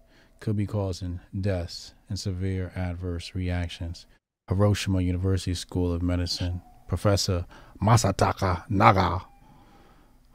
could 0.41 0.57
be 0.57 0.67
causing 0.67 1.21
deaths 1.41 1.95
and 2.09 2.19
severe 2.19 2.73
adverse 2.75 3.35
reactions. 3.35 4.07
Hiroshima 4.49 5.01
University 5.01 5.55
School 5.55 5.93
of 5.93 6.03
Medicine 6.03 6.61
Professor 6.89 7.47
Masataka 7.81 8.69
Nagao 8.69 9.23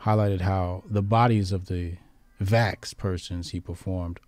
highlighted 0.02 0.42
how 0.42 0.84
the 0.90 1.02
bodies 1.02 1.52
of 1.52 1.66
the 1.66 1.98
vax 2.42 2.96
persons 2.96 3.50
he 3.52 3.60
performed 3.60 4.20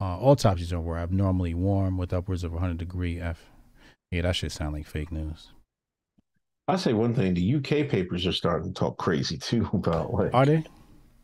uh, 0.00 0.18
autopsies 0.18 0.72
on 0.72 0.84
were 0.84 0.98
abnormally 0.98 1.54
warm 1.54 1.98
with 1.98 2.12
upwards 2.12 2.44
of 2.44 2.52
100 2.52 2.78
degree 2.78 3.20
F. 3.20 3.46
Yeah, 4.10 4.22
that 4.22 4.36
should 4.36 4.52
sound 4.52 4.74
like 4.74 4.86
fake 4.86 5.10
news. 5.12 5.50
I 6.68 6.76
say 6.76 6.92
one 6.92 7.14
thing: 7.14 7.34
the 7.34 7.54
UK 7.56 7.88
papers 7.88 8.26
are 8.26 8.32
starting 8.32 8.72
to 8.72 8.78
talk 8.78 8.96
crazy 8.98 9.36
too 9.38 9.68
about 9.72 10.12
like, 10.12 10.32
Are 10.34 10.46
they? 10.46 10.64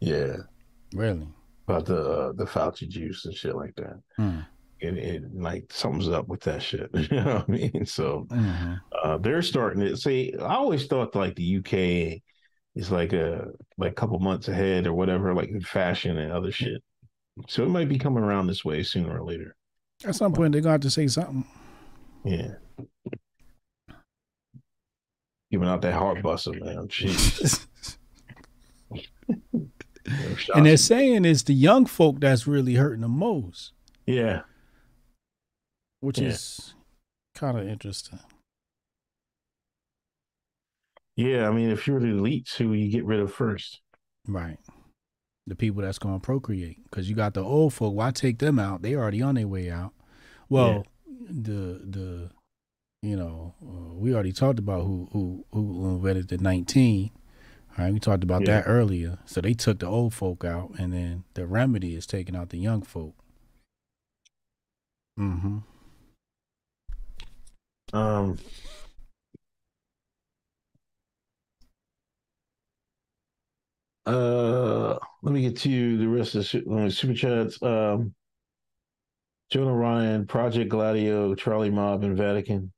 yeah, 0.00 0.36
Really? 0.94 1.26
about 1.68 1.86
the 1.86 1.98
uh, 1.98 2.32
the 2.32 2.44
Fauci 2.44 2.88
juice 2.88 3.24
and 3.24 3.34
shit 3.34 3.54
like 3.56 3.74
that. 3.76 4.00
Hmm. 4.16 4.40
And 4.82 4.98
it 4.98 5.22
like 5.34 5.72
something's 5.72 6.08
up 6.08 6.28
with 6.28 6.40
that 6.42 6.62
shit. 6.62 6.90
you 6.94 7.08
know 7.22 7.36
what 7.36 7.48
I 7.48 7.50
mean? 7.52 7.86
So 7.86 8.26
Mhm. 8.30 8.80
uh, 9.02 9.18
they're 9.18 9.40
starting 9.40 9.80
to 9.80 9.96
see. 9.96 10.34
I 10.38 10.56
always 10.56 10.86
thought 10.86 11.14
like 11.14 11.36
the 11.36 11.56
UK 11.58 12.20
is 12.74 12.90
like 12.90 13.12
a 13.12 13.48
like 13.78 13.92
a 13.92 13.94
couple 13.94 14.18
months 14.18 14.48
ahead 14.48 14.86
or 14.86 14.92
whatever, 14.94 15.32
like 15.34 15.48
in 15.50 15.60
fashion 15.60 16.18
and 16.18 16.32
other 16.32 16.50
shit. 16.52 16.82
So 17.48 17.62
it 17.64 17.68
might 17.68 17.88
be 17.88 17.98
coming 17.98 18.22
around 18.22 18.46
this 18.46 18.64
way 18.64 18.82
sooner 18.82 19.18
or 19.18 19.24
later. 19.24 19.56
At 20.04 20.14
some 20.16 20.32
point, 20.32 20.52
they're 20.52 20.60
going 20.60 20.70
to 20.70 20.74
have 20.74 20.80
to 20.82 20.90
say 20.90 21.06
something. 21.08 21.44
Yeah. 22.24 22.54
Giving 25.50 25.68
out 25.68 25.82
that 25.82 25.94
heart 25.94 26.22
bustle, 26.22 26.54
man. 26.54 26.88
Jeez. 26.88 27.66
and 30.54 30.66
they're 30.66 30.76
saying 30.76 31.24
it's 31.24 31.42
the 31.42 31.54
young 31.54 31.86
folk 31.86 32.20
that's 32.20 32.46
really 32.46 32.74
hurting 32.74 33.00
the 33.02 33.08
most, 33.08 33.72
yeah. 34.06 34.42
which 36.00 36.18
Yeah. 36.18 36.28
is 36.28 36.74
kind 37.34 37.58
of 37.58 37.66
interesting. 37.68 38.18
Yeah. 41.16 41.48
I 41.48 41.52
mean, 41.52 41.70
if 41.70 41.86
you're 41.86 42.00
the 42.00 42.08
elites, 42.08 42.54
who 42.56 42.72
you 42.72 42.90
get 42.90 43.04
rid 43.04 43.20
of 43.20 43.32
first? 43.32 43.80
Right. 44.26 44.58
The 45.46 45.54
people 45.54 45.82
that's 45.82 45.98
going 45.98 46.20
to 46.20 46.24
procreate. 46.24 46.82
Because 46.84 47.08
you 47.08 47.14
got 47.14 47.34
the 47.34 47.42
old 47.42 47.74
folk. 47.74 47.94
Why 47.94 48.10
take 48.10 48.38
them 48.38 48.58
out? 48.58 48.82
They 48.82 48.94
already 48.94 49.22
on 49.22 49.34
their 49.34 49.48
way 49.48 49.70
out. 49.70 49.92
Well, 50.48 50.86
the, 51.06 51.80
the, 51.84 52.30
you 53.02 53.16
know, 53.16 53.54
uh, 53.62 53.94
we 53.94 54.14
already 54.14 54.32
talked 54.32 54.58
about 54.58 54.84
who, 54.84 55.08
who, 55.12 55.44
who 55.52 55.88
invented 55.96 56.28
the 56.28 56.38
19. 56.38 57.10
All 57.76 57.84
right. 57.84 57.92
We 57.92 58.00
talked 58.00 58.24
about 58.24 58.42
Yeah. 58.42 58.60
that 58.62 58.68
earlier. 58.68 59.18
So 59.26 59.40
they 59.40 59.52
took 59.54 59.80
the 59.80 59.86
old 59.86 60.14
folk 60.14 60.44
out, 60.44 60.72
and 60.78 60.92
then 60.92 61.24
the 61.34 61.46
remedy 61.46 61.94
is 61.94 62.06
taking 62.06 62.34
out 62.36 62.50
the 62.50 62.58
young 62.58 62.82
folk. 62.82 63.14
Mm 65.18 65.40
hmm. 65.40 65.58
Um, 67.96 68.38
uh, 74.06 74.98
let 75.22 75.32
me 75.32 75.42
get 75.42 75.56
to 75.58 75.96
the 75.96 76.08
rest 76.08 76.34
of 76.34 76.50
the 76.50 76.86
uh, 76.86 76.90
super 76.90 77.14
chats. 77.14 77.62
Um, 77.62 78.14
Jonah 79.50 79.74
Ryan, 79.74 80.26
Project 80.26 80.70
Gladio, 80.70 81.34
Charlie 81.34 81.70
Mob, 81.70 82.02
and 82.02 82.16
Vatican. 82.16 82.72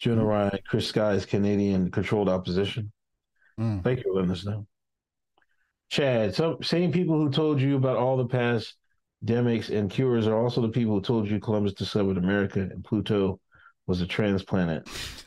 Jonah 0.00 0.22
Mm. 0.22 0.28
Ryan, 0.28 0.58
Chris 0.66 0.88
Sky's 0.88 1.26
Canadian 1.26 1.90
controlled 1.90 2.28
opposition. 2.28 2.92
Mm. 3.58 3.82
Thank 3.82 3.98
you 3.98 4.04
for 4.04 4.14
letting 4.14 4.30
us 4.30 4.44
know. 4.44 4.66
Chad, 5.90 6.34
some 6.34 6.62
same 6.62 6.90
people 6.92 7.16
who 7.16 7.30
told 7.30 7.60
you 7.60 7.76
about 7.76 7.96
all 7.96 8.16
the 8.16 8.26
past 8.26 8.74
demics 9.24 9.70
and 9.70 9.90
cures 9.90 10.26
are 10.26 10.36
also 10.36 10.60
the 10.60 10.68
people 10.68 10.94
who 10.94 11.00
told 11.00 11.28
you 11.28 11.38
Columbus 11.38 11.74
discovered 11.74 12.18
America 12.18 12.60
and 12.60 12.84
Pluto 12.84 13.40
was 13.86 14.02
a 14.02 14.06
transplanet. 14.06 14.86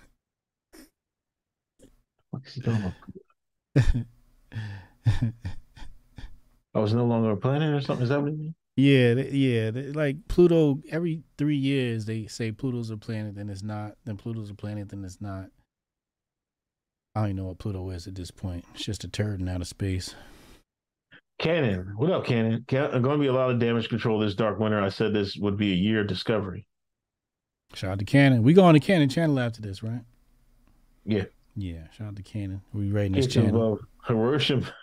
What 2.29 2.43
is 4.51 4.61
he 5.03 5.09
talking 5.09 5.33
about? 5.39 6.25
I 6.75 6.79
was 6.79 6.93
no 6.93 7.05
longer 7.05 7.31
a 7.31 7.37
planet 7.37 7.73
or 7.73 7.81
something. 7.81 8.03
Is 8.03 8.09
that 8.09 8.19
what 8.21 8.29
it 8.29 8.37
means? 8.37 8.53
Yeah, 8.75 9.15
th- 9.15 9.33
yeah. 9.33 9.71
th- 9.71 9.95
Like 9.95 10.17
Pluto, 10.27 10.79
every 10.91 11.23
three 11.37 11.55
years 11.57 12.05
they 12.05 12.27
say 12.27 12.51
Pluto's 12.51 12.91
a 12.91 12.97
planet, 12.97 13.35
then 13.35 13.49
it's 13.49 13.63
not. 13.63 13.93
Then 14.05 14.17
Pluto's 14.17 14.51
a 14.51 14.53
planet, 14.53 14.89
then 14.89 15.03
it's 15.03 15.19
not. 15.19 15.47
I 17.15 17.21
don't 17.21 17.29
even 17.29 17.35
know 17.37 17.45
what 17.45 17.57
Pluto 17.57 17.89
is 17.89 18.05
at 18.05 18.13
this 18.13 18.29
point. 18.29 18.63
It's 18.75 18.85
just 18.85 19.03
a 19.03 19.07
turd 19.07 19.39
in 19.41 19.49
outer 19.49 19.65
space. 19.65 20.13
Cannon, 21.39 21.93
what 21.95 22.11
up, 22.11 22.25
Cannon? 22.25 22.63
Can, 22.67 22.89
going 23.01 23.17
to 23.17 23.21
be 23.21 23.27
a 23.27 23.33
lot 23.33 23.49
of 23.49 23.59
damage 23.59 23.89
control 23.89 24.19
this 24.19 24.35
dark 24.35 24.59
winter. 24.59 24.79
I 24.81 24.89
said 24.89 25.13
this 25.13 25.35
would 25.37 25.57
be 25.57 25.71
a 25.71 25.75
year 25.75 26.01
of 26.01 26.07
discovery. 26.07 26.67
Shout 27.73 27.91
out 27.91 27.99
to 27.99 28.05
Cannon. 28.05 28.43
We 28.43 28.53
go 28.53 28.63
on 28.63 28.75
the 28.75 28.79
Cannon 28.79 29.09
channel 29.09 29.39
after 29.39 29.61
this, 29.61 29.81
right? 29.81 30.01
Yeah. 31.05 31.25
Yeah. 31.55 31.87
Shout 31.91 32.07
out 32.09 32.15
to 32.17 32.23
Cannon. 32.23 32.61
We 32.73 32.91
rating 32.91 33.13
this 33.13 33.25
Kitchen 33.27 33.45
channel. 33.45 33.79
Hiroshima, 34.07 34.73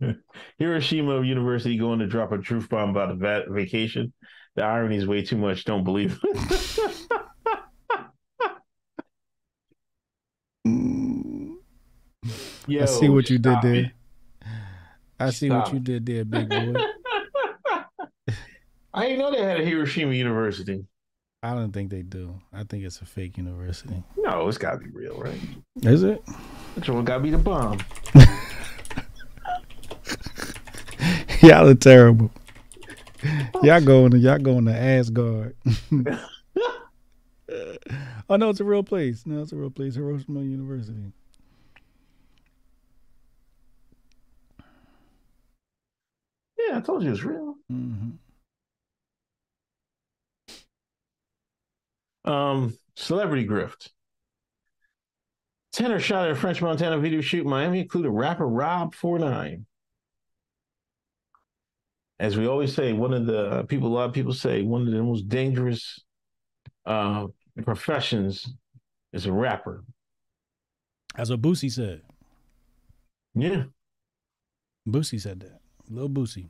Hiroshima 0.58 1.22
University 1.22 1.76
going 1.78 1.98
to 2.00 2.06
drop 2.06 2.32
a 2.32 2.38
truth 2.38 2.68
bomb 2.68 2.90
about 2.90 3.10
a 3.10 3.14
va- 3.14 3.44
vacation. 3.48 4.12
The 4.54 4.62
irony 4.62 4.96
is 4.96 5.06
way 5.06 5.22
too 5.22 5.36
much. 5.36 5.64
Don't 5.64 5.84
believe 5.84 6.18
it. 6.22 6.96
Yo, 12.66 12.82
I 12.82 12.86
see 12.86 13.08
what 13.08 13.30
you 13.30 13.38
did 13.38 13.58
there. 13.62 13.74
it. 13.74 13.92
I 15.18 15.30
see 15.30 15.48
what 15.50 15.72
you 15.72 15.78
did 15.80 16.04
there, 16.04 16.24
big 16.24 16.48
boy. 16.48 16.74
I 18.94 19.02
didn't 19.04 19.18
know 19.18 19.30
they 19.30 19.42
had 19.42 19.60
a 19.60 19.64
Hiroshima 19.64 20.12
University. 20.14 20.84
I 21.42 21.54
don't 21.54 21.70
think 21.72 21.90
they 21.90 22.02
do. 22.02 22.34
I 22.52 22.64
think 22.64 22.84
it's 22.84 23.00
a 23.02 23.04
fake 23.04 23.36
university. 23.36 24.02
No, 24.16 24.48
it's 24.48 24.58
got 24.58 24.72
to 24.72 24.78
be 24.78 24.90
real, 24.90 25.20
right? 25.20 25.38
Is 25.82 26.02
it? 26.02 26.22
Which 26.74 26.88
one 26.88 27.04
got 27.04 27.18
to 27.18 27.22
be 27.22 27.30
the 27.30 27.38
bomb? 27.38 27.78
Y'all 31.46 31.68
are 31.68 31.74
terrible. 31.74 32.30
Y'all 33.62 33.80
going 33.80 34.10
to 34.12 34.18
y'all 34.18 34.38
going 34.38 34.66
to 34.66 34.72
Asgard. 34.72 35.56
oh 38.28 38.36
no, 38.36 38.50
it's 38.50 38.60
a 38.60 38.64
real 38.64 38.82
place. 38.82 39.24
No, 39.26 39.42
it's 39.42 39.52
a 39.52 39.56
real 39.56 39.70
place. 39.70 39.94
Hiroshima 39.96 40.42
University. 40.42 41.12
Yeah, 46.58 46.78
I 46.78 46.80
told 46.80 47.02
you 47.02 47.10
it's 47.12 47.22
real. 47.22 47.54
hmm 47.70 48.10
Um, 52.24 52.76
celebrity 52.96 53.46
grift. 53.46 53.90
Tanner 55.72 56.00
shot 56.00 56.24
at 56.26 56.32
a 56.32 56.34
French 56.34 56.60
Montana 56.60 56.98
video 56.98 57.20
shoot 57.20 57.44
in 57.44 57.50
Miami, 57.50 57.80
included 57.80 58.10
rapper 58.10 58.46
Rob 58.48 58.94
49. 58.94 59.66
As 62.18 62.36
we 62.36 62.46
always 62.46 62.74
say, 62.74 62.92
one 62.92 63.12
of 63.12 63.26
the 63.26 63.64
people, 63.68 63.88
a 63.88 63.94
lot 63.94 64.08
of 64.08 64.14
people 64.14 64.32
say, 64.32 64.62
one 64.62 64.86
of 64.86 64.92
the 64.92 65.02
most 65.02 65.28
dangerous 65.28 66.00
uh, 66.86 67.26
professions 67.64 68.54
is 69.12 69.26
a 69.26 69.32
rapper. 69.32 69.84
That's 71.14 71.30
what 71.30 71.42
Boosie 71.42 71.72
said. 71.72 72.02
Yeah. 73.34 73.64
Boosie 74.88 75.20
said 75.20 75.40
that. 75.40 75.60
Little 75.88 76.10
Boosie. 76.10 76.48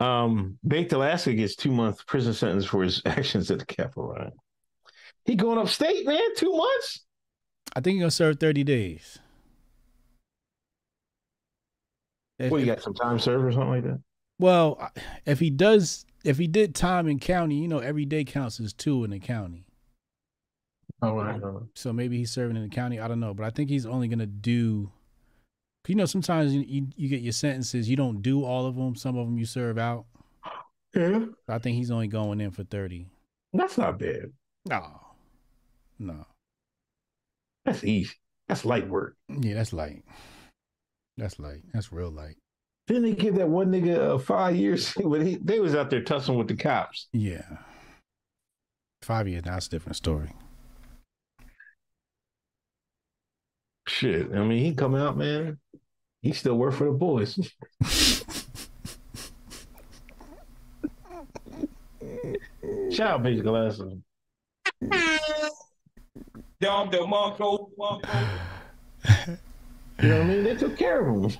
Um, 0.00 0.58
Baked 0.66 0.92
Alaska 0.92 1.32
gets 1.34 1.56
two 1.56 1.70
month 1.70 2.06
prison 2.06 2.34
sentence 2.34 2.64
for 2.64 2.82
his 2.82 3.00
actions 3.06 3.50
at 3.50 3.58
the 3.58 3.66
Capitol 3.66 4.08
riot. 4.08 4.32
He 5.24 5.34
going 5.36 5.58
upstate, 5.58 6.06
man. 6.06 6.34
Two 6.36 6.54
months. 6.54 7.04
I 7.74 7.80
think 7.80 7.94
he's 7.94 8.02
gonna 8.02 8.10
serve 8.10 8.38
thirty 8.38 8.64
days. 8.64 9.18
If- 12.38 12.50
What 12.50 12.60
you 12.60 12.66
got? 12.66 12.82
Some 12.82 12.94
time 12.94 13.18
served 13.18 13.44
or 13.44 13.52
something 13.52 13.70
like 13.70 13.84
that? 13.84 14.00
Well, 14.38 14.90
if 15.26 15.38
he 15.38 15.50
does, 15.50 16.04
if 16.24 16.38
he 16.38 16.46
did 16.48 16.74
time 16.74 17.06
in 17.08 17.18
county, 17.20 17.56
you 17.56 17.68
know, 17.68 17.78
every 17.78 18.04
day 18.04 18.24
counts 18.24 18.58
as 18.60 18.72
two 18.72 19.04
in 19.04 19.10
the 19.10 19.20
county. 19.20 19.64
Oh, 21.02 21.18
I 21.20 21.36
know. 21.36 21.68
So 21.74 21.92
maybe 21.92 22.16
he's 22.18 22.30
serving 22.32 22.56
in 22.56 22.62
the 22.62 22.68
county. 22.74 22.98
I 22.98 23.06
don't 23.08 23.20
know, 23.20 23.34
but 23.34 23.44
I 23.44 23.50
think 23.50 23.68
he's 23.70 23.86
only 23.86 24.08
gonna 24.08 24.26
do. 24.26 24.90
You 25.86 25.94
know, 25.96 26.06
sometimes 26.06 26.54
you, 26.54 26.64
you 26.66 26.86
you 26.96 27.08
get 27.08 27.20
your 27.20 27.32
sentences. 27.32 27.88
You 27.90 27.96
don't 27.96 28.22
do 28.22 28.44
all 28.44 28.66
of 28.66 28.74
them. 28.74 28.96
Some 28.96 29.16
of 29.18 29.26
them 29.26 29.36
you 29.38 29.44
serve 29.44 29.76
out. 29.78 30.06
Yeah, 30.94 31.26
I 31.48 31.58
think 31.58 31.76
he's 31.76 31.90
only 31.90 32.08
going 32.08 32.40
in 32.40 32.50
for 32.52 32.64
thirty. 32.64 33.06
that's 33.52 33.76
not 33.78 33.98
bad. 33.98 34.32
No, 34.66 35.00
no. 35.98 36.26
That's 37.64 37.84
easy. 37.84 38.14
That's 38.48 38.64
light 38.64 38.88
work. 38.88 39.14
Yeah, 39.28 39.54
that's 39.54 39.72
light. 39.72 40.04
That's 41.16 41.38
light. 41.38 41.62
That's 41.72 41.92
real 41.92 42.10
light. 42.10 42.36
Then 42.86 43.02
they 43.02 43.12
give 43.12 43.36
that 43.36 43.48
one 43.48 43.70
nigga 43.70 43.98
uh, 43.98 44.18
five 44.18 44.56
years 44.56 44.92
when 44.96 45.24
he 45.24 45.36
they 45.36 45.60
was 45.60 45.74
out 45.74 45.90
there 45.90 46.02
tussling 46.02 46.38
with 46.38 46.48
the 46.48 46.56
cops. 46.56 47.08
Yeah. 47.12 47.44
Five 49.02 49.28
years. 49.28 49.42
That's 49.44 49.66
a 49.66 49.70
different 49.70 49.96
story. 49.96 50.30
Shit, 53.86 54.32
I 54.32 54.42
mean, 54.42 54.64
he 54.64 54.74
come 54.74 54.94
out, 54.94 55.16
man. 55.16 55.58
He 56.22 56.32
still 56.32 56.56
work 56.56 56.72
for 56.72 56.84
the 56.84 56.92
boys. 56.92 57.38
Shout 62.90 63.10
out, 63.10 63.22
Big 63.22 63.42
Glasses. 63.42 63.92
Dom 66.60 66.90
DeMarco, 66.90 67.68
Marco. 67.76 68.08
You 70.02 70.08
know 70.08 70.18
what 70.18 70.24
I 70.24 70.28
mean? 70.28 70.44
They 70.44 70.56
took 70.56 70.76
care 70.76 71.06
of 71.06 71.32
him. 71.32 71.38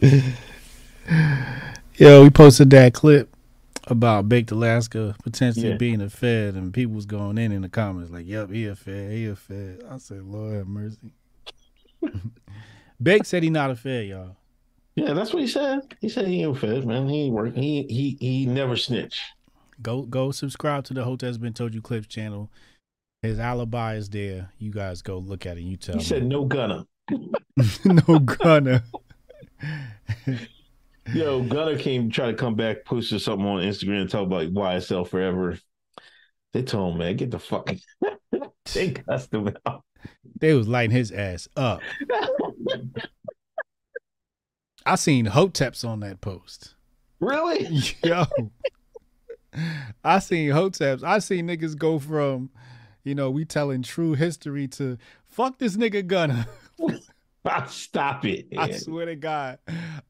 Yo, 1.96 2.22
we 2.22 2.30
posted 2.30 2.70
that 2.70 2.94
clip 2.94 3.34
about 3.86 4.28
Baked 4.28 4.50
Alaska 4.50 5.14
potentially 5.22 5.70
Yeah. 5.70 5.76
being 5.76 6.00
a 6.00 6.08
Fed, 6.08 6.54
and 6.54 6.72
people 6.72 6.94
was 6.94 7.06
going 7.06 7.36
in 7.38 7.52
in 7.52 7.62
the 7.62 7.68
comments 7.68 8.10
like, 8.10 8.26
"Yep, 8.26 8.50
he 8.50 8.66
a 8.66 8.74
Fed, 8.76 9.12
he 9.12 9.26
a 9.26 9.36
Fed." 9.36 9.82
I 9.90 9.98
said, 9.98 10.22
"Lord 10.22 10.54
have 10.54 10.66
mercy." 10.66 11.12
Baked 13.02 13.26
said 13.26 13.42
he 13.42 13.50
not 13.50 13.70
a 13.70 13.76
Fed, 13.76 14.06
y'all. 14.06 14.36
Yeah, 14.94 15.12
that's 15.14 15.32
what 15.32 15.42
he 15.42 15.48
said. 15.48 15.94
He 16.00 16.08
said 16.08 16.26
he 16.26 16.42
ain't 16.42 16.56
a 16.56 16.60
fed, 16.60 16.84
man. 16.86 17.08
He 17.08 17.22
ain't 17.22 17.34
working. 17.34 17.62
He 17.62 17.84
he 17.84 18.16
he 18.20 18.44
never 18.46 18.76
snitch. 18.76 19.20
Go 19.80 20.02
go 20.02 20.30
subscribe 20.30 20.84
to 20.84 20.94
the 20.94 21.04
Hotep's 21.04 21.38
Been 21.38 21.52
Told 21.54 21.74
You 21.74 21.80
Clips 21.80 22.06
channel. 22.08 22.50
His 23.22 23.38
alibi 23.38 23.96
is 23.96 24.08
there. 24.08 24.50
You 24.58 24.70
guys 24.70 25.02
go 25.02 25.18
look 25.18 25.44
at 25.44 25.58
it. 25.58 25.62
You 25.62 25.76
tell 25.76 25.94
him. 25.94 25.98
He 26.00 26.04
said 26.06 26.24
no 26.24 26.44
Gunna. 26.44 26.86
no 27.84 28.18
Gunna. 28.18 28.82
Yo, 31.12 31.42
Gunna 31.42 31.76
came 31.76 32.10
try 32.10 32.26
to 32.26 32.34
come 32.34 32.54
back, 32.54 32.84
posted 32.84 33.20
something 33.20 33.46
on 33.46 33.62
Instagram, 33.62 34.02
and 34.02 34.10
talk 34.10 34.26
about 34.26 34.52
YSL 34.52 35.06
forever. 35.06 35.58
They 36.52 36.62
told 36.62 36.92
him, 36.92 36.98
man, 36.98 37.16
get 37.16 37.30
the 37.30 37.38
fuck. 37.38 37.70
they 38.74 38.92
cussed 38.92 39.34
him 39.34 39.54
out. 39.66 39.84
They 40.38 40.54
was 40.54 40.66
lighting 40.66 40.96
his 40.96 41.12
ass 41.12 41.48
up. 41.56 41.80
I 44.86 44.94
seen 44.94 45.26
hoteps 45.26 45.86
on 45.86 46.00
that 46.00 46.20
post. 46.20 46.74
really? 47.20 47.68
Yo. 48.02 48.24
I 50.02 50.20
seen 50.20 50.50
hoteps. 50.50 51.02
I 51.02 51.18
seen 51.18 51.48
niggas 51.48 51.76
go 51.76 51.98
from, 51.98 52.50
you 53.04 53.14
know, 53.14 53.30
we 53.30 53.44
telling 53.44 53.82
true 53.82 54.14
history 54.14 54.68
to 54.68 54.98
fuck 55.26 55.58
this 55.58 55.76
nigga 55.76 56.06
Gunna. 56.06 56.46
Stop 57.68 58.26
it. 58.26 58.48
I 58.56 58.72
swear 58.72 59.06
to 59.06 59.16
God. 59.16 59.58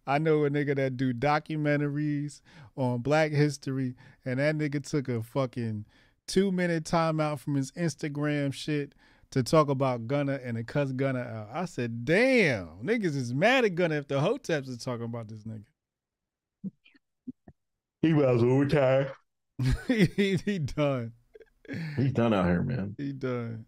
I 0.06 0.18
know 0.18 0.44
a 0.44 0.50
nigga 0.50 0.74
that 0.76 0.96
do 0.96 1.14
documentaries 1.14 2.40
on 2.76 2.98
black 2.98 3.30
history, 3.30 3.94
and 4.24 4.40
that 4.40 4.56
nigga 4.56 4.86
took 4.88 5.08
a 5.08 5.22
fucking 5.22 5.86
two 6.26 6.50
minute 6.50 6.84
timeout 6.84 7.38
from 7.38 7.54
his 7.54 7.70
Instagram 7.72 8.52
shit 8.52 8.94
to 9.30 9.42
talk 9.42 9.68
about 9.68 10.08
Gunna 10.08 10.40
and 10.44 10.56
to 10.56 10.64
cuss 10.64 10.92
Gunna 10.92 11.20
out. 11.20 11.48
I 11.52 11.64
said, 11.66 12.04
damn, 12.04 12.68
niggas 12.82 13.16
is 13.16 13.32
mad 13.32 13.64
at 13.64 13.76
Gunna 13.76 13.96
if 13.96 14.08
the 14.08 14.16
hoteps 14.16 14.68
is 14.68 14.78
talking 14.78 15.04
about 15.04 15.28
this 15.28 15.44
nigga. 15.44 15.64
He 18.02 18.12
might 18.12 18.34
as 18.34 18.42
well 18.42 18.56
retire. 18.56 19.12
he, 19.88 20.38
he 20.44 20.58
done. 20.58 21.12
He's 21.96 22.12
done 22.12 22.34
out 22.34 22.46
here, 22.46 22.62
man. 22.62 22.94
He 22.98 23.12
done. 23.12 23.66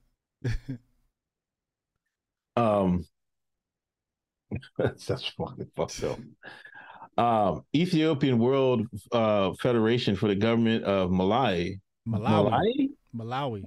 Um, 2.56 3.04
that's 4.78 5.06
fucking 5.06 5.70
fucked 5.76 6.04
up. 6.04 6.18
Um, 7.16 7.64
Ethiopian 7.74 8.38
World 8.38 8.86
uh, 9.12 9.52
Federation 9.60 10.16
for 10.16 10.28
the 10.28 10.34
Government 10.34 10.84
of 10.84 11.10
Malawi, 11.10 11.80
Malawi. 12.08 12.90
Malawi, 13.14 13.64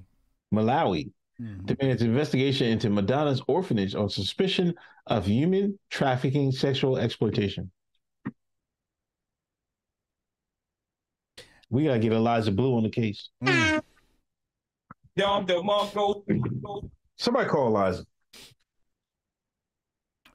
Malawi. 0.53 1.11
Mhm. 1.41 1.65
demands 1.65 2.01
investigation 2.01 2.67
into 2.67 2.89
Madonna's 2.89 3.41
orphanage 3.47 3.93
on 3.93 4.09
suspicion 4.09 4.73
of 5.05 5.25
human 5.25 5.77
trafficking, 5.89 6.53
sexual 6.53 6.97
exploitation. 6.97 7.71
We 11.69 11.83
gotta 11.83 11.99
get 11.99 12.13
Eliza 12.13 12.51
Blue 12.53 12.77
on 12.77 12.83
the 12.83 12.89
case. 12.89 13.29
Mm. 13.43 13.81
Dom 15.17 15.45
DeMarco. 15.45 16.89
Somebody 17.17 17.49
call 17.49 17.67
Eliza. 17.67 18.05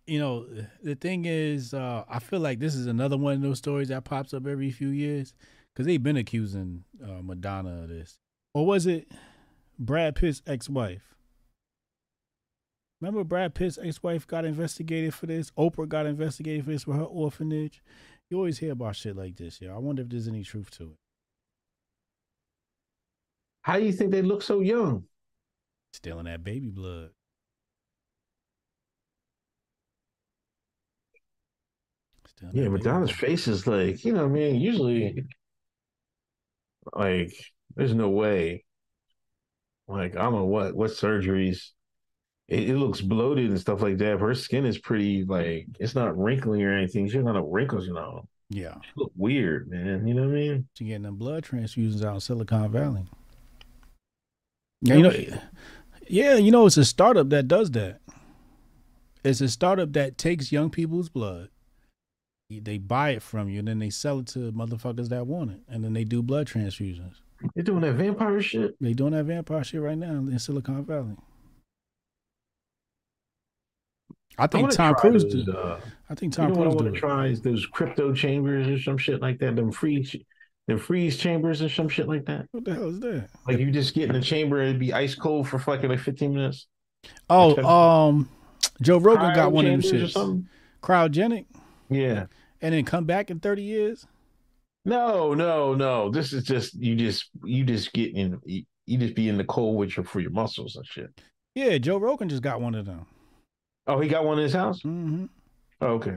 you 0.07 0.19
know, 0.19 0.45
the 0.83 0.97
thing 0.97 1.25
is, 1.25 1.73
uh, 1.73 2.05
I 2.09 2.19
feel 2.19 2.41
like 2.41 2.59
this 2.59 2.75
is 2.75 2.87
another 2.89 3.17
one 3.17 3.35
of 3.35 3.43
those 3.43 3.59
stories 3.59 3.89
that 3.89 4.03
pops 4.05 4.35
up 4.35 4.45
every 4.45 4.73
few 4.73 4.89
years 4.89 5.35
because 5.73 5.87
they've 5.87 6.03
been 6.03 6.17
accusing 6.17 6.83
uh, 7.01 7.23
Madonna 7.23 7.85
of 7.85 7.89
this. 7.91 8.19
Or 8.53 8.67
was 8.67 8.87
it 8.87 9.07
Brad 9.79 10.17
Pitt's 10.17 10.43
ex-wife? 10.49 11.15
Remember 13.01 13.23
Brad 13.23 13.55
Pitt's 13.55 13.79
ex-wife 13.81 14.27
got 14.27 14.45
investigated 14.45 15.15
for 15.15 15.27
this. 15.27 15.53
Oprah 15.53 15.89
got 15.89 16.07
investigated 16.07 16.65
for 16.65 16.73
this 16.73 16.83
for 16.83 16.95
her 16.95 17.05
orphanage. 17.05 17.81
You 18.29 18.37
always 18.39 18.59
hear 18.59 18.73
about 18.73 18.97
shit 18.97 19.17
like 19.17 19.37
this, 19.37 19.61
yeah. 19.61 19.75
I 19.75 19.79
wonder 19.79 20.03
if 20.03 20.09
there's 20.09 20.27
any 20.27 20.43
truth 20.43 20.71
to 20.79 20.85
it. 20.85 20.97
How 23.71 23.79
do 23.79 23.85
you 23.85 23.93
think 23.93 24.11
they 24.11 24.23
look 24.23 24.43
so 24.43 24.59
young? 24.59 25.05
Stealing 25.93 26.25
that 26.25 26.43
baby 26.43 26.71
blood. 26.71 27.11
Yeah, 32.53 32.67
Madonna's 32.67 33.13
face 33.13 33.47
is 33.47 33.69
like, 33.69 34.05
you 34.05 34.13
know, 34.13 34.27
what 34.27 34.31
I 34.31 34.33
mean, 34.33 34.61
usually, 34.61 35.25
like, 36.97 37.33
there's 37.77 37.95
no 37.95 38.09
way. 38.09 38.65
Like, 39.87 40.17
I 40.17 40.23
don't 40.23 40.35
know 40.35 40.47
what 40.47 40.75
what 40.75 40.91
surgeries. 40.91 41.69
It, 42.49 42.71
it 42.71 42.77
looks 42.77 43.01
bloated 43.01 43.51
and 43.51 43.61
stuff 43.61 43.83
like 43.83 43.99
that. 43.99 44.19
Her 44.19 44.35
skin 44.35 44.67
is 44.67 44.79
pretty 44.79 45.23
like 45.23 45.69
it's 45.79 45.95
not 45.95 46.19
wrinkly 46.19 46.65
or 46.65 46.73
anything. 46.77 47.07
She's 47.09 47.23
not 47.23 47.35
no 47.35 47.49
wrinkles, 47.49 47.87
you 47.87 47.95
know. 47.95 48.27
Yeah. 48.49 48.75
She 48.83 48.91
look 48.97 49.13
weird, 49.15 49.71
man. 49.71 50.09
You 50.09 50.15
know 50.15 50.23
what 50.23 50.31
I 50.31 50.35
mean? 50.35 50.69
She 50.75 50.87
getting 50.87 51.03
them 51.03 51.15
blood 51.15 51.45
transfusions 51.45 52.05
out 52.05 52.15
in 52.15 52.21
Silicon 52.21 52.73
Valley. 52.73 53.07
Yeah, 54.83 54.95
you 54.97 55.03
know, 55.03 55.13
yeah, 56.09 56.35
you 56.37 56.51
know, 56.51 56.67
it's 56.67 56.77
a 56.77 56.85
startup 56.85 57.29
that 57.31 57.49
does 57.49 57.71
that. 57.73 58.01
It's 59.23 59.41
a 59.41 59.49
startup 59.49 59.93
that 59.93 60.17
takes 60.19 60.51
young 60.53 60.71
people's 60.71 61.09
blood. 61.09 61.51
They 62.51 62.79
buy 62.79 63.11
it 63.11 63.23
from 63.23 63.49
you, 63.49 63.61
and 63.61 63.69
then 63.69 63.79
they 63.79 63.91
sell 63.91 64.19
it 64.21 64.27
to 64.29 64.51
motherfuckers 64.53 65.09
that 65.11 65.27
want 65.27 65.53
it, 65.53 65.61
and 65.69 65.85
then 65.85 65.93
they 65.93 66.05
do 66.05 66.23
blood 66.23 66.49
transfusions. 66.49 67.21
They're 67.55 67.65
doing 67.65 67.83
that 67.83 67.95
vampire 67.95 68.41
shit. 68.43 68.75
They 68.81 68.93
doing 68.93 69.13
that 69.13 69.25
vampire 69.25 69.63
shit 69.65 69.81
right 69.81 69.97
now 69.97 70.13
in 70.13 70.39
Silicon 70.39 70.85
Valley. 70.85 71.17
I 74.39 74.45
I 74.45 74.47
think 74.47 74.63
wanna 74.63 74.75
Tom 74.75 74.95
Cruise 74.95 75.25
those, 75.25 75.45
do. 75.45 75.53
uh, 75.53 75.81
I 76.09 76.15
think 76.15 76.37
you 76.39 76.45
Tom 76.45 76.49
know 76.49 76.55
what 76.55 76.67
I 76.69 76.71
Cruise 76.71 76.83
want 76.83 76.93
to 76.95 76.99
try 76.99 77.27
is 77.27 77.43
those 77.43 77.67
crypto 77.67 78.15
chambers 78.15 78.67
or 78.69 78.79
some 78.81 78.99
shit 78.99 79.21
like 79.21 79.39
that. 79.41 79.57
Them 79.57 79.71
freeze, 79.71 80.17
them 80.69 80.79
freeze 80.79 81.17
chambers 81.17 81.63
or 81.63 81.69
some 81.69 81.89
shit 81.89 82.09
like 82.09 82.27
that. 82.27 82.47
What 82.53 82.65
the 82.65 82.75
hell 82.75 82.89
is 82.89 83.01
that? 83.01 83.29
Like 83.47 83.59
you 83.59 83.71
just 83.71 83.95
get 83.95 84.09
in 84.09 84.13
the 84.15 84.21
chamber 84.21 84.61
and 84.61 84.69
it'd 84.71 84.81
be 84.81 84.93
ice 84.93 85.15
cold 85.15 85.49
for 85.49 85.59
fucking 85.59 85.91
like 85.91 85.99
15 86.01 86.35
minutes. 86.35 86.67
Oh, 87.29 87.53
Okay. 87.53 87.63
um, 87.63 88.29
Joe 88.83 88.99
Rogan 88.99 89.35
got 89.35 89.53
one 89.53 89.67
of 89.67 89.73
them 89.73 89.81
shits. 89.81 90.45
Cryogenic, 90.83 91.47
Yeah. 91.89 92.27
and 92.63 92.75
then 92.75 92.85
come 92.85 93.05
back 93.05 93.31
in 93.31 93.39
thirty 93.41 93.63
years. 93.63 94.07
No, 94.87 95.35
no, 95.35 95.75
no. 95.75 96.11
This 96.11 96.33
is 96.33 96.45
just 96.45 96.75
you 96.75 96.95
just 96.97 97.29
you 97.45 97.65
just 97.65 97.93
get 97.93 98.15
in 98.15 98.39
you, 98.45 98.65
just 98.99 99.15
be 99.15 99.29
in 99.29 99.37
the 99.37 99.45
cold 99.45 99.77
with 99.77 99.97
your 99.97 100.05
for 100.05 100.21
your 100.21 100.31
muscles 100.31 100.77
and 100.77 100.87
shit. 100.87 101.21
Yeah, 101.55 101.77
Joe 101.79 101.99
Rogan 101.99 102.29
just 102.31 102.43
got 102.43 102.61
one 102.63 102.75
of 102.75 102.87
them. 102.87 103.07
Oh, 103.87 103.99
he 104.01 104.09
got 104.09 104.25
one 104.25 104.39
in 104.39 104.45
his 104.45 104.55
house? 104.55 104.81
hmm 104.83 105.27
Oh, 105.83 105.95
okay. 105.95 106.17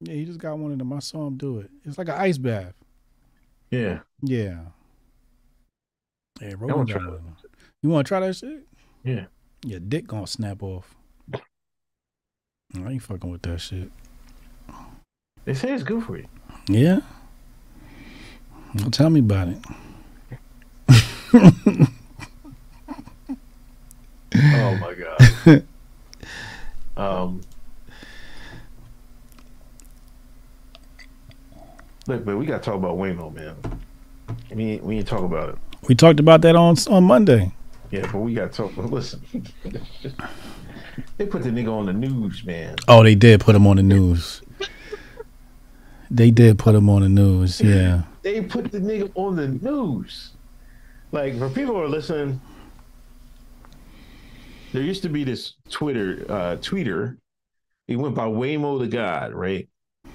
Yeah, 0.00 0.14
he 0.14 0.24
just 0.24 0.38
got 0.40 0.58
one 0.58 0.72
of 0.72 0.78
them. 0.78 0.92
I 0.92 0.98
saw 1.00 1.26
him 1.26 1.36
do 1.36 1.58
it. 1.58 1.70
It's 1.84 1.98
like 1.98 2.08
an 2.08 2.14
ice 2.14 2.38
bath. 2.38 2.74
Yeah. 3.70 4.00
Yeah. 4.22 4.58
Yeah, 6.40 6.54
wanna 6.54 6.86
try 6.86 6.94
got 6.94 7.06
one 7.06 7.14
of 7.14 7.24
them. 7.24 7.36
You 7.82 7.90
want 7.90 8.06
to 8.06 8.08
try 8.08 8.20
that 8.20 8.34
shit? 8.34 8.66
Yeah. 9.04 9.26
Your 9.64 9.80
dick 9.80 10.06
gonna 10.06 10.26
snap 10.26 10.62
off. 10.62 10.94
I 11.34 11.38
ain't 12.88 13.02
fucking 13.02 13.30
with 13.30 13.42
that 13.42 13.60
shit. 13.60 13.90
They 15.44 15.54
say 15.54 15.72
it's 15.72 15.82
good 15.82 16.02
for 16.04 16.16
you. 16.16 16.26
Yeah. 16.68 17.00
Well, 18.74 18.90
tell 18.90 19.10
me 19.10 19.20
about 19.20 19.48
it. 19.48 19.58
Oh 24.32 24.76
my 24.76 24.94
god. 24.94 25.64
um 26.96 27.40
Look, 32.10 32.24
but 32.24 32.36
we 32.36 32.44
gotta 32.44 32.60
talk 32.60 32.74
about 32.74 32.96
Waymo, 32.96 33.32
man. 33.32 33.54
We 34.52 34.64
ain't, 34.64 34.82
we 34.82 34.96
ain't 34.96 35.06
talk 35.06 35.22
about 35.22 35.50
it. 35.50 35.58
We 35.86 35.94
talked 35.94 36.18
about 36.18 36.40
that 36.40 36.56
on 36.56 36.74
on 36.90 37.04
Monday. 37.04 37.52
Yeah, 37.92 38.10
but 38.10 38.18
we 38.18 38.34
gotta 38.34 38.48
talk. 38.48 38.72
But 38.74 38.86
listen, 38.86 39.22
they 41.16 41.26
put 41.26 41.44
the 41.44 41.50
nigga 41.50 41.68
on 41.68 41.86
the 41.86 41.92
news, 41.92 42.42
man. 42.42 42.74
Oh, 42.88 43.04
they 43.04 43.14
did 43.14 43.38
put 43.38 43.54
him 43.54 43.64
on 43.64 43.76
the 43.76 43.84
news. 43.84 44.42
They 46.10 46.32
did 46.32 46.58
put 46.58 46.74
him 46.74 46.90
on 46.90 47.02
the 47.02 47.08
news. 47.08 47.60
Yeah. 47.60 48.02
They 48.22 48.42
put 48.42 48.70
the 48.70 48.80
nigga 48.80 49.10
on 49.14 49.36
the 49.36 49.48
news. 49.48 50.32
Like 51.10 51.38
for 51.38 51.48
people 51.48 51.74
who 51.74 51.80
are 51.80 51.88
listening, 51.88 52.38
there 54.72 54.82
used 54.82 55.02
to 55.04 55.08
be 55.08 55.22
this 55.22 55.54
Twitter 55.70 56.26
uh 56.28 56.56
tweeter. 56.56 57.18
He 57.86 57.94
went 57.94 58.16
by 58.16 58.26
Waymo 58.26 58.80
the 58.80 58.88
God, 58.88 59.32
right? 59.32 59.68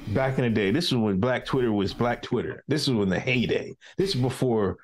Back 0.09 0.37
in 0.37 0.43
the 0.43 0.49
day. 0.49 0.71
This 0.71 0.85
is 0.85 0.95
when 0.95 1.19
Black 1.19 1.45
Twitter 1.45 1.71
was 1.71 1.93
Black 1.93 2.21
Twitter. 2.21 2.63
This 2.67 2.87
is 2.87 2.93
when 2.93 3.09
the 3.09 3.19
heyday. 3.19 3.73
This 3.97 4.15
is 4.15 4.21
before 4.21 4.77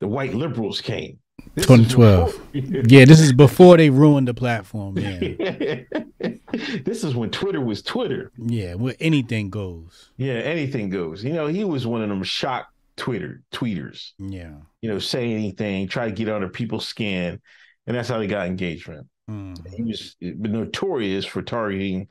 the 0.00 0.08
white 0.08 0.34
liberals 0.34 0.80
came. 0.80 1.18
This 1.54 1.66
2012. 1.66 2.52
before- 2.52 2.82
Yeah, 2.88 3.04
this 3.04 3.20
is 3.20 3.32
before 3.32 3.76
they 3.76 3.90
ruined 3.90 4.28
the 4.28 4.34
platform. 4.34 4.98
Yeah. 4.98 5.18
this 6.84 7.04
is 7.04 7.14
when 7.14 7.30
Twitter 7.30 7.60
was 7.60 7.82
Twitter. 7.82 8.32
Yeah, 8.38 8.74
where 8.74 8.94
anything 9.00 9.50
goes. 9.50 10.10
Yeah, 10.16 10.34
anything 10.34 10.90
goes. 10.90 11.24
You 11.24 11.32
know, 11.32 11.46
he 11.46 11.64
was 11.64 11.86
one 11.86 12.02
of 12.02 12.08
them 12.08 12.22
shock 12.22 12.68
Twitter 12.96 13.42
tweeters. 13.52 14.10
Yeah. 14.18 14.52
You 14.82 14.90
know, 14.90 14.98
say 14.98 15.32
anything, 15.32 15.88
try 15.88 16.06
to 16.06 16.12
get 16.12 16.28
under 16.28 16.48
people's 16.48 16.86
skin, 16.86 17.40
and 17.86 17.96
that's 17.96 18.08
how 18.08 18.18
they 18.18 18.26
got 18.26 18.46
engagement. 18.46 19.06
Mm. 19.30 19.66
He 19.74 19.82
was 19.82 20.16
notorious 20.20 21.24
for 21.24 21.40
targeting 21.40 22.08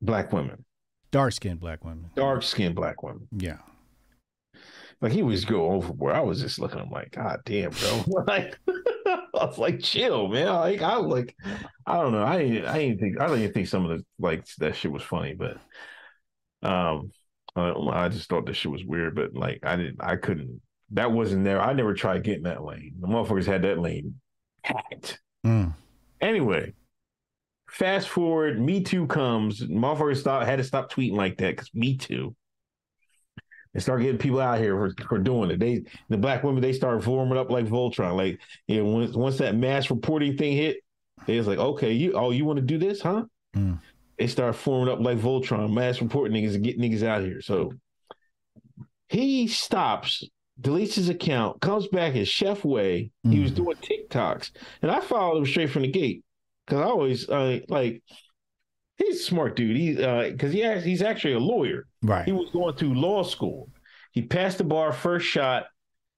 black 0.00 0.32
women, 0.32 0.64
Dark 1.10 1.32
skinned 1.32 1.60
black 1.60 1.84
women. 1.84 2.10
dark 2.14 2.42
skinned 2.42 2.74
black 2.74 3.02
women. 3.02 3.28
Yeah. 3.32 3.58
Like 5.00 5.12
he 5.12 5.22
was 5.22 5.44
go 5.44 5.70
overboard. 5.70 6.14
I 6.14 6.20
was 6.20 6.40
just 6.40 6.58
looking. 6.58 6.80
I'm 6.80 6.90
like, 6.90 7.12
God 7.12 7.40
damn, 7.44 7.70
bro. 7.70 8.04
like, 8.26 8.58
I 9.06 9.20
was 9.32 9.58
like, 9.58 9.80
chill, 9.80 10.28
man. 10.28 10.48
Like, 10.48 10.82
I 10.82 10.96
like, 10.96 11.36
I 11.86 11.94
don't 11.94 12.12
know. 12.12 12.24
I 12.24 12.38
didn't. 12.38 12.66
I 12.66 12.78
didn't 12.78 12.98
think. 12.98 13.20
I 13.20 13.26
don't 13.26 13.38
even 13.38 13.52
think 13.52 13.68
some 13.68 13.84
of 13.84 13.96
the 13.96 14.04
like 14.18 14.44
that 14.58 14.74
shit 14.74 14.90
was 14.90 15.02
funny, 15.02 15.34
but 15.34 15.58
um, 16.68 17.12
I, 17.54 17.70
I 17.70 18.08
just 18.08 18.28
thought 18.28 18.46
this 18.46 18.56
shit 18.56 18.72
was 18.72 18.84
weird. 18.84 19.14
But 19.14 19.34
like, 19.34 19.60
I 19.62 19.76
didn't. 19.76 19.98
I 20.00 20.16
couldn't. 20.16 20.60
That 20.90 21.12
wasn't 21.12 21.44
there. 21.44 21.60
I 21.60 21.74
never 21.74 21.94
tried 21.94 22.24
getting 22.24 22.44
that 22.44 22.64
lane. 22.64 22.94
The 23.00 23.06
motherfuckers 23.06 23.46
had 23.46 23.62
that 23.62 23.78
lane 23.78 24.16
packed. 24.64 25.20
Mm. 25.46 25.74
Anyway, 26.20 26.72
fast 27.70 28.08
forward, 28.08 28.60
Me 28.60 28.82
Too 28.82 29.06
comes. 29.06 29.60
Motherfuckers 29.62 30.18
stop 30.18 30.44
had 30.44 30.56
to 30.56 30.64
stop 30.64 30.92
tweeting 30.92 31.16
like 31.16 31.38
that 31.38 31.50
because 31.56 31.70
Me 31.74 31.96
Too. 31.96 32.34
They 33.74 33.80
start 33.80 34.00
getting 34.00 34.18
people 34.18 34.40
out 34.40 34.58
here 34.58 34.74
for, 34.74 35.04
for 35.04 35.18
doing 35.18 35.50
it. 35.50 35.60
They 35.60 35.82
the 36.08 36.16
black 36.16 36.42
women 36.42 36.62
they 36.62 36.72
start 36.72 37.04
forming 37.04 37.38
up 37.38 37.50
like 37.50 37.66
Voltron. 37.66 38.16
Like 38.16 38.40
you 38.66 38.82
know, 38.82 38.90
once 38.90 39.14
once 39.14 39.38
that 39.38 39.54
mass 39.54 39.90
reporting 39.90 40.36
thing 40.36 40.56
hit, 40.56 40.78
they 41.26 41.36
was 41.36 41.46
like, 41.46 41.58
okay, 41.58 41.92
you 41.92 42.12
oh 42.14 42.30
you 42.30 42.44
want 42.44 42.58
to 42.58 42.64
do 42.64 42.78
this, 42.78 43.00
huh? 43.02 43.24
Mm. 43.54 43.78
They 44.18 44.26
start 44.26 44.56
forming 44.56 44.92
up 44.92 45.00
like 45.00 45.18
Voltron, 45.18 45.72
mass 45.72 46.00
reporting 46.00 46.32
niggas 46.42 46.54
and 46.54 46.64
get 46.64 46.78
niggas 46.78 47.04
out 47.04 47.22
here. 47.22 47.40
So 47.40 47.72
he 49.08 49.46
stops, 49.46 50.24
deletes 50.60 50.94
his 50.94 51.08
account, 51.08 51.60
comes 51.60 51.86
back 51.88 52.16
as 52.16 52.28
Chef 52.28 52.64
Way. 52.64 53.10
He 53.22 53.40
was 53.40 53.52
Mm. 53.52 53.56
doing 53.56 53.76
TikToks, 53.76 54.50
and 54.82 54.90
I 54.90 55.00
followed 55.00 55.38
him 55.38 55.46
straight 55.46 55.70
from 55.70 55.82
the 55.82 55.88
gate 55.88 56.24
because 56.68 56.84
I 56.84 56.88
always 56.88 57.28
uh, 57.28 57.60
like 57.68 58.02
he's 58.96 59.20
a 59.20 59.24
smart 59.24 59.56
dude. 59.56 59.76
He 59.76 59.94
because 59.94 60.52
he 60.52 60.60
has, 60.60 60.84
he's 60.84 61.02
actually 61.02 61.34
a 61.34 61.38
lawyer. 61.38 61.86
Right. 62.02 62.24
He 62.24 62.32
was 62.32 62.50
going 62.50 62.76
to 62.76 62.94
law 62.94 63.22
school. 63.22 63.70
He 64.12 64.22
passed 64.22 64.58
the 64.58 64.64
bar 64.64 64.92
first 64.92 65.26
shot. 65.26 65.66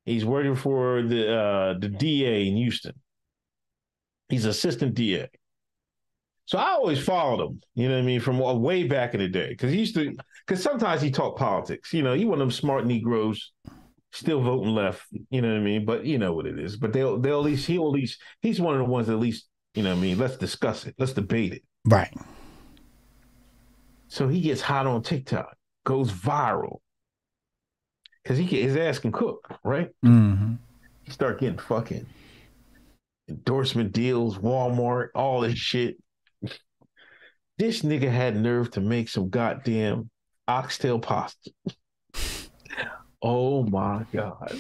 He's 0.05 0.25
working 0.25 0.57
for 0.57 1.03
the 1.03 1.37
uh, 1.37 1.79
the 1.79 1.89
DA 1.89 2.49
in 2.49 2.57
Houston. 2.57 2.95
He's 4.29 4.45
assistant 4.45 4.95
DA. 4.95 5.29
So 6.47 6.59
I 6.59 6.71
always 6.71 6.99
followed 6.99 7.47
him, 7.47 7.61
you 7.75 7.89
know 7.89 7.95
what 7.95 8.03
I 8.03 8.05
mean, 8.05 8.19
from 8.19 8.39
way 8.39 8.83
back 8.83 9.15
in 9.15 9.21
the 9.21 9.29
day. 9.29 9.55
Cause 9.55 9.71
he 9.71 9.79
used 9.79 9.95
to 9.95 10.17
because 10.45 10.61
sometimes 10.61 11.01
he 11.01 11.13
talked 11.13 11.39
politics. 11.39 11.93
You 11.93 12.03
know, 12.03 12.15
he 12.15 12.25
one 12.25 12.41
of 12.41 12.41
them 12.41 12.51
smart 12.51 12.87
Negroes, 12.87 13.53
still 14.11 14.41
voting 14.41 14.75
left, 14.75 15.03
you 15.31 15.43
know 15.43 15.49
what 15.49 15.61
I 15.61 15.61
mean? 15.61 15.85
But 15.85 16.05
you 16.05 16.19
know 16.19 16.33
what 16.33 16.47
it 16.47 16.59
is. 16.59 16.77
But 16.77 16.93
they'll 16.93 17.21
they'll 17.21 17.39
at 17.39 17.45
least 17.45 17.67
he'll 17.67 17.87
at 17.87 17.93
least 17.93 18.21
he's 18.41 18.61
one 18.61 18.75
of 18.75 18.81
the 18.81 18.91
ones 18.91 19.07
that 19.07 19.13
at 19.13 19.21
least, 19.21 19.47
you 19.75 19.83
know 19.83 19.91
what 19.91 19.99
I 19.99 20.01
mean, 20.01 20.19
let's 20.19 20.37
discuss 20.37 20.87
it. 20.87 20.95
Let's 20.99 21.13
debate 21.13 21.53
it. 21.53 21.63
Right. 21.85 22.13
So 24.09 24.29
he 24.29 24.41
gets 24.41 24.61
hot 24.61 24.87
on 24.87 25.03
TikTok, 25.03 25.57
goes 25.85 26.11
viral. 26.13 26.79
Cause 28.27 28.37
he 28.37 28.45
his 28.45 28.77
ass 28.77 28.99
can 28.99 29.13
cook, 29.13 29.49
right? 29.65 29.89
hmm 30.03 30.55
He 31.05 31.11
start 31.11 31.41
getting 31.41 31.59
fucking 31.59 32.07
endorsement 33.29 33.93
deals, 33.93 34.39
Walmart, 34.39 35.09
all 35.15 35.41
this 35.41 35.57
shit. 35.57 35.97
This 37.57 37.83
nigga 37.83 38.11
had 38.11 38.37
nerve 38.37 38.71
to 38.73 38.81
make 38.81 39.09
some 39.09 39.31
goddamn 39.31 40.11
oxtail 40.49 40.99
pasta. 40.99 41.51
oh 43.23 43.63
my 43.65 44.05
god. 44.13 44.59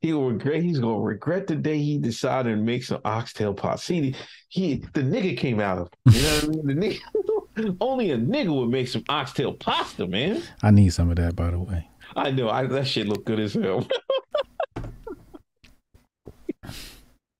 He 0.00 0.12
will 0.12 0.30
regret 0.32 0.62
he's 0.62 0.78
gonna 0.78 1.00
regret 1.00 1.46
the 1.46 1.56
day 1.56 1.78
he 1.78 1.98
decided 1.98 2.50
to 2.50 2.56
make 2.56 2.84
some 2.84 3.00
oxtail 3.04 3.54
pasta. 3.54 3.86
See, 3.86 4.14
he 4.48 4.76
the 4.92 5.00
nigga 5.00 5.36
came 5.36 5.60
out 5.60 5.78
of 5.78 5.88
you 6.12 6.22
know 6.22 6.34
what 6.34 6.44
I 6.44 6.48
mean? 6.48 6.66
The 6.66 6.74
nigga, 6.74 7.76
only 7.80 8.10
a 8.10 8.18
nigga 8.18 8.54
would 8.54 8.70
make 8.70 8.88
some 8.88 9.04
oxtail 9.08 9.54
pasta, 9.54 10.06
man. 10.06 10.42
I 10.62 10.70
need 10.70 10.90
some 10.90 11.10
of 11.10 11.16
that, 11.16 11.36
by 11.36 11.50
the 11.50 11.58
way. 11.58 11.88
I 12.16 12.30
know 12.30 12.48
I, 12.48 12.66
that 12.66 12.86
shit 12.86 13.08
look 13.08 13.24
good 13.24 13.40
as 13.40 13.54
hell. 13.54 13.88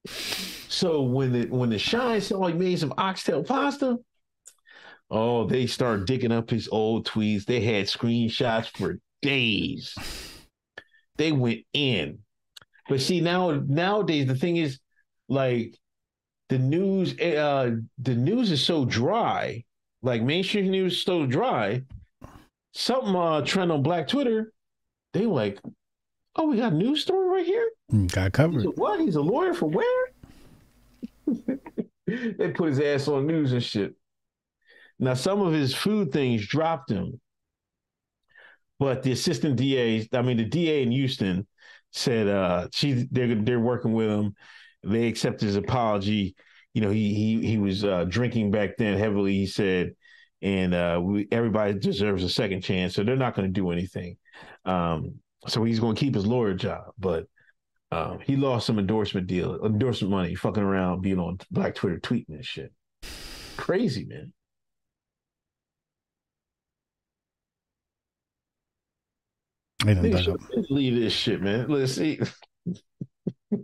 so 0.07 1.03
when 1.03 1.33
the 1.33 1.47
when 1.47 1.71
the 1.71 1.79
shine 1.79 2.21
saw 2.21 2.47
he 2.47 2.55
made 2.55 2.79
some 2.79 2.95
oxtail 2.97 3.45
pasta, 3.45 3.99
oh, 5.11 5.47
they 5.47 5.67
start 5.67 6.07
digging 6.07 6.33
up 6.33 6.51
his 6.51 6.69
old 6.69 7.07
tweets. 7.07 7.45
They 7.45 7.61
had 7.61 7.87
screenshots 7.87 8.77
for 8.77 8.99
days. 9.21 9.95
They 11.17 11.33
went 11.33 11.61
in. 11.73 12.19
But 12.89 13.01
see 13.01 13.21
now 13.21 13.51
nowadays 13.67 14.27
the 14.27 14.35
thing 14.35 14.57
is 14.57 14.79
like 15.29 15.79
the 16.49 16.59
news 16.59 17.19
uh 17.19 17.77
the 17.99 18.15
news 18.15 18.51
is 18.51 18.63
so 18.63 18.85
dry, 18.85 19.65
like 20.03 20.23
mainstream 20.23 20.71
news 20.71 20.95
is 20.95 21.03
so 21.03 21.27
dry. 21.27 21.83
Something 22.73 23.15
uh 23.17 23.41
trend 23.43 23.73
on 23.73 23.83
Black 23.83 24.09
Twitter, 24.09 24.53
they 25.13 25.27
like, 25.27 25.61
oh, 26.37 26.49
we 26.49 26.57
got 26.59 26.73
a 26.73 26.77
news 26.77 27.03
story 27.03 27.29
right 27.29 27.47
here. 27.47 27.71
Mm, 27.93 28.13
Got 28.13 28.25
He's 28.25 28.31
covered. 28.33 28.65
a 28.67 28.71
what? 28.71 29.01
He's 29.01 29.17
a 29.17 29.23
lawyer 29.23 29.55
for 29.55 29.67
where? 29.67 30.07
they 32.07 32.51
put 32.51 32.69
his 32.69 32.81
ass 32.81 33.09
on 33.09 33.27
news 33.27 33.53
and 33.53 33.63
shit. 33.63 33.95
Now, 34.99 35.15
some 35.15 35.41
of 35.41 35.53
his 35.53 35.75
food 35.75 36.13
things 36.13 36.47
dropped 36.47 36.91
him, 36.91 37.21
but 38.79 39.03
the 39.03 39.13
assistant 39.13 39.57
DA, 39.57 40.09
I 40.13 40.23
mean, 40.23 40.37
the 40.37 40.45
DA 40.45 40.83
in 40.83 40.91
Houston 40.91 41.47
said 41.93 42.29
uh, 42.29 42.69
she 42.73 43.07
they're 43.11 43.35
they're 43.35 43.61
working 43.61 43.93
with 43.93 44.11
him. 44.11 44.35
They 44.83 45.07
accepted 45.07 45.47
his 45.47 45.57
apology. 45.57 46.35
You 46.73 46.83
know, 46.83 46.91
he 46.91 47.15
he 47.15 47.47
he 47.47 47.59
was 47.59 47.85
uh, 47.85 48.05
drinking 48.09 48.51
back 48.51 48.77
then 48.77 48.99
heavily. 48.99 49.35
He 49.35 49.47
said, 49.47 49.95
and 50.43 50.75
uh, 50.75 51.01
we, 51.03 51.29
everybody 51.31 51.75
deserves 51.75 52.25
a 52.25 52.29
second 52.29 52.63
chance, 52.63 52.95
so 52.95 53.05
they're 53.05 53.17
not 53.17 53.35
going 53.35 53.49
to 53.49 53.53
do 53.53 53.71
anything. 53.71 54.17
Um, 54.65 55.21
so 55.47 55.63
he's 55.63 55.81
going 55.81 55.95
to 55.95 56.01
keep 56.01 56.15
his 56.15 56.27
lawyer 56.27 56.55
job, 56.55 56.93
but 56.99 57.27
um, 57.93 58.19
he 58.25 58.37
lost 58.37 58.67
some 58.67 58.79
endorsement 58.79 59.27
deal, 59.27 59.65
endorsement 59.65 60.11
money, 60.11 60.35
fucking 60.35 60.63
around, 60.63 61.03
being 61.03 61.19
on 61.19 61.39
Black 61.51 61.77
Twitter, 61.77 62.01
tweeting 62.01 62.31
and 62.31 62.45
shit. 62.45 62.73
Crazy, 63.57 64.05
man. 64.05 64.33
They 69.85 69.95
Nigga, 69.95 70.25
dug 70.25 70.41
up. 70.41 70.41
leave 70.71 70.99
this 70.99 71.13
shit, 71.13 71.43
man. 71.43 71.67
Let's 71.69 71.93
see. 71.93 72.19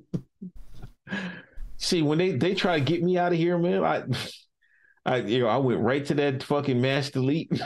see, 1.79 2.03
when 2.03 2.19
they 2.19 2.33
they 2.33 2.55
try 2.55 2.79
to 2.79 2.85
get 2.85 3.03
me 3.03 3.17
out 3.17 3.33
of 3.33 3.39
here, 3.39 3.57
man, 3.59 3.83
I, 3.83 4.03
I, 5.07 5.17
you 5.19 5.41
know, 5.41 5.49
I 5.49 5.57
went 5.57 5.81
right 5.81 6.05
to 6.07 6.15
that 6.15 6.43
fucking 6.43 6.81
mass 6.81 7.11
delete. 7.11 7.51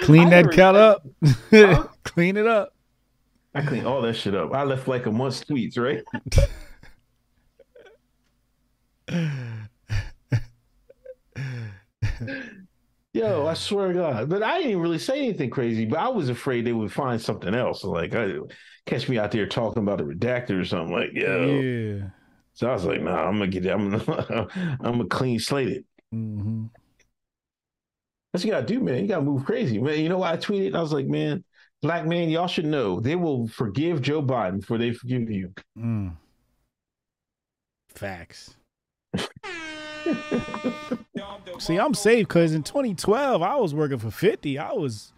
Clean 0.00 0.26
I 0.26 0.42
that 0.42 0.52
cut 0.52 0.74
up. 0.74 1.06
Huh? 1.50 1.86
Clean 2.04 2.36
it 2.36 2.46
up. 2.46 2.74
I 3.54 3.62
cleaned 3.62 3.86
all 3.86 4.02
that 4.02 4.12
shit 4.14 4.34
up. 4.34 4.52
I 4.52 4.64
left 4.64 4.86
like 4.86 5.06
a 5.06 5.10
month's 5.10 5.42
tweets, 5.42 5.78
right? 5.78 6.04
Yo, 13.16 13.46
I 13.46 13.54
swear 13.54 13.88
to 13.88 13.94
God. 13.94 14.28
But 14.28 14.42
I 14.42 14.60
didn't 14.60 14.80
really 14.80 14.98
say 14.98 15.18
anything 15.18 15.48
crazy, 15.48 15.86
but 15.86 15.98
I 15.98 16.08
was 16.08 16.28
afraid 16.28 16.66
they 16.66 16.74
would 16.74 16.92
find 16.92 17.20
something 17.20 17.54
else. 17.54 17.82
Like, 17.82 18.14
I, 18.14 18.34
catch 18.84 19.08
me 19.08 19.18
out 19.18 19.30
there 19.30 19.46
talking 19.46 19.82
about 19.82 20.02
a 20.02 20.04
redactor 20.04 20.60
or 20.60 20.64
something. 20.66 20.94
Like, 20.94 21.14
yo. 21.14 21.46
Yeah. 21.46 22.08
So 22.52 22.68
I 22.68 22.74
was 22.74 22.84
like, 22.84 23.00
nah, 23.00 23.26
I'm 23.26 23.38
gonna 23.38 23.48
get 23.48 23.64
it. 23.64 23.70
I'm 23.70 23.90
gonna, 23.90 24.48
I'm 24.82 24.92
gonna 24.92 25.06
clean 25.06 25.38
slate 25.38 25.68
it. 25.68 25.84
hmm 26.12 26.66
That's 28.32 28.44
what 28.44 28.48
you 28.48 28.52
gotta 28.52 28.66
do, 28.66 28.80
man. 28.80 29.00
You 29.00 29.08
gotta 29.08 29.22
move 29.22 29.46
crazy, 29.46 29.78
man. 29.78 29.98
You 29.98 30.10
know 30.10 30.18
what 30.18 30.34
I 30.34 30.36
tweeted? 30.36 30.74
I 30.74 30.82
was 30.82 30.92
like, 30.92 31.06
man, 31.06 31.42
black 31.80 32.06
man, 32.06 32.28
y'all 32.28 32.48
should 32.48 32.66
know 32.66 33.00
they 33.00 33.16
will 33.16 33.48
forgive 33.48 34.02
Joe 34.02 34.22
Biden 34.22 34.60
before 34.60 34.76
they 34.76 34.92
forgive 34.92 35.30
you. 35.30 35.54
Mm. 35.78 36.16
Facts. 37.94 38.56
See, 41.58 41.76
I'm 41.78 41.94
safe 41.94 42.28
because 42.28 42.52
in 42.52 42.62
2012 42.62 43.42
I 43.42 43.56
was 43.56 43.74
working 43.74 43.98
for 43.98 44.10
50. 44.10 44.58
I 44.58 44.72
was 44.72 45.12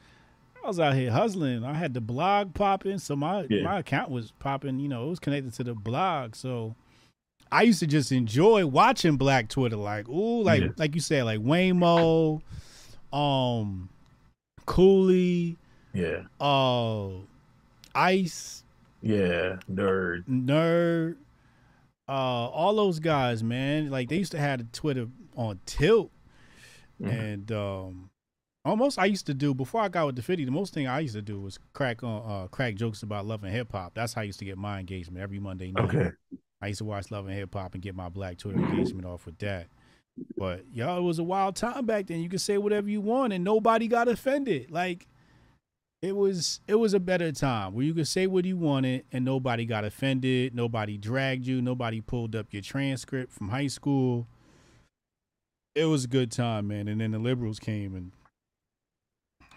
I 0.62 0.69
was 0.69 0.78
out 0.81 0.94
here 0.94 1.10
hustling. 1.10 1.65
I 1.65 1.74
had 1.74 1.94
the 1.94 2.01
blog 2.01 2.55
popping, 2.55 2.98
so 2.98 3.16
my 3.16 3.47
Yeah. 3.48 3.62
my 3.62 3.78
account 3.81 4.10
was 4.10 4.32
popping. 4.39 4.78
You 4.78 4.89
know, 4.89 5.06
it 5.06 5.10
was 5.10 5.19
connected 5.19 5.52
to 5.55 5.65
the 5.65 5.74
blog, 5.74 6.35
so 6.35 6.74
I 7.51 7.62
used 7.62 7.81
to 7.81 7.86
just 7.86 8.12
enjoy 8.12 8.66
watching 8.66 9.16
Black 9.16 9.48
Twitter. 9.48 9.77
Like, 9.77 10.09
ooh, 10.09 10.43
like 10.43 10.62
Yeah. 10.62 10.69
like 10.77 10.94
you 10.94 11.01
said, 11.01 11.24
like 11.24 11.40
Waymo, 11.40 12.40
um, 13.12 13.89
Cooley, 14.66 15.56
Yeah, 15.94 16.24
uh, 16.40 17.09
Ice, 17.94 18.62
yeah, 19.02 19.56
nerd. 19.70 20.24
Nerd, 20.28 21.16
uh, 22.09 22.12
all 22.12 22.74
those 22.74 22.98
guys, 23.01 23.43
man. 23.43 23.90
Like 23.90 24.09
they 24.09 24.16
used 24.16 24.32
to 24.32 24.39
have 24.39 24.70
Twitter 24.72 25.06
on 25.36 25.60
tilt, 25.66 26.10
Mhm. 27.01 27.12
and 27.12 27.52
um, 27.52 28.10
almost 28.64 28.98
I 28.98 29.05
used 29.06 29.26
to 29.26 29.35
do 29.35 29.55
before 29.55 29.80
I 29.82 29.89
got 29.89 30.06
with 30.06 30.16
the 30.16 30.22
fifty. 30.22 30.44
The 30.44 30.51
most 30.51 30.74
thing 30.74 30.86
I 30.86 31.01
used 31.01 31.14
to 31.14 31.22
do 31.22 31.40
was 31.40 31.59
crack 31.74 32.02
on 32.02 32.22
uh, 32.30 32.47
crack 32.48 32.74
jokes 32.76 33.02
about 33.02 33.26
love 33.26 33.44
and 33.44 33.52
hip 33.52 33.72
hop. 33.72 33.94
That's 33.94 34.14
how 34.14 34.22
I 34.22 34.24
used 34.24 34.39
to 34.40 34.44
get 34.44 34.59
my 34.59 34.80
engagement 34.80 35.22
every 35.22 35.39
Monday 35.39 35.70
night. 35.72 35.94
Okay. 35.94 36.10
I 36.60 36.68
used 36.68 36.78
to 36.78 36.85
watch 36.85 37.12
Love 37.12 37.26
and 37.28 37.36
Hip 37.36 37.55
Hop 37.55 37.74
and 37.74 37.82
get 37.82 37.94
my 37.94 38.09
Black 38.09 38.36
Twitter 38.36 38.59
engagement 38.59 39.06
off 39.06 39.26
with 39.26 39.39
that. 39.39 39.68
But 40.36 40.64
y'all, 40.72 40.98
it 40.98 41.02
was 41.02 41.20
a 41.20 41.22
wild 41.22 41.55
time 41.55 41.86
back 41.86 42.09
then. 42.09 42.20
You 42.20 42.28
could 42.28 42.40
say 42.40 42.59
whatever 42.59 42.90
you 42.90 43.01
want 43.01 43.32
and 43.32 43.44
nobody 43.44 43.86
got 43.86 44.09
offended. 44.09 44.68
Like 44.68 45.06
it 46.00 46.14
was 46.14 46.60
it 46.68 46.76
was 46.76 46.94
a 46.94 47.00
better 47.00 47.32
time 47.32 47.74
where 47.74 47.84
you 47.84 47.92
could 47.92 48.06
say 48.06 48.26
what 48.26 48.44
you 48.44 48.56
wanted 48.56 49.04
and 49.10 49.24
nobody 49.24 49.64
got 49.64 49.84
offended, 49.84 50.54
nobody 50.54 50.96
dragged 50.96 51.46
you, 51.46 51.60
nobody 51.60 52.00
pulled 52.00 52.36
up 52.36 52.46
your 52.52 52.62
transcript 52.62 53.32
from 53.32 53.48
high 53.48 53.66
school. 53.66 54.28
It 55.74 55.84
was 55.84 56.04
a 56.04 56.08
good 56.08 56.30
time, 56.30 56.68
man. 56.68 56.88
And 56.88 57.00
then 57.00 57.12
the 57.12 57.18
liberals 57.18 57.58
came 57.58 57.94
and 57.94 58.12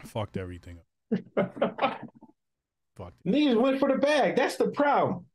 fucked 0.03 0.37
everything 0.37 0.77
up. 0.77 0.85
Fucked 2.97 3.25
it. 3.25 3.31
Niggas 3.31 3.59
went 3.59 3.79
for 3.79 3.89
the 3.89 3.97
bag. 3.97 4.35
That's 4.35 4.57
the 4.57 4.67
problem. 4.67 5.25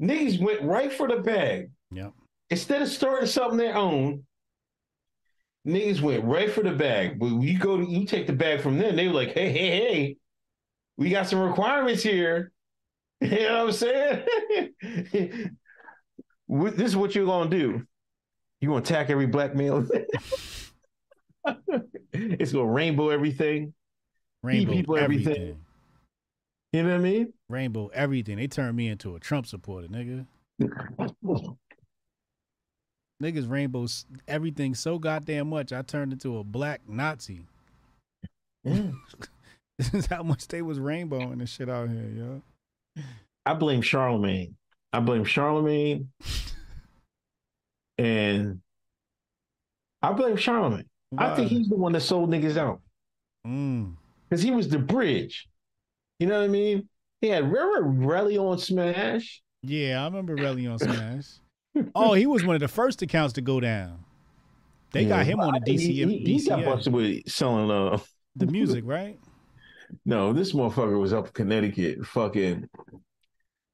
Niggas 0.00 0.40
went 0.40 0.62
right 0.62 0.92
for 0.92 1.08
the 1.08 1.16
bag. 1.16 1.70
Yep. 1.92 2.12
Instead 2.50 2.82
of 2.82 2.88
starting 2.88 3.26
something 3.26 3.58
their 3.58 3.76
own, 3.76 4.24
niggas 5.66 6.00
went 6.00 6.24
right 6.24 6.50
for 6.50 6.62
the 6.62 6.72
bag. 6.72 7.18
But 7.18 7.26
you 7.26 7.58
go 7.58 7.76
to 7.76 7.84
you 7.84 8.06
take 8.06 8.26
the 8.26 8.32
bag 8.32 8.60
from 8.60 8.78
them, 8.78 8.96
they 8.96 9.08
were 9.08 9.14
like, 9.14 9.32
hey, 9.32 9.50
hey, 9.50 9.70
hey, 9.70 10.16
we 11.00 11.10
got 11.10 11.26
some 11.26 11.40
requirements 11.40 12.04
here. 12.04 12.52
You 13.22 13.38
know 13.40 13.66
what 13.66 13.66
I'm 13.66 13.72
saying? 13.72 14.24
This 16.48 16.88
is 16.88 16.96
what 16.96 17.14
you're 17.14 17.26
gonna 17.26 17.50
do. 17.50 17.86
You 18.60 18.68
gonna 18.68 18.80
attack 18.80 19.10
every 19.10 19.26
black 19.26 19.54
male? 19.54 19.86
it's 22.12 22.52
gonna 22.52 22.66
rainbow 22.66 23.10
everything. 23.10 23.74
Rainbow 24.42 24.72
people 24.72 24.96
everything. 24.96 25.32
everything. 25.32 25.60
You 26.72 26.82
know 26.82 26.88
what 26.88 26.94
I 26.94 26.98
mean? 26.98 27.32
Rainbow 27.50 27.90
everything. 27.92 28.38
They 28.38 28.48
turned 28.48 28.74
me 28.74 28.88
into 28.88 29.14
a 29.14 29.20
Trump 29.20 29.46
supporter, 29.46 29.86
nigga. 29.86 30.26
Niggas 33.22 33.48
rainbow 33.50 33.86
everything 34.26 34.74
so 34.74 34.98
goddamn 34.98 35.50
much. 35.50 35.74
I 35.74 35.82
turned 35.82 36.14
into 36.14 36.38
a 36.38 36.42
black 36.42 36.80
Nazi. 36.88 37.42
Yeah. 38.64 38.92
This 39.80 39.94
is 39.94 40.06
how 40.06 40.22
much 40.22 40.46
they 40.48 40.60
was 40.60 40.78
rainbowing 40.78 41.38
this 41.38 41.48
shit 41.48 41.70
out 41.70 41.88
here, 41.88 42.06
yo. 42.14 42.42
I 43.46 43.54
blame 43.54 43.80
Charlemagne. 43.80 44.56
I 44.92 45.00
blame 45.00 45.24
Charlemagne. 45.24 46.10
and 47.98 48.60
I 50.02 50.12
blame 50.12 50.36
Charlemagne. 50.36 50.84
I 51.16 51.34
think 51.34 51.48
he's 51.48 51.68
the 51.68 51.76
one 51.76 51.92
that 51.92 52.00
sold 52.02 52.28
niggas 52.30 52.56
out 52.58 52.80
Mm. 53.46 53.94
because 54.28 54.42
he 54.42 54.50
was 54.50 54.68
the 54.68 54.78
bridge. 54.78 55.48
You 56.18 56.26
know 56.26 56.38
what 56.38 56.44
I 56.44 56.48
mean? 56.48 56.86
He 57.22 57.28
had 57.28 57.50
remember 57.50 58.06
Relly 58.06 58.38
on 58.38 58.58
Smash. 58.58 59.40
Yeah, 59.62 60.02
I 60.02 60.04
remember 60.04 60.36
Relly 60.36 60.70
on 60.70 60.78
Smash. 60.78 61.24
oh, 61.94 62.12
he 62.12 62.26
was 62.26 62.44
one 62.44 62.54
of 62.54 62.60
the 62.60 62.68
first 62.68 63.00
accounts 63.00 63.32
to 63.34 63.40
go 63.40 63.58
down. 63.60 64.04
They 64.92 65.06
got 65.06 65.24
him 65.24 65.40
on 65.40 65.58
the 65.64 65.72
He- 65.72 66.04
He, 66.04 66.18
he 66.38 66.46
got 66.46 66.66
busted 66.66 66.92
with 66.92 67.26
selling. 67.30 67.70
Uh, 67.70 67.96
the 68.36 68.46
music, 68.46 68.84
right? 68.86 69.18
No, 70.04 70.32
this 70.32 70.52
motherfucker 70.52 70.98
was 70.98 71.12
up 71.12 71.26
in 71.26 71.32
Connecticut. 71.32 72.06
Fucking 72.06 72.68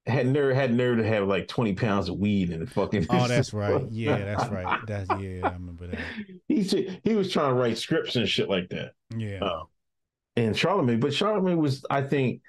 had 0.05 0.27
nerve 0.27 0.55
had 0.55 0.73
nerve 0.73 0.97
to 0.97 1.07
have 1.07 1.27
like 1.27 1.47
twenty 1.47 1.73
pounds 1.73 2.09
of 2.09 2.17
weed 2.17 2.49
in 2.49 2.61
the 2.61 2.67
fucking. 2.67 3.07
Oh, 3.09 3.27
that's 3.27 3.53
right. 3.53 3.85
Yeah, 3.91 4.17
that's 4.17 4.49
right. 4.49 4.79
That's 4.87 5.09
yeah, 5.19 5.47
I 5.47 5.53
remember 5.53 5.87
that. 5.87 5.99
he 6.47 6.63
said 6.63 7.01
he 7.03 7.15
was 7.15 7.31
trying 7.31 7.49
to 7.49 7.55
write 7.55 7.77
scripts 7.77 8.15
and 8.15 8.27
shit 8.27 8.49
like 8.49 8.69
that. 8.69 8.93
Yeah. 9.15 9.39
Uh, 9.43 9.63
and 10.35 10.55
Charlemagne, 10.55 10.99
but 10.99 11.13
Charlemagne 11.13 11.57
was, 11.57 11.83
I 11.89 12.03
think, 12.03 12.41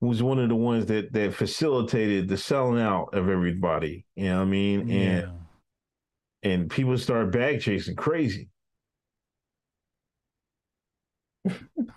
was 0.00 0.22
one 0.22 0.40
of 0.40 0.48
the 0.48 0.56
ones 0.56 0.86
that 0.86 1.12
that 1.12 1.34
facilitated 1.34 2.28
the 2.28 2.36
selling 2.36 2.80
out 2.80 3.14
of 3.14 3.28
everybody. 3.28 4.04
You 4.16 4.24
know 4.24 4.38
what 4.38 4.42
I 4.42 4.46
mean? 4.46 4.88
yeah. 4.88 4.98
And 5.00 5.32
and 6.42 6.70
people 6.70 6.98
started 6.98 7.32
bag 7.32 7.60
chasing 7.60 7.96
crazy. 7.96 8.48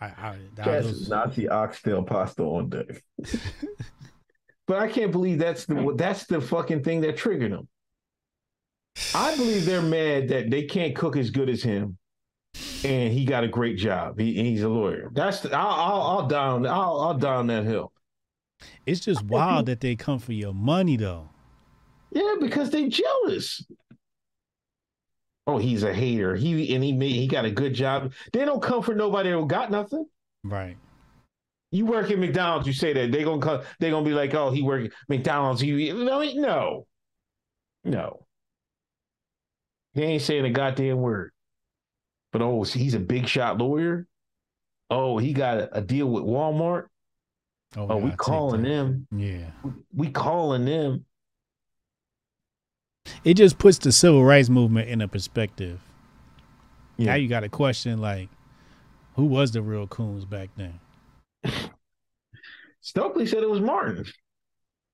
I, 0.01 0.37
I, 0.63 0.79
was- 0.79 1.09
Nazi 1.09 1.47
oxtail 1.47 2.03
pasta 2.03 2.43
on 2.43 2.69
deck. 2.69 3.01
but 4.67 4.79
I 4.79 4.87
can't 4.87 5.11
believe 5.11 5.39
that's 5.39 5.65
the 5.65 5.93
that's 5.95 6.25
the 6.25 6.41
fucking 6.41 6.83
thing 6.83 7.01
that 7.01 7.17
triggered 7.17 7.51
them. 7.51 7.67
I 9.13 9.35
believe 9.35 9.65
they're 9.65 9.81
mad 9.81 10.29
that 10.29 10.49
they 10.49 10.63
can't 10.63 10.95
cook 10.95 11.17
as 11.17 11.29
good 11.29 11.49
as 11.49 11.61
him, 11.61 11.97
and 12.83 13.11
he 13.13 13.25
got 13.25 13.43
a 13.43 13.47
great 13.47 13.77
job. 13.77 14.17
He, 14.19 14.33
he's 14.33 14.63
a 14.63 14.69
lawyer. 14.69 15.09
That's 15.13 15.41
the, 15.41 15.55
I'll, 15.55 15.67
I'll 15.67 16.01
I'll 16.01 16.27
down 16.27 16.65
I'll 16.65 16.99
I'll 17.01 17.17
down 17.17 17.47
that 17.47 17.65
hill. 17.65 17.91
It's 18.85 19.01
just 19.01 19.23
wild 19.23 19.65
that 19.67 19.81
they 19.81 19.95
come 19.95 20.19
for 20.19 20.33
your 20.33 20.53
money 20.53 20.95
though. 20.97 21.29
Yeah, 22.11 22.35
because 22.39 22.69
they 22.69 22.87
jealous. 22.87 23.65
Oh, 25.47 25.57
he's 25.57 25.83
a 25.83 25.93
hater. 25.93 26.35
He 26.35 26.73
and 26.73 26.83
he 26.83 26.91
made 26.91 27.11
he 27.11 27.27
got 27.27 27.45
a 27.45 27.51
good 27.51 27.73
job. 27.73 28.13
They 28.33 28.45
don't 28.45 28.61
come 28.61 28.81
for 28.81 28.95
nobody 28.95 29.31
who 29.31 29.45
got 29.45 29.69
nothing. 29.69 30.05
Right. 30.43 30.77
You 31.71 31.85
work 31.85 32.09
at 32.09 32.17
McDonald's, 32.17 32.67
you 32.67 32.73
say 32.73 32.93
that 32.93 33.11
they 33.11 33.23
gonna 33.23 33.41
come, 33.41 33.61
they 33.79 33.89
gonna 33.89 34.05
be 34.05 34.13
like, 34.13 34.33
oh, 34.33 34.51
he 34.51 34.61
work 34.61 34.85
at 34.85 34.91
McDonald's. 35.09 35.61
You 35.61 35.93
no, 35.93 36.21
no, 36.21 36.87
no. 37.83 38.25
He 39.93 40.03
ain't 40.03 40.21
saying 40.21 40.45
a 40.45 40.49
goddamn 40.51 40.97
word. 40.97 41.31
But 42.31 42.41
oh, 42.41 42.63
he's 42.63 42.95
a 42.95 42.99
big 42.99 43.27
shot 43.27 43.57
lawyer. 43.57 44.07
Oh, 44.89 45.17
he 45.17 45.33
got 45.33 45.57
a, 45.57 45.77
a 45.77 45.81
deal 45.81 46.07
with 46.07 46.23
Walmart. 46.23 46.87
Oh, 47.77 47.87
oh 47.89 47.97
yeah, 47.99 48.05
we 48.05 48.11
calling 48.11 48.63
them. 48.63 49.07
Yeah. 49.11 49.51
We 49.93 50.09
calling 50.09 50.65
them. 50.65 51.05
It 53.23 53.35
just 53.35 53.57
puts 53.57 53.77
the 53.77 53.91
civil 53.91 54.23
rights 54.23 54.49
movement 54.49 54.89
in 54.89 55.01
a 55.01 55.07
perspective. 55.07 55.79
Yeah. 56.97 57.07
Now 57.07 57.15
you 57.15 57.27
got 57.27 57.43
a 57.43 57.49
question 57.49 57.99
like, 57.99 58.29
who 59.15 59.25
was 59.25 59.51
the 59.51 59.61
real 59.61 59.87
coons 59.87 60.25
back 60.25 60.49
then? 60.55 60.79
Stokely 62.81 63.25
said 63.25 63.43
it 63.43 63.49
was 63.49 63.61
Martin. 63.61 64.05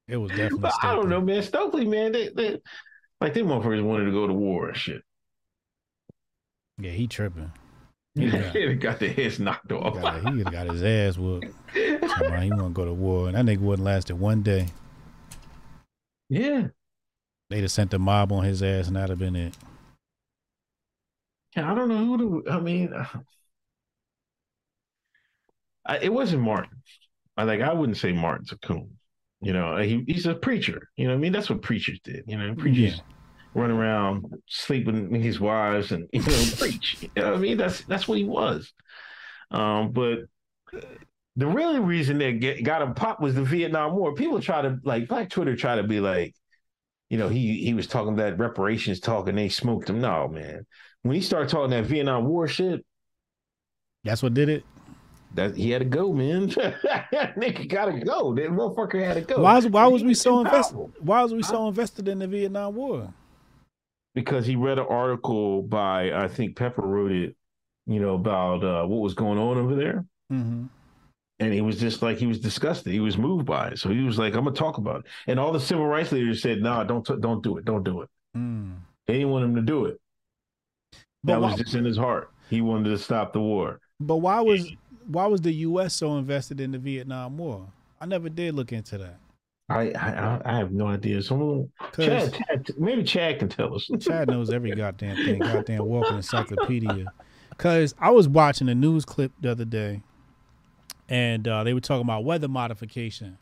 It 0.08 0.18
was 0.18 0.32
definitely. 0.36 0.60
But 0.60 0.74
I 0.82 0.96
don't 0.96 1.10
know, 1.10 1.22
man. 1.22 1.44
Stokely, 1.44 1.86
man, 1.86 2.12
they, 2.12 2.30
they 2.30 2.60
like 3.20 3.34
them 3.34 3.48
motherfuckers 3.48 3.84
wanted 3.84 4.06
to 4.06 4.12
go 4.12 4.28
to 4.28 4.34
war 4.34 4.70
and 4.70 4.78
shit. 4.78 5.02
Yeah, 6.80 6.92
he 6.92 7.08
tripping. 7.08 7.52
He 8.16 8.30
He 8.30 8.76
got, 8.76 8.80
got 8.80 9.00
the 9.00 9.10
heads 9.10 9.40
knocked 9.40 9.72
off. 9.72 9.94
got, 9.94 10.34
he 10.34 10.44
got 10.44 10.68
his 10.68 10.84
ass 10.84 11.18
whooped. 11.18 11.46
He 11.74 11.92
want 11.96 12.52
to 12.52 12.70
go 12.74 12.86
to 12.86 12.94
war, 12.94 13.30
and 13.30 13.38
that 13.38 13.46
nigga 13.46 13.62
wouldn't 13.62 13.86
last 13.86 14.10
it 14.10 14.18
one 14.18 14.42
day. 14.42 14.68
yeah. 16.30 16.68
They'd 17.52 17.62
have 17.62 17.72
sent 17.72 17.92
the 17.92 18.00
mob 18.00 18.32
on 18.32 18.46
his 18.46 18.64
ass, 18.64 18.88
and 18.88 18.96
that'd 18.96 19.10
have 19.10 19.20
been 19.20 19.36
it. 19.36 19.58
Yeah, 21.56 21.70
I 21.70 21.76
don't 21.76 21.90
know 21.90 22.06
who 22.06 22.42
to. 22.44 22.50
I 22.50 22.60
mean, 22.62 22.94
I, 25.86 25.98
it 25.98 26.14
wasn't 26.14 26.44
Martin. 26.44 26.82
I 27.36 27.44
like. 27.44 27.62
I 27.62 27.74
wouldn't 27.74 27.98
say 27.98 28.14
Martin's 28.14 28.52
a 28.54 28.58
coon. 28.58 28.98
You 29.42 29.52
know, 29.54 29.78
he 29.78 30.04
he's 30.08 30.26
a 30.28 30.36
preacher. 30.36 30.88
You 30.96 31.08
know, 31.08 31.14
what 31.14 31.18
I 31.18 31.22
mean, 31.22 31.34
that's 31.34 31.50
what 31.50 31.62
preachers 31.62 32.00
did. 32.04 32.24
You 32.28 32.38
know, 32.38 32.56
preachers 32.56 32.96
Yeah. 32.96 33.62
run 33.62 33.72
around 33.72 34.26
sleeping 34.48 35.12
with 35.12 35.22
his 35.22 35.40
wives 35.42 35.92
and 35.92 36.08
you 36.14 36.22
know 36.22 36.44
preach. 36.58 36.98
You 37.02 37.10
know, 37.18 37.32
what 37.32 37.38
I 37.38 37.40
mean, 37.40 37.58
that's 37.58 37.84
that's 37.86 38.08
what 38.08 38.18
he 38.18 38.24
was. 38.24 38.72
Um, 39.50 39.92
but 39.92 40.20
the 41.36 41.48
really 41.48 41.80
reason 41.80 42.18
that 42.20 42.40
get, 42.40 42.64
got 42.64 42.82
him 42.82 42.94
popped 42.94 43.22
was 43.22 43.36
the 43.36 43.44
Vietnam 43.44 43.96
War. 43.96 44.14
People 44.14 44.40
try 44.42 44.62
to 44.62 44.78
like 44.84 45.08
Black 45.10 45.30
Twitter 45.30 45.56
try 45.56 45.76
to 45.76 45.84
be 45.84 46.00
like, 46.00 46.34
you 47.12 47.18
know, 47.18 47.28
he 47.28 47.58
he 47.58 47.74
was 47.74 47.88
talking 47.88 48.16
that 48.16 48.40
reparations 48.40 49.02
talk 49.02 49.28
and 49.28 49.38
they 49.38 49.50
smoked 49.50 49.90
him. 49.90 50.00
No, 50.00 50.30
man. 50.30 50.66
When 51.02 51.14
he 51.14 51.22
started 51.22 51.50
talking 51.50 51.72
that 51.72 51.84
Vietnam 51.84 52.26
War 52.26 52.48
shit, 52.48 52.86
That's 54.06 54.24
what 54.24 54.34
did 54.34 54.48
it. 54.48 54.64
that 55.34 55.58
he 55.58 55.72
had 55.72 55.80
to 55.80 55.86
go, 55.86 56.14
man. 56.14 56.48
Nigga 56.50 57.68
gotta 57.68 58.00
go. 58.00 58.34
That 58.34 58.52
motherfucker 58.52 59.04
had 59.04 59.16
to 59.16 59.22
go. 59.24 59.42
Why 59.42 59.58
was 59.58 59.68
why 59.68 59.88
was 59.88 60.06
we 60.06 60.14
so 60.14 60.40
invested? 60.40 60.78
Why 61.00 61.22
was 61.22 61.34
we 61.34 61.44
so 61.44 61.68
invested 61.68 62.08
in 62.08 62.20
the 62.20 62.28
Vietnam 62.28 62.76
War? 62.76 63.14
Because 64.16 64.46
he 64.46 64.56
read 64.56 64.80
an 64.80 64.88
article 64.90 65.64
by 65.64 66.14
I 66.14 66.30
think 66.30 66.56
Pepper 66.56 66.82
wrote 66.82 67.12
it, 67.12 67.36
you 67.88 68.00
know, 68.00 68.16
about 68.16 68.64
uh, 68.64 68.86
what 68.86 69.02
was 69.02 69.16
going 69.16 69.38
on 69.38 69.58
over 69.58 69.76
there. 69.76 70.06
Mm-hmm. 70.32 70.68
And 71.42 71.52
he 71.54 71.62
was 71.62 71.80
just 71.80 72.02
like 72.02 72.18
he 72.18 72.28
was 72.28 72.40
disgusted. 72.40 72.94
He 72.94 73.00
was 73.00 73.18
moved 73.18 73.46
by 73.46 73.70
it. 73.70 73.80
So 73.80 73.90
he 73.90 74.04
was 74.04 74.18
like, 74.18 74.36
"I'm 74.36 74.44
gonna 74.44 74.56
talk 74.56 74.78
about 74.78 75.02
it." 75.02 75.06
And 75.28 75.40
all 75.40 75.52
the 75.52 75.60
civil 75.60 75.88
rights 75.88 76.12
leaders 76.12 76.42
said, 76.42 76.62
"Nah, 76.62 76.84
don't 76.84 77.06
t- 77.06 77.16
don't 77.20 77.42
do 77.44 77.58
it. 77.58 77.66
Don't 77.66 77.84
do 77.84 78.02
it." 78.02 78.10
Mm. 78.38 78.76
They 79.08 79.14
didn't 79.16 79.30
want 79.30 79.46
him 79.46 79.56
to 79.56 79.62
do 79.62 79.86
it. 79.86 80.00
But 81.24 81.34
that 81.34 81.42
why, 81.42 81.52
was 81.52 81.60
just 81.60 81.76
in 81.76 81.84
his 81.84 81.98
heart. 81.98 82.32
He 82.50 82.62
wanted 82.62 82.90
to 82.90 82.98
stop 82.98 83.34
the 83.34 83.40
war. 83.42 83.80
but 84.00 84.18
why 84.18 84.40
was 84.40 84.72
why 85.08 85.26
was 85.26 85.42
the 85.42 85.52
U.S. 85.52 85.96
so 85.96 86.18
invested 86.18 86.62
in 86.62 86.72
the 86.72 86.78
Vietnam 86.78 87.38
War? 87.38 87.68
I 88.00 88.06
never 88.06 88.30
did 88.30 88.54
look 88.56 88.72
into 88.72 88.98
that. 89.00 89.18
I 89.70 89.92
I, 89.92 90.42
I 90.46 90.58
have 90.58 90.72
no 90.72 90.88
idea. 90.88 91.22
Someone, 91.24 91.72
Chad, 91.96 92.34
Chad, 92.34 92.68
maybe 92.78 93.04
Chad 93.04 93.40
can 93.40 93.50
tell 93.50 93.74
us. 93.74 93.90
Chad 94.00 94.28
knows 94.28 94.52
every 94.52 94.76
goddamn 94.76 95.16
thing, 95.16 95.40
goddamn 95.40 95.86
walking 95.86 96.18
encyclopedia. 96.18 97.06
Cause 97.58 97.94
I 98.00 98.10
was 98.12 98.28
watching 98.28 98.70
a 98.70 98.76
news 98.76 99.06
clip 99.06 99.32
the 99.40 99.52
other 99.52 99.66
day, 99.66 100.02
and 101.12 101.46
uh, 101.46 101.66
they 101.66 101.74
were 101.74 101.82
talking 101.82 102.04
about 102.04 102.24
weather 102.24 102.48
modification. 102.48 103.38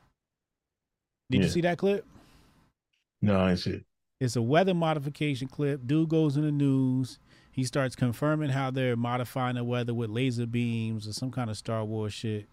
Did 1.29 1.43
you 1.43 1.49
see 1.49 1.61
that 1.61 1.77
clip? 1.77 2.05
no, 3.21 3.39
I 3.39 3.53
see. 3.55 3.83
It's 4.19 4.35
a 4.35 4.41
weather 4.41 4.73
modification 4.73 5.47
clip. 5.47 5.85
Dude 5.85 6.09
goes 6.09 6.35
in 6.35 6.41
the 6.41 6.51
news. 6.51 7.19
He 7.51 7.63
starts 7.63 7.95
confirming 7.95 8.49
how 8.49 8.71
they're 8.71 8.97
modifying 8.97 9.55
the 9.55 9.63
weather 9.63 9.93
with 9.93 10.09
laser 10.09 10.47
beams 10.47 11.07
or 11.07 11.13
some 11.13 11.31
kind 11.31 11.49
of 11.49 11.57
Star 11.57 11.85
Wars 11.85 12.11
shit. 12.11 12.47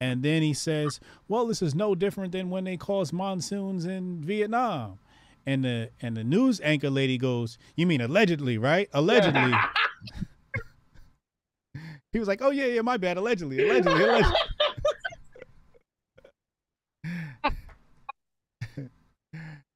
And 0.00 0.22
then 0.22 0.42
he 0.42 0.54
says, 0.54 1.00
"Well, 1.28 1.46
this 1.46 1.60
is 1.60 1.74
no 1.74 1.94
different 1.94 2.32
than 2.32 2.48
when 2.48 2.64
they 2.64 2.76
caused 2.76 3.12
monsoons 3.12 3.84
in 3.84 4.22
Vietnam." 4.22 4.98
And 5.44 5.64
the 5.64 5.90
and 6.00 6.16
the 6.16 6.24
news 6.24 6.60
anchor 6.62 6.90
lady 6.90 7.18
goes, 7.18 7.58
"You 7.76 7.86
mean 7.86 8.00
allegedly, 8.00 8.56
right? 8.56 8.88
Allegedly." 8.94 9.52
he 12.16 12.18
was 12.18 12.28
like, 12.28 12.40
"Oh 12.40 12.50
yeah, 12.50 12.64
yeah, 12.64 12.80
my 12.80 12.96
bad. 12.96 13.18
Allegedly, 13.18 13.60
allegedly, 13.68 14.02
allegedly." 14.02 14.32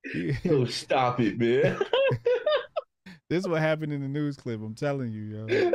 Oh, 0.48 0.64
stop 0.64 1.20
it, 1.20 1.38
man. 1.38 1.78
This 3.28 3.44
is 3.44 3.48
what 3.48 3.60
happened 3.60 3.92
in 3.92 4.00
the 4.00 4.08
news 4.08 4.36
clip. 4.36 4.60
I'm 4.60 4.74
telling 4.74 5.12
you, 5.12 5.46
yo. 5.46 5.72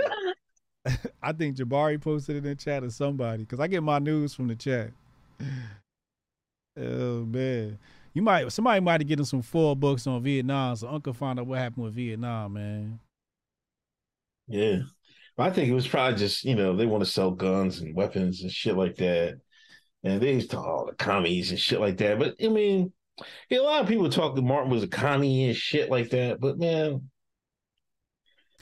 I 1.24 1.32
think 1.32 1.56
Jabari 1.56 2.02
posted 2.02 2.36
it 2.36 2.40
in 2.40 2.44
the 2.44 2.56
chat 2.56 2.84
or 2.84 2.90
somebody 2.90 3.44
because 3.44 3.60
I 3.60 3.68
get 3.68 3.82
my 3.84 4.00
news 4.00 4.34
from 4.34 4.48
the 4.48 4.56
chat. 4.56 4.92
Oh 6.78 7.24
man, 7.26 7.80
you 8.14 8.22
might 8.22 8.52
somebody 8.52 8.82
might 8.82 9.02
have 9.02 9.08
getting 9.08 9.26
some 9.26 9.42
full 9.42 9.76
books 9.76 10.06
on 10.08 10.22
Vietnam, 10.22 10.76
so 10.76 10.90
Uncle 10.90 11.14
found 11.14 11.40
out 11.40 11.48
what 11.48 11.60
happened 11.60 11.86
with 11.86 11.94
Vietnam, 11.96 12.54
man. 12.54 13.00
yeah. 14.48 14.95
I 15.38 15.50
think 15.50 15.70
it 15.70 15.74
was 15.74 15.88
probably 15.88 16.18
just, 16.18 16.46
you 16.46 16.56
know, 16.56 16.76
they 16.76 16.86
want 16.86 17.04
to 17.04 17.10
sell 17.10 17.32
guns 17.32 17.80
and 17.82 17.96
weapons 17.96 18.42
and 18.42 18.52
shit 18.52 18.78
like 18.78 18.96
that. 18.98 19.40
And 20.04 20.22
they 20.22 20.34
used 20.34 20.52
to 20.52 20.60
all 20.60 20.86
the 20.86 20.94
commies 20.96 21.52
and 21.52 21.60
shit 21.60 21.80
like 21.80 21.98
that. 21.98 22.20
But 22.20 22.36
I 22.44 22.48
mean, 22.48 22.94
yeah, 23.50 23.60
a 23.60 23.64
lot 23.64 23.82
of 23.82 23.88
people 23.88 24.10
talk 24.10 24.36
that 24.36 24.42
Martin 24.42 24.72
was 24.72 24.84
a 24.84 24.88
commie 24.88 25.48
and 25.48 25.56
shit 25.56 25.90
like 25.90 26.10
that. 26.12 26.40
But 26.40 26.58
man, 26.58 27.10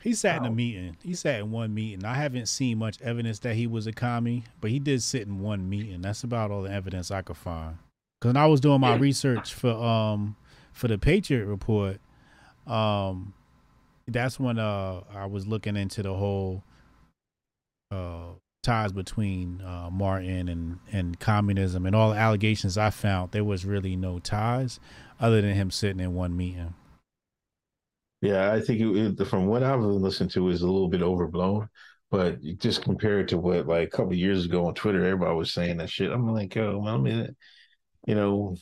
He 0.01 0.13
sat 0.13 0.37
in 0.37 0.45
a 0.45 0.51
meeting. 0.51 0.97
He 1.03 1.13
sat 1.13 1.39
in 1.39 1.51
one 1.51 1.73
meeting. 1.73 2.05
I 2.05 2.15
haven't 2.15 2.47
seen 2.47 2.77
much 2.77 3.01
evidence 3.01 3.39
that 3.39 3.55
he 3.55 3.67
was 3.67 3.87
a 3.87 3.93
commie, 3.93 4.43
but 4.59 4.71
he 4.71 4.79
did 4.79 5.03
sit 5.03 5.27
in 5.27 5.39
one 5.39 5.69
meeting. 5.69 6.01
That's 6.01 6.23
about 6.23 6.49
all 6.51 6.63
the 6.63 6.71
evidence 6.71 7.11
I 7.11 7.21
could 7.21 7.37
find. 7.37 7.77
Because 8.19 8.35
I 8.35 8.45
was 8.47 8.61
doing 8.61 8.81
my 8.81 8.95
research 8.95 9.53
for 9.53 9.71
um 9.71 10.37
for 10.71 10.87
the 10.87 10.97
Patriot 10.97 11.45
Report, 11.45 11.99
um, 12.65 13.33
that's 14.07 14.39
when 14.39 14.59
uh 14.59 15.01
I 15.13 15.25
was 15.25 15.47
looking 15.47 15.75
into 15.75 16.03
the 16.03 16.13
whole 16.13 16.63
uh 17.91 18.33
ties 18.63 18.91
between 18.93 19.61
uh 19.61 19.89
Martin 19.91 20.47
and 20.49 20.79
and 20.91 21.19
communism 21.19 21.85
and 21.85 21.95
all 21.95 22.11
the 22.11 22.17
allegations 22.17 22.77
I 22.77 22.89
found. 22.89 23.31
There 23.31 23.43
was 23.43 23.65
really 23.65 23.95
no 23.95 24.19
ties 24.19 24.79
other 25.19 25.41
than 25.41 25.53
him 25.55 25.71
sitting 25.71 25.99
in 25.99 26.13
one 26.15 26.35
meeting. 26.35 26.73
yeah, 28.21 28.53
I 28.53 28.61
think 28.61 29.19
it, 29.19 29.25
from 29.27 29.47
what 29.47 29.63
I've 29.63 29.81
listened 29.81 30.31
to 30.31 30.49
is 30.49 30.61
a 30.61 30.67
little 30.67 30.87
bit 30.87 31.01
overblown. 31.01 31.69
But 32.09 32.41
just 32.57 32.83
compared 32.83 33.27
to 33.29 33.37
what 33.39 33.67
like 33.67 33.87
a 33.87 33.91
couple 33.91 34.13
years 34.13 34.45
ago 34.45 34.67
on 34.67 34.75
Twitter, 34.75 35.03
everybody 35.03 35.35
was 35.35 35.53
saying 35.53 35.77
that 35.77 35.89
shit. 35.89 36.11
I'm 36.11 36.31
like, 36.33 36.53
yo, 36.55 36.77
well, 36.79 36.95
I 36.95 36.97
mean, 36.97 37.35
you 38.07 38.15
know, 38.15 38.55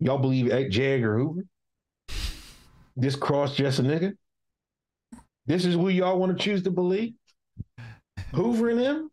y'all 0.00 0.18
believe 0.18 0.48
J. 0.70 0.94
Edgar 0.94 1.18
Hoover? 1.18 1.42
This 2.96 3.16
cross 3.16 3.54
dress 3.56 3.78
a 3.78 3.82
nigga? 3.82 4.14
This 5.52 5.66
is 5.66 5.74
who 5.74 5.90
y'all 5.90 6.18
want 6.18 6.36
to 6.36 6.42
choose 6.42 6.62
to 6.62 6.70
believe? 6.70 7.12
Hoover 8.32 8.70
and 8.70 8.80
him? 8.80 9.10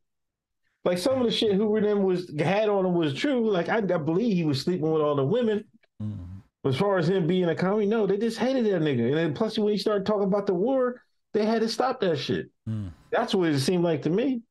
Like 0.85 0.97
some 0.97 1.19
of 1.19 1.25
the 1.25 1.31
shit 1.31 1.53
Hoover 1.53 1.77
and 1.79 1.85
him 1.85 2.03
was 2.03 2.31
had 2.39 2.69
on 2.69 2.85
him 2.85 2.93
was 2.93 3.13
true. 3.13 3.51
Like 3.51 3.67
I, 3.67 3.77
I 3.79 3.81
believe 3.81 4.37
he 4.37 4.45
was 4.45 4.61
sleeping 4.61 4.89
with 4.89 5.01
all 5.01 5.15
the 5.15 5.25
women. 5.25 5.65
Mm. 6.01 6.15
As 6.63 6.77
far 6.77 6.97
as 6.97 7.09
him 7.09 7.27
being 7.27 7.49
a 7.49 7.55
commie, 7.55 7.85
no, 7.87 8.07
they 8.07 8.17
just 8.17 8.37
hated 8.37 8.65
that 8.67 8.81
nigga. 8.81 9.07
And 9.09 9.17
then 9.17 9.33
plus 9.33 9.57
when 9.57 9.73
he 9.73 9.77
started 9.77 10.05
talking 10.05 10.23
about 10.27 10.47
the 10.47 10.53
war, 10.53 11.01
they 11.33 11.45
had 11.45 11.59
to 11.61 11.67
stop 11.67 11.99
that 11.99 12.17
shit. 12.17 12.49
Mm. 12.69 12.91
That's 13.11 13.35
what 13.35 13.49
it 13.49 13.59
seemed 13.59 13.83
like 13.83 14.03
to 14.03 14.09
me. 14.09 14.41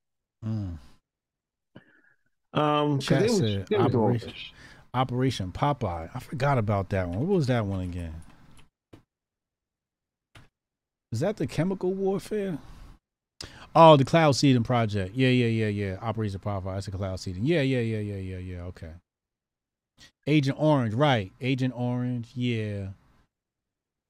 Mm. 0.44 0.77
Um, 2.52 2.98
Chat 2.98 3.20
they 3.20 3.28
was- 3.28 3.39
said 3.39 3.66
they 3.70 3.78
was 3.78 3.93
doing 3.93 4.05
Operation- 4.16 4.32
Operation 4.93 5.52
Popeye. 5.52 6.10
I 6.15 6.19
forgot 6.19 6.59
about 6.59 6.90
that 6.90 7.09
one. 7.09 7.20
What 7.20 7.28
was 7.28 7.47
that 7.47 7.65
one 7.65 7.81
again? 7.81 8.15
Is 11.13 11.21
that 11.21 11.37
the 11.37 11.47
chemical 11.47 11.93
warfare? 11.93 12.59
Oh, 13.75 13.97
the 13.97 14.05
cloud 14.05 14.33
seeding 14.33 14.65
project. 14.65 15.15
Yeah, 15.15 15.29
yeah, 15.29 15.47
yeah, 15.47 15.69
yeah. 15.69 15.97
Operation 16.01 16.41
Popeye. 16.41 16.75
That's 16.75 16.89
a 16.89 16.91
cloud 16.91 17.21
seeding. 17.21 17.45
Yeah, 17.45 17.63
yeah, 17.63 17.81
yeah, 17.81 17.99
yeah, 17.99 18.17
yeah, 18.17 18.39
yeah. 18.39 18.63
Okay. 18.63 18.93
Agent 20.27 20.57
Orange, 20.61 20.95
right? 20.95 21.33
Agent 21.41 21.75
Orange. 21.77 22.31
Yeah. 22.35 22.89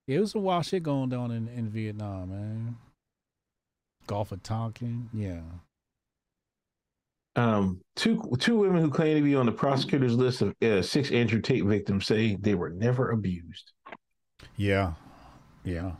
Yeah, 0.06 0.18
it 0.18 0.20
was 0.20 0.34
a 0.34 0.38
wild 0.38 0.64
shit 0.64 0.82
going 0.82 1.10
down 1.10 1.30
in, 1.30 1.48
in 1.48 1.68
Vietnam, 1.68 2.30
man. 2.30 2.76
Gulf 4.06 4.32
of 4.32 4.42
Tonkin. 4.42 5.10
Yeah. 5.12 5.40
Um, 7.36 7.80
two 7.94 8.20
two 8.40 8.58
women 8.58 8.82
who 8.82 8.90
claim 8.90 9.16
to 9.16 9.22
be 9.22 9.36
on 9.36 9.46
the 9.46 9.52
prosecutor's 9.52 10.16
list 10.16 10.42
of 10.42 10.54
uh, 10.62 10.82
six 10.82 11.12
Andrew 11.12 11.40
Tate 11.40 11.64
victims 11.64 12.06
say 12.06 12.34
they 12.34 12.56
were 12.56 12.70
never 12.70 13.10
abused. 13.10 13.72
Yeah. 14.56 14.94
Yeah. 15.62 15.92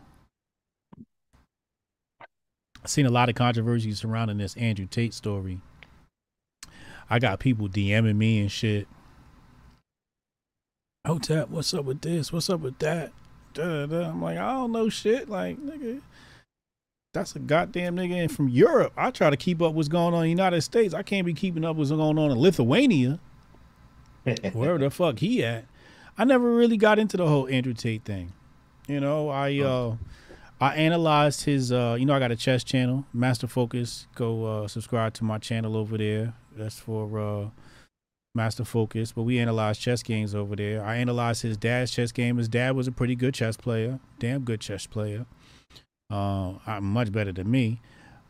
I've 2.82 2.90
seen 2.90 3.06
a 3.06 3.10
lot 3.10 3.28
of 3.28 3.34
controversy 3.34 3.92
surrounding 3.92 4.38
this 4.38 4.56
Andrew 4.56 4.86
Tate 4.86 5.14
story. 5.14 5.60
I 7.10 7.18
got 7.18 7.40
people 7.40 7.68
DMing 7.68 8.16
me 8.16 8.40
and 8.40 8.52
shit. 8.52 8.86
Hotep, 11.06 11.48
what's 11.48 11.72
up 11.72 11.84
with 11.84 12.02
this? 12.02 12.32
What's 12.32 12.50
up 12.50 12.60
with 12.60 12.78
that? 12.80 13.12
Da, 13.54 13.64
da, 13.64 13.86
da. 13.86 14.10
I'm 14.10 14.20
like, 14.20 14.36
I 14.36 14.52
don't 14.52 14.72
know 14.72 14.88
shit. 14.88 15.28
Like, 15.28 15.58
nigga, 15.58 16.02
that's 17.14 17.34
a 17.34 17.38
goddamn 17.38 17.96
nigga 17.96 18.24
in 18.24 18.28
from 18.28 18.48
Europe. 18.48 18.92
I 18.96 19.10
try 19.10 19.30
to 19.30 19.36
keep 19.36 19.62
up 19.62 19.72
what's 19.72 19.88
going 19.88 20.12
on 20.12 20.20
in 20.20 20.24
the 20.24 20.30
United 20.30 20.60
States. 20.62 20.92
I 20.92 21.02
can't 21.02 21.24
be 21.24 21.32
keeping 21.32 21.64
up 21.64 21.76
what's 21.76 21.90
going 21.90 22.18
on 22.18 22.30
in 22.30 22.38
Lithuania, 22.38 23.18
wherever 24.52 24.78
the 24.78 24.90
fuck 24.90 25.18
he 25.20 25.42
at. 25.42 25.64
I 26.18 26.24
never 26.24 26.54
really 26.54 26.76
got 26.76 26.98
into 26.98 27.16
the 27.16 27.26
whole 27.26 27.48
Andrew 27.48 27.72
Tate 27.72 28.04
thing. 28.04 28.32
You 28.86 29.00
know, 29.00 29.30
I 29.30 29.58
uh 29.60 29.96
I 30.60 30.74
analyzed 30.74 31.44
his. 31.44 31.70
Uh, 31.70 31.96
you 31.98 32.06
know, 32.06 32.14
I 32.14 32.18
got 32.18 32.32
a 32.32 32.36
chess 32.36 32.64
channel, 32.64 33.04
Master 33.12 33.46
Focus. 33.46 34.06
Go 34.14 34.44
uh, 34.44 34.68
subscribe 34.68 35.14
to 35.14 35.24
my 35.24 35.38
channel 35.38 35.76
over 35.76 35.96
there. 35.96 36.34
That's 36.56 36.78
for 36.78 37.18
uh, 37.18 37.50
Master 38.34 38.64
Focus. 38.64 39.12
But 39.12 39.22
we 39.22 39.38
analyze 39.38 39.78
chess 39.78 40.02
games 40.02 40.34
over 40.34 40.56
there. 40.56 40.84
I 40.84 40.96
analyzed 40.96 41.42
his 41.42 41.56
dad's 41.56 41.92
chess 41.92 42.10
game. 42.10 42.38
His 42.38 42.48
dad 42.48 42.74
was 42.74 42.88
a 42.88 42.92
pretty 42.92 43.14
good 43.14 43.34
chess 43.34 43.56
player, 43.56 44.00
damn 44.18 44.42
good 44.42 44.60
chess 44.60 44.86
player. 44.86 45.26
Uh, 46.10 46.54
much 46.80 47.12
better 47.12 47.32
than 47.32 47.50
me. 47.50 47.80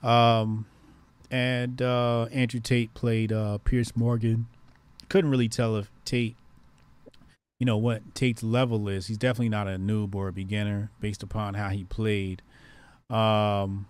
Um, 0.02 0.66
and 1.30 1.80
uh, 1.80 2.24
Andrew 2.24 2.60
Tate 2.60 2.92
played 2.94 3.32
uh, 3.32 3.58
Piers 3.58 3.96
Morgan. 3.96 4.46
Couldn't 5.08 5.30
really 5.30 5.48
tell 5.48 5.76
if 5.76 5.90
Tate, 6.04 6.36
you 7.58 7.66
know, 7.66 7.76
what 7.76 8.14
Tate's 8.14 8.42
level 8.42 8.88
is. 8.88 9.06
He's 9.06 9.18
definitely 9.18 9.48
not 9.48 9.66
a 9.66 9.72
noob 9.72 10.14
or 10.14 10.28
a 10.28 10.32
beginner 10.32 10.90
based 11.00 11.22
upon 11.22 11.54
how 11.54 11.70
he 11.70 11.84
played. 11.84 12.42
Um, 13.10 13.86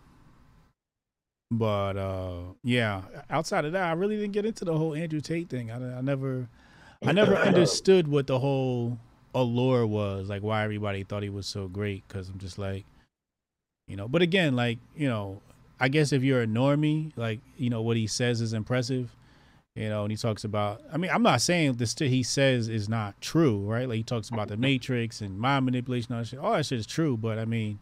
but 1.50 1.96
uh, 1.96 2.38
yeah, 2.62 3.02
outside 3.30 3.64
of 3.64 3.72
that, 3.72 3.84
I 3.84 3.92
really 3.92 4.16
didn't 4.16 4.32
get 4.32 4.46
into 4.46 4.64
the 4.64 4.76
whole 4.76 4.94
Andrew 4.94 5.20
Tate 5.20 5.48
thing. 5.48 5.70
I, 5.70 5.98
I 5.98 6.00
never, 6.00 6.48
I 7.04 7.12
never 7.12 7.36
understood 7.36 8.08
what 8.08 8.26
the 8.26 8.38
whole 8.38 8.98
allure 9.34 9.86
was, 9.86 10.28
like 10.28 10.42
why 10.42 10.64
everybody 10.64 11.04
thought 11.04 11.22
he 11.22 11.30
was 11.30 11.46
so 11.46 11.68
great. 11.68 12.06
Because 12.08 12.28
I'm 12.28 12.38
just 12.38 12.58
like, 12.58 12.84
you 13.86 13.96
know. 13.96 14.08
But 14.08 14.22
again, 14.22 14.56
like 14.56 14.78
you 14.96 15.08
know, 15.08 15.42
I 15.80 15.88
guess 15.88 16.12
if 16.12 16.22
you're 16.22 16.42
a 16.42 16.46
normie, 16.46 17.12
like 17.16 17.40
you 17.56 17.70
know 17.70 17.82
what 17.82 17.96
he 17.96 18.06
says 18.06 18.40
is 18.40 18.52
impressive, 18.52 19.10
you 19.78 19.88
know, 19.88 20.02
and 20.02 20.10
he 20.10 20.16
talks 20.16 20.42
about. 20.42 20.82
I 20.92 20.96
mean, 20.96 21.10
I'm 21.12 21.22
not 21.22 21.40
saying 21.40 21.74
this 21.74 21.94
he 21.96 22.24
says 22.24 22.68
is 22.68 22.88
not 22.88 23.20
true, 23.20 23.60
right? 23.60 23.88
Like 23.88 23.98
he 23.98 24.02
talks 24.02 24.28
about 24.28 24.48
the 24.48 24.56
Matrix 24.56 25.20
and 25.20 25.38
mind 25.38 25.66
manipulation, 25.66 26.14
all 26.14 26.20
that 26.20 26.26
shit. 26.26 26.38
All 26.40 26.52
that 26.52 26.66
shit 26.66 26.80
is 26.80 26.86
true, 26.86 27.16
but 27.16 27.38
I 27.38 27.44
mean, 27.44 27.78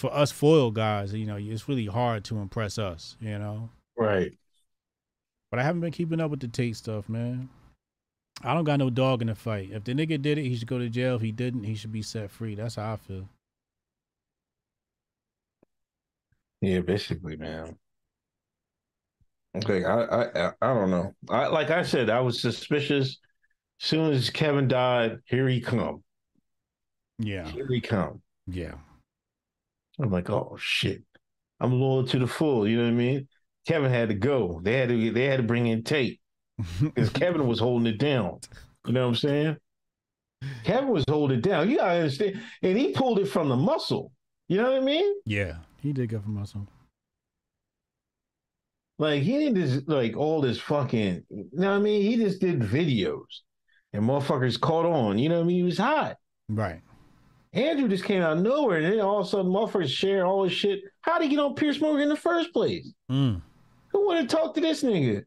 for 0.00 0.12
us 0.12 0.32
foil 0.32 0.70
guys, 0.70 1.12
you 1.12 1.26
know, 1.26 1.36
it's 1.36 1.68
really 1.68 1.86
hard 1.86 2.24
to 2.24 2.38
impress 2.38 2.78
us, 2.78 3.16
you 3.20 3.38
know. 3.38 3.68
Right. 3.94 4.32
But 5.50 5.60
I 5.60 5.64
haven't 5.64 5.82
been 5.82 5.92
keeping 5.92 6.20
up 6.20 6.30
with 6.30 6.40
the 6.40 6.48
Tate 6.48 6.76
stuff, 6.76 7.10
man. 7.10 7.50
I 8.42 8.54
don't 8.54 8.64
got 8.64 8.78
no 8.78 8.88
dog 8.88 9.20
in 9.20 9.26
the 9.28 9.34
fight. 9.34 9.70
If 9.70 9.84
the 9.84 9.92
nigga 9.92 10.22
did 10.22 10.38
it, 10.38 10.44
he 10.44 10.56
should 10.56 10.68
go 10.68 10.78
to 10.78 10.88
jail. 10.88 11.16
If 11.16 11.22
he 11.22 11.32
didn't, 11.32 11.64
he 11.64 11.74
should 11.74 11.92
be 11.92 12.02
set 12.02 12.30
free. 12.30 12.54
That's 12.54 12.76
how 12.76 12.94
I 12.94 12.96
feel. 12.96 13.28
Yeah, 16.62 16.80
basically, 16.80 17.36
man. 17.36 17.76
Okay, 19.58 19.84
I, 19.84 20.02
I 20.24 20.52
I 20.62 20.74
don't 20.74 20.90
know. 20.90 21.14
I 21.28 21.46
like 21.48 21.70
I 21.70 21.82
said, 21.82 22.10
I 22.10 22.20
was 22.20 22.40
suspicious. 22.40 23.18
Soon 23.78 24.12
as 24.12 24.30
Kevin 24.30 24.66
died, 24.68 25.18
here 25.24 25.48
he 25.48 25.60
come. 25.60 26.02
Yeah, 27.18 27.48
Here 27.48 27.66
he 27.68 27.80
come. 27.80 28.22
yeah, 28.46 28.74
I'm 30.00 30.10
like, 30.10 30.30
oh 30.30 30.56
shit. 30.60 31.02
I'm 31.60 31.72
loyal 31.72 32.06
to 32.06 32.18
the 32.20 32.26
full. 32.28 32.68
You 32.68 32.76
know 32.78 32.84
what 32.84 32.90
I 32.90 32.94
mean? 32.94 33.28
Kevin 33.66 33.90
had 33.90 34.08
to 34.10 34.14
go. 34.14 34.60
They 34.62 34.74
had 34.74 34.88
to 34.90 35.10
they 35.12 35.24
had 35.24 35.38
to 35.38 35.42
bring 35.42 35.66
in 35.66 35.82
Tate 35.82 36.20
because 36.82 37.10
Kevin 37.10 37.46
was 37.48 37.58
holding 37.58 37.92
it 37.92 37.98
down. 37.98 38.38
You 38.86 38.92
know 38.92 39.02
what 39.02 39.08
I'm 39.08 39.14
saying? 39.16 39.56
Kevin 40.64 40.88
was 40.90 41.04
holding 41.08 41.38
it 41.38 41.42
down. 41.42 41.68
You 41.68 41.78
gotta 41.78 41.98
understand, 42.00 42.40
and 42.62 42.78
he 42.78 42.92
pulled 42.92 43.18
it 43.18 43.26
from 43.26 43.48
the 43.48 43.56
muscle. 43.56 44.12
You 44.46 44.58
know 44.58 44.70
what 44.70 44.80
I 44.80 44.84
mean? 44.84 45.14
yeah. 45.26 45.56
He 45.80 45.92
did 45.92 46.08
go 46.08 46.20
for 46.20 46.30
muscle. 46.30 46.66
Like 48.98 49.22
he 49.22 49.38
didn't 49.38 49.54
just 49.56 49.88
like 49.88 50.16
all 50.16 50.40
this 50.40 50.58
fucking. 50.58 51.24
You 51.30 51.48
know 51.52 51.70
what 51.70 51.76
I 51.76 51.78
mean? 51.78 52.02
He 52.02 52.16
just 52.16 52.40
did 52.40 52.60
videos, 52.60 53.42
and 53.92 54.02
motherfuckers 54.02 54.60
caught 54.60 54.86
on. 54.86 55.18
You 55.18 55.28
know 55.28 55.36
what 55.36 55.44
I 55.44 55.46
mean? 55.46 55.56
He 55.56 55.62
was 55.62 55.78
hot. 55.78 56.16
Right. 56.48 56.80
Andrew 57.52 57.88
just 57.88 58.04
came 58.04 58.22
out 58.22 58.36
of 58.36 58.42
nowhere, 58.42 58.78
and 58.78 58.92
then 58.92 59.00
all 59.00 59.20
of 59.20 59.26
a 59.26 59.28
sudden, 59.28 59.50
motherfuckers 59.50 59.88
share 59.88 60.26
all 60.26 60.42
this 60.44 60.52
shit. 60.52 60.80
How 61.00 61.18
did 61.18 61.30
he 61.30 61.36
get 61.36 61.42
on 61.42 61.54
Piers 61.54 61.80
Morgan 61.80 62.02
in 62.02 62.08
the 62.08 62.16
first 62.16 62.52
place? 62.52 62.92
Mm. 63.10 63.40
Who 63.90 64.06
would 64.06 64.28
to 64.28 64.36
talk 64.36 64.54
to 64.54 64.60
this 64.60 64.82
nigga? 64.82 65.24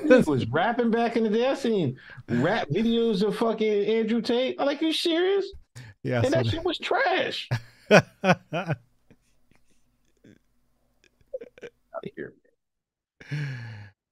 he 0.02 0.30
was 0.30 0.46
rapping 0.46 0.90
back 0.90 1.16
in 1.16 1.24
the 1.24 1.28
day. 1.28 1.46
I 1.46 1.54
seen 1.54 1.98
rap 2.28 2.68
videos 2.68 3.22
of 3.22 3.36
fucking 3.36 3.84
Andrew 3.84 4.22
Tate. 4.22 4.56
I'm 4.58 4.66
like, 4.66 4.80
you 4.80 4.92
serious? 4.92 5.46
Yeah. 6.02 6.20
I 6.20 6.24
And 6.24 6.32
saw 6.32 6.42
that 6.42 6.46
shit 6.46 6.64
was 6.64 6.78
trash. 6.78 7.48
Out 7.90 8.04
of 12.04 12.10
here. 12.16 12.32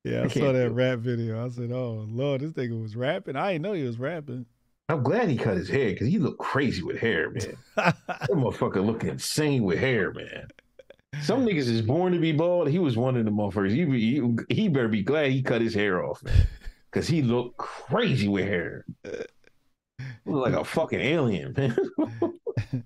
Yeah, 0.04 0.20
I, 0.20 0.24
I 0.24 0.28
saw 0.28 0.52
that 0.52 0.70
rap 0.72 1.00
video. 1.00 1.44
I 1.44 1.48
said, 1.48 1.72
"Oh 1.72 2.06
Lord, 2.08 2.40
this 2.40 2.52
nigga 2.52 2.80
was 2.80 2.96
rapping. 2.96 3.36
I 3.36 3.52
didn't 3.52 3.62
know 3.62 3.72
he 3.72 3.84
was 3.84 3.98
rapping." 3.98 4.46
I'm 4.88 5.02
glad 5.02 5.28
he 5.28 5.36
cut 5.36 5.56
his 5.56 5.68
hair 5.68 5.90
because 5.90 6.06
he 6.06 6.18
looked 6.18 6.38
crazy 6.38 6.82
with 6.82 6.98
hair, 6.98 7.30
man. 7.30 7.56
That 7.74 7.96
motherfucker 8.30 8.84
look 8.84 9.02
insane 9.02 9.64
with 9.64 9.80
hair, 9.80 10.12
man. 10.12 10.48
Some 11.22 11.44
niggas 11.46 11.68
is 11.68 11.82
born 11.82 12.12
to 12.12 12.20
be 12.20 12.32
bald. 12.32 12.68
He 12.68 12.78
was 12.78 12.96
one 12.96 13.16
of 13.16 13.24
the 13.24 13.30
motherfuckers. 13.32 13.70
He, 13.70 13.84
he, 13.84 14.54
he 14.54 14.68
better 14.68 14.88
be 14.88 15.02
glad 15.02 15.32
he 15.32 15.42
cut 15.42 15.60
his 15.60 15.74
hair 15.74 16.04
off, 16.04 16.22
man. 16.22 16.46
Because 16.90 17.08
he 17.08 17.20
looked 17.22 17.56
crazy 17.56 18.28
with 18.28 18.44
hair. 18.44 18.84
Look 20.24 20.50
like 20.50 20.54
a 20.54 20.64
fucking 20.64 21.00
alien, 21.00 21.54
man. 21.56 22.82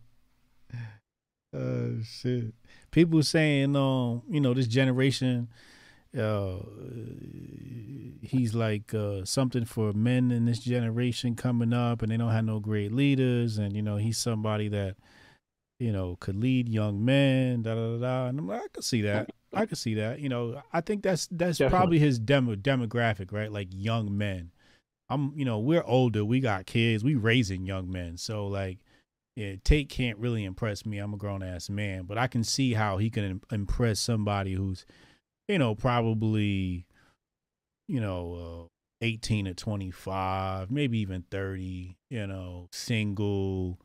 Oh 1.52 1.96
shit! 2.04 2.54
People 2.92 3.24
saying, 3.24 3.74
um, 3.74 4.22
you 4.30 4.40
know, 4.40 4.54
this 4.54 4.68
generation, 4.68 5.48
uh, 6.18 6.56
he's 8.22 8.54
like 8.54 8.92
uh, 8.94 9.24
something 9.24 9.64
for 9.64 9.92
men 9.92 10.30
in 10.30 10.44
this 10.44 10.60
generation 10.60 11.36
coming 11.36 11.72
up, 11.72 12.02
and 12.02 12.10
they 12.10 12.16
don't 12.16 12.32
have 12.32 12.44
no 12.44 12.60
great 12.60 12.92
leaders, 12.92 13.58
and 13.58 13.74
you 13.74 13.82
know, 13.82 13.96
he's 13.96 14.18
somebody 14.18 14.68
that, 14.68 14.96
you 15.78 15.92
know, 15.92 16.16
could 16.20 16.36
lead 16.36 16.68
young 16.68 17.04
men. 17.04 17.62
Da 17.62 17.74
da 17.74 17.92
da. 17.92 17.98
da. 17.98 18.26
And 18.26 18.38
I'm 18.38 18.48
like, 18.48 18.62
I 18.62 18.68
could 18.68 18.84
see 18.84 19.02
that. 19.02 19.30
I 19.52 19.66
could 19.66 19.78
see 19.78 19.94
that. 19.94 20.20
You 20.20 20.28
know, 20.28 20.62
I 20.72 20.80
think 20.80 21.02
that's 21.02 21.26
that's 21.30 21.58
Definitely. 21.58 21.76
probably 21.78 21.98
his 21.98 22.18
demo 22.18 22.54
demographic, 22.54 23.32
right? 23.32 23.50
Like 23.50 23.68
young 23.72 24.16
men. 24.16 24.52
I'm, 25.08 25.32
you 25.34 25.44
know, 25.44 25.58
we're 25.58 25.82
older. 25.84 26.24
We 26.24 26.38
got 26.38 26.66
kids. 26.66 27.02
We 27.02 27.16
raising 27.16 27.66
young 27.66 27.90
men. 27.90 28.16
So 28.16 28.46
like, 28.46 28.78
yeah, 29.34 29.54
Tate 29.64 29.88
can't 29.88 30.18
really 30.18 30.44
impress 30.44 30.86
me. 30.86 30.98
I'm 30.98 31.14
a 31.14 31.16
grown 31.16 31.42
ass 31.42 31.68
man, 31.68 32.04
but 32.04 32.16
I 32.16 32.28
can 32.28 32.44
see 32.44 32.74
how 32.74 32.98
he 32.98 33.10
can 33.10 33.40
impress 33.50 33.98
somebody 33.98 34.52
who's, 34.52 34.86
you 35.50 35.58
know, 35.58 35.74
probably, 35.74 36.86
you 37.88 38.00
know, 38.00 38.68
uh, 38.70 39.04
18 39.04 39.46
to 39.46 39.54
25, 39.54 40.70
maybe 40.70 41.00
even 41.00 41.24
30. 41.30 41.96
You 42.08 42.26
know, 42.26 42.68
single. 42.72 43.80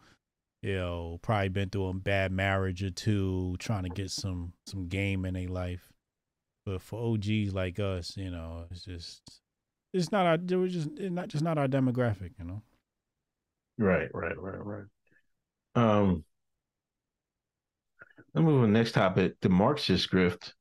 You 0.62 0.76
know, 0.76 1.20
probably 1.22 1.50
been 1.50 1.70
through 1.70 1.88
a 1.88 1.94
bad 1.94 2.32
marriage 2.32 2.84
or 2.84 2.90
two, 2.90 3.56
trying 3.60 3.84
to 3.84 3.90
get 3.90 4.10
some 4.10 4.54
some 4.66 4.88
game 4.88 5.26
in 5.26 5.34
their 5.36 5.48
life. 5.48 5.92
But 6.66 6.82
for 6.82 7.14
OGs 7.14 7.54
like 7.54 7.80
us, 7.80 8.16
you 8.18 8.32
know, 8.32 8.66
it's 8.72 8.84
just 8.84 9.42
it's 9.94 10.12
not 10.12 10.26
our. 10.26 10.36
It 10.36 10.56
was 10.56 10.74
just 10.74 10.90
it's 10.98 11.14
not 11.14 11.28
just 11.28 11.44
not 11.44 11.58
our 11.58 11.68
demographic. 11.68 12.32
You 12.40 12.46
know. 12.46 12.62
Right, 13.78 14.10
right, 14.14 14.40
right, 14.40 14.66
right. 14.66 14.86
Um, 15.76 16.24
let's 18.34 18.44
move 18.44 18.64
on 18.64 18.74
next 18.74 18.94
topic. 18.94 19.36
The 19.42 19.50
Marxist 19.50 20.12
grift. 20.12 20.54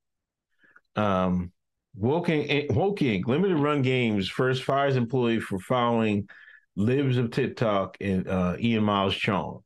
Um, 0.96 1.52
Woking, 1.96 2.66
Woking 2.70 3.24
limited 3.26 3.58
run 3.58 3.82
games 3.82 4.28
first 4.28 4.64
fires 4.64 4.96
employee 4.96 5.40
for 5.40 5.58
following 5.58 6.28
libs 6.76 7.16
of 7.18 7.30
TikTok 7.30 7.96
and 8.00 8.28
uh, 8.28 8.56
Ian 8.58 8.84
Miles 8.84 9.14
Cheong. 9.14 9.62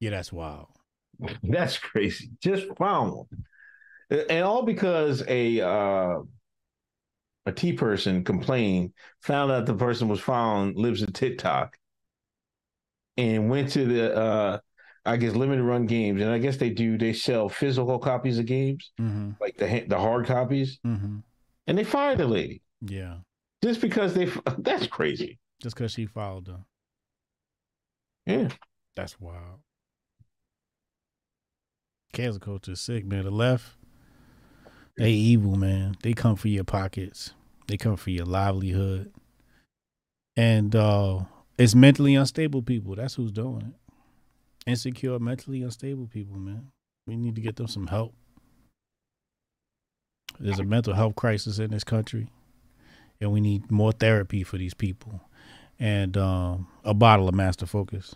Yeah, 0.00 0.10
that's 0.10 0.32
wild. 0.32 0.68
That's 1.42 1.76
crazy. 1.76 2.30
Just 2.40 2.66
found 2.78 3.26
them, 4.10 4.24
and 4.30 4.42
all 4.42 4.62
because 4.62 5.22
a 5.28 5.60
uh, 5.60 6.20
a 7.44 7.52
T 7.52 7.74
person 7.74 8.24
complained, 8.24 8.94
found 9.20 9.52
out 9.52 9.66
the 9.66 9.74
person 9.74 10.08
was 10.08 10.20
following 10.20 10.74
libs 10.74 11.02
of 11.02 11.12
TikTok, 11.12 11.76
and 13.18 13.50
went 13.50 13.70
to 13.72 13.84
the 13.84 14.16
uh, 14.16 14.58
I 15.10 15.16
guess 15.16 15.34
limited 15.34 15.62
run 15.64 15.86
games, 15.86 16.20
and 16.22 16.30
I 16.30 16.38
guess 16.38 16.56
they 16.56 16.70
do 16.70 16.96
they 16.98 17.12
sell 17.12 17.48
physical 17.48 17.98
copies 17.98 18.38
of 18.38 18.46
games, 18.46 18.92
Mm-hmm. 19.00 19.30
like 19.40 19.56
the 19.56 19.84
the 19.88 19.98
hard 19.98 20.26
copies, 20.26 20.78
Mm-hmm. 20.86 21.18
and 21.66 21.78
they 21.78 21.84
fired 21.84 22.18
the 22.18 22.26
lady 22.26 22.62
Yeah, 22.80 23.16
just 23.62 23.80
because 23.80 24.14
they. 24.14 24.26
That's 24.58 24.86
crazy. 24.86 25.38
just 25.62 25.76
because 25.76 25.92
she 25.92 26.06
followed 26.06 26.46
them. 26.46 26.64
Yeah, 28.26 28.48
That's 28.96 29.18
wild. 29.20 29.60
Cancel 32.12 32.40
culture 32.40 32.72
is 32.72 32.80
sick, 32.80 33.04
man. 33.04 33.24
The 33.24 33.30
left, 33.30 33.76
they 34.96 35.12
evil, 35.12 35.56
man. 35.56 35.96
They 36.02 36.12
come 36.12 36.36
for 36.36 36.48
your 36.48 36.64
pockets. 36.64 37.34
They 37.68 37.76
come 37.76 37.96
for 37.96 38.10
your 38.10 38.26
livelihood. 38.26 39.12
And 40.36 40.74
uh 40.74 41.20
it's 41.58 41.74
mentally 41.74 42.14
unstable 42.14 42.62
people. 42.62 42.94
That's 42.96 43.14
who's 43.14 43.30
doing 43.32 43.62
it. 43.62 43.74
Insecure, 44.70 45.18
mentally 45.18 45.62
unstable 45.62 46.06
people, 46.06 46.36
man. 46.36 46.68
We 47.06 47.16
need 47.16 47.34
to 47.34 47.40
get 47.40 47.56
them 47.56 47.66
some 47.66 47.88
help. 47.88 48.14
There's 50.38 50.58
a 50.58 50.64
mental 50.64 50.94
health 50.94 51.16
crisis 51.16 51.58
in 51.58 51.70
this 51.70 51.84
country. 51.84 52.28
And 53.20 53.32
we 53.32 53.40
need 53.40 53.70
more 53.70 53.92
therapy 53.92 54.42
for 54.44 54.56
these 54.56 54.74
people. 54.74 55.20
And 55.78 56.16
um, 56.16 56.68
a 56.84 56.94
bottle 56.94 57.28
of 57.28 57.34
Master 57.34 57.66
Focus. 57.66 58.14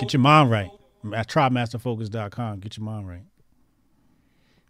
Get 0.00 0.12
your 0.12 0.20
mind 0.20 0.50
right. 0.50 0.70
Ma- 1.02 1.22
Try 1.24 1.48
masterfocus.com. 1.48 2.60
Get 2.60 2.76
your 2.76 2.84
mind 2.84 3.08
right. 3.08 3.24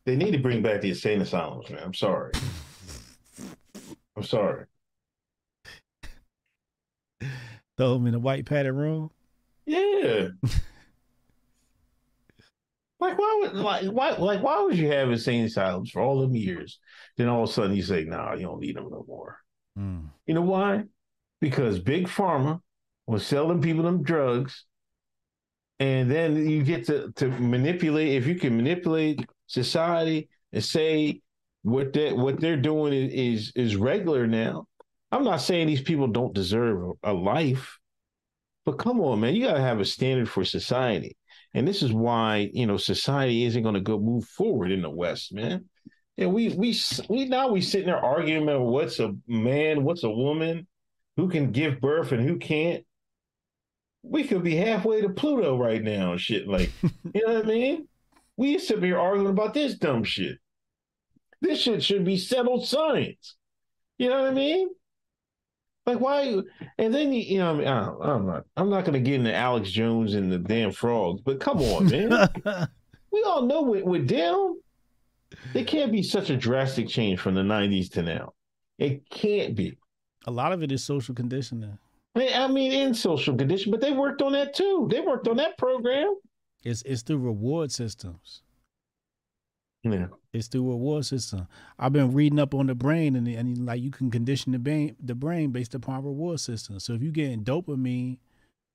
They 0.05 0.17
need 0.17 0.33
to 0.33 0.39
bring 0.39 0.62
back 0.62 0.81
the 0.81 0.89
insane 0.89 1.21
asylums, 1.21 1.71
man. 1.71 1.83
I'm 1.85 1.95
sorry. 1.95 2.33
I'm 4.17 4.23
sorry. 4.25 4.65
Throw 7.81 7.94
them 7.94 8.07
in 8.07 8.15
a 8.15 8.19
white 8.19 8.44
padded 8.44 8.74
room. 8.74 9.11
Yeah. 9.65 10.28
like 13.01 13.19
why 13.19 13.39
would 13.40 13.55
like 13.55 13.86
why 13.86 14.11
like 14.11 14.43
why 14.43 14.62
would 14.62 14.77
you 14.77 14.89
have 14.89 15.09
insane 15.09 15.47
asylums 15.47 15.90
for 15.90 16.02
all 16.02 16.20
them 16.20 16.36
years? 16.36 16.78
Then 17.16 17.28
all 17.28 17.44
of 17.44 17.48
a 17.48 17.52
sudden 17.55 17.74
you 17.74 17.81
say, 17.81 18.05
nah, 18.05 18.35
you 18.35 18.43
don't 18.43 18.61
need 18.61 18.77
them 18.77 18.90
no 18.90 19.02
more. 19.09 19.39
Mm. 19.78 20.11
You 20.27 20.35
know 20.35 20.43
why? 20.43 20.85
Because 21.40 21.78
Big 21.78 22.07
Pharma 22.07 22.61
was 23.07 23.24
selling 23.24 23.62
people 23.62 23.85
them 23.85 24.02
drugs. 24.02 24.66
And 25.78 26.11
then 26.11 26.36
you 26.51 26.62
get 26.62 26.85
to, 26.89 27.11
to 27.12 27.28
manipulate, 27.28 28.12
if 28.12 28.27
you 28.27 28.35
can 28.35 28.59
manipulate 28.59 29.27
society 29.47 30.28
and 30.52 30.62
say 30.62 31.23
what 31.62 31.94
they 31.94 32.12
what 32.12 32.40
they're 32.40 32.59
doing 32.59 32.93
is, 32.93 33.15
is 33.15 33.52
is 33.57 33.77
regular 33.77 34.27
now. 34.27 34.66
I'm 35.12 35.24
not 35.24 35.41
saying 35.41 35.66
these 35.66 35.82
people 35.82 36.07
don't 36.07 36.35
deserve 36.35 36.93
a 37.03 37.12
life, 37.12 37.78
but 38.65 38.78
come 38.78 39.01
on, 39.01 39.20
man, 39.20 39.35
you 39.35 39.47
gotta 39.47 39.61
have 39.61 39.81
a 39.81 39.85
standard 39.85 40.28
for 40.28 40.45
society. 40.45 41.16
And 41.55 41.66
this 41.66 41.82
is 41.82 41.93
why, 41.93 42.51
you 42.53 42.66
know, 42.66 42.77
society 42.77 43.45
isn't 43.45 43.62
gonna 43.62 43.81
go 43.81 43.99
move 43.99 44.24
forward 44.24 44.70
in 44.70 44.82
the 44.82 44.91
West, 44.91 45.32
man. 45.32 45.65
And 46.16 46.32
we 46.32 46.51
we 46.51 46.78
we 47.09 47.24
now 47.24 47.49
we 47.49 47.61
sitting 47.61 47.87
there 47.87 48.05
arguing 48.05 48.45
about 48.45 48.62
what's 48.62 49.01
a 49.01 49.15
man, 49.27 49.85
what's 49.85 50.05
a 50.05 50.11
woman, 50.11 50.66
who 51.16 51.28
can 51.28 51.51
give 51.51 51.81
birth 51.81 52.12
and 52.12 52.23
who 52.23 52.39
can't. 52.39 52.85
We 54.03 54.24
could 54.24 54.43
be 54.43 54.55
halfway 54.55 55.01
to 55.01 55.11
Pluto 55.11 55.59
right 55.59 55.82
now 55.82 56.12
and 56.12 56.20
shit. 56.20 56.47
Like, 56.47 56.70
you 57.15 57.27
know 57.27 57.35
what 57.35 57.45
I 57.45 57.49
mean? 57.49 57.89
We 58.37 58.51
used 58.51 58.69
to 58.69 58.77
be 58.77 58.93
arguing 58.93 59.31
about 59.31 59.55
this 59.55 59.74
dumb 59.74 60.05
shit. 60.05 60.39
This 61.43 61.61
shit 61.61 61.82
should 61.82 62.05
be 62.05 62.16
settled 62.16 62.66
science. 62.66 63.37
You 63.99 64.09
know 64.09 64.23
what 64.23 64.31
I 64.31 64.35
mean? 64.35 64.69
Like 65.91 66.01
why? 66.01 66.41
And 66.79 66.95
then 66.95 67.12
you, 67.12 67.39
know, 67.39 67.51
I 67.51 67.55
mean, 67.55 67.67
I 67.69 67.85
don't- 67.87 68.03
I'm 68.03 68.27
not, 68.27 68.45
I'm 68.57 68.71
not 68.71 68.85
going 68.85 68.95
to 68.95 69.01
get 69.11 69.15
into 69.21 69.35
Alex 69.35 69.71
Jones 69.71 70.15
and 70.15 70.31
the 70.33 70.39
damn 70.39 70.73
frogs. 70.73 71.21
But 71.25 71.41
come 71.41 71.59
on, 71.61 71.87
man. 71.91 72.29
we 73.12 73.23
all 73.23 73.43
know 73.43 73.62
with, 73.62 73.85
with 73.85 74.09
them, 74.09 74.61
there 75.53 75.65
can't 75.65 75.93
be 75.93 76.03
such 76.03 76.31
a 76.31 76.37
drastic 76.37 76.89
change 76.89 77.21
from 77.21 77.35
the 77.35 77.43
'90s 77.43 77.91
to 77.93 78.03
now. 78.03 78.33
It 78.79 79.09
can't 79.11 79.55
be. 79.55 79.77
a 80.27 80.31
lot 80.31 80.53
of 80.53 80.62
it 80.62 80.73
is 80.73 80.83
social 80.85 81.15
conditioning. 81.15 81.79
I 82.17 82.29
I 82.35 82.47
mean, 82.49 82.73
in 82.73 82.95
social 82.95 83.37
condition, 83.37 83.71
but 83.71 83.81
they 83.81 83.93
worked 83.93 84.23
on 84.23 84.33
that 84.33 84.55
too. 84.55 84.89
They 84.91 85.01
worked 85.01 85.29
on 85.29 85.37
that 85.37 85.57
program. 85.59 86.15
It's 86.65 86.83
it's 86.83 87.03
through 87.03 87.19
reward 87.19 87.71
systems. 87.73 88.43
Yeah. 89.82 90.09
It's 90.32 90.47
through 90.48 90.69
a 90.69 90.73
reward 90.73 91.07
system. 91.07 91.48
I've 91.78 91.93
been 91.93 92.12
reading 92.12 92.39
up 92.39 92.55
on 92.55 92.66
the 92.66 92.74
brain, 92.74 93.16
and, 93.16 93.27
and 93.27 93.65
like 93.66 93.81
you 93.81 93.90
can 93.90 94.11
condition 94.11 94.52
the 94.52 94.59
brain, 94.59 94.94
the 95.02 95.15
brain 95.15 95.51
based 95.51 95.74
upon 95.74 96.05
reward 96.05 96.40
system. 96.40 96.78
So 96.81 96.93
if 96.93 97.02
you're 97.02 97.12
getting 97.12 97.44
dopamine, 97.44 98.19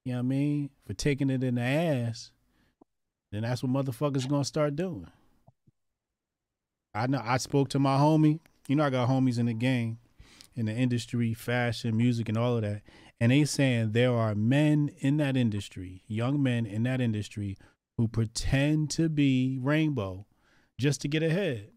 you 0.03 0.13
know 0.13 0.17
what 0.17 0.19
I 0.19 0.21
mean, 0.23 0.69
for 0.85 0.93
taking 0.93 1.29
it 1.29 1.43
in 1.43 1.55
the 1.55 1.61
ass, 1.61 2.31
then 3.31 3.43
that's 3.43 3.61
what 3.63 3.71
motherfuckers 3.71 4.27
gonna 4.27 4.43
start 4.45 4.75
doing. 4.75 5.07
I 6.93 7.07
know. 7.07 7.21
I 7.23 7.37
spoke 7.37 7.69
to 7.69 7.79
my 7.79 7.97
homie. 7.97 8.39
You 8.67 8.75
know, 8.75 8.85
I 8.85 8.89
got 8.89 9.09
homies 9.09 9.37
in 9.37 9.45
the 9.45 9.53
game, 9.53 9.99
in 10.55 10.65
the 10.65 10.73
industry, 10.73 11.33
fashion, 11.33 11.95
music, 11.95 12.29
and 12.29 12.37
all 12.37 12.55
of 12.55 12.63
that. 12.63 12.81
And 13.19 13.31
they 13.31 13.45
saying 13.45 13.91
there 13.91 14.13
are 14.13 14.33
men 14.33 14.89
in 14.99 15.17
that 15.17 15.37
industry, 15.37 16.03
young 16.07 16.41
men 16.41 16.65
in 16.65 16.83
that 16.83 16.99
industry, 16.99 17.57
who 17.97 18.07
pretend 18.07 18.89
to 18.91 19.07
be 19.07 19.57
rainbow 19.61 20.25
just 20.79 21.01
to 21.01 21.07
get 21.07 21.23
ahead. 21.23 21.69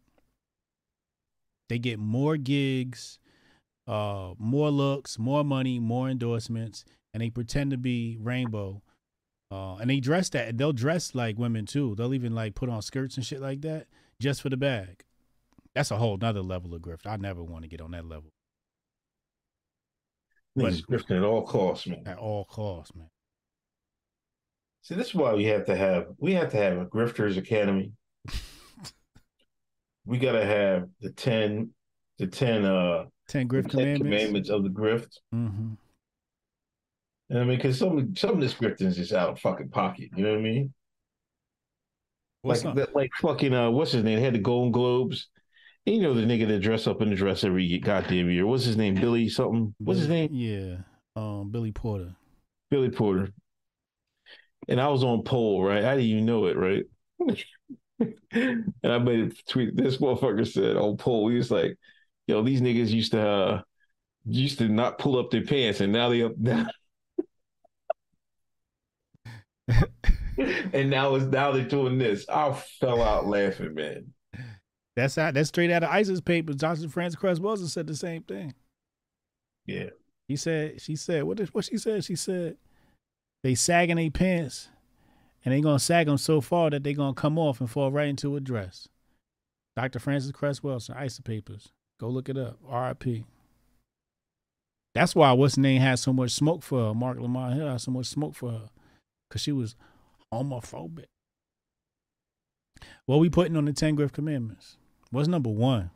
They 1.69 1.79
get 1.79 1.99
more 1.99 2.37
gigs, 2.37 3.19
uh, 3.87 4.35
more 4.39 4.71
looks, 4.71 5.19
more 5.19 5.45
money, 5.45 5.79
more 5.79 6.09
endorsements, 6.09 6.85
and 7.13 7.23
they 7.23 7.31
pretend 7.31 7.71
to 7.73 7.77
be 7.77 8.17
rainbow. 8.21 8.83
Uh, 9.51 9.77
and 9.77 9.89
they 9.89 10.01
dress 10.01 10.29
that. 10.31 10.59
They'll 10.59 10.73
dress 10.73 11.15
like 11.15 11.39
women 11.39 11.67
too. 11.67 11.95
They'll 11.95 12.15
even 12.15 12.35
like 12.35 12.55
put 12.55 12.69
on 12.69 12.83
skirts 12.83 13.17
and 13.17 13.25
shit 13.25 13.41
like 13.41 13.63
that 13.63 13.87
just 14.21 14.43
for 14.43 14.49
the 14.49 14.57
bag. 14.57 15.05
That's 15.75 15.91
a 15.91 15.97
whole 15.97 16.17
nother 16.17 16.43
level 16.43 16.75
of 16.75 16.83
grift. 16.83 17.07
I 17.07 17.17
never 17.17 17.43
want 17.43 17.63
to 17.63 17.69
get 17.69 17.81
on 17.81 17.93
that 17.93 18.07
level 18.07 18.33
Niggas 20.59 20.87
grifting 20.87 21.17
at 21.17 21.25
all 21.25 21.43
costs, 21.43 21.87
man. 21.87 22.03
at 22.07 22.19
all 22.19 22.45
costs, 22.45 22.95
man. 22.95 23.09
See, 24.83 24.95
this 24.95 25.09
is 25.09 25.15
why 25.15 25.35
we 25.35 25.45
have 25.45 25.67
to 25.67 25.77
have 25.77 26.07
we 26.19 26.33
have 26.35 26.51
to 26.51 26.57
have 26.57 26.79
a 26.79 26.87
grifters 26.87 27.37
academy. 27.37 27.93
we 30.09 30.19
gotta 30.19 30.45
have 30.45 30.89
the 31.01 31.11
ten 31.11 31.71
the 32.19 32.27
ten 32.27 32.65
uh 32.65 33.05
Ten 33.29 33.47
grift 33.47 33.71
10 33.71 33.71
commandments. 33.71 33.99
commandments 33.99 34.49
of 34.51 34.63
the 34.63 34.71
grift. 34.71 35.19
hmm 35.33 35.75
And 37.31 37.39
I 37.39 37.45
mean, 37.45 37.59
because 37.59 37.79
some 37.79 38.17
some 38.17 38.31
of 38.31 38.41
this 38.41 38.55
grifting 38.55 38.87
is 38.87 38.97
just 38.97 39.13
out 39.13 39.29
of 39.29 39.39
fucking 39.41 39.69
pocket. 39.69 40.09
You 40.17 40.25
know 40.25 40.31
what 40.31 40.39
I 40.39 40.43
mean? 40.43 40.75
What's 42.43 42.65
like 42.65 42.75
that, 42.77 42.97
like 42.97 43.11
fucking 43.21 43.53
uh, 43.53 43.71
what's 43.71 43.93
his 43.93 44.03
name? 44.03 44.17
They 44.17 44.25
had 44.25 44.35
the 44.35 44.39
Golden 44.39 44.73
Globes. 44.73 45.29
And 45.87 45.97
you 45.97 46.03
know 46.03 46.15
the 46.15 46.23
nigga 46.23 46.49
that 46.49 46.61
dress 46.61 46.87
up 46.87 47.03
in 47.03 47.11
the 47.11 47.17
dress 47.17 47.45
every 47.45 47.79
goddamn 47.79 48.31
year. 48.31 48.47
What's 48.47 48.65
his 48.65 48.77
name? 48.77 48.95
Billy 48.95 49.29
something. 49.29 49.75
What's 49.79 50.01
his 50.01 50.09
name? 50.09 50.31
Yeah, 50.33 50.79
um, 51.17 51.51
Billy 51.51 51.73
Porter. 51.73 52.15
Billy 52.71 52.91
Porter. 52.91 53.29
And 54.69 54.81
I 54.81 54.89
was 54.89 55.03
on 55.03 55.23
pole, 55.23 55.63
right? 55.65 55.85
I 55.85 55.97
didn't 55.97 56.11
even 56.11 56.27
know 56.27 56.47
it, 56.47 56.57
right? 56.57 56.85
and 58.01 58.75
I 58.85 58.99
made 58.99 59.33
a 59.33 59.51
tweet. 59.51 59.77
This 59.77 59.99
motherfucker 59.99 60.47
said 60.47 60.77
on 60.77 60.97
poll, 60.97 61.29
he 61.29 61.37
was 61.37 61.51
like, 61.51 61.77
"Yo, 62.27 62.43
these 62.43 62.61
niggas 62.61 62.91
used 62.91 63.13
to 63.13 63.29
uh, 63.29 63.63
used 64.25 64.59
to 64.59 64.69
not 64.69 64.99
pull 64.99 65.19
up 65.19 65.31
their 65.31 65.45
pants, 65.45 65.81
and 65.81 65.93
now 65.93 66.09
they 66.09 66.23
up 66.23 66.37
now." 66.39 66.67
and 70.73 70.91
now 70.91 71.15
it's 71.15 71.27
now 71.27 71.53
they're 71.53 71.65
doing 71.65 71.99
this. 71.99 72.29
I 72.29 72.53
fell 72.53 73.03
out 73.03 73.27
laughing, 73.27 73.75
man. 73.75 74.13
That's 74.97 75.19
out. 75.19 75.35
That's 75.35 75.49
straight 75.49 75.71
out 75.71 75.83
of 75.83 75.91
ISIS 75.91 76.21
papers. 76.21 76.57
Johnson 76.57 76.89
Frances 76.89 77.19
Cress 77.19 77.39
Welsing 77.39 77.69
said 77.69 77.87
the 77.87 77.97
same 77.97 78.23
thing. 78.23 78.55
Yeah. 79.67 79.91
He 80.27 80.37
said, 80.37 80.81
she 80.81 80.97
said, 80.97 81.25
what 81.25 81.39
did 81.39 81.49
what 81.55 81.65
she 81.65 81.79
said? 81.79 82.05
She 82.05 82.17
said, 82.17 82.57
they 83.43 83.55
sagging 83.55 83.97
their 83.97 84.11
pants, 84.11 84.69
and 85.49 85.55
they're 85.55 85.63
gonna 85.63 85.79
sag 85.79 86.05
them 86.05 86.19
so 86.19 86.43
far 86.43 86.69
that 86.69 86.85
they're 86.85 86.93
gonna 86.93 87.15
come 87.15 87.39
off 87.39 87.59
and 87.59 87.71
fall 87.71 87.91
right 87.91 88.09
into 88.09 88.37
a 88.37 88.41
dress. 88.41 88.87
Dr. 89.77 89.99
Frances 89.99 90.31
Cress 90.31 90.61
Welsing, 90.61 90.95
ISIS 90.95 91.21
papers. 91.21 91.69
Go 91.99 92.11
look 92.11 92.29
it 92.29 92.37
up. 92.37 92.59
R.I.P. 92.69 93.25
That's 94.95 95.15
why 95.15 95.33
what's 95.33 95.57
name 95.57 95.81
had 95.81 96.01
so 96.01 96.13
much 96.13 96.33
smoke 96.33 96.63
for 96.63 96.89
her. 96.89 96.95
Marc 96.95 97.19
Lamont 97.19 97.55
Hill 97.55 97.67
had 97.67 97.81
so 97.81 97.91
much 97.91 98.05
smoke 98.05 98.35
for 98.35 98.51
her, 98.51 98.69
cause 99.31 99.41
she 99.41 99.53
was 99.53 99.75
homophobic. 100.31 101.07
What 103.07 103.17
we 103.17 103.31
putting 103.31 103.57
on 103.57 103.65
the 103.65 103.73
ten 103.73 103.97
grift 103.97 104.13
commandments? 104.13 104.77
What's 105.11 105.29
number 105.29 105.49
one? 105.49 105.91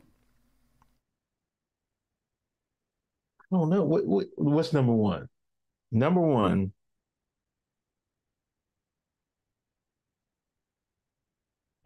I 3.51 3.55
don't 3.55 3.69
know 3.69 3.83
what, 3.83 4.03
what 4.07 4.25
what's 4.35 4.73
number 4.73 4.93
one. 4.93 5.29
Number 5.91 6.21
one. 6.21 6.73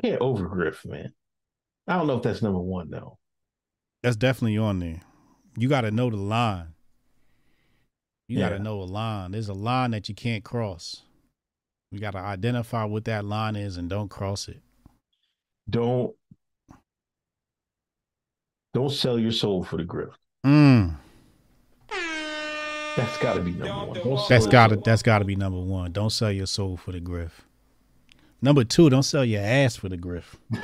Can't 0.03 0.19
overgrift, 0.21 0.85
man. 0.85 1.13
I 1.87 1.97
don't 1.97 2.07
know 2.07 2.17
if 2.17 2.23
that's 2.23 2.41
number 2.41 2.59
one 2.59 2.89
though. 2.89 3.17
That's 4.03 4.15
definitely 4.15 4.57
on 4.57 4.79
there. 4.79 5.01
You 5.57 5.67
got 5.69 5.81
to 5.81 5.91
know 5.91 6.09
the 6.09 6.17
line. 6.17 6.73
You 8.27 8.37
got 8.39 8.51
Yeah. 8.51 8.57
to 8.57 8.63
know 8.63 8.81
a 8.81 8.83
line. 8.83 9.31
There's 9.31 9.49
a 9.49 9.53
line 9.53 9.91
that 9.91 10.07
you 10.09 10.13
can't 10.15 10.43
cross. 10.43 11.01
You 11.91 11.99
got 11.99 12.11
to 12.11 12.19
identify 12.19 12.83
what 12.83 13.05
that 13.05 13.25
line 13.25 13.55
is 13.55 13.77
and 13.77 13.89
don't 13.89 14.09
cross 14.09 14.47
it. 14.49 14.61
Don't 15.69 16.13
don't 18.73 18.91
sell 18.91 19.17
your 19.17 19.31
soul 19.31 19.63
for 19.63 19.77
the 19.77 19.83
grift. 19.85 20.13
Mm. 20.45 20.97
That's 22.95 23.17
got 23.19 23.35
to 23.35 23.41
be 23.41 23.51
number 23.51 23.85
one. 23.87 23.93
Don't 23.95 24.17
sell 24.17 24.27
That's 24.29 24.47
got 24.47 24.67
to 24.67 24.75
that's 24.77 25.01
got 25.03 25.19
to 25.19 25.25
be 25.25 25.35
number 25.35 25.59
1. 25.59 25.91
Don't 25.93 26.09
sell 26.09 26.31
your 26.31 26.45
soul 26.47 26.77
for 26.77 26.91
the 26.91 26.99
griff. 26.99 27.46
Number 28.41 28.63
2, 28.63 28.89
don't 28.89 29.03
sell 29.03 29.25
your 29.25 29.41
ass 29.41 29.75
for 29.75 29.89
the 29.89 29.97
griff. 29.97 30.37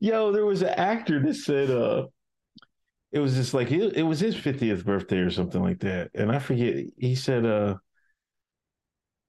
Yo, 0.00 0.32
there 0.32 0.44
was 0.44 0.62
an 0.62 0.68
actor 0.68 1.20
that 1.20 1.34
said 1.34 1.70
uh 1.70 2.06
it 3.12 3.20
was 3.20 3.34
just 3.34 3.54
like 3.54 3.72
it, 3.72 3.96
it 3.96 4.02
was 4.02 4.20
his 4.20 4.36
50th 4.36 4.84
birthday 4.84 5.18
or 5.18 5.30
something 5.30 5.62
like 5.62 5.80
that. 5.80 6.10
And 6.14 6.30
I 6.30 6.38
forget 6.38 6.84
he 6.98 7.14
said 7.14 7.46
uh 7.46 7.76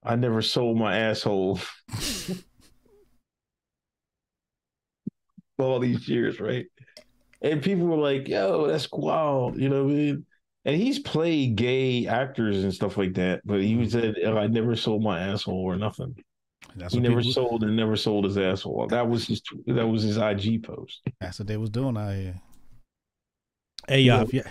I 0.04 0.16
never 0.16 0.42
sold 0.42 0.78
my 0.78 0.98
asshole 0.98 1.60
all 5.60 5.80
these 5.80 6.10
years, 6.10 6.40
right? 6.40 6.66
And 7.42 7.62
people 7.62 7.86
were 7.86 7.98
like, 7.98 8.28
yo, 8.28 8.68
that's 8.68 8.92
wild, 8.92 9.60
you 9.60 9.70
know 9.70 9.84
what 9.84 9.92
I 9.92 9.96
mean? 9.96 10.26
And 10.66 10.76
he's 10.76 11.00
played 11.00 11.56
gay 11.56 12.08
actors 12.08 12.64
and 12.64 12.74
stuff 12.74 12.98
like 12.98 13.14
that. 13.16 13.42
But 13.46 13.62
he 13.62 13.76
mm-hmm. 13.76 13.88
said, 13.88 14.16
"Oh, 14.26 14.38
"I 14.38 14.48
never 14.48 14.76
sold 14.76 15.04
my 15.04 15.20
asshole 15.20 15.64
or 15.64 15.76
nothing." 15.76 16.16
That's 16.76 16.94
He 16.94 17.00
never 17.00 17.22
people- 17.22 17.34
sold 17.34 17.64
and 17.64 17.76
never 17.76 17.96
sold 17.96 18.26
his 18.26 18.38
asshole. 18.38 18.88
That 18.88 19.10
was 19.10 19.28
his. 19.28 19.42
That 19.68 19.88
was 19.88 20.04
his 20.04 20.18
IG 20.18 20.64
post. 20.64 21.02
That's 21.20 21.40
what 21.40 21.48
they 21.48 21.58
was 21.58 21.70
doing 21.70 21.98
out 21.98 22.14
here. 22.14 22.40
Hey 23.88 24.02
y'all, 24.02 24.22
if 24.22 24.34
you 24.34 24.44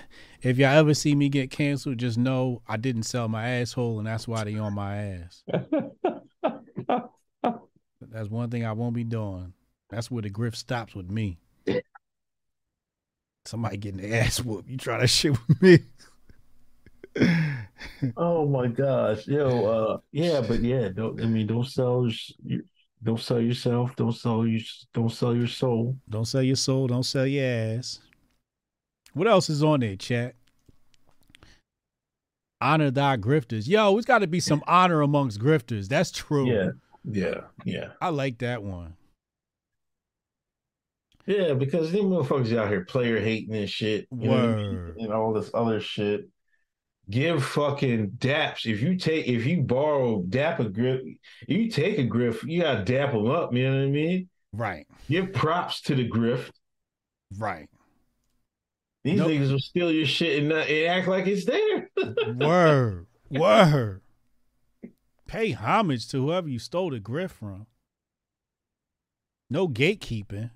if 0.43 0.59
y'all 0.59 0.77
ever 0.77 0.93
see 0.93 1.15
me 1.15 1.29
get 1.29 1.53
canceled, 1.53 1.99
just 1.99 2.19
know 2.19 2.63
I 2.67 2.77
didn't 2.77 3.05
sell 3.05 3.29
my 3.29 3.49
asshole, 3.49 3.99
and 3.99 4.07
that's 4.07 4.27
why 4.27 4.43
they 4.45 4.59
on 4.59 4.75
my 4.75 4.97
ass. 4.97 5.45
That's 8.11 8.29
one 8.29 8.51
thing 8.51 8.65
I 8.65 8.73
won't 8.73 8.95
be 8.95 9.05
doing. 9.05 9.53
That's 9.89 10.11
where 10.11 10.23
the 10.23 10.31
grift 10.31 10.57
stops 10.57 10.95
with 10.95 11.11
me. 11.11 11.39
Somebody 13.45 13.77
getting 13.79 14.01
their 14.01 14.23
ass 14.23 14.41
whooped. 14.41 14.69
You 14.69 14.77
try 14.77 14.99
that 14.99 15.09
shit 15.09 15.33
with 15.33 15.63
me. 15.63 15.79
oh 18.17 18.47
my 18.47 18.69
gosh, 18.69 19.27
yo, 19.27 19.67
uh, 19.67 19.99
yeah, 20.13 20.41
but 20.41 20.61
yeah, 20.61 20.89
don't. 20.89 21.21
I 21.21 21.27
mean, 21.27 21.47
don't 21.47 21.67
sell. 21.67 22.09
Don't 23.03 23.21
sell 23.21 23.41
yourself. 23.41 23.97
Don't 23.97 24.13
sell 24.13 24.47
you. 24.47 24.61
Don't 24.93 25.11
sell 25.11 25.35
your 25.35 25.47
soul. 25.47 25.97
Don't 26.09 26.27
sell 26.27 26.43
your 26.43 26.57
soul. 26.57 26.87
Don't 26.87 27.03
sell 27.03 27.27
your 27.27 27.45
ass. 27.45 28.01
What 29.15 29.27
else 29.27 29.51
is 29.51 29.63
on 29.63 29.81
there, 29.81 29.97
chat? 29.97 30.35
Honor 32.61 32.91
thy 32.91 33.17
grifters. 33.17 33.67
Yo, 33.67 33.97
it's 33.97 34.07
got 34.07 34.19
to 34.19 34.27
be 34.27 34.39
some 34.39 34.63
honor 34.67 35.01
amongst 35.01 35.41
grifters. 35.41 35.89
That's 35.89 36.11
true. 36.11 36.47
Yeah, 36.47 36.71
yeah, 37.05 37.41
yeah. 37.65 37.89
I 38.03 38.11
like 38.11 38.39
that 38.39 38.63
one. 38.63 38.97
Yeah, 41.27 41.55
because 41.55 41.93
them 41.93 42.07
motherfuckers 42.07 42.57
out 42.57 42.69
here 42.69 42.85
player 42.85 43.21
hating 43.21 43.55
and 43.55 43.69
shit. 43.69 44.07
you 44.11 44.29
know 44.29 44.31
what 44.31 44.41
I 44.41 44.47
mean? 44.57 44.75
Word. 44.75 44.97
And 44.99 45.13
all 45.13 45.33
this 45.33 45.51
other 45.55 45.81
shit. 45.81 46.29
Give 47.09 47.43
fucking 47.45 48.13
daps. 48.19 48.67
If 48.67 48.81
you 48.83 48.97
take 48.97 49.27
if 49.27 49.45
you 49.45 49.63
borrow 49.63 50.23
dap 50.23 50.61
a 50.61 50.69
grip, 50.69 51.03
you 51.49 51.69
take 51.69 51.99
a 51.99 52.05
griff, 52.05 52.45
you 52.45 52.63
gotta 52.63 52.85
dap 52.85 53.13
them 53.13 53.29
up, 53.29 53.53
you 53.55 53.69
know 53.69 53.79
what 53.79 53.85
I 53.87 53.91
mean? 53.91 54.29
Right. 54.53 54.87
Give 55.09 55.33
props 55.33 55.81
to 55.83 55.95
the 55.95 56.09
grift. 56.09 56.51
Right. 57.37 57.69
These 59.03 59.19
Nope. 59.19 59.29
niggas 59.31 59.51
will 59.51 59.59
steal 59.59 59.91
your 59.91 60.07
shit 60.07 60.39
and, 60.41 60.49
not, 60.51 60.69
and 60.69 60.87
act 60.89 61.09
like 61.09 61.27
it's 61.27 61.47
there. 61.47 61.89
Word. 62.37 63.07
Word. 63.31 64.03
Pay 65.27 65.53
homage 65.53 66.09
to 66.09 66.19
whoever 66.27 66.49
you 66.49 66.59
stole 66.59 66.91
the 66.91 67.01
grift 67.01 67.31
from. 67.31 67.67
No 69.49 69.69
gatekeeping. 69.69 70.51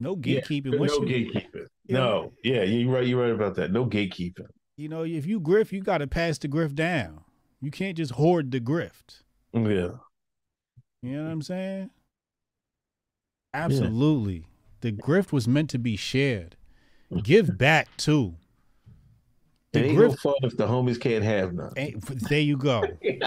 No 0.00 0.18
Yeah, 0.22 0.40
gatekeeping. 0.40 0.72
no 0.78 0.84
you, 0.84 1.00
gatekeeping. 1.00 1.66
Yeah. 1.86 1.98
No, 1.98 2.32
yeah, 2.44 2.62
you're 2.64 2.92
right. 2.92 3.06
You're 3.06 3.20
right 3.22 3.30
about 3.32 3.54
that. 3.56 3.72
No 3.72 3.86
gatekeeping. 3.86 4.46
you 4.76 4.88
know, 4.88 5.04
if 5.04 5.24
you 5.26 5.40
grift, 5.40 5.72
you 5.72 5.80
got 5.82 5.98
to 5.98 6.06
pass 6.06 6.36
the 6.38 6.48
grift 6.48 6.74
down. 6.74 7.20
You 7.60 7.70
can't 7.70 7.96
just 7.96 8.12
hoard 8.12 8.50
the 8.50 8.60
grift. 8.60 9.22
Yeah, 9.54 9.60
You 11.02 11.16
know 11.16 11.24
what 11.24 11.30
I'm 11.30 11.42
saying? 11.42 11.90
Absolutely. 13.54 14.44
The 14.82 14.92
grift 14.92 15.32
was 15.32 15.48
meant 15.48 15.70
to 15.70 15.78
be 15.78 15.96
shared. 15.96 16.56
Give 17.22 17.56
back 17.66 17.88
too. 17.96 18.34
The 19.72 19.80
it 19.80 19.86
ain't 19.88 19.98
no 19.98 20.12
fun 20.12 20.34
if 20.42 20.56
the 20.58 20.66
homies 20.66 21.00
can't 21.00 21.24
have 21.24 21.54
none. 21.54 21.72
there 22.28 22.40
you 22.40 22.56
go. 22.58 22.82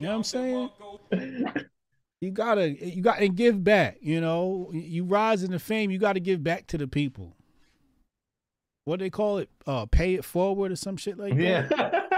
You 0.00 0.08
know 0.08 0.16
what 0.16 0.16
I'm 0.16 0.24
saying? 0.24 0.70
You 2.22 2.30
gotta, 2.30 2.70
you 2.70 3.02
got, 3.02 3.18
and 3.20 3.34
give 3.34 3.64
back. 3.64 3.98
You 4.00 4.20
know, 4.20 4.70
you 4.72 5.02
rise 5.04 5.42
into 5.42 5.58
fame. 5.58 5.90
You 5.90 5.98
got 5.98 6.12
to 6.12 6.20
give 6.20 6.40
back 6.44 6.68
to 6.68 6.78
the 6.78 6.86
people. 6.86 7.34
What 8.84 9.00
do 9.00 9.04
they 9.04 9.10
call 9.10 9.38
it? 9.38 9.50
Uh, 9.66 9.86
pay 9.86 10.14
it 10.14 10.24
forward 10.24 10.70
or 10.70 10.76
some 10.76 10.96
shit 10.96 11.18
like 11.18 11.34
Yeah. 11.34 11.62
that. 11.62 12.08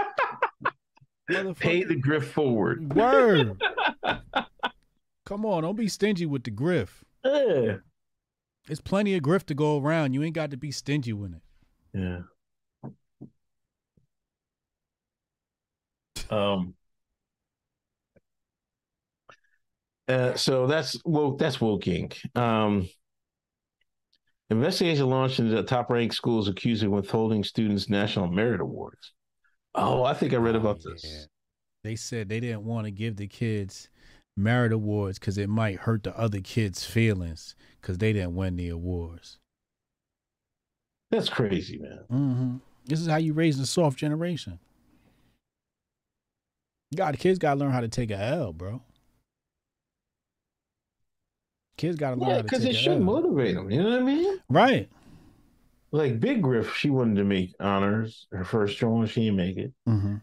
Motherfucker. 1.31 1.57
Pay 1.57 1.83
the 1.85 1.95
grift 1.95 2.25
forward. 2.25 2.93
Word. 2.93 3.59
Come 5.25 5.43
on, 5.43 5.63
don't 5.63 5.75
be 5.75 5.87
stingy 5.87 6.27
with 6.27 6.43
the 6.43 6.51
grift. 6.51 7.01
Yeah. 7.23 7.77
There's 8.67 8.81
plenty 8.81 9.15
of 9.15 9.23
grift 9.23 9.45
to 9.47 9.55
go 9.55 9.79
around. 9.81 10.13
You 10.13 10.21
ain't 10.21 10.35
got 10.35 10.51
to 10.51 10.57
be 10.57 10.69
stingy 10.69 11.13
with 11.13 11.33
it. 11.33 11.41
Yeah. 11.95 12.19
Um. 16.29 16.75
Uh, 20.07 20.35
so 20.35 20.67
that's 20.67 20.97
woke. 21.05 21.39
That's 21.39 21.59
woking. 21.59 22.11
Um. 22.35 22.87
Investigation 24.51 25.09
launched 25.09 25.39
into 25.39 25.55
the 25.55 25.63
top-ranked 25.63 26.13
schools 26.13 26.47
accused 26.47 26.83
of 26.83 26.91
withholding 26.91 27.43
students' 27.43 27.89
national 27.89 28.27
merit 28.27 28.61
awards. 28.61 29.13
Oh, 29.73 30.03
I 30.03 30.13
think 30.13 30.33
I 30.33 30.37
read 30.37 30.55
Oh, 30.55 30.59
about 30.59 30.81
yeah. 30.85 30.91
this. 30.91 31.27
They 31.83 31.95
said 31.95 32.29
they 32.29 32.39
didn't 32.39 32.63
want 32.63 32.85
to 32.85 32.91
give 32.91 33.15
the 33.15 33.27
kids 33.27 33.89
merit 34.37 34.71
awards 34.71 35.17
because 35.17 35.37
it 35.39 35.49
might 35.49 35.77
hurt 35.79 36.03
the 36.03 36.15
other 36.17 36.41
kids' 36.41 36.85
feelings 36.85 37.55
because 37.81 37.97
they 37.97 38.13
didn't 38.13 38.35
win 38.35 38.55
the 38.55 38.69
awards. 38.69 39.39
That's 41.09 41.29
crazy, 41.29 41.77
man. 41.79 42.05
hmm 42.09 42.57
This 42.85 43.01
is 43.01 43.07
how 43.07 43.17
you 43.17 43.33
raise 43.33 43.59
a 43.59 43.65
soft 43.65 43.97
generation. 43.97 44.59
God, 46.95 47.17
kids 47.19 47.39
got 47.39 47.55
to 47.55 47.59
learn 47.59 47.71
how 47.71 47.81
to 47.81 47.87
take 47.87 48.11
a 48.11 48.17
L, 48.17 48.53
bro. 48.53 48.81
Kids 51.77 51.97
got 51.97 52.11
to 52.15 52.21
learn 52.21 52.29
Yeah, 52.29 52.41
because 52.41 52.63
it 52.65 52.75
should 52.75 53.01
motivate 53.01 53.55
them. 53.55 53.69
You 53.69 53.83
know 53.83 53.89
what 53.91 53.99
I 53.99 54.03
mean? 54.03 54.39
Right. 54.49 54.89
Like 55.91 56.19
Big 56.19 56.41
Griff, 56.41 56.75
she 56.75 56.89
wanted 56.89 57.15
to 57.17 57.23
make 57.23 57.53
honors 57.59 58.27
her 58.31 58.43
first 58.43 58.81
one. 58.81 59.07
She 59.07 59.21
didn't 59.25 59.37
make 59.37 59.57
it. 59.57 59.73
hmm 59.85 60.15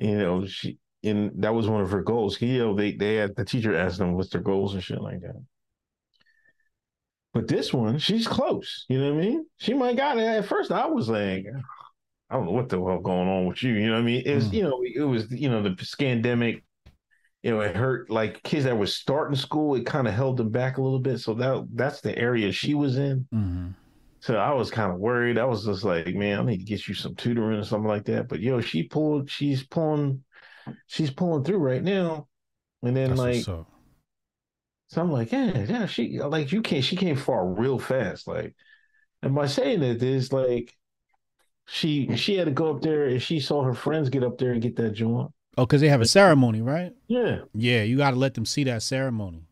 you 0.00 0.16
know, 0.16 0.46
she 0.46 0.78
and 1.02 1.32
that 1.42 1.52
was 1.54 1.66
one 1.68 1.80
of 1.80 1.90
her 1.90 2.02
goals. 2.02 2.40
You 2.40 2.58
know, 2.58 2.74
they 2.74 2.92
they 2.92 3.16
had 3.16 3.34
the 3.34 3.44
teacher 3.44 3.74
asked 3.76 3.98
them 3.98 4.14
what's 4.14 4.30
their 4.30 4.40
goals 4.40 4.74
and 4.74 4.82
shit 4.82 5.00
like 5.00 5.20
that. 5.22 5.34
But 7.34 7.48
this 7.48 7.72
one, 7.72 7.98
she's 7.98 8.26
close. 8.26 8.84
You 8.88 9.00
know 9.00 9.12
what 9.14 9.22
I 9.22 9.26
mean? 9.26 9.46
She 9.58 9.74
might 9.74 9.96
got 9.96 10.18
it. 10.18 10.22
At 10.22 10.46
first, 10.46 10.70
I 10.72 10.86
was 10.86 11.08
like, 11.08 11.46
I 12.30 12.34
don't 12.34 12.46
know 12.46 12.52
what 12.52 12.68
the 12.68 12.76
hell 12.76 13.00
going 13.00 13.28
on 13.28 13.46
with 13.46 13.62
you. 13.62 13.74
You 13.74 13.88
know 13.88 13.94
what 13.94 13.98
I 14.00 14.02
mean? 14.02 14.22
It 14.24 14.34
was, 14.36 14.48
Mm. 14.48 14.52
you 14.54 14.62
know, 14.62 14.82
it 14.82 15.02
was, 15.02 15.30
you 15.30 15.48
know, 15.50 15.62
the 15.62 15.70
scandemic. 15.70 16.62
You 17.48 17.54
know, 17.54 17.60
it 17.62 17.76
hurt 17.76 18.10
like 18.10 18.42
kids 18.42 18.64
that 18.64 18.76
were 18.76 18.86
starting 18.86 19.36
school. 19.36 19.74
It 19.74 19.86
kind 19.86 20.06
of 20.06 20.12
held 20.12 20.36
them 20.36 20.50
back 20.50 20.76
a 20.76 20.82
little 20.82 20.98
bit. 20.98 21.18
So 21.18 21.32
that 21.34 21.66
that's 21.72 22.02
the 22.02 22.16
area 22.18 22.52
she 22.52 22.74
was 22.74 22.98
in. 22.98 23.26
hmm 23.32 23.68
So 24.20 24.36
I 24.36 24.52
was 24.52 24.70
kind 24.70 24.92
of 24.92 24.98
worried. 24.98 25.38
I 25.38 25.46
was 25.46 25.64
just 25.64 25.82
like, 25.82 26.14
man, 26.14 26.40
I 26.40 26.44
need 26.44 26.58
to 26.58 26.64
get 26.64 26.86
you 26.86 26.94
some 26.94 27.14
tutoring 27.14 27.58
or 27.58 27.64
something 27.64 27.88
like 27.88 28.04
that. 28.04 28.28
But 28.28 28.40
yo, 28.40 28.60
she 28.60 28.82
pulled, 28.82 29.30
she's 29.30 29.62
pulling, 29.62 30.24
she's 30.88 31.10
pulling 31.10 31.44
through 31.44 31.58
right 31.58 31.82
now. 31.82 32.28
And 32.82 32.96
then 32.96 33.10
That's 33.10 33.20
like, 33.20 33.36
so 34.88 35.02
I'm 35.02 35.12
like, 35.12 35.32
yeah, 35.32 35.64
yeah, 35.64 35.86
she 35.86 36.18
like 36.20 36.52
you 36.52 36.62
can't, 36.62 36.84
she 36.84 36.96
came 36.96 37.16
far 37.16 37.46
real 37.46 37.78
fast. 37.78 38.26
Like, 38.26 38.54
and 39.22 39.34
by 39.34 39.46
saying 39.46 39.82
it 39.82 40.02
is 40.02 40.32
like, 40.32 40.74
she 41.66 42.16
she 42.16 42.36
had 42.36 42.46
to 42.46 42.50
go 42.52 42.74
up 42.74 42.82
there 42.82 43.06
and 43.06 43.22
she 43.22 43.40
saw 43.40 43.62
her 43.62 43.74
friends 43.74 44.10
get 44.10 44.24
up 44.24 44.38
there 44.38 44.52
and 44.52 44.62
get 44.62 44.76
that 44.76 44.92
joint. 44.92 45.30
Oh, 45.58 45.66
because 45.66 45.80
they 45.80 45.88
have 45.88 46.00
a 46.00 46.06
ceremony, 46.06 46.62
right? 46.62 46.92
Yeah, 47.08 47.40
Yeah, 47.52 47.82
you 47.82 47.96
got 47.96 48.12
to 48.12 48.16
let 48.16 48.34
them 48.34 48.46
see 48.46 48.64
that 48.64 48.82
ceremony. 48.82 49.42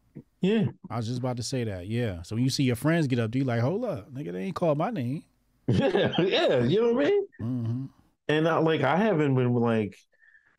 yeah, 0.40 0.66
I 0.88 0.96
was 0.96 1.06
just 1.06 1.18
about 1.18 1.36
to 1.38 1.42
say 1.42 1.64
that. 1.64 1.88
Yeah. 1.88 2.22
So 2.22 2.36
when 2.36 2.44
you 2.44 2.50
see 2.50 2.62
your 2.62 2.76
friends 2.76 3.06
get 3.06 3.18
up, 3.18 3.30
do 3.30 3.38
you 3.40 3.44
like, 3.44 3.60
hold 3.60 3.84
up, 3.84 4.12
nigga, 4.14 4.32
they 4.32 4.44
ain't 4.44 4.54
called 4.54 4.78
my 4.78 4.90
name. 4.90 5.24
yeah, 5.68 6.12
yeah. 6.20 6.62
You 6.62 6.80
know 6.82 6.92
what 6.92 7.06
I 7.06 7.08
mean? 7.10 7.26
hmm 7.40 7.84
And 8.28 8.48
I, 8.48 8.58
like 8.58 8.82
I 8.82 8.96
haven't 8.96 9.34
been 9.34 9.52
like 9.54 9.96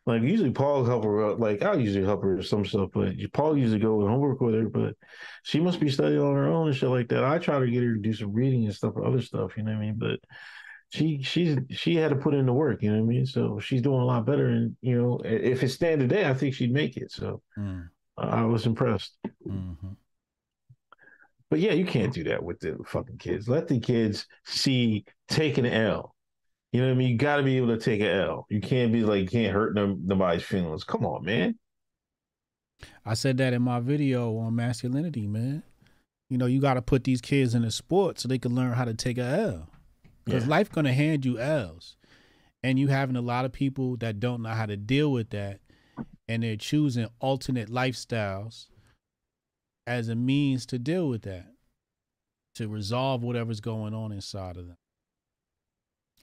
like 0.05 0.21
usually 0.21 0.51
Paul 0.51 0.85
help 0.85 1.03
her 1.05 1.25
out. 1.25 1.39
Like 1.39 1.61
I'll 1.63 1.79
usually 1.79 2.05
help 2.05 2.23
her 2.23 2.35
with 2.37 2.47
some 2.47 2.65
stuff, 2.65 2.89
but 2.93 3.13
Paul 3.33 3.57
usually 3.57 3.79
go 3.79 3.95
with 3.95 4.07
homework 4.07 4.41
with 4.41 4.55
her. 4.55 4.69
But 4.69 4.95
she 5.43 5.59
must 5.59 5.79
be 5.79 5.89
studying 5.89 6.21
on 6.21 6.35
her 6.35 6.47
own 6.47 6.67
and 6.67 6.75
shit 6.75 6.89
like 6.89 7.07
that. 7.09 7.23
I 7.23 7.37
try 7.39 7.59
to 7.59 7.67
get 7.69 7.83
her 7.83 7.93
to 7.93 7.99
do 7.99 8.13
some 8.13 8.33
reading 8.33 8.65
and 8.65 8.75
stuff, 8.75 8.95
other 8.97 9.21
stuff. 9.21 9.55
You 9.57 9.63
know 9.63 9.71
what 9.71 9.77
I 9.77 9.81
mean? 9.81 9.95
But 9.97 10.19
she 10.89 11.22
she's 11.22 11.57
she 11.69 11.95
had 11.95 12.09
to 12.09 12.15
put 12.15 12.34
in 12.34 12.45
the 12.45 12.53
work. 12.53 12.81
You 12.81 12.91
know 12.91 12.97
what 12.97 13.03
I 13.03 13.07
mean? 13.07 13.26
So 13.26 13.59
she's 13.59 13.81
doing 13.81 14.01
a 14.01 14.05
lot 14.05 14.26
better. 14.26 14.47
And 14.47 14.76
you 14.81 14.99
know, 15.01 15.19
if 15.23 15.64
it 15.64 15.69
stand 15.69 16.01
today, 16.01 16.30
I 16.30 16.34
think 16.34 16.53
she'd 16.53 16.73
make 16.73 16.97
it. 16.97 17.11
So 17.11 17.41
mm 17.57 17.88
I 18.18 18.45
was 18.45 18.65
impressed. 18.65 19.15
hmm 19.45 19.73
But 21.49 21.59
yeah, 21.59 21.73
you 21.73 21.85
can't 21.85 22.14
do 22.14 22.23
that 22.26 22.43
with 22.43 22.59
the 22.59 22.77
fucking 22.85 23.19
kids. 23.19 23.47
Let 23.47 23.68
the 23.68 23.80
kids 23.80 24.26
see 24.45 25.05
taking 25.30 25.65
an 25.65 25.73
L. 25.73 26.15
You 26.72 26.81
know 26.81 26.88
what 26.88 26.93
I 26.93 26.97
mean? 26.97 27.09
You 27.09 27.18
got 27.18 27.38
to 27.38 27.43
be 27.43 27.57
able 27.57 27.69
to 27.69 27.77
take 27.77 28.01
an 28.01 28.07
L. 28.07 28.45
You 28.49 28.59
can't 28.59 28.91
be 28.91 29.03
like, 29.03 29.22
you 29.22 29.27
can't 29.27 29.53
hurt 29.53 29.76
them, 29.76 30.01
nobody's 30.05 30.43
feelings. 30.43 30.84
Come 30.84 31.05
on, 31.05 31.23
man. 31.23 31.57
I 33.05 33.14
said 33.14 33.38
that 33.38 33.53
in 33.53 33.61
my 33.61 33.80
video 33.80 34.38
on 34.38 34.55
masculinity, 34.55 35.27
man. 35.27 35.64
You 36.30 36.38
know, 36.38 36.45
you 36.45 36.59
got 36.59 36.76
to 36.76 36.81
put 36.81 37.03
these 37.05 37.22
kids 37.22 37.55
in 37.55 37.64
a 37.64 37.72
sport 37.72 38.19
so 38.19 38.27
they 38.27 38.39
can 38.39 38.53
learn 38.55 38.73
how 38.73 38.85
to 38.85 38.93
take 38.93 39.18
a 39.18 39.23
L. 39.23 39.69
Because 40.27 40.45
Yeah. 40.45 40.49
life 40.49 40.69
gonna 40.71 40.93
hand 40.93 41.25
you 41.25 41.39
L's, 41.39 41.95
and 42.63 42.77
you 42.77 42.89
having 42.89 43.15
a 43.15 43.21
lot 43.21 43.45
of 43.45 43.51
people 43.53 43.97
that 43.97 44.19
don't 44.19 44.41
know 44.43 44.49
how 44.49 44.65
to 44.65 44.77
deal 44.77 45.11
with 45.11 45.29
that, 45.31 45.61
and 46.27 46.43
they're 46.43 46.57
choosing 46.57 47.07
alternate 47.19 47.69
lifestyles 47.69 48.67
as 49.87 50.09
a 50.09 50.15
means 50.15 50.65
to 50.67 50.79
deal 50.79 51.09
with 51.09 51.23
that. 51.23 51.53
to 52.55 52.67
resolve 52.67 53.21
whatever's 53.21 53.59
going 53.61 53.93
on 53.93 54.11
inside 54.11 54.57
of 54.57 54.65
them. 54.67 54.77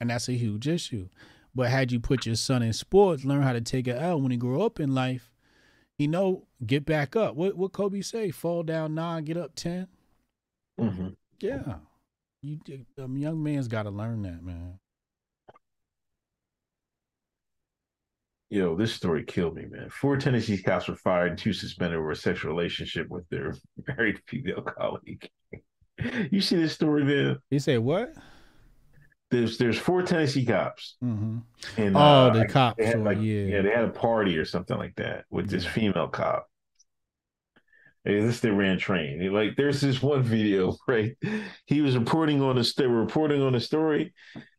And 0.00 0.10
that's 0.10 0.28
a 0.28 0.32
huge 0.32 0.66
issue. 0.66 1.08
But 1.54 1.70
had 1.70 1.92
you 1.92 2.00
put 2.00 2.26
your 2.26 2.34
son 2.34 2.60
in 2.60 2.72
sports, 2.72 3.24
learn 3.24 3.42
how 3.42 3.52
to 3.52 3.60
take 3.60 3.86
it 3.86 3.96
out 3.96 4.20
when 4.20 4.32
he 4.32 4.36
grow 4.36 4.62
up 4.62 4.80
in 4.80 4.94
life, 4.94 5.30
he 5.96 6.08
know 6.08 6.48
get 6.66 6.84
back 6.84 7.14
up. 7.14 7.36
What 7.36 7.56
what 7.56 7.72
Kobe 7.72 8.00
say? 8.00 8.32
Fall 8.32 8.64
down 8.64 8.96
nine, 8.96 9.24
get 9.24 9.36
up 9.36 9.54
10 9.54 9.86
hmm 10.76 11.08
Yeah, 11.38 11.76
you 12.44 12.58
a 12.98 13.08
young 13.08 13.42
man's 13.42 13.68
got 13.68 13.84
to 13.84 13.90
learn 13.90 14.22
that, 14.22 14.42
man. 14.42 14.78
Yo, 18.50 18.76
this 18.76 18.92
story 18.92 19.24
killed 19.24 19.56
me, 19.56 19.64
man. 19.68 19.88
Four 19.90 20.16
Tennessee 20.16 20.62
cops 20.62 20.86
were 20.86 20.94
fired 20.94 21.30
and 21.30 21.38
two 21.38 21.52
suspended 21.52 21.98
over 21.98 22.10
a 22.10 22.16
sexual 22.16 22.54
relationship 22.54 23.08
with 23.08 23.28
their 23.30 23.54
married 23.88 24.20
female 24.28 24.62
colleague. 24.62 25.28
you 26.30 26.40
see 26.40 26.56
this 26.56 26.72
story, 26.74 27.04
man? 27.04 27.38
He 27.50 27.58
said 27.58 27.80
what? 27.80 28.12
There's 29.30 29.58
there's 29.58 29.78
four 29.78 30.02
Tennessee 30.02 30.44
cops, 30.44 30.96
Mm-hmm. 31.02 31.38
and 31.78 31.96
Oh, 31.96 31.98
uh, 31.98 32.32
the 32.34 32.46
cops, 32.46 32.84
had, 32.84 33.02
like, 33.02 33.18
yeah. 33.20 33.62
they 33.62 33.70
had 33.70 33.86
a 33.86 33.90
party 33.90 34.36
or 34.38 34.44
something 34.44 34.76
like 34.76 34.94
that 34.96 35.24
with 35.30 35.48
this 35.48 35.64
female 35.66 36.08
cop. 36.08 36.46
And 38.06 38.28
this 38.28 38.40
they 38.40 38.50
ran 38.50 38.78
train. 38.78 39.32
Like 39.32 39.56
there's 39.56 39.80
this 39.80 40.02
one 40.02 40.22
video, 40.22 40.76
right? 40.88 41.16
He 41.66 41.80
was 41.80 41.96
reporting 41.96 42.42
on 42.42 42.56
the 42.56 42.72
they 42.76 42.86
were 42.86 43.00
reporting 43.00 43.40
on 43.42 43.54
the 43.54 43.60
story, 43.60 44.12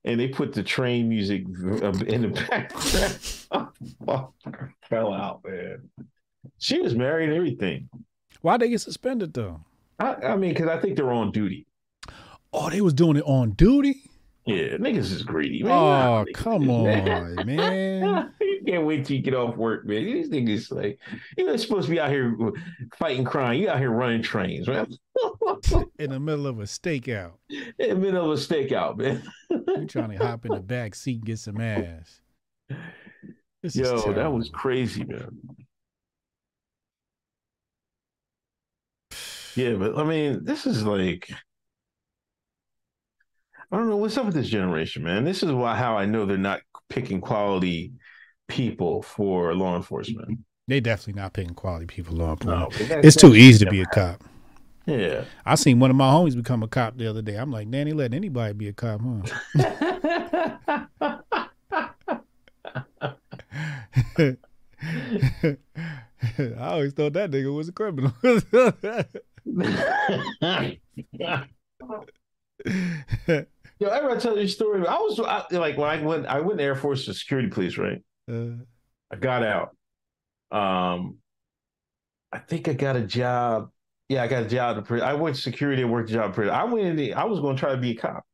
and 0.03 0.19
they 0.19 0.27
put 0.29 0.53
the 0.53 0.63
train 0.63 1.09
music 1.09 1.43
in 1.43 2.21
the 2.21 2.45
background. 2.49 3.71
Oh, 4.07 4.33
fell 4.89 5.13
out, 5.13 5.41
man. 5.45 5.89
She 6.57 6.79
was 6.79 6.95
married 6.95 7.29
and 7.29 7.37
everything. 7.37 7.89
Why'd 8.41 8.61
they 8.61 8.69
get 8.69 8.81
suspended 8.81 9.33
though? 9.33 9.61
I, 9.99 10.15
I 10.15 10.35
mean, 10.35 10.53
because 10.53 10.67
I 10.67 10.79
think 10.79 10.95
they're 10.95 11.11
on 11.11 11.31
duty. 11.31 11.67
Oh, 12.51 12.69
they 12.69 12.81
was 12.81 12.93
doing 12.93 13.17
it 13.17 13.23
on 13.25 13.51
duty. 13.51 14.09
Yeah, 14.45 14.77
niggas 14.77 15.11
is 15.11 15.23
greedy. 15.23 15.63
Man. 15.63 15.71
Oh, 15.71 16.23
Niggas 16.27 16.33
come 16.35 16.69
on, 16.69 17.35
man. 17.47 18.31
you 18.41 18.61
can't 18.67 18.85
wait 18.85 19.03
till 19.03 19.17
you 19.17 19.23
get 19.23 19.33
off 19.33 19.55
work, 19.55 19.87
man. 19.87 20.05
These 20.05 20.29
niggas 20.29 20.71
like 20.71 20.99
you're 21.35 21.57
supposed 21.57 21.87
to 21.87 21.91
be 21.91 21.99
out 21.99 22.11
here 22.11 22.37
fighting 22.95 23.23
crime. 23.25 23.59
You 23.59 23.69
out 23.69 23.79
here 23.79 23.89
running 23.89 24.21
trains, 24.21 24.67
man. 24.67 24.85
In 25.97 26.11
the 26.11 26.19
middle 26.19 26.45
of 26.45 26.59
a 26.59 26.63
stakeout, 26.63 27.33
In 27.49 27.89
the 27.89 27.95
middle 27.95 28.31
of 28.31 28.37
a 28.37 28.41
stakeout, 28.41 28.97
man. 28.97 29.23
you 29.49 29.87
trying 29.87 30.11
to 30.11 30.17
hop 30.17 30.45
in 30.45 30.51
the 30.51 30.59
back 30.59 30.93
seat 30.93 31.15
and 31.17 31.25
get 31.25 31.39
some 31.39 31.59
ass. 31.59 32.21
This 33.63 33.75
is 33.75 33.77
Yo, 33.77 34.13
that 34.13 34.31
was 34.31 34.49
crazy, 34.49 35.03
man. 35.05 35.39
Yeah, 39.55 39.73
but 39.73 39.97
I 39.97 40.03
mean, 40.03 40.43
this 40.43 40.67
is 40.67 40.83
like 40.83 41.29
I 43.75 43.77
don't 43.77 43.89
know 43.89 43.97
what's 43.97 44.17
up 44.17 44.25
with 44.25 44.35
this 44.35 44.47
generation, 44.47 45.03
man. 45.03 45.25
This 45.25 45.43
is 45.43 45.51
why 45.51 45.75
how 45.75 45.97
I 45.97 46.05
know 46.05 46.25
they're 46.25 46.37
not 46.37 46.61
picking 46.87 47.19
quality 47.19 47.91
people 48.47 49.01
for 49.01 49.53
law 49.53 49.75
enforcement. 49.75 50.39
They 50.69 50.79
definitely 50.79 51.21
not 51.21 51.33
picking 51.33 51.55
quality 51.55 51.85
people 51.85 52.21
on. 52.21 52.37
No, 52.45 52.69
It's 52.71 53.17
too 53.17 53.35
easy 53.35 53.65
to 53.65 53.71
be 53.71 53.81
a 53.81 53.85
cop. 53.85 54.23
Yeah. 54.85 55.25
I 55.45 55.55
seen 55.55 55.79
one 55.79 55.89
of 55.89 55.97
my 55.97 56.09
homies 56.09 56.37
become 56.37 56.63
a 56.63 56.69
cop 56.69 56.95
the 56.95 57.09
other 57.09 57.21
day. 57.21 57.35
I'm 57.35 57.51
like, 57.51 57.69
Danny, 57.69 57.91
let 57.91 58.13
anybody 58.13 58.53
be 58.53 58.69
a 58.69 58.73
cop, 58.73 59.01
huh? 59.03 60.85
I 66.37 66.55
always 66.59 66.93
thought 66.93 67.11
that 67.11 67.29
nigga 67.29 67.53
was 67.53 67.67
a 67.67 67.73
criminal. 67.73 68.13
Yo, 73.79 73.89
ever 73.89 74.11
I 74.11 74.17
tell 74.17 74.37
you 74.37 74.43
a 74.43 74.47
story? 74.47 74.85
I 74.87 74.95
was 74.97 75.19
I, 75.19 75.43
like 75.51 75.77
when 75.77 75.89
I 75.89 76.01
went 76.01 76.25
I 76.27 76.39
went 76.39 76.59
to 76.59 76.63
Air 76.63 76.75
Force 76.75 77.05
to 77.05 77.13
security 77.13 77.49
police, 77.49 77.77
right? 77.77 78.01
Uh, 78.29 78.63
I 79.11 79.17
got 79.17 79.43
out. 79.43 79.75
Um, 80.51 81.17
I 82.31 82.39
think 82.39 82.67
I 82.67 82.73
got 82.73 82.95
a 82.95 83.01
job. 83.01 83.69
Yeah, 84.09 84.23
I 84.23 84.27
got 84.27 84.43
a 84.43 84.47
job. 84.49 84.85
I 84.91 85.13
went 85.13 85.35
to 85.35 85.41
security 85.41 85.81
and 85.81 85.91
worked 85.91 86.09
a 86.09 86.13
job. 86.13 86.37
I 86.39 86.63
went 86.65 86.85
in. 86.87 86.95
The, 86.95 87.13
I 87.13 87.25
was 87.25 87.39
going 87.39 87.55
to 87.55 87.59
try 87.59 87.71
to 87.71 87.77
be 87.77 87.91
a 87.91 87.95
cop. 87.95 88.25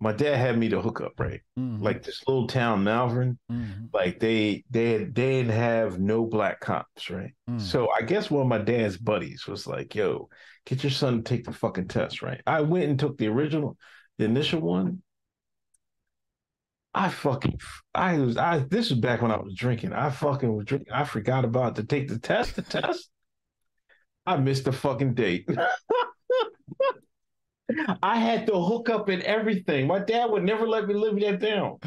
My 0.00 0.12
dad 0.12 0.36
had 0.36 0.58
me 0.58 0.68
to 0.68 0.80
hook 0.80 1.00
up, 1.00 1.18
right? 1.18 1.40
mhm, 1.58 1.82
Like 1.82 2.02
this 2.02 2.22
little 2.26 2.46
town, 2.46 2.84
Malvern. 2.84 3.38
mhm, 3.50 3.88
Like 3.92 4.20
they 4.20 4.64
they 4.70 4.98
they 5.04 5.42
didn't 5.42 5.52
have 5.52 5.98
no 5.98 6.24
black 6.26 6.60
cops, 6.60 7.10
right? 7.10 7.32
mhm. 7.48 7.60
So 7.60 7.88
I 7.90 8.02
guess 8.02 8.30
one 8.30 8.42
of 8.42 8.48
my 8.48 8.58
dad's 8.58 8.96
buddies 8.96 9.46
was 9.46 9.66
like, 9.66 9.94
"Yo, 9.94 10.28
get 10.66 10.82
your 10.84 10.90
son 10.90 11.16
to 11.18 11.22
take 11.22 11.44
the 11.44 11.52
fucking 11.52 11.88
test, 11.88 12.22
right?" 12.22 12.40
I 12.46 12.60
went 12.60 12.90
and 12.90 12.98
took 12.98 13.16
the 13.18 13.28
original, 13.28 13.76
the 14.18 14.24
initial 14.24 14.60
one. 14.60 15.02
I 16.94 17.08
fucking, 17.10 17.60
I 17.94 18.18
was, 18.18 18.36
I. 18.36 18.58
This 18.70 18.90
was 18.90 18.98
back 18.98 19.22
when 19.22 19.30
I 19.30 19.38
was 19.38 19.54
drinking. 19.54 19.92
I 19.92 20.10
fucking 20.10 20.52
was 20.54 20.66
drinking. 20.66 20.92
I 20.92 21.04
forgot 21.04 21.44
about 21.44 21.76
to 21.76 21.84
take 21.84 22.08
the 22.08 22.18
test. 22.18 22.56
The 22.56 22.62
test. 22.62 23.08
I 24.26 24.36
missed 24.36 24.64
the 24.64 24.72
fucking 24.72 25.14
date. 25.14 25.48
I 28.02 28.18
had 28.18 28.46
to 28.46 28.60
hook 28.60 28.88
up 28.88 29.08
and 29.08 29.22
everything. 29.22 29.86
My 29.86 29.98
dad 29.98 30.30
would 30.30 30.42
never 30.42 30.66
let 30.66 30.88
me 30.88 30.94
live 30.94 31.20
that 31.20 31.38
down. 31.40 31.78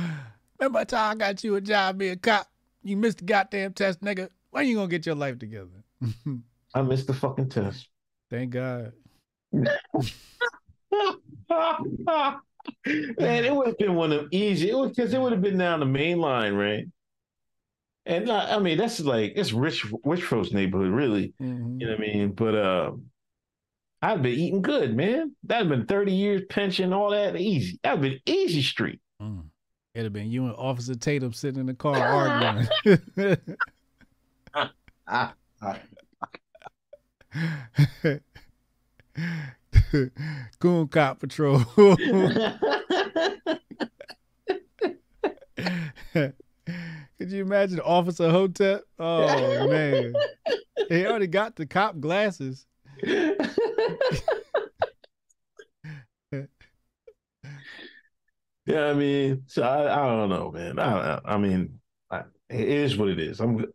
Remember 0.60 0.86
time 0.86 1.12
I 1.12 1.16
got 1.16 1.44
you 1.44 1.56
a 1.56 1.62
job 1.62 1.98
being 1.98 2.14
a 2.14 2.18
cop? 2.18 2.48
You 2.84 2.98
missed 2.98 3.18
the 3.20 3.26
goddamn 3.26 3.74
test, 3.74 4.02
nigga. 4.02 4.30
When 4.52 4.68
you 4.68 4.76
gonna 4.76 4.88
get 4.88 5.06
your 5.06 5.16
life 5.16 5.40
together? 5.40 5.84
I 6.74 6.82
missed 6.84 7.08
the 7.08 7.14
fucking 7.14 7.50
test. 7.50 7.90
Thank 8.30 8.52
God. 8.52 8.94
Man, 12.86 13.44
it 13.46 13.56
would 13.56 13.68
have 13.68 13.78
been 13.78 13.96
one 13.96 14.12
of 14.12 14.20
them 14.22 14.30
easy. 14.32 14.70
It 14.70 14.78
was 14.78 14.92
because 14.92 15.14
it 15.14 15.20
would 15.20 15.32
have 15.32 15.42
been 15.42 15.58
down 15.58 15.80
the 15.80 15.86
main 15.86 16.20
line, 16.20 16.54
right? 16.54 16.86
And 18.06 18.30
uh, 18.30 18.48
I 18.50 18.60
mean, 18.60 18.78
that's 18.78 19.00
like 19.00 19.34
it's 19.36 19.52
rich, 19.54 19.86
rich 20.04 20.24
folks' 20.24 20.52
neighborhood, 20.52 20.92
really. 20.92 21.34
Mhm. 21.42 21.80
You 21.80 21.88
know 21.88 21.94
what 21.94 22.00
I 22.00 22.02
mean? 22.02 22.32
But 22.32 22.56
uh, 22.56 22.92
I've 24.02 24.22
been 24.22 24.34
eating 24.34 24.62
good, 24.62 24.96
man. 24.96 25.36
That'd 25.44 25.70
been 25.70 25.86
thirty 25.86 26.14
years 26.14 26.44
pension, 26.50 26.94
all 26.94 27.12
that 27.12 27.36
easy. 27.36 27.80
That'd 27.84 28.02
been 28.02 28.20
easy 28.26 28.62
street. 28.62 29.00
Mm. 29.22 29.46
It'd 29.94 30.06
have 30.06 30.14
been 30.14 30.32
you 30.32 30.46
and 30.46 30.56
Officer 30.56 30.96
Tatum 30.96 31.34
sitting 31.34 31.60
in 31.60 31.66
the 31.66 31.74
car 31.74 32.68
arguing. 32.86 33.38
Goon 40.60 40.88
cop 40.88 41.20
patrol. 41.20 41.64
Could 47.22 47.32
you 47.32 47.42
imagine 47.44 47.80
Officer 47.82 48.30
Hotep? 48.30 48.84
Oh 49.00 49.68
man. 49.68 50.14
He 50.90 51.06
already 51.06 51.28
got 51.28 51.56
the 51.56 51.66
cop 51.66 52.00
glasses. 52.00 52.66
yeah, 53.04 53.16
I 58.72 58.94
mean, 58.94 59.44
so 59.48 59.64
I, 59.64 59.94
I 59.94 60.08
don't 60.08 60.30
know, 60.30 60.52
man. 60.52 60.80
I, 60.80 61.16
I, 61.16 61.20
I 61.34 61.38
mean, 61.38 61.80
I, 62.10 62.24
it 62.50 62.68
is 62.68 62.98
what 62.98 63.10
it 63.10 63.20
is. 63.20 63.40
I'm. 63.40 63.66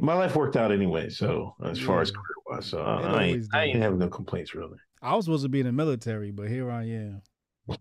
My 0.00 0.14
life 0.14 0.36
worked 0.36 0.56
out 0.56 0.70
anyway, 0.70 1.10
so 1.10 1.56
as 1.64 1.78
far 1.78 2.00
as 2.00 2.12
career 2.12 2.22
wise, 2.46 2.66
so 2.66 2.80
I, 2.80 3.24
ain't, 3.24 3.46
I 3.52 3.64
ain't 3.64 3.82
having 3.82 3.98
no 3.98 4.08
complaints 4.08 4.54
really. 4.54 4.78
I 5.02 5.16
was 5.16 5.24
supposed 5.24 5.42
to 5.42 5.48
be 5.48 5.58
in 5.58 5.66
the 5.66 5.72
military, 5.72 6.30
but 6.30 6.48
here 6.48 6.70
I 6.70 6.84
am. 6.84 7.22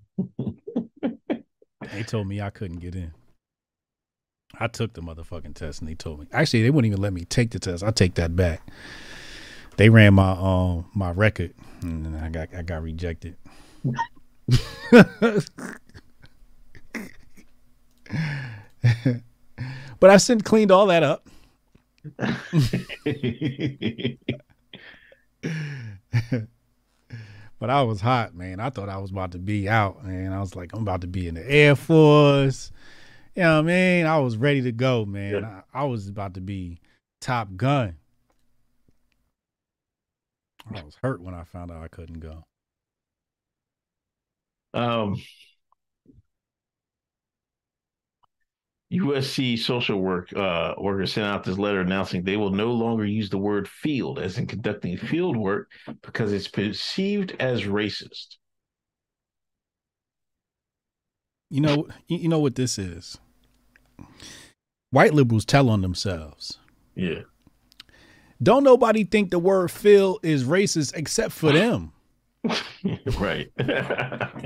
they 1.93 2.01
told 2.01 2.27
me 2.27 2.41
I 2.41 2.49
couldn't 2.49 2.79
get 2.79 2.95
in. 2.95 3.13
I 4.59 4.65
took 4.67 4.93
the 4.93 5.01
motherfucking 5.01 5.53
test 5.53 5.81
and 5.81 5.89
they 5.89 5.93
told 5.93 6.19
me. 6.19 6.25
Actually, 6.31 6.63
they 6.63 6.71
wouldn't 6.71 6.91
even 6.91 7.01
let 7.01 7.13
me 7.13 7.25
take 7.25 7.51
the 7.51 7.59
test. 7.59 7.83
I 7.83 7.91
take 7.91 8.15
that 8.15 8.35
back. 8.35 8.67
They 9.77 9.89
ran 9.89 10.15
my 10.15 10.31
um 10.31 10.89
my 10.93 11.11
record 11.11 11.53
and 11.81 12.17
I 12.17 12.29
got 12.29 12.49
I 12.55 12.63
got 12.63 12.81
rejected. 12.81 13.35
but 19.99 20.09
I 20.09 20.17
since 20.17 20.41
cleaned 20.41 20.71
all 20.71 20.87
that 20.87 21.03
up. 21.03 21.27
But 27.61 27.69
I 27.69 27.83
was 27.83 28.01
hot, 28.01 28.33
man. 28.33 28.59
I 28.59 28.71
thought 28.71 28.89
I 28.89 28.97
was 28.97 29.11
about 29.11 29.33
to 29.33 29.37
be 29.37 29.69
out, 29.69 30.03
man. 30.03 30.33
I 30.33 30.39
was 30.39 30.55
like, 30.55 30.73
I'm 30.73 30.81
about 30.81 31.01
to 31.01 31.07
be 31.07 31.27
in 31.27 31.35
the 31.35 31.47
Air 31.47 31.75
Force. 31.75 32.71
You 33.35 33.43
know 33.43 33.57
what 33.57 33.59
I 33.59 33.67
mean? 33.67 34.07
I 34.07 34.17
was 34.17 34.35
ready 34.35 34.63
to 34.63 34.71
go, 34.71 35.05
man. 35.05 35.45
I, 35.45 35.61
I 35.71 35.83
was 35.83 36.07
about 36.07 36.33
to 36.33 36.41
be 36.41 36.79
Top 37.21 37.55
Gun. 37.55 37.97
I 40.73 40.81
was 40.83 40.95
hurt 41.03 41.21
when 41.21 41.35
I 41.35 41.43
found 41.43 41.69
out 41.69 41.83
I 41.83 41.87
couldn't 41.87 42.19
go. 42.19 42.45
um, 44.73 45.17
USC 48.91 49.57
social 49.57 49.99
work 49.99 50.33
uh, 50.35 50.73
workers 50.77 51.13
sent 51.13 51.25
out 51.25 51.43
this 51.43 51.57
letter 51.57 51.81
announcing 51.81 52.23
they 52.23 52.37
will 52.37 52.51
no 52.51 52.71
longer 52.71 53.05
use 53.05 53.29
the 53.29 53.37
word 53.37 53.67
field 53.67 54.19
as 54.19 54.37
in 54.37 54.47
conducting 54.47 54.97
field 54.97 55.37
work 55.37 55.71
because 56.01 56.33
it's 56.33 56.47
perceived 56.47 57.35
as 57.39 57.63
racist. 57.63 58.37
You 61.49 61.61
know, 61.61 61.87
you 62.07 62.29
know 62.29 62.39
what 62.39 62.55
this 62.55 62.77
is. 62.77 63.17
White 64.89 65.13
liberals 65.13 65.45
tell 65.45 65.69
on 65.69 65.81
themselves. 65.81 66.59
Yeah. 66.95 67.21
Don't 68.43 68.63
nobody 68.63 69.03
think 69.03 69.31
the 69.31 69.39
word 69.39 69.69
"field" 69.69 70.19
is 70.23 70.43
racist 70.43 70.95
except 70.95 71.33
for 71.33 71.51
them. 71.51 71.93
right. 73.19 73.51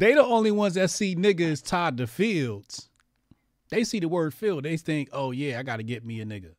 They 0.00 0.14
the 0.14 0.24
only 0.24 0.50
ones 0.50 0.74
that 0.74 0.88
see 0.88 1.14
niggas 1.14 1.62
tied 1.62 1.98
to 1.98 2.06
fields. 2.06 2.89
They 3.70 3.84
see 3.84 4.00
the 4.00 4.08
word 4.08 4.34
"field," 4.34 4.64
they 4.64 4.76
think, 4.76 5.08
"Oh 5.12 5.30
yeah, 5.30 5.58
I 5.58 5.62
got 5.62 5.76
to 5.78 5.82
get 5.82 6.04
me 6.04 6.20
a 6.20 6.24
nigga." 6.26 6.54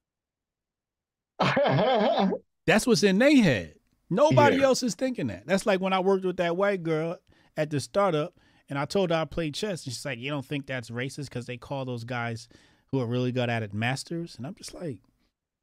That's 2.66 2.86
what's 2.88 3.04
in 3.04 3.18
their 3.20 3.36
head. 3.36 3.76
Nobody 4.10 4.58
Yeah. 4.58 4.64
else 4.66 4.84
is 4.84 4.96
thinking 4.96 5.28
that. 5.28 5.46
That's 5.48 5.66
like 5.66 5.80
when 5.82 5.94
I 5.94 6.00
worked 6.00 6.26
with 6.26 6.38
that 6.38 6.56
white 6.58 6.84
girl 6.84 7.18
at 7.58 7.70
the 7.70 7.80
startup, 7.80 8.38
and 8.70 8.78
I 8.78 8.86
told 8.86 9.10
her 9.10 9.16
I 9.18 9.26
played 9.26 9.54
chess, 9.56 9.86
and 9.86 9.94
she's 9.94 10.06
like, 10.06 10.20
"You 10.20 10.30
don't 10.30 10.46
think 10.46 10.68
that's 10.68 10.90
racist 10.90 11.26
because 11.30 11.46
they 11.46 11.58
call 11.58 11.86
those 11.86 12.04
guys 12.04 12.48
who 12.88 13.00
are 13.00 13.06
really 13.06 13.32
good 13.32 13.50
at 13.50 13.64
it 13.64 13.74
masters?" 13.74 14.36
And 14.38 14.46
I'm 14.46 14.56
just 14.56 14.74
like, 14.74 15.00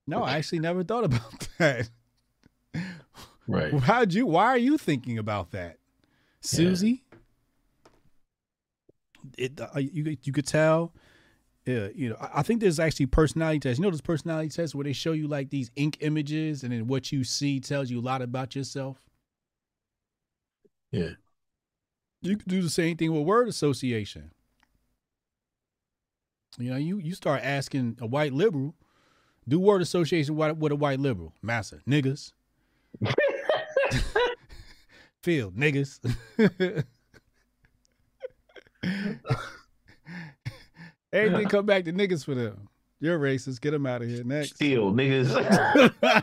"No, 0.07 0.23
I 0.23 0.37
actually 0.39 0.61
never 0.61 0.83
thought 0.85 1.05
about 1.05 1.49
that. 1.59 1.91
right. 3.47 3.73
How'd 3.81 4.13
you? 4.15 4.27
Why 4.27 4.47
are 4.47 4.59
you 4.59 4.77
thinking 4.79 5.19
about 5.19 5.53
that, 5.53 5.79
Susie?" 6.41 7.05
It 9.37 9.61
uh, 9.61 9.79
you 9.79 10.17
you 10.23 10.33
could 10.33 10.47
tell. 10.47 10.95
Yeah, 11.69 11.89
you 11.95 12.09
know, 12.09 12.17
I 12.19 12.39
I 12.39 12.43
think 12.43 12.63
there's 12.63 12.81
actually 12.81 13.05
personality 13.07 13.61
tests. 13.61 13.79
You 13.79 13.83
know, 13.83 13.91
those 13.91 14.01
personality 14.01 14.49
tests 14.49 14.75
where 14.75 14.85
they 14.85 14.95
show 14.95 15.13
you 15.13 15.29
like 15.29 15.51
these 15.51 15.71
ink 15.77 15.99
images, 16.01 16.63
and 16.63 16.73
then 16.73 16.87
what 16.87 17.13
you 17.13 17.25
see 17.25 17.61
tells 17.61 17.91
you 17.91 17.99
a 17.99 18.01
lot 18.01 18.23
about 18.23 18.57
yourself. 18.57 18.97
Yeah. 20.91 21.11
You 22.23 22.39
could 22.39 22.49
do 22.49 22.63
the 22.63 22.71
same 22.71 22.97
thing 22.97 23.13
with 23.13 23.23
word 23.23 23.49
association. 23.49 24.31
You 26.59 26.71
know, 26.71 26.79
you 26.79 27.01
you 27.01 27.15
start 27.15 27.43
asking 27.45 27.99
a 28.01 28.07
white 28.07 28.33
liberal, 28.33 28.75
do 29.47 29.61
word 29.61 29.83
association 29.83 30.37
with, 30.37 30.57
with 30.57 30.73
a 30.73 30.77
white 30.77 31.01
liberal, 31.01 31.35
massa 31.43 31.81
niggas, 31.87 32.33
field 35.23 35.55
niggas. 35.55 36.01
Everything 41.13 41.49
come 41.51 41.67
back 41.67 41.85
to 41.85 41.93
niggas 41.93 42.25
for 42.25 42.35
them. 42.35 42.69
You're 43.01 43.19
racist. 43.19 43.61
Get 43.61 43.71
them 43.73 43.87
out 43.87 44.03
of 44.03 44.09
here. 44.09 44.25
Next. 44.25 44.57
Still, 44.57 44.93
niggas. 44.93 45.31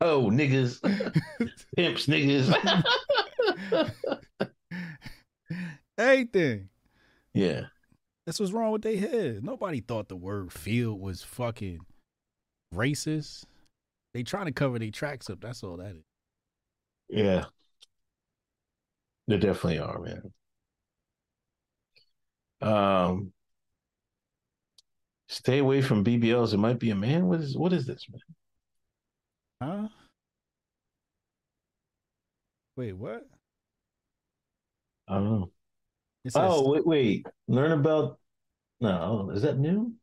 oh, 0.00 0.30
niggas. 0.30 0.80
Pimps, 1.76 2.06
niggas. 2.06 2.84
Everything. 5.98 6.68
yeah. 7.34 7.62
That's 8.26 8.38
what's 8.38 8.52
wrong 8.52 8.70
with 8.72 8.82
their 8.82 8.96
head. 8.98 9.42
Nobody 9.42 9.80
thought 9.80 10.08
the 10.08 10.16
word 10.16 10.52
field 10.52 11.00
was 11.00 11.22
fucking 11.22 11.80
racist. 12.72 13.44
They 14.14 14.22
trying 14.22 14.46
to 14.46 14.52
cover 14.52 14.78
their 14.78 14.90
tracks 14.90 15.28
up. 15.30 15.40
That's 15.40 15.64
all 15.64 15.78
that 15.78 15.96
is. 15.96 16.04
Yeah. 17.08 17.46
They 19.30 19.38
definitely 19.38 19.78
are, 19.78 20.00
man. 20.00 20.32
Um, 22.60 23.32
stay 25.28 25.58
away 25.58 25.82
from 25.82 26.04
BBLs. 26.04 26.52
It 26.52 26.56
might 26.56 26.80
be 26.80 26.90
a 26.90 26.96
man. 26.96 27.26
What 27.26 27.38
is 27.38 27.56
what 27.56 27.72
is 27.72 27.86
this, 27.86 28.04
man? 28.10 28.20
Huh? 29.62 29.88
Wait, 32.74 32.94
what? 32.94 33.22
I 35.06 35.14
don't 35.14 35.24
know. 35.24 35.50
Says, 36.24 36.32
Oh, 36.34 36.68
wait, 36.68 36.84
wait. 36.84 37.26
Learn 37.46 37.70
about. 37.70 38.18
No, 38.80 39.30
is 39.32 39.42
that 39.42 39.60
new? 39.60 39.94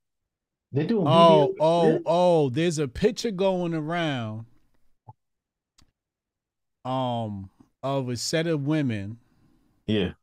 They 0.71 0.85
doing 0.85 1.05
oh, 1.05 1.53
oh, 1.59 1.99
oh, 2.05 2.49
there's 2.49 2.79
a 2.79 2.87
picture 2.87 3.31
going 3.31 3.73
around 3.73 4.45
um 6.85 7.49
of 7.83 8.09
a 8.09 8.17
set 8.17 8.47
of 8.47 8.65
women 8.65 9.19
Yeah. 9.85 10.13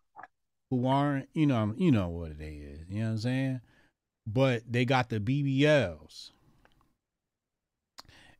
who 0.70 0.86
aren't, 0.86 1.28
you 1.34 1.46
know, 1.46 1.74
you 1.76 1.90
know 1.92 2.08
what 2.08 2.32
it 2.32 2.40
is. 2.42 2.80
You 2.88 3.00
know 3.00 3.06
what 3.06 3.10
I'm 3.12 3.18
saying? 3.18 3.60
But 4.26 4.62
they 4.70 4.84
got 4.84 5.08
the 5.10 5.20
BBLs. 5.20 6.30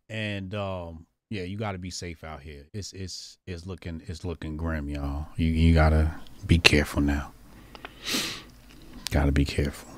And 0.09 0.55
um 0.55 1.07
yeah, 1.31 1.43
you 1.43 1.57
got 1.57 1.73
to 1.73 1.79
be 1.79 1.91
safe 1.91 2.23
out 2.23 2.43
here. 2.43 2.67
It's 2.73 2.93
it's 2.93 3.39
it's 3.47 3.67
looking 3.67 4.03
it's 4.07 4.25
looking 4.25 4.57
grim, 4.57 4.89
y'all. 4.89 5.27
You 5.37 5.47
you 5.49 5.75
got 5.75 5.91
to 5.91 6.15
be 6.47 6.59
careful 6.59 7.03
now. 7.03 7.33
Got 9.11 9.25
to 9.27 9.33
be 9.33 9.45
careful. 9.45 9.91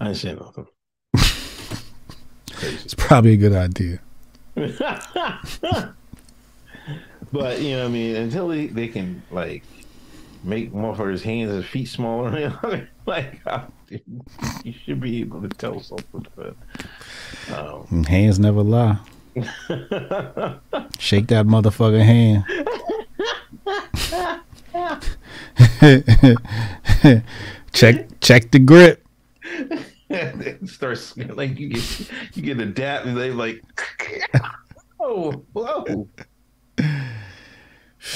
I 0.00 0.08
ain't 0.08 0.16
saying 0.16 0.38
nothing. 2.62 2.78
It's 2.84 2.94
probably 2.94 3.34
a 3.34 3.36
good 3.36 3.52
idea. 3.52 4.00
but 4.54 4.74
you 7.60 7.76
know, 7.76 7.78
what 7.78 7.86
I 7.86 7.88
mean, 7.88 8.16
until 8.16 8.48
they, 8.48 8.66
they 8.66 8.88
can 8.88 9.22
like 9.30 9.62
make 10.44 10.72
motherfuckers' 10.72 11.22
hands 11.22 11.52
and 11.52 11.64
feet 11.64 11.88
smaller, 11.88 12.38
you 12.38 12.48
know, 12.62 12.86
like 13.06 13.40
you 14.62 14.74
should 14.84 15.00
be 15.00 15.20
able 15.20 15.40
to 15.42 15.48
tell 15.48 15.80
something. 15.80 16.26
But 16.36 16.54
um, 17.54 18.04
Hands 18.04 18.38
never 18.38 18.62
lie. 18.62 18.98
Shake 20.98 21.28
that 21.28 21.46
motherfucker 21.46 22.04
hand. 22.04 22.44
check 27.72 28.20
check 28.20 28.50
the 28.50 28.58
grip. 28.58 29.02
it 30.46 30.68
starts 30.68 31.16
like 31.16 31.58
you 31.58 31.70
get 31.70 32.10
you 32.34 32.42
get 32.42 32.60
a 32.60 32.66
dap 32.66 33.06
and 33.06 33.16
they 33.16 33.30
like 33.30 33.62
oh 35.00 35.32
whoa. 35.52 36.08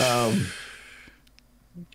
Um, 0.02 0.46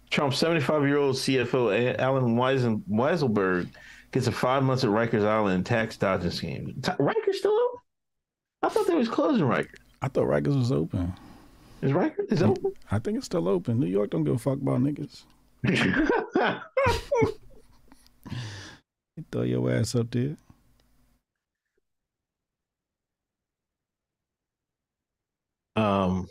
Trump's 0.10 0.38
75 0.38 0.88
year 0.88 0.98
old 0.98 1.16
CFO 1.16 2.00
Allen 2.00 2.36
Weisen, 2.36 2.82
Weisselberg 2.90 3.70
gets 4.12 4.28
a 4.28 4.32
five 4.32 4.64
months 4.64 4.84
at 4.84 4.90
Rikers 4.90 5.26
Island 5.26 5.66
tax 5.66 5.98
dodging 5.98 6.32
scheme. 6.32 6.80
T- 6.82 6.92
Rikers 6.94 7.36
still 7.36 7.52
open? 7.52 7.80
I 8.64 8.70
thought 8.70 8.88
they 8.88 8.96
was 8.96 9.10
closing 9.10 9.46
Rikers. 9.46 9.76
I 10.02 10.08
thought 10.08 10.26
Rikers 10.26 10.58
was 10.58 10.72
open. 10.72 11.14
Is 11.82 11.92
Rikers 11.92 12.32
is 12.32 12.42
open? 12.42 12.74
I 12.90 13.00
think 13.00 13.18
it's 13.18 13.26
still 13.26 13.48
open. 13.48 13.80
New 13.80 13.88
York 13.88 14.10
don't 14.10 14.24
give 14.24 14.36
a 14.36 14.40
fuck 14.40 14.60
about 14.60 14.82
niggas. 14.82 15.24
You 19.22 19.26
throw 19.32 19.44
your 19.44 19.72
ass 19.72 19.94
up 19.94 20.10
there. 20.10 20.36
um, 25.76 26.28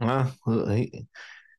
well, 0.00 0.32
he 0.68 1.06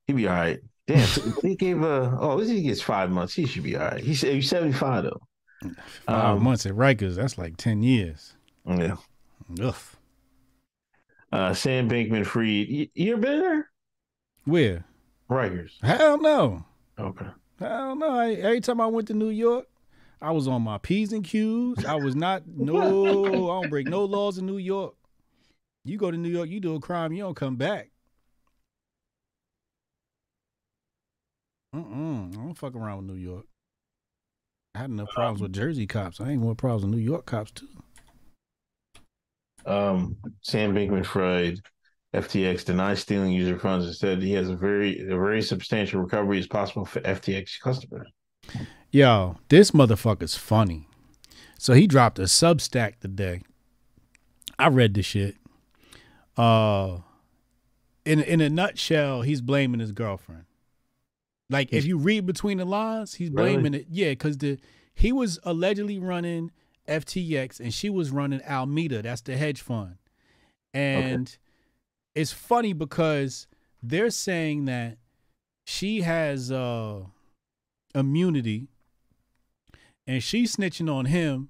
he 0.08 0.14
be 0.14 0.28
all 0.28 0.34
right. 0.36 0.60
Damn, 0.88 1.08
he 1.42 1.56
gave 1.56 1.82
a 1.82 2.18
oh, 2.20 2.40
he 2.40 2.62
gets 2.64 2.82
five 2.82 3.10
months. 3.10 3.34
He 3.34 3.46
should 3.46 3.64
be 3.64 3.78
all 3.78 3.86
right. 3.86 4.04
He's 4.04 4.22
he's 4.22 4.50
75 4.50 5.04
though. 5.04 5.22
Five 6.06 6.38
Um, 6.38 6.44
months 6.44 6.66
at 6.66 6.74
Rikers, 6.74 7.16
that's 7.16 7.38
like 7.38 7.56
ten 7.58 7.84
years. 7.84 8.34
Yeah. 8.66 8.98
Ugh. 9.62 9.76
Uh, 11.32 11.54
Sam 11.54 11.90
Bankman 11.90 12.26
Fried, 12.26 12.68
You, 12.68 12.88
you 12.94 13.14
ever 13.14 13.22
been 13.22 13.40
there? 13.42 13.70
Where? 14.46 14.86
Rikers. 15.30 15.72
Hell 15.82 16.20
no. 16.22 16.66
Okay. 17.00 17.26
Hell 17.60 17.96
no. 17.96 18.10
I, 18.12 18.34
every 18.34 18.62
time 18.62 18.82
I 18.82 18.88
went 18.88 19.08
to 19.08 19.14
New 19.14 19.30
York, 19.30 19.66
I 20.24 20.32
was 20.32 20.48
on 20.48 20.62
my 20.62 20.78
P's 20.78 21.12
and 21.12 21.24
Q's. 21.24 21.84
I 21.84 21.96
was 21.96 22.16
not 22.16 22.44
no, 22.56 23.52
I 23.52 23.62
don't 23.62 23.70
break 23.70 23.88
no 23.88 24.06
laws 24.06 24.38
in 24.38 24.46
New 24.46 24.58
York. 24.58 24.96
You 25.84 25.98
go 25.98 26.10
to 26.10 26.18
New 26.18 26.30
York, 26.30 26.50
you 26.50 26.62
do 26.62 26.76
a 26.76 26.80
crime, 26.80 27.12
you 27.12 27.24
don't 27.24 27.36
come 27.36 27.58
back. 27.58 27.90
Mm-mm. 31.76 32.34
I 32.34 32.38
don't 32.38 32.54
fuck 32.54 32.74
around 32.74 33.00
with 33.00 33.08
New 33.08 33.22
York. 33.22 33.46
I 34.76 34.80
had 34.80 34.92
enough 34.92 35.10
problems 35.10 35.42
with 35.42 35.52
Jersey 35.52 35.86
cops. 35.86 36.22
I 36.22 36.30
ain't 36.30 36.42
more 36.42 36.56
problems 36.56 36.86
with 36.86 36.96
New 36.96 37.04
York 37.04 37.26
cops 37.26 37.52
too. 37.52 37.68
Um, 39.66 40.16
Sam 40.42 40.74
Bankman 40.74 41.06
Fried, 41.06 41.60
FTX 42.16 42.64
denies 42.64 43.02
stealing 43.02 43.34
user 43.34 43.60
funds 43.60 43.86
and 43.86 43.96
said 43.96 44.22
he 44.22 44.34
has 44.34 44.50
a 44.50 44.56
very 44.56 45.02
a 45.02 45.16
very 45.18 45.42
substantial 45.42 46.02
recovery 46.02 46.40
is 46.40 46.48
possible 46.48 46.86
for 46.86 47.02
FTX 47.02 47.60
customers. 47.62 48.08
Yo, 48.92 49.38
this 49.50 49.72
motherfucker's 49.72 50.36
funny. 50.36 50.88
So 51.58 51.74
he 51.74 51.88
dropped 51.88 52.20
a 52.20 52.24
Substack 52.24 53.00
today. 53.00 53.42
I 54.60 54.68
read 54.68 54.94
the 54.94 55.02
shit. 55.02 55.36
Uh, 56.38 57.00
in 58.06 58.20
in 58.20 58.42
a 58.42 58.50
nutshell, 58.50 59.22
he's 59.22 59.42
blaming 59.42 59.80
his 59.80 59.92
girlfriend. 59.92 60.46
Like 61.50 61.72
if 61.74 61.86
you 61.86 61.98
read 61.98 62.26
between 62.26 62.58
the 62.58 62.66
lines, 62.66 63.16
he's 63.16 63.30
Really? 63.30 63.54
blaming 63.54 63.74
it. 63.74 63.88
Yeah, 63.90 64.10
because 64.12 64.38
the 64.40 64.60
he 64.94 65.12
was 65.12 65.40
allegedly 65.44 66.00
running 66.00 66.52
FTX 66.88 67.60
and 67.60 67.74
she 67.74 67.90
was 67.90 68.12
running 68.12 68.42
Alameda. 68.44 69.02
That's 69.02 69.22
the 69.22 69.38
hedge 69.38 69.62
fund. 69.62 69.96
And 70.74 71.36
it's 72.16 72.32
funny 72.34 72.74
because 72.74 73.48
they're 73.82 74.10
saying 74.10 74.66
that 74.66 74.98
she 75.66 76.02
has 76.02 76.52
uh 76.52 77.04
immunity 77.96 78.68
and 80.06 80.22
she's 80.24 80.56
snitching 80.56 80.94
on 80.94 81.06
him 81.06 81.50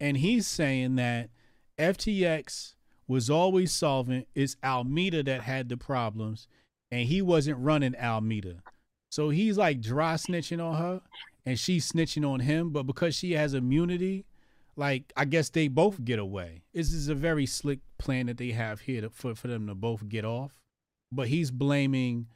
and 0.00 0.16
he's 0.18 0.46
saying 0.46 0.96
that 0.96 1.30
FTX 1.78 2.74
was 3.06 3.30
always 3.30 3.72
solvent. 3.72 4.28
It's 4.34 4.56
Alameda 4.62 5.22
that 5.24 5.42
had 5.42 5.68
the 5.68 5.76
problems 5.76 6.46
and 6.90 7.08
he 7.08 7.22
wasn't 7.22 7.58
running 7.58 7.94
Alameda. 7.96 8.62
So 9.10 9.30
he's 9.30 9.56
like 9.56 9.80
dry 9.80 10.14
snitching 10.14 10.62
on 10.62 10.76
her 10.76 11.00
and 11.44 11.58
she's 11.58 11.90
snitching 11.90 12.28
on 12.28 12.40
him, 12.40 12.70
but 12.70 12.84
because 12.84 13.14
she 13.14 13.32
has 13.32 13.54
immunity, 13.54 14.26
like 14.76 15.12
I 15.16 15.24
guess 15.24 15.48
they 15.50 15.68
both 15.68 16.04
get 16.04 16.18
away. 16.18 16.62
This 16.72 16.92
is 16.92 17.08
a 17.08 17.14
very 17.14 17.46
slick 17.46 17.80
plan 17.98 18.26
that 18.26 18.36
they 18.36 18.52
have 18.52 18.80
here 18.80 19.00
to, 19.00 19.10
for 19.10 19.34
for 19.34 19.48
them 19.48 19.66
to 19.66 19.74
both 19.74 20.08
get 20.08 20.24
off. 20.24 20.52
But 21.10 21.28
he's 21.28 21.50
blaming 21.50 22.26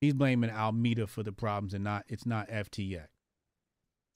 he's 0.00 0.14
blaming 0.14 0.50
Alameda 0.50 1.06
for 1.06 1.22
the 1.22 1.32
problems 1.32 1.74
and 1.74 1.84
not 1.84 2.04
it's 2.08 2.26
not 2.26 2.48
FTX. 2.48 3.06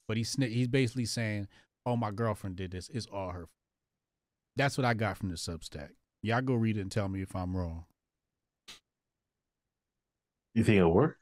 But 0.07 0.17
he's 0.17 0.35
he's 0.35 0.67
basically 0.67 1.05
saying, 1.05 1.47
"Oh, 1.85 1.95
my 1.95 2.11
girlfriend 2.11 2.57
did 2.57 2.71
this. 2.71 2.89
It's 2.89 3.07
all 3.07 3.31
her." 3.31 3.47
That's 4.55 4.77
what 4.77 4.85
I 4.85 4.93
got 4.93 5.17
from 5.17 5.29
the 5.29 5.35
Substack. 5.35 5.89
Y'all 6.21 6.41
go 6.41 6.53
read 6.53 6.77
it 6.77 6.81
and 6.81 6.91
tell 6.91 7.09
me 7.09 7.21
if 7.21 7.35
I'm 7.35 7.55
wrong. 7.55 7.85
You 10.53 10.63
think 10.63 10.77
it'll 10.77 10.93
work? 10.93 11.17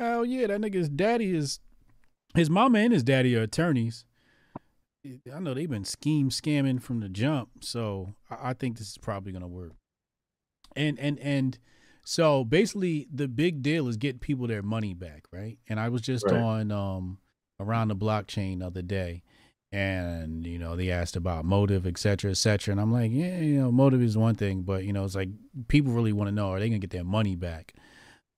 Oh 0.00 0.22
yeah, 0.22 0.46
that 0.46 0.60
nigga's 0.60 0.88
daddy 0.88 1.34
is 1.34 1.60
his 2.34 2.50
mama 2.50 2.78
and 2.78 2.92
his 2.92 3.02
daddy 3.02 3.36
are 3.36 3.42
attorneys. 3.42 4.04
I 5.32 5.38
know 5.38 5.54
they've 5.54 5.70
been 5.70 5.84
scheme 5.84 6.30
scamming 6.30 6.82
from 6.82 7.00
the 7.00 7.08
jump, 7.08 7.62
so 7.62 8.14
I, 8.30 8.50
I 8.50 8.54
think 8.54 8.78
this 8.78 8.88
is 8.88 8.98
probably 8.98 9.32
gonna 9.32 9.48
work. 9.48 9.72
And 10.74 10.98
and 10.98 11.18
and 11.20 11.58
so 12.08 12.44
basically, 12.44 13.08
the 13.12 13.26
big 13.26 13.62
deal 13.62 13.88
is 13.88 13.96
getting 13.96 14.20
people 14.20 14.46
their 14.46 14.62
money 14.62 14.94
back, 14.94 15.24
right? 15.32 15.58
And 15.68 15.80
I 15.80 15.88
was 15.88 16.02
just 16.02 16.24
Right. 16.24 16.34
on 16.34 16.70
um 16.70 17.18
around 17.58 17.88
the 17.88 17.96
blockchain 17.96 18.60
the 18.60 18.66
other 18.68 18.80
day, 18.82 19.24
and 19.72 20.46
you 20.46 20.56
know 20.56 20.76
they 20.76 20.88
asked 20.92 21.16
about 21.16 21.44
motive, 21.44 21.84
et 21.84 21.98
cetera, 21.98 22.30
et 22.30 22.36
cetera, 22.36 22.70
and 22.70 22.80
I'm 22.80 22.92
like, 22.92 23.10
yeah, 23.12 23.40
you 23.40 23.58
know, 23.60 23.72
motive 23.72 24.00
is 24.02 24.16
one 24.16 24.36
thing, 24.36 24.62
but 24.62 24.84
you 24.84 24.92
know, 24.92 25.04
it's 25.04 25.16
like 25.16 25.30
people 25.66 25.92
really 25.92 26.12
want 26.12 26.28
to 26.28 26.34
know 26.34 26.50
are 26.52 26.60
they 26.60 26.68
gonna 26.68 26.78
get 26.78 26.90
their 26.90 27.02
money 27.02 27.34
back? 27.34 27.74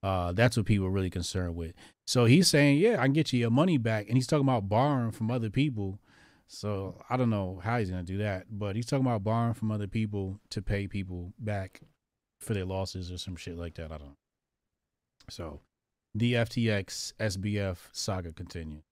Uh, 0.03 0.33
that's 0.33 0.57
what 0.57 0.65
people 0.65 0.87
are 0.87 0.91
really 0.91 1.11
concerned 1.11 1.55
with. 1.55 1.75
So 2.07 2.25
he's 2.25 2.49
saying, 2.49 2.79
yeah, 2.79 2.95
I 3.01 3.05
can 3.05 3.13
get 3.13 3.33
you 3.35 3.41
your 3.41 3.51
money 3.51 3.77
back, 3.77 4.07
and 4.09 4.17
he's 4.17 4.27
talking 4.27 4.47
about 4.49 4.69
borrowing 4.71 5.11
from 5.11 5.31
other 5.31 5.51
people. 5.51 5.99
So 6.47 7.03
I 7.11 7.19
don't 7.19 7.29
know 7.31 7.61
how 7.63 7.79
he's 7.79 7.91
gonna 7.91 8.03
do 8.03 8.17
that, 8.19 8.47
but 8.51 8.77
he's 8.77 8.87
talking 8.87 9.05
about 9.05 9.25
borrowing 9.25 9.53
from 9.55 9.71
other 9.71 9.89
people 9.89 10.41
to 10.51 10.63
pay 10.63 10.87
people 10.87 11.35
back 11.39 11.83
for 12.41 12.55
their 12.55 12.65
losses 12.65 13.11
or 13.13 13.19
some 13.19 13.37
shit 13.37 13.57
like 13.57 13.75
that. 13.75 13.87
I 13.93 13.99
don't. 13.99 14.09
know. 14.09 14.17
So 15.31 15.61
the 16.15 16.35
FTX 16.35 17.13
SBF 17.21 17.79
saga 17.93 18.33
continues. 18.33 18.83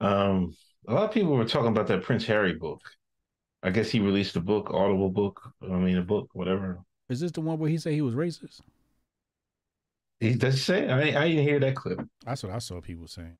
Um, 0.00 0.54
a 0.86 0.94
lot 0.94 1.04
of 1.04 1.12
people 1.12 1.34
were 1.36 1.44
talking 1.44 1.68
about 1.68 1.88
that 1.88 2.02
Prince 2.02 2.24
Harry 2.26 2.54
book. 2.54 2.80
I 3.62 3.70
guess 3.70 3.90
he 3.90 4.00
released 4.00 4.36
a 4.36 4.40
book, 4.40 4.70
Audible 4.72 5.10
book. 5.10 5.52
I 5.62 5.66
mean, 5.74 5.98
a 5.98 6.02
book, 6.02 6.28
whatever. 6.32 6.78
Is 7.08 7.20
this 7.20 7.32
the 7.32 7.40
one 7.40 7.58
where 7.58 7.70
he 7.70 7.78
said 7.78 7.92
he 7.94 8.02
was 8.02 8.14
racist? 8.14 8.60
He 10.20 10.34
does 10.34 10.54
he 10.54 10.60
say? 10.60 10.88
I 10.88 11.00
I 11.22 11.28
didn't 11.28 11.44
hear 11.44 11.60
that 11.60 11.76
clip. 11.76 12.00
That's 12.24 12.42
what 12.42 12.52
I 12.52 12.58
saw 12.58 12.80
people 12.80 13.06
saying. 13.08 13.36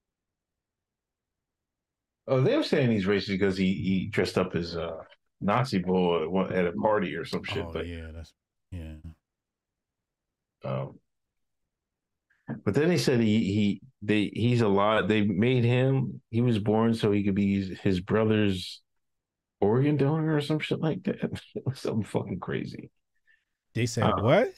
Oh, 2.29 2.41
they 2.41 2.57
were 2.57 2.63
saying 2.63 2.91
he's 2.91 3.07
racist 3.07 3.29
because 3.29 3.57
he 3.57 3.73
he 3.75 4.07
dressed 4.07 4.39
up 4.39 4.55
as 4.55 4.75
a 4.75 4.99
Nazi 5.41 5.79
boy 5.79 6.23
at 6.23 6.31
one- 6.31 6.53
at 6.53 6.67
a 6.67 6.73
party 6.73 7.15
or 7.15 7.25
some 7.25 7.45
shit. 7.45 7.65
oh 7.65 7.71
but 7.73 7.87
yeah, 7.87 8.09
that's 8.15 8.33
yeah. 8.71 8.95
um, 10.65 10.99
but 12.65 12.75
then 12.75 12.89
they 12.89 12.99
said 12.99 13.21
he 13.21 13.45
he 13.45 13.81
they 14.03 14.31
he's 14.35 14.61
a 14.63 14.69
lot. 14.69 15.09
They 15.09 15.23
made 15.23 15.65
him. 15.65 16.21
He 16.31 16.41
was 16.41 16.59
born 16.59 16.95
so 16.95 17.13
he 17.13 17.23
could 17.23 17.35
be 17.35 17.75
his, 17.83 18.01
brother's 18.01 18.83
organ 19.61 19.97
donor 19.97 20.37
or 20.37 20.41
some 20.41 20.59
shit 20.59 20.81
like 20.81 21.03
that. 21.05 21.19
It 21.55 21.63
was 21.67 21.81
something 21.81 22.05
fucking 22.05 22.41
crazy. 22.41 22.91
They 23.75 23.87
said 23.87 24.05
Uh, 24.05 24.17
what? 24.21 24.49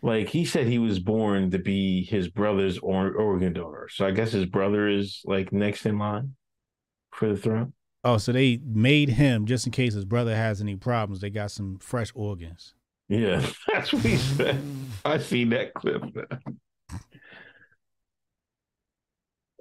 Like 0.00 0.28
he 0.28 0.44
said, 0.44 0.66
he 0.68 0.78
was 0.78 1.00
born 1.00 1.50
to 1.50 1.58
be 1.58 2.04
his 2.04 2.28
brother's 2.28 2.78
or, 2.78 3.12
organ 3.12 3.52
donor. 3.52 3.88
So 3.90 4.06
I 4.06 4.12
guess 4.12 4.30
his 4.30 4.46
brother 4.46 4.88
is 4.88 5.22
like 5.24 5.52
next 5.52 5.86
in 5.86 5.98
line 5.98 6.36
for 7.12 7.28
the 7.28 7.36
throne. 7.36 7.72
Oh, 8.08 8.16
so 8.16 8.32
they 8.32 8.58
made 8.64 9.10
him 9.10 9.44
just 9.44 9.66
in 9.66 9.72
case 9.72 9.92
his 9.92 10.06
brother 10.06 10.34
has 10.34 10.62
any 10.62 10.76
problems. 10.76 11.20
They 11.20 11.28
got 11.28 11.50
some 11.50 11.76
fresh 11.76 12.10
organs. 12.14 12.72
Yeah, 13.06 13.44
that's 13.72 13.92
what 13.92 14.02
he 14.02 14.16
said. 14.16 14.58
I 15.04 15.18
seen 15.18 15.50
that 15.50 15.74
clip. 15.74 16.02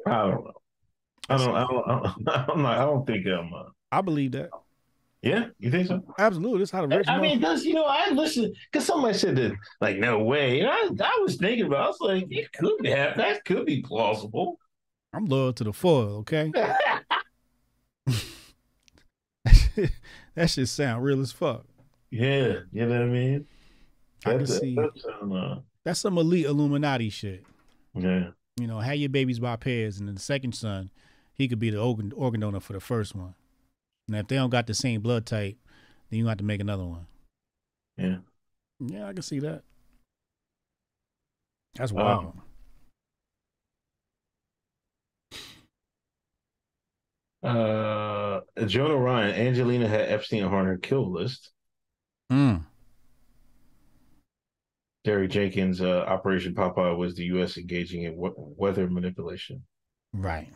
I 0.06 0.22
don't 0.22 0.45
know. 0.45 0.53
I 1.28 1.38
don't. 1.38 1.56
I 1.56 1.68
don't. 1.68 1.90
I 1.90 2.14
don't, 2.24 2.49
I'm 2.52 2.61
not, 2.61 2.78
I 2.78 2.86
don't 2.86 3.06
think 3.06 3.28
I'm. 3.28 3.53
Uh, 3.53 3.64
I 3.91 3.99
believe 3.99 4.32
that. 4.32 4.49
yeah, 5.22 5.48
you 5.60 5.69
think 5.69 5.90
so? 5.90 6.02
Absolutely. 6.18 6.60
That's 6.60 6.72
how 6.72 6.88
the 6.88 6.98
rich 6.98 7.10
I 7.10 7.19
mean, 7.19 7.40
motherf- 7.40 7.41
does 7.41 7.65
you 7.65 7.74
know? 7.74 7.84
I 7.84 8.11
listened 8.11 8.56
because 8.72 8.88
somebody 8.88 9.18
said 9.18 9.36
that, 9.36 9.57
like, 9.82 9.98
no 9.98 10.19
way. 10.19 10.61
And 10.61 10.69
I, 10.69 10.88
I 11.06 11.19
was 11.22 11.36
thinking 11.36 11.65
about. 11.65 11.82
I 11.82 11.88
was 11.88 11.99
like, 11.99 12.28
it 12.30 12.53
could 12.53 12.86
have. 12.86 13.18
That 13.18 13.44
could 13.44 13.65
be 13.65 13.82
plausible. 13.82 14.57
I'm 15.11 15.26
loyal 15.26 15.52
to 15.52 15.65
the 15.65 15.74
foil, 15.74 16.19
okay? 16.19 16.49
That 20.38 20.51
shit 20.51 20.69
sound 20.69 21.03
real 21.03 21.19
as 21.19 21.31
fuck. 21.31 21.65
yeah, 22.11 22.59
you 22.72 22.85
know 22.85 22.89
what 22.89 23.01
I 23.01 23.05
mean. 23.05 23.47
I 24.26 24.34
can 24.38 24.47
see 24.47 24.76
that 24.76 24.91
sound, 24.95 25.34
uh, 25.34 25.55
that's 25.84 25.99
some 25.99 26.18
elite 26.18 26.45
Illuminati 26.45 27.09
shit. 27.09 27.43
yeah. 27.95 28.30
You 28.59 28.65
know, 28.68 28.80
have 28.80 28.95
your 28.95 29.09
babies 29.09 29.39
by 29.39 29.55
pairs, 29.55 29.99
and 29.99 30.07
then 30.07 30.15
the 30.15 30.22
second 30.22 30.53
son, 30.53 30.89
he 31.34 31.47
could 31.47 31.59
be 31.59 31.69
the 31.69 31.80
organ, 31.80 32.11
organ 32.15 32.41
donor 32.41 32.59
for 32.59 32.73
the 32.73 32.80
first 32.80 33.15
one. 33.15 33.35
And 34.07 34.15
if 34.15 34.27
they 34.27 34.35
don't 34.35 34.49
got 34.49 34.68
the 34.68 34.73
same 34.73 35.01
blood 35.01 35.26
type, 35.26 35.57
then 36.09 36.19
you 36.19 36.27
have 36.27 36.38
to 36.38 36.43
make 36.43 36.61
another 36.61 36.85
one. 36.85 37.05
Yeah. 37.97 38.18
Yeah, 38.80 39.07
I 39.07 39.14
can 39.14 39.22
see 39.22 39.39
that. 39.39 39.64
That's 41.76 41.91
wild. 41.91 42.34
Uh, 47.48 48.41
Jonah 48.65 48.98
Ryan, 48.98 49.36
Angelina 49.36 49.88
had 49.88 50.10
Epstein 50.10 50.44
on 50.44 50.65
her 50.65 50.78
kill 50.78 51.11
list. 51.11 51.52
Mm. 52.32 52.64
Jenkins, 55.06 55.80
uh, 55.80 56.03
Operation 56.06 56.53
Popeye 56.53 56.98
was 56.98 57.15
the 57.15 57.24
U.S. 57.26 57.57
engaging 57.57 58.03
in 58.03 58.18
we- 58.18 58.32
weather 58.36 58.90
manipulation. 58.90 59.64
Right. 60.14 60.49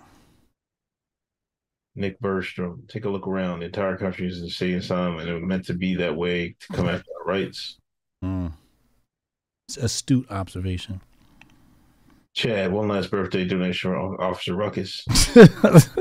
Nick 1.95 2.19
Bergstrom, 2.19 2.83
take 2.89 3.05
a 3.05 3.09
look 3.09 3.27
around. 3.27 3.59
The 3.59 3.67
entire 3.67 3.97
country 3.97 4.27
is 4.27 4.57
saying 4.57 4.81
something, 4.81 5.21
and 5.21 5.29
it 5.29 5.33
was 5.33 5.43
meant 5.43 5.65
to 5.67 5.73
be 5.73 5.95
that 5.95 6.15
way 6.15 6.55
to 6.59 6.73
come 6.73 6.89
after 6.89 7.09
our 7.19 7.25
rights. 7.25 7.77
Mm. 8.23 8.51
It's 9.69 9.77
astute 9.77 10.29
observation. 10.29 10.99
Chad, 12.33 12.71
one 12.71 12.87
last 12.87 13.11
birthday 13.11 13.45
donation 13.45 13.91
from 13.91 14.17
Officer 14.19 14.55
Ruckus. 14.55 15.05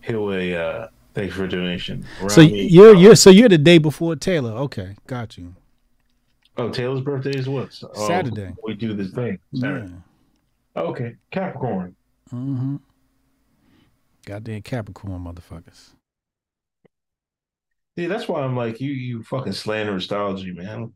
Hillway, 0.00 0.54
uh, 0.54 0.88
thanks 1.14 1.34
for 1.34 1.44
a 1.44 1.48
donation. 1.48 2.04
so 2.28 2.40
you're 2.40 2.94
you're 2.94 3.16
so 3.16 3.30
you're 3.30 3.48
the 3.48 3.58
day 3.58 3.78
before 3.78 4.16
Taylor. 4.16 4.52
Okay, 4.52 4.96
got 5.06 5.38
you. 5.38 5.54
Oh, 6.56 6.68
Taylor's 6.68 7.00
birthday 7.00 7.30
is 7.30 7.48
what? 7.48 7.78
Oh, 7.82 8.06
Saturday. 8.06 8.52
We 8.62 8.74
do 8.74 8.92
this 8.94 9.12
thing. 9.12 9.38
Saturday. 9.54 9.94
Okay, 10.76 11.16
Capricorn. 11.30 11.96
Mm-hmm. 12.32 12.76
Goddamn 14.26 14.62
Capricorn 14.62 15.24
motherfuckers. 15.24 15.90
See, 17.96 18.06
that's 18.06 18.28
why 18.28 18.42
I'm 18.42 18.56
like, 18.56 18.80
you 18.80 18.92
you 18.92 19.22
fucking 19.22 19.52
slander 19.52 19.96
astrology, 19.96 20.52
man. 20.52 20.92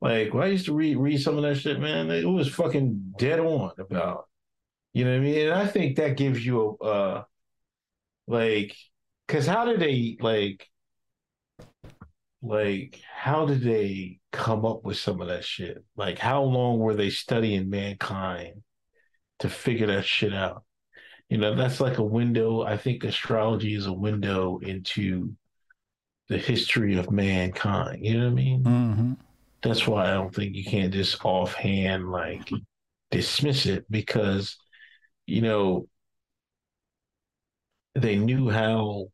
Like, 0.00 0.34
when 0.34 0.44
I 0.44 0.48
used 0.48 0.66
to 0.66 0.74
read 0.74 0.96
read 0.96 1.20
some 1.20 1.36
of 1.36 1.42
that 1.42 1.56
shit, 1.56 1.80
man, 1.80 2.10
it 2.10 2.24
was 2.24 2.48
fucking 2.48 3.14
dead 3.18 3.40
on 3.40 3.72
about, 3.78 4.28
you 4.96 5.04
know 5.04 5.10
what 5.10 5.18
I 5.18 5.20
mean? 5.20 5.38
And 5.48 5.52
I 5.52 5.66
think 5.66 5.96
that 5.96 6.16
gives 6.16 6.44
you 6.44 6.78
a, 6.80 6.84
uh, 6.84 7.24
like, 8.26 8.74
because 9.26 9.46
how 9.46 9.66
did 9.66 9.78
they 9.78 10.16
like, 10.20 10.66
like, 12.40 12.98
how 13.14 13.44
did 13.44 13.60
they 13.60 14.20
come 14.32 14.64
up 14.64 14.84
with 14.84 14.96
some 14.96 15.20
of 15.20 15.28
that 15.28 15.44
shit? 15.44 15.84
Like, 15.98 16.18
how 16.18 16.44
long 16.44 16.78
were 16.78 16.94
they 16.94 17.10
studying 17.10 17.68
mankind 17.68 18.62
to 19.40 19.50
figure 19.50 19.88
that 19.88 20.06
shit 20.06 20.32
out? 20.32 20.64
You 21.28 21.36
know, 21.36 21.54
that's 21.54 21.78
like 21.78 21.98
a 21.98 22.02
window. 22.02 22.62
I 22.62 22.78
think 22.78 23.04
astrology 23.04 23.74
is 23.74 23.84
a 23.84 23.92
window 23.92 24.60
into 24.62 25.34
the 26.30 26.38
history 26.38 26.96
of 26.96 27.10
mankind. 27.10 28.02
You 28.02 28.16
know 28.16 28.24
what 28.24 28.30
I 28.30 28.34
mean? 28.34 28.64
Mm-hmm. 28.64 29.12
That's 29.60 29.86
why 29.86 30.08
I 30.08 30.14
don't 30.14 30.34
think 30.34 30.56
you 30.56 30.64
can't 30.64 30.94
just 30.94 31.22
offhand 31.22 32.10
like 32.10 32.48
dismiss 33.10 33.66
it 33.66 33.84
because, 33.90 34.56
you 35.26 35.42
know, 35.42 35.88
they 37.94 38.16
knew 38.16 38.48
how 38.50 39.08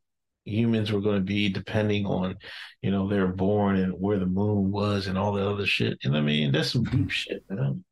humans 0.45 0.91
were 0.91 1.01
going 1.01 1.15
to 1.15 1.21
be 1.21 1.49
depending 1.49 2.05
on, 2.05 2.35
you 2.81 2.91
know, 2.91 3.07
they're 3.07 3.27
born 3.27 3.77
and 3.77 3.93
where 3.93 4.19
the 4.19 4.25
moon 4.25 4.71
was 4.71 5.07
and 5.07 5.17
all 5.17 5.33
that 5.33 5.47
other 5.47 5.65
shit. 5.65 5.97
You 6.03 6.11
know 6.11 6.17
what 6.17 6.23
I 6.23 6.25
mean? 6.25 6.51
That's 6.51 6.71
some 6.71 6.83
deep 6.83 7.09
shit, 7.09 7.43
man. 7.49 7.83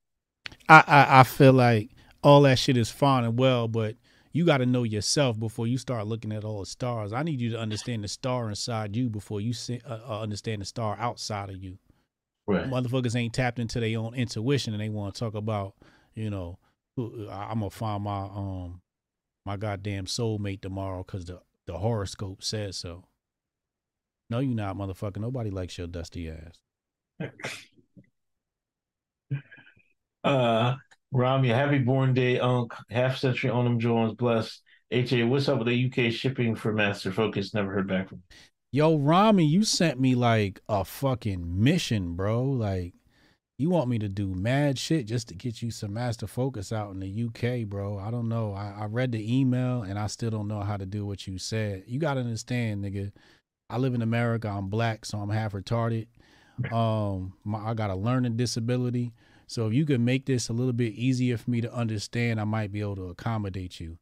I, 0.67 0.83
I 0.87 1.19
I 1.19 1.23
feel 1.23 1.53
like 1.53 1.89
all 2.23 2.41
that 2.41 2.59
shit 2.59 2.77
is 2.77 2.91
fine 2.91 3.23
and 3.23 3.39
well, 3.39 3.67
but 3.67 3.95
you 4.33 4.45
got 4.45 4.57
to 4.57 4.65
know 4.65 4.83
yourself 4.83 5.39
before 5.39 5.67
you 5.67 5.77
start 5.77 6.07
looking 6.07 6.31
at 6.31 6.45
all 6.45 6.61
the 6.61 6.65
stars. 6.65 7.11
I 7.11 7.23
need 7.23 7.41
you 7.41 7.51
to 7.51 7.59
understand 7.59 8.03
the 8.03 8.07
star 8.07 8.47
inside 8.47 8.95
you 8.95 9.09
before 9.09 9.41
you 9.41 9.53
see, 9.53 9.81
uh, 9.85 9.99
uh, 10.07 10.21
understand 10.21 10.61
the 10.61 10.65
star 10.65 10.95
outside 10.99 11.49
of 11.49 11.57
you. 11.57 11.77
Right. 12.47 12.65
Motherfuckers 12.65 13.15
ain't 13.15 13.33
tapped 13.33 13.59
into 13.59 13.79
their 13.79 13.99
own 13.99 14.13
intuition 14.15 14.73
and 14.73 14.81
they 14.81 14.89
want 14.89 15.15
to 15.15 15.19
talk 15.19 15.35
about, 15.35 15.73
you 16.15 16.29
know, 16.29 16.57
I'm 16.97 17.59
gonna 17.59 17.69
find 17.69 18.03
my 18.03 18.23
um 18.23 18.81
my 19.45 19.57
goddamn 19.57 20.05
soulmate 20.05 20.61
tomorrow 20.61 21.03
because 21.03 21.25
the 21.25 21.41
the 21.67 21.77
horoscope 21.77 22.43
says 22.43 22.77
so. 22.77 23.05
No, 24.29 24.39
you 24.39 24.55
not, 24.55 24.77
motherfucker. 24.77 25.17
Nobody 25.17 25.49
likes 25.49 25.77
your 25.77 25.87
dusty 25.87 26.29
ass. 26.29 27.29
Uh, 30.23 30.75
Rami, 31.11 31.49
happy 31.49 31.79
born 31.79 32.13
day, 32.13 32.39
Unc. 32.39 32.73
Half 32.89 33.17
century 33.17 33.49
on 33.49 33.65
them 33.65 33.79
Jones, 33.79 34.13
bless. 34.13 34.61
HA, 34.91 35.23
what's 35.23 35.47
up 35.47 35.59
with 35.59 35.67
the 35.67 35.85
UK 35.85 36.11
shipping 36.11 36.55
for 36.55 36.73
Master 36.73 37.11
Focus? 37.11 37.53
Never 37.53 37.71
heard 37.71 37.87
back 37.87 38.09
from. 38.09 38.21
Yo, 38.71 38.97
Rami, 38.97 39.45
you 39.45 39.63
sent 39.63 39.99
me 39.99 40.15
like 40.15 40.61
a 40.69 40.85
fucking 40.85 41.61
mission, 41.63 42.13
bro. 42.15 42.43
Like, 42.43 42.93
you 43.61 43.69
want 43.69 43.87
me 43.87 43.99
to 43.99 44.09
do 44.09 44.33
mad 44.33 44.79
shit 44.79 45.05
just 45.05 45.27
to 45.27 45.35
get 45.35 45.61
you 45.61 45.69
some 45.69 45.93
master 45.93 46.25
focus 46.25 46.73
out 46.73 46.91
in 46.91 46.99
the 46.99 47.25
UK, 47.25 47.69
bro. 47.69 47.99
I 47.99 48.09
don't 48.09 48.27
know. 48.27 48.53
I, 48.53 48.73
I 48.79 48.85
read 48.85 49.11
the 49.11 49.39
email 49.39 49.83
and 49.83 49.99
I 49.99 50.07
still 50.07 50.31
don't 50.31 50.47
know 50.47 50.61
how 50.61 50.77
to 50.77 50.85
do 50.87 51.05
what 51.05 51.27
you 51.27 51.37
said. 51.37 51.83
You 51.85 51.99
gotta 51.99 52.21
understand, 52.21 52.83
nigga. 52.83 53.11
I 53.69 53.77
live 53.77 53.93
in 53.93 54.01
America. 54.01 54.49
I'm 54.49 54.67
black, 54.67 55.05
so 55.05 55.19
I'm 55.19 55.29
half 55.29 55.53
retarded. 55.53 56.07
Um, 56.71 57.33
my, 57.43 57.59
I 57.59 57.73
got 57.73 57.91
a 57.91 57.95
learning 57.95 58.35
disability. 58.35 59.13
So 59.47 59.67
if 59.67 59.73
you 59.73 59.85
could 59.85 60.01
make 60.01 60.25
this 60.25 60.49
a 60.49 60.53
little 60.53 60.73
bit 60.73 60.93
easier 60.93 61.37
for 61.37 61.49
me 61.49 61.61
to 61.61 61.73
understand, 61.73 62.41
I 62.41 62.45
might 62.45 62.71
be 62.71 62.81
able 62.81 62.95
to 62.97 63.09
accommodate 63.09 63.79
you. 63.79 63.97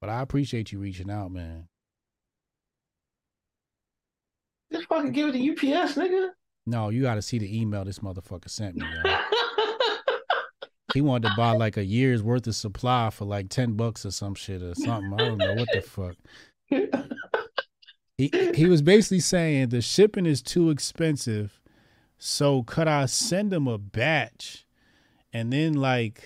But 0.00 0.10
I 0.10 0.20
appreciate 0.22 0.72
you 0.72 0.78
reaching 0.78 1.10
out, 1.10 1.30
man. 1.30 1.68
Just 4.72 4.86
fucking 4.86 5.12
give 5.12 5.28
it 5.28 5.32
to 5.32 5.50
UPS, 5.50 5.94
nigga. 5.94 6.30
No, 6.66 6.88
you 6.88 7.02
got 7.02 7.16
to 7.16 7.22
see 7.22 7.38
the 7.38 7.60
email 7.60 7.84
this 7.84 7.98
motherfucker 7.98 8.48
sent 8.48 8.76
me. 8.76 8.86
He 10.94 11.00
wanted 11.00 11.28
to 11.28 11.34
buy 11.36 11.50
like 11.50 11.76
a 11.76 11.84
year's 11.84 12.22
worth 12.22 12.46
of 12.46 12.54
supply 12.54 13.10
for 13.10 13.24
like 13.24 13.48
ten 13.48 13.72
bucks 13.72 14.06
or 14.06 14.12
some 14.12 14.36
shit 14.36 14.62
or 14.62 14.76
something. 14.76 15.12
I 15.12 15.16
don't 15.16 15.38
know 15.38 15.54
what 15.54 15.68
the 15.72 15.82
fuck. 15.82 16.14
He 18.16 18.30
he 18.54 18.66
was 18.66 18.80
basically 18.80 19.18
saying 19.18 19.70
the 19.70 19.82
shipping 19.82 20.24
is 20.24 20.40
too 20.40 20.70
expensive, 20.70 21.60
so 22.16 22.62
could 22.62 22.86
I 22.86 23.06
send 23.06 23.52
him 23.52 23.66
a 23.66 23.76
batch, 23.76 24.68
and 25.32 25.52
then 25.52 25.74
like 25.74 26.22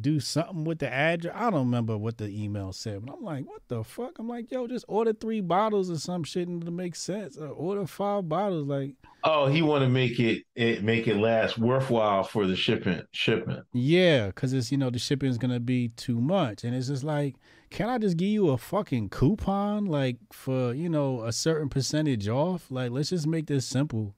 do 0.00 0.20
something 0.20 0.64
with 0.64 0.78
the 0.78 0.92
address? 0.92 1.34
I 1.36 1.50
don't 1.50 1.66
remember 1.66 1.96
what 1.98 2.18
the 2.18 2.28
email 2.28 2.72
said, 2.72 3.04
but 3.04 3.14
I'm 3.14 3.24
like, 3.24 3.46
what 3.46 3.62
the 3.68 3.84
fuck? 3.84 4.18
I'm 4.18 4.28
like, 4.28 4.50
yo, 4.50 4.66
just 4.66 4.84
order 4.88 5.12
three 5.12 5.40
bottles 5.40 5.90
or 5.90 5.98
some 5.98 6.24
shit 6.24 6.48
and 6.48 6.62
it'll 6.62 6.74
make 6.74 6.96
sense. 6.96 7.36
Or 7.36 7.48
order 7.48 7.86
five 7.86 8.28
bottles, 8.28 8.66
like. 8.66 8.94
Oh, 9.24 9.46
he 9.46 9.62
want 9.62 9.82
to 9.82 9.88
make 9.88 10.18
it, 10.18 10.44
it 10.56 10.82
make 10.82 11.06
it 11.06 11.16
last 11.16 11.56
worthwhile 11.56 12.24
for 12.24 12.46
the 12.46 12.56
shipment 12.56 13.06
shipment. 13.12 13.64
Yeah, 13.72 14.26
because 14.26 14.52
it's 14.52 14.72
you 14.72 14.78
know 14.78 14.90
the 14.90 14.98
shipping 14.98 15.30
is 15.30 15.38
gonna 15.38 15.60
be 15.60 15.88
too 15.88 16.20
much, 16.20 16.64
and 16.64 16.74
it's 16.74 16.88
just 16.88 17.04
like, 17.04 17.36
can 17.70 17.88
I 17.88 17.98
just 17.98 18.16
give 18.16 18.28
you 18.28 18.48
a 18.50 18.58
fucking 18.58 19.10
coupon 19.10 19.86
like 19.86 20.16
for 20.32 20.74
you 20.74 20.88
know 20.88 21.22
a 21.22 21.32
certain 21.32 21.68
percentage 21.68 22.26
off? 22.26 22.68
Like, 22.68 22.90
let's 22.90 23.10
just 23.10 23.28
make 23.28 23.46
this 23.46 23.64
simple. 23.64 24.16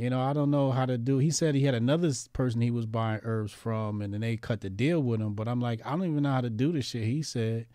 You 0.00 0.10
know, 0.10 0.20
I 0.20 0.32
don't 0.32 0.50
know 0.50 0.70
how 0.70 0.86
to 0.86 0.98
do. 0.98 1.18
He 1.18 1.30
said 1.30 1.54
he 1.54 1.64
had 1.64 1.74
another 1.74 2.10
person 2.32 2.60
he 2.62 2.70
was 2.70 2.86
buying 2.86 3.20
herbs 3.22 3.52
from, 3.52 4.02
and 4.02 4.14
then 4.14 4.22
they 4.22 4.36
cut 4.36 4.62
the 4.62 4.70
deal 4.70 5.02
with 5.02 5.20
him. 5.20 5.34
But 5.34 5.48
I'm 5.48 5.60
like, 5.60 5.80
I 5.84 5.90
don't 5.90 6.04
even 6.10 6.22
know 6.22 6.32
how 6.32 6.40
to 6.40 6.50
do 6.50 6.72
the 6.72 6.82
shit 6.82 7.04
he 7.04 7.22
said. 7.22 7.66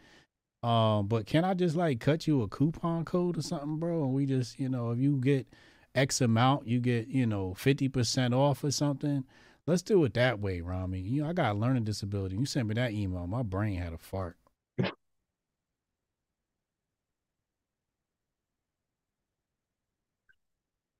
Um, 0.63 1.07
but 1.07 1.27
can 1.27 1.45
I 1.45 1.53
just 1.53 1.75
like 1.75 1.99
cut 1.99 2.27
you 2.27 2.41
a 2.41 2.47
coupon 2.47 3.05
code 3.05 3.37
or 3.37 3.41
something, 3.41 3.77
bro? 3.77 4.03
And 4.03 4.13
we 4.13 4.25
just, 4.25 4.59
you 4.59 4.69
know, 4.69 4.91
if 4.91 4.99
you 4.99 5.17
get 5.17 5.47
X 5.95 6.21
amount, 6.21 6.67
you 6.67 6.79
get, 6.79 7.07
you 7.07 7.25
know, 7.27 7.53
fifty 7.55 7.89
percent 7.89 8.33
off 8.33 8.63
or 8.63 8.71
something. 8.71 9.25
Let's 9.67 9.83
do 9.83 10.03
it 10.05 10.13
that 10.15 10.39
way, 10.39 10.61
Rami. 10.61 11.01
You 11.01 11.23
know, 11.23 11.29
I 11.29 11.33
got 11.33 11.55
a 11.55 11.59
learning 11.59 11.85
disability. 11.85 12.37
You 12.37 12.45
sent 12.45 12.67
me 12.67 12.75
that 12.75 12.91
email. 12.93 13.27
My 13.27 13.43
brain 13.43 13.77
had 13.79 13.93
a 13.93 13.97
fart. 13.97 14.37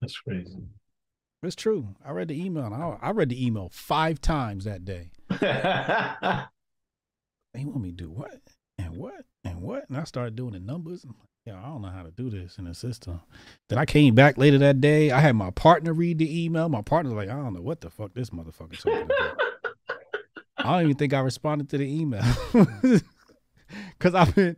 That's 0.02 0.18
crazy. 0.22 0.70
It's 1.46 1.56
true. 1.56 1.96
I 2.06 2.12
read 2.12 2.28
the 2.28 2.44
email. 2.44 2.66
And 2.66 2.76
I, 2.76 2.98
I 3.02 3.12
read 3.12 3.30
the 3.30 3.46
email 3.46 3.70
five 3.72 4.20
times 4.22 4.66
that 4.66 4.86
day. 4.86 5.12
They 7.56 7.64
want 7.64 7.82
me 7.82 7.92
to 7.92 7.96
do 7.96 8.10
what 8.10 8.42
and 8.78 8.98
what 8.98 9.26
and 9.46 9.62
what, 9.62 9.88
and 9.88 9.98
I 9.98 10.04
started 10.04 10.36
doing 10.36 10.52
the 10.52 10.60
numbers. 10.60 11.06
I'm 11.06 11.16
like, 11.18 11.30
yeah, 11.46 11.58
I 11.58 11.68
don't 11.68 11.82
know 11.82 11.88
how 11.88 12.04
to 12.04 12.12
do 12.12 12.30
this 12.30 12.58
in 12.58 12.66
the 12.66 12.74
system. 12.74 13.22
Then 13.70 13.80
I 13.80 13.86
came 13.86 14.14
back 14.14 14.38
later 14.38 14.58
that 14.58 14.82
day. 14.82 15.10
I 15.12 15.22
had 15.22 15.38
my 15.38 15.52
partner 15.52 15.94
read 15.94 16.18
the 16.18 16.44
email. 16.44 16.68
My 16.68 16.82
partner's 16.82 17.14
like, 17.14 17.30
I 17.30 17.34
don't 17.34 17.54
know 17.54 17.62
what 17.62 17.80
the 17.80 17.90
fuck 17.90 18.14
this 18.14 18.32
motherfucker 18.32 18.78
talking 18.78 19.04
about. 19.04 19.40
I 20.58 20.64
don't 20.64 20.84
even 20.84 20.96
think 20.98 21.14
I 21.14 21.20
responded 21.20 21.70
to 21.70 21.78
the 21.78 21.86
email. 21.86 22.24
Cause 24.00 24.14
I've 24.14 24.36
been 24.36 24.58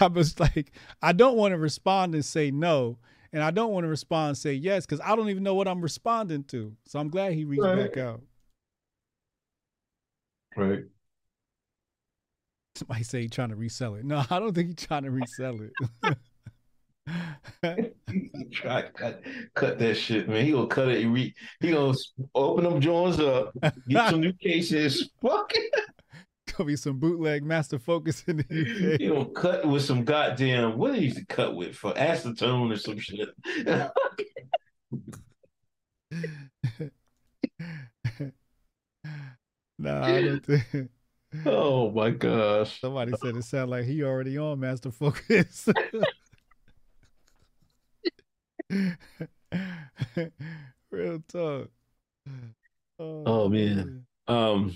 I 0.00 0.06
was 0.06 0.38
like, 0.38 0.70
I 1.02 1.12
don't 1.12 1.36
want 1.36 1.52
to 1.52 1.58
respond 1.58 2.14
and 2.14 2.24
say 2.24 2.52
no. 2.52 2.98
And 3.32 3.42
I 3.42 3.50
don't 3.50 3.72
want 3.72 3.84
to 3.84 3.88
respond 3.88 4.36
say 4.38 4.52
yes, 4.54 4.86
because 4.86 5.00
I 5.00 5.14
don't 5.16 5.28
even 5.30 5.42
know 5.42 5.54
what 5.54 5.68
I'm 5.68 5.80
responding 5.80 6.44
to. 6.44 6.74
So 6.86 6.98
I'm 6.98 7.08
glad 7.08 7.32
he 7.32 7.44
reached 7.44 7.62
Right. 7.62 7.92
back 7.92 7.96
out. 7.96 8.20
right. 10.56 10.84
Somebody 12.76 13.04
say 13.04 13.22
he 13.22 13.28
trying 13.28 13.48
to 13.50 13.56
resell 13.56 13.94
it. 13.94 14.04
No, 14.04 14.22
I 14.30 14.38
don't 14.38 14.54
think 14.54 14.68
he's 14.78 14.86
trying 14.86 15.04
to 15.04 15.10
resell 15.10 15.58
it. 15.60 15.72
Try 18.52 18.82
to 18.82 18.90
cut, 18.90 19.22
cut 19.54 19.78
that 19.78 19.94
shit, 19.96 20.28
man. 20.28 20.44
He 20.44 20.50
gonna 20.52 20.66
cut 20.66 20.88
it. 20.88 20.98
He, 21.00 21.06
re, 21.06 21.34
he 21.60 21.70
gonna 21.70 21.96
open 22.34 22.64
them 22.64 22.80
joints 22.80 23.18
up, 23.20 23.52
get 23.88 24.10
some 24.10 24.20
new 24.20 24.32
cases. 24.32 25.10
Fuck 25.22 25.52
it. 25.54 25.72
Gonna 26.56 26.66
be 26.66 26.76
some 26.76 26.98
bootleg 26.98 27.44
master 27.44 27.78
focus 27.78 28.24
in 28.26 28.38
the 28.38 28.96
He 28.98 29.08
gonna 29.08 29.26
cut 29.26 29.66
with 29.66 29.84
some 29.84 30.04
goddamn 30.04 30.78
what 30.78 30.92
did 30.92 31.00
he 31.00 31.04
used 31.06 31.18
to 31.18 31.26
cut 31.26 31.54
with 31.54 31.74
for 31.74 31.92
acetone 31.94 32.72
or 32.72 32.76
some 32.76 32.98
shit. 32.98 33.28
Nah, 39.78 40.06
I 40.06 40.22
don't 40.22 40.44
think. 40.44 40.90
oh 41.46 41.90
my 41.90 42.10
gosh. 42.10 42.80
Somebody 42.80 43.12
said 43.20 43.36
it 43.36 43.44
sounded 43.44 43.70
like 43.70 43.84
he 43.84 44.02
already 44.02 44.38
on 44.38 44.60
master 44.60 44.90
focus. 44.90 45.68
Real 50.90 51.22
talk. 51.28 51.68
Oh, 52.98 53.48
man. 53.48 54.06
Um, 54.26 54.74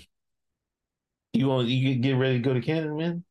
you 1.33 1.47
want 1.47 1.67
you 1.67 1.95
get 1.95 2.13
ready 2.13 2.37
to 2.37 2.43
go 2.43 2.53
to 2.53 2.61
Canada, 2.61 2.93
man? 2.93 3.23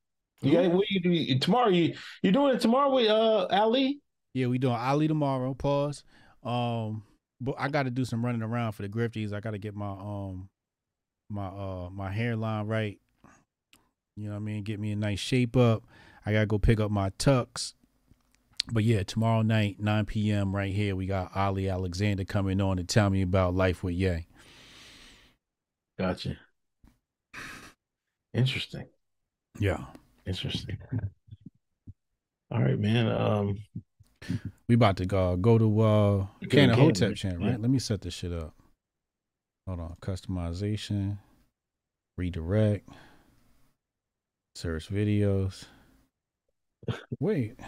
You 0.43 0.53
got 0.53 0.73
what 0.73 0.91
you 0.91 1.01
do 1.01 1.39
tomorrow? 1.39 1.69
You 1.69 1.95
you 2.23 2.33
doing 2.33 2.55
it 2.55 2.61
tomorrow 2.61 2.91
with 2.93 3.09
uh 3.09 3.47
Ali? 3.51 4.01
Yeah, 4.33 4.47
we 4.47 4.59
doing 4.59 4.75
Ali 4.75 5.07
tomorrow. 5.09 5.55
Pause. 5.55 6.05
Um, 6.43 7.03
but 7.41 7.57
I 7.59 7.69
got 7.69 7.83
to 7.83 7.91
do 7.91 8.05
some 8.05 8.25
running 8.25 8.43
around 8.43 8.73
for 8.73 8.83
the 8.83 8.89
grifties. 8.89 9.33
I 9.33 9.41
got 9.41 9.51
to 9.51 9.59
get 9.59 9.75
my 9.75 9.91
um 9.91 10.49
my 11.29 11.47
uh 11.47 11.91
my 11.91 12.11
hairline 12.11 12.67
right. 12.67 12.99
You 14.17 14.27
know 14.27 14.33
what 14.33 14.37
I 14.37 14.41
mean? 14.41 14.63
Get 14.63 14.81
me 14.81 14.93
a 14.93 14.97
nice 14.97 15.19
shape 15.19 15.57
up. 15.57 15.85
I 16.25 16.33
gotta 16.33 16.47
go 16.47 16.59
pick 16.59 16.81
up 16.81 16.91
my 16.91 17.11
tux. 17.11 17.75
But 18.71 18.85
yeah, 18.85 19.03
tomorrow 19.03 19.43
night, 19.43 19.81
9 19.81 20.05
p.m. 20.05 20.55
right 20.55 20.73
here, 20.73 20.95
we 20.95 21.07
got 21.07 21.35
Ali 21.35 21.69
Alexander 21.69 22.25
coming 22.25 22.61
on 22.61 22.77
to 22.77 22.85
tell 22.85 23.09
me 23.09 23.23
about 23.23 23.55
life 23.55 23.83
with 23.83 23.95
Ye. 23.95 24.27
Gotcha. 25.99 26.37
Interesting. 28.35 28.87
Yeah. 29.59 29.85
Interesting. 30.27 30.79
All 32.53 32.63
right, 32.63 32.79
man. 32.79 33.09
Um, 33.09 33.59
We 34.69 34.75
about 34.75 34.97
to 34.99 35.07
go 35.07 35.37
go 35.37 35.59
to 35.59 35.81
uh 35.81 36.27
Cannon, 36.51 36.77
Hotep 36.79 37.15
channel, 37.17 37.39
right? 37.41 37.51
yeah. 37.53 37.57
Let 37.59 37.71
me 37.71 37.79
set 37.79 38.01
this 38.03 38.15
shit 38.15 38.33
up. 38.33 38.55
Hold 39.67 39.81
on. 39.81 39.97
Customization. 40.01 41.19
Redirect. 42.19 42.89
Search 44.55 44.89
videos. 44.91 45.65
Wait. 47.19 47.59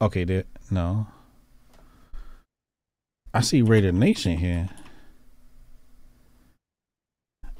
Okay, 0.00 0.24
there. 0.24 0.44
No. 0.70 1.06
I 3.32 3.42
see 3.42 3.62
Raider 3.62 3.92
Nation 3.92 4.36
here. 4.38 4.68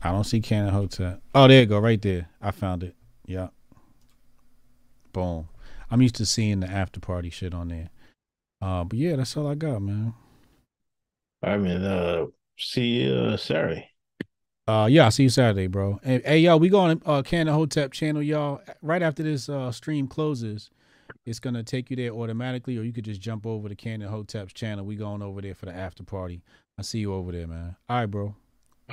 I 0.03 0.11
don't 0.11 0.25
see 0.25 0.41
Cannon 0.41 0.73
Hotep. 0.73 1.21
Oh, 1.35 1.47
there 1.47 1.61
you 1.61 1.67
go, 1.67 1.79
right 1.79 2.01
there. 2.01 2.29
I 2.41 2.51
found 2.53 2.83
it. 2.83 2.95
Yeah. 3.27 3.49
Boom. 5.13 5.49
I'm 5.91 6.01
used 6.01 6.15
to 6.17 6.27
seeing 6.27 6.61
the 6.61 6.69
after 6.69 7.01
party 7.01 7.31
shit 7.31 7.53
on 7.53 7.69
there. 7.69 7.91
Uh, 8.63 8.85
but 8.85 8.99
yeah, 8.99 9.17
that's 9.17 9.37
all 9.37 9.47
I 9.47 9.55
got, 9.55 9.81
man. 9.83 10.15
I 11.43 11.57
mean, 11.57 11.83
uh, 11.83 12.27
see 12.59 13.03
you 13.03 13.13
uh, 13.13 13.37
Saturday. 13.37 13.89
Uh, 14.67 14.87
yeah, 14.87 15.05
I'll 15.05 15.11
see 15.11 15.25
you 15.25 15.31
Saturday, 15.31 15.67
bro. 15.67 15.99
Hey, 16.03 16.21
hey 16.25 16.39
y'all, 16.39 16.61
we 16.61 16.69
go 16.69 16.81
on 16.81 17.03
uh 17.05 17.23
Cannon 17.23 17.55
Hotep 17.55 17.93
channel, 17.93 18.23
y'all. 18.23 18.61
Right 18.83 19.03
after 19.03 19.23
this 19.23 19.49
uh 19.49 19.73
stream 19.73 20.07
closes, 20.07 20.71
it's 21.27 21.41
gonna 21.41 21.65
take 21.65 21.91
you 21.91 21.97
there 21.97 22.13
automatically, 22.13 22.79
or 22.79 22.83
you 22.83 22.93
could 22.93 23.05
just 23.05 23.21
jump 23.21 23.47
over 23.47 23.69
to 23.69 23.75
Cannon 23.75 24.09
Hotep's 24.09 24.53
channel. 24.53 24.85
We 24.85 24.97
going 24.97 25.23
over 25.23 25.41
there 25.41 25.55
for 25.55 25.67
the 25.67 25.75
after 25.75 26.05
party. 26.05 26.43
I 26.79 26.83
see 26.83 27.01
you 27.01 27.13
over 27.13 27.33
there, 27.33 27.47
man. 27.47 27.75
All 27.89 27.97
right, 27.97 28.07
bro. 28.07 28.23
All 28.25 28.37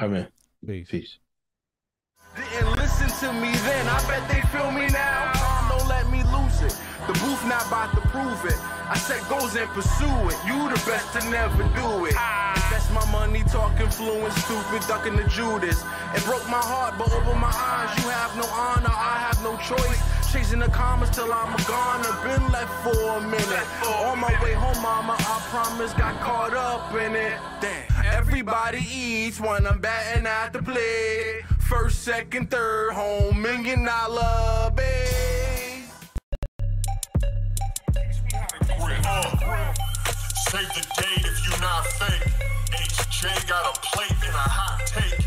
right, 0.01 0.11
mean, 0.11 0.27
Peace. 0.65 0.88
peace. 0.89 1.17
Didn't 2.35 2.75
listen 2.75 3.07
to 3.07 3.34
me 3.34 3.51
then, 3.65 3.88
I 3.88 3.97
bet 4.07 4.27
they 4.29 4.41
feel 4.49 4.71
me 4.71 4.88
now. 4.88 5.31
Time 5.34 5.69
don't 5.69 5.88
let 5.88 6.09
me 6.09 6.23
lose 6.23 6.61
it. 6.61 6.77
The 7.07 7.13
booth 7.13 7.43
not 7.45 7.65
about 7.67 7.93
to 7.95 8.01
prove 8.09 8.45
it. 8.45 8.57
I 8.89 8.97
set 8.97 9.21
goals 9.29 9.55
and 9.55 9.69
pursue 9.69 10.17
it. 10.29 10.38
You 10.45 10.69
the 10.69 10.79
best 10.85 11.13
to 11.13 11.29
never 11.29 11.63
do 11.75 12.05
it. 12.05 12.15
Invest 12.55 12.91
my 12.93 13.05
money, 13.11 13.43
talking 13.43 13.89
fluent, 13.89 14.34
stupid, 14.34 14.81
ducking 14.88 15.15
the 15.15 15.23
Judas. 15.29 15.84
It 16.15 16.23
broke 16.25 16.47
my 16.49 16.61
heart, 16.61 16.95
but 16.97 17.11
open 17.11 17.39
my 17.39 17.53
eyes. 17.53 17.91
You 18.03 18.09
have 18.09 18.35
no 18.35 18.45
honor, 18.51 18.91
I 18.91 19.17
have 19.29 19.41
no 19.41 19.55
choice. 19.57 20.16
Chasing 20.38 20.59
the 20.59 20.68
commas 20.68 21.09
till 21.09 21.34
I'm 21.34 21.51
gone. 21.65 22.05
I've 22.05 22.23
been 22.23 22.51
left 22.51 22.72
for 22.84 23.18
a 23.18 23.22
minute. 23.22 23.88
On 24.05 24.19
my 24.19 24.39
way 24.43 24.53
home, 24.53 24.80
mama, 24.84 25.15
I 25.18 25.41
promise, 25.49 25.93
got 25.93 26.22
caught 26.22 26.53
up 26.53 26.93
in 26.93 27.15
it. 27.15 27.34
Damn. 27.59 28.05
Everybody 28.05 28.85
eats 28.88 29.39
when 29.41 29.65
I'm 29.65 29.81
batting 29.81 30.27
at 30.27 30.53
the 30.53 30.61
plate. 30.61 31.41
First, 31.68 32.03
second, 32.03 32.51
third, 32.51 32.93
home, 32.93 33.41
million 33.41 33.84
dollar 33.84 34.72
base. 34.76 35.89
Uh, 39.09 39.73
save 40.51 40.69
the 40.69 40.85
date 40.97 41.26
if 41.26 41.45
you 41.47 41.61
not 41.61 41.88
fake. 41.88 42.31
HJ 42.73 43.49
got 43.49 43.76
a 43.76 43.80
plate 43.81 44.11
and 44.11 44.35
a 44.35 44.38
hot 44.38 44.85
take. 44.85 45.26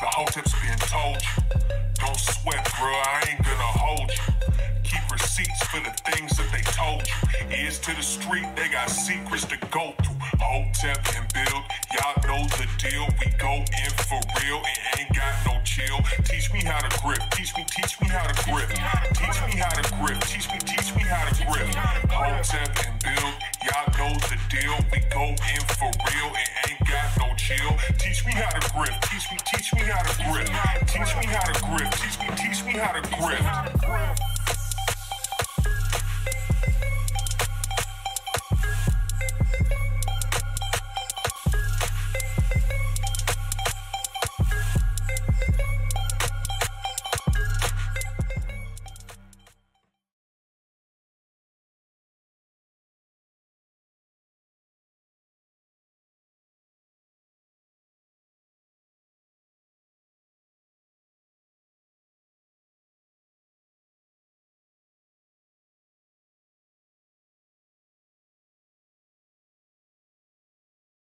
The 0.00 0.06
hoteps 0.06 0.52
been 0.60 0.78
told 0.88 1.22
you. 1.22 1.58
Don't 1.94 2.18
sweat, 2.18 2.64
bro, 2.78 2.88
I 2.88 3.24
ain't 3.30 3.44
gonna 3.44 3.62
hold 3.62 4.10
you. 4.10 4.73
Keep 4.94 5.10
receipts 5.10 5.62
for 5.66 5.80
the 5.82 5.90
things 6.06 6.38
that 6.38 6.46
they 6.54 6.62
told 6.70 7.02
you. 7.02 7.18
Ears 7.50 7.80
to 7.80 7.90
the 7.96 8.02
street, 8.02 8.46
they 8.54 8.70
got 8.70 8.86
secrets 8.86 9.44
to 9.46 9.58
go 9.74 9.90
through. 9.98 10.14
Hotep 10.38 11.02
and 11.18 11.26
build, 11.34 11.66
y'all 11.90 12.14
know 12.22 12.46
the 12.54 12.70
deal. 12.78 13.02
We 13.18 13.34
go 13.34 13.58
in 13.58 13.90
for 14.06 14.22
real 14.38 14.62
and 14.62 14.78
ain't 14.94 15.10
got 15.10 15.34
no 15.50 15.58
chill. 15.66 15.98
Teach 16.22 16.52
me 16.54 16.62
how 16.62 16.78
to 16.78 16.90
grip, 17.02 17.18
teach 17.34 17.50
me, 17.58 17.66
teach 17.74 17.98
me 17.98 18.06
how 18.06 18.22
to 18.22 18.34
grip. 18.46 18.70
Teach 19.18 19.38
me 19.50 19.58
how 19.58 19.74
to 19.74 19.82
grip, 19.98 20.20
teach 20.30 20.46
me, 20.54 20.62
teach 20.62 20.94
me 20.94 21.02
how 21.10 21.26
to 21.26 21.34
grip. 21.42 21.66
Hotep 22.14 22.70
and 22.86 22.94
build, 23.02 23.34
y'all 23.66 23.90
know 23.98 24.14
the 24.30 24.38
deal. 24.46 24.78
We 24.94 25.02
go 25.10 25.34
in 25.34 25.62
for 25.74 25.90
real 25.90 26.30
and 26.38 26.50
ain't 26.70 26.86
got 26.86 27.10
no 27.18 27.34
chill. 27.34 27.74
Teach 27.98 28.22
me 28.22 28.30
how 28.38 28.46
to 28.54 28.62
grip, 28.70 28.94
teach 29.10 29.26
me, 29.26 29.42
teach 29.42 29.74
me 29.74 29.82
how 29.90 30.06
to 30.06 30.14
grip. 30.22 30.46
Teach 30.86 31.10
me 31.18 31.26
how 31.26 31.42
to 31.50 31.54
grip, 31.66 31.90
teach 31.98 32.16
me, 32.22 32.30
teach 32.38 32.62
me 32.62 32.78
how 32.78 32.94
to 32.94 33.02
grip. 33.18 33.42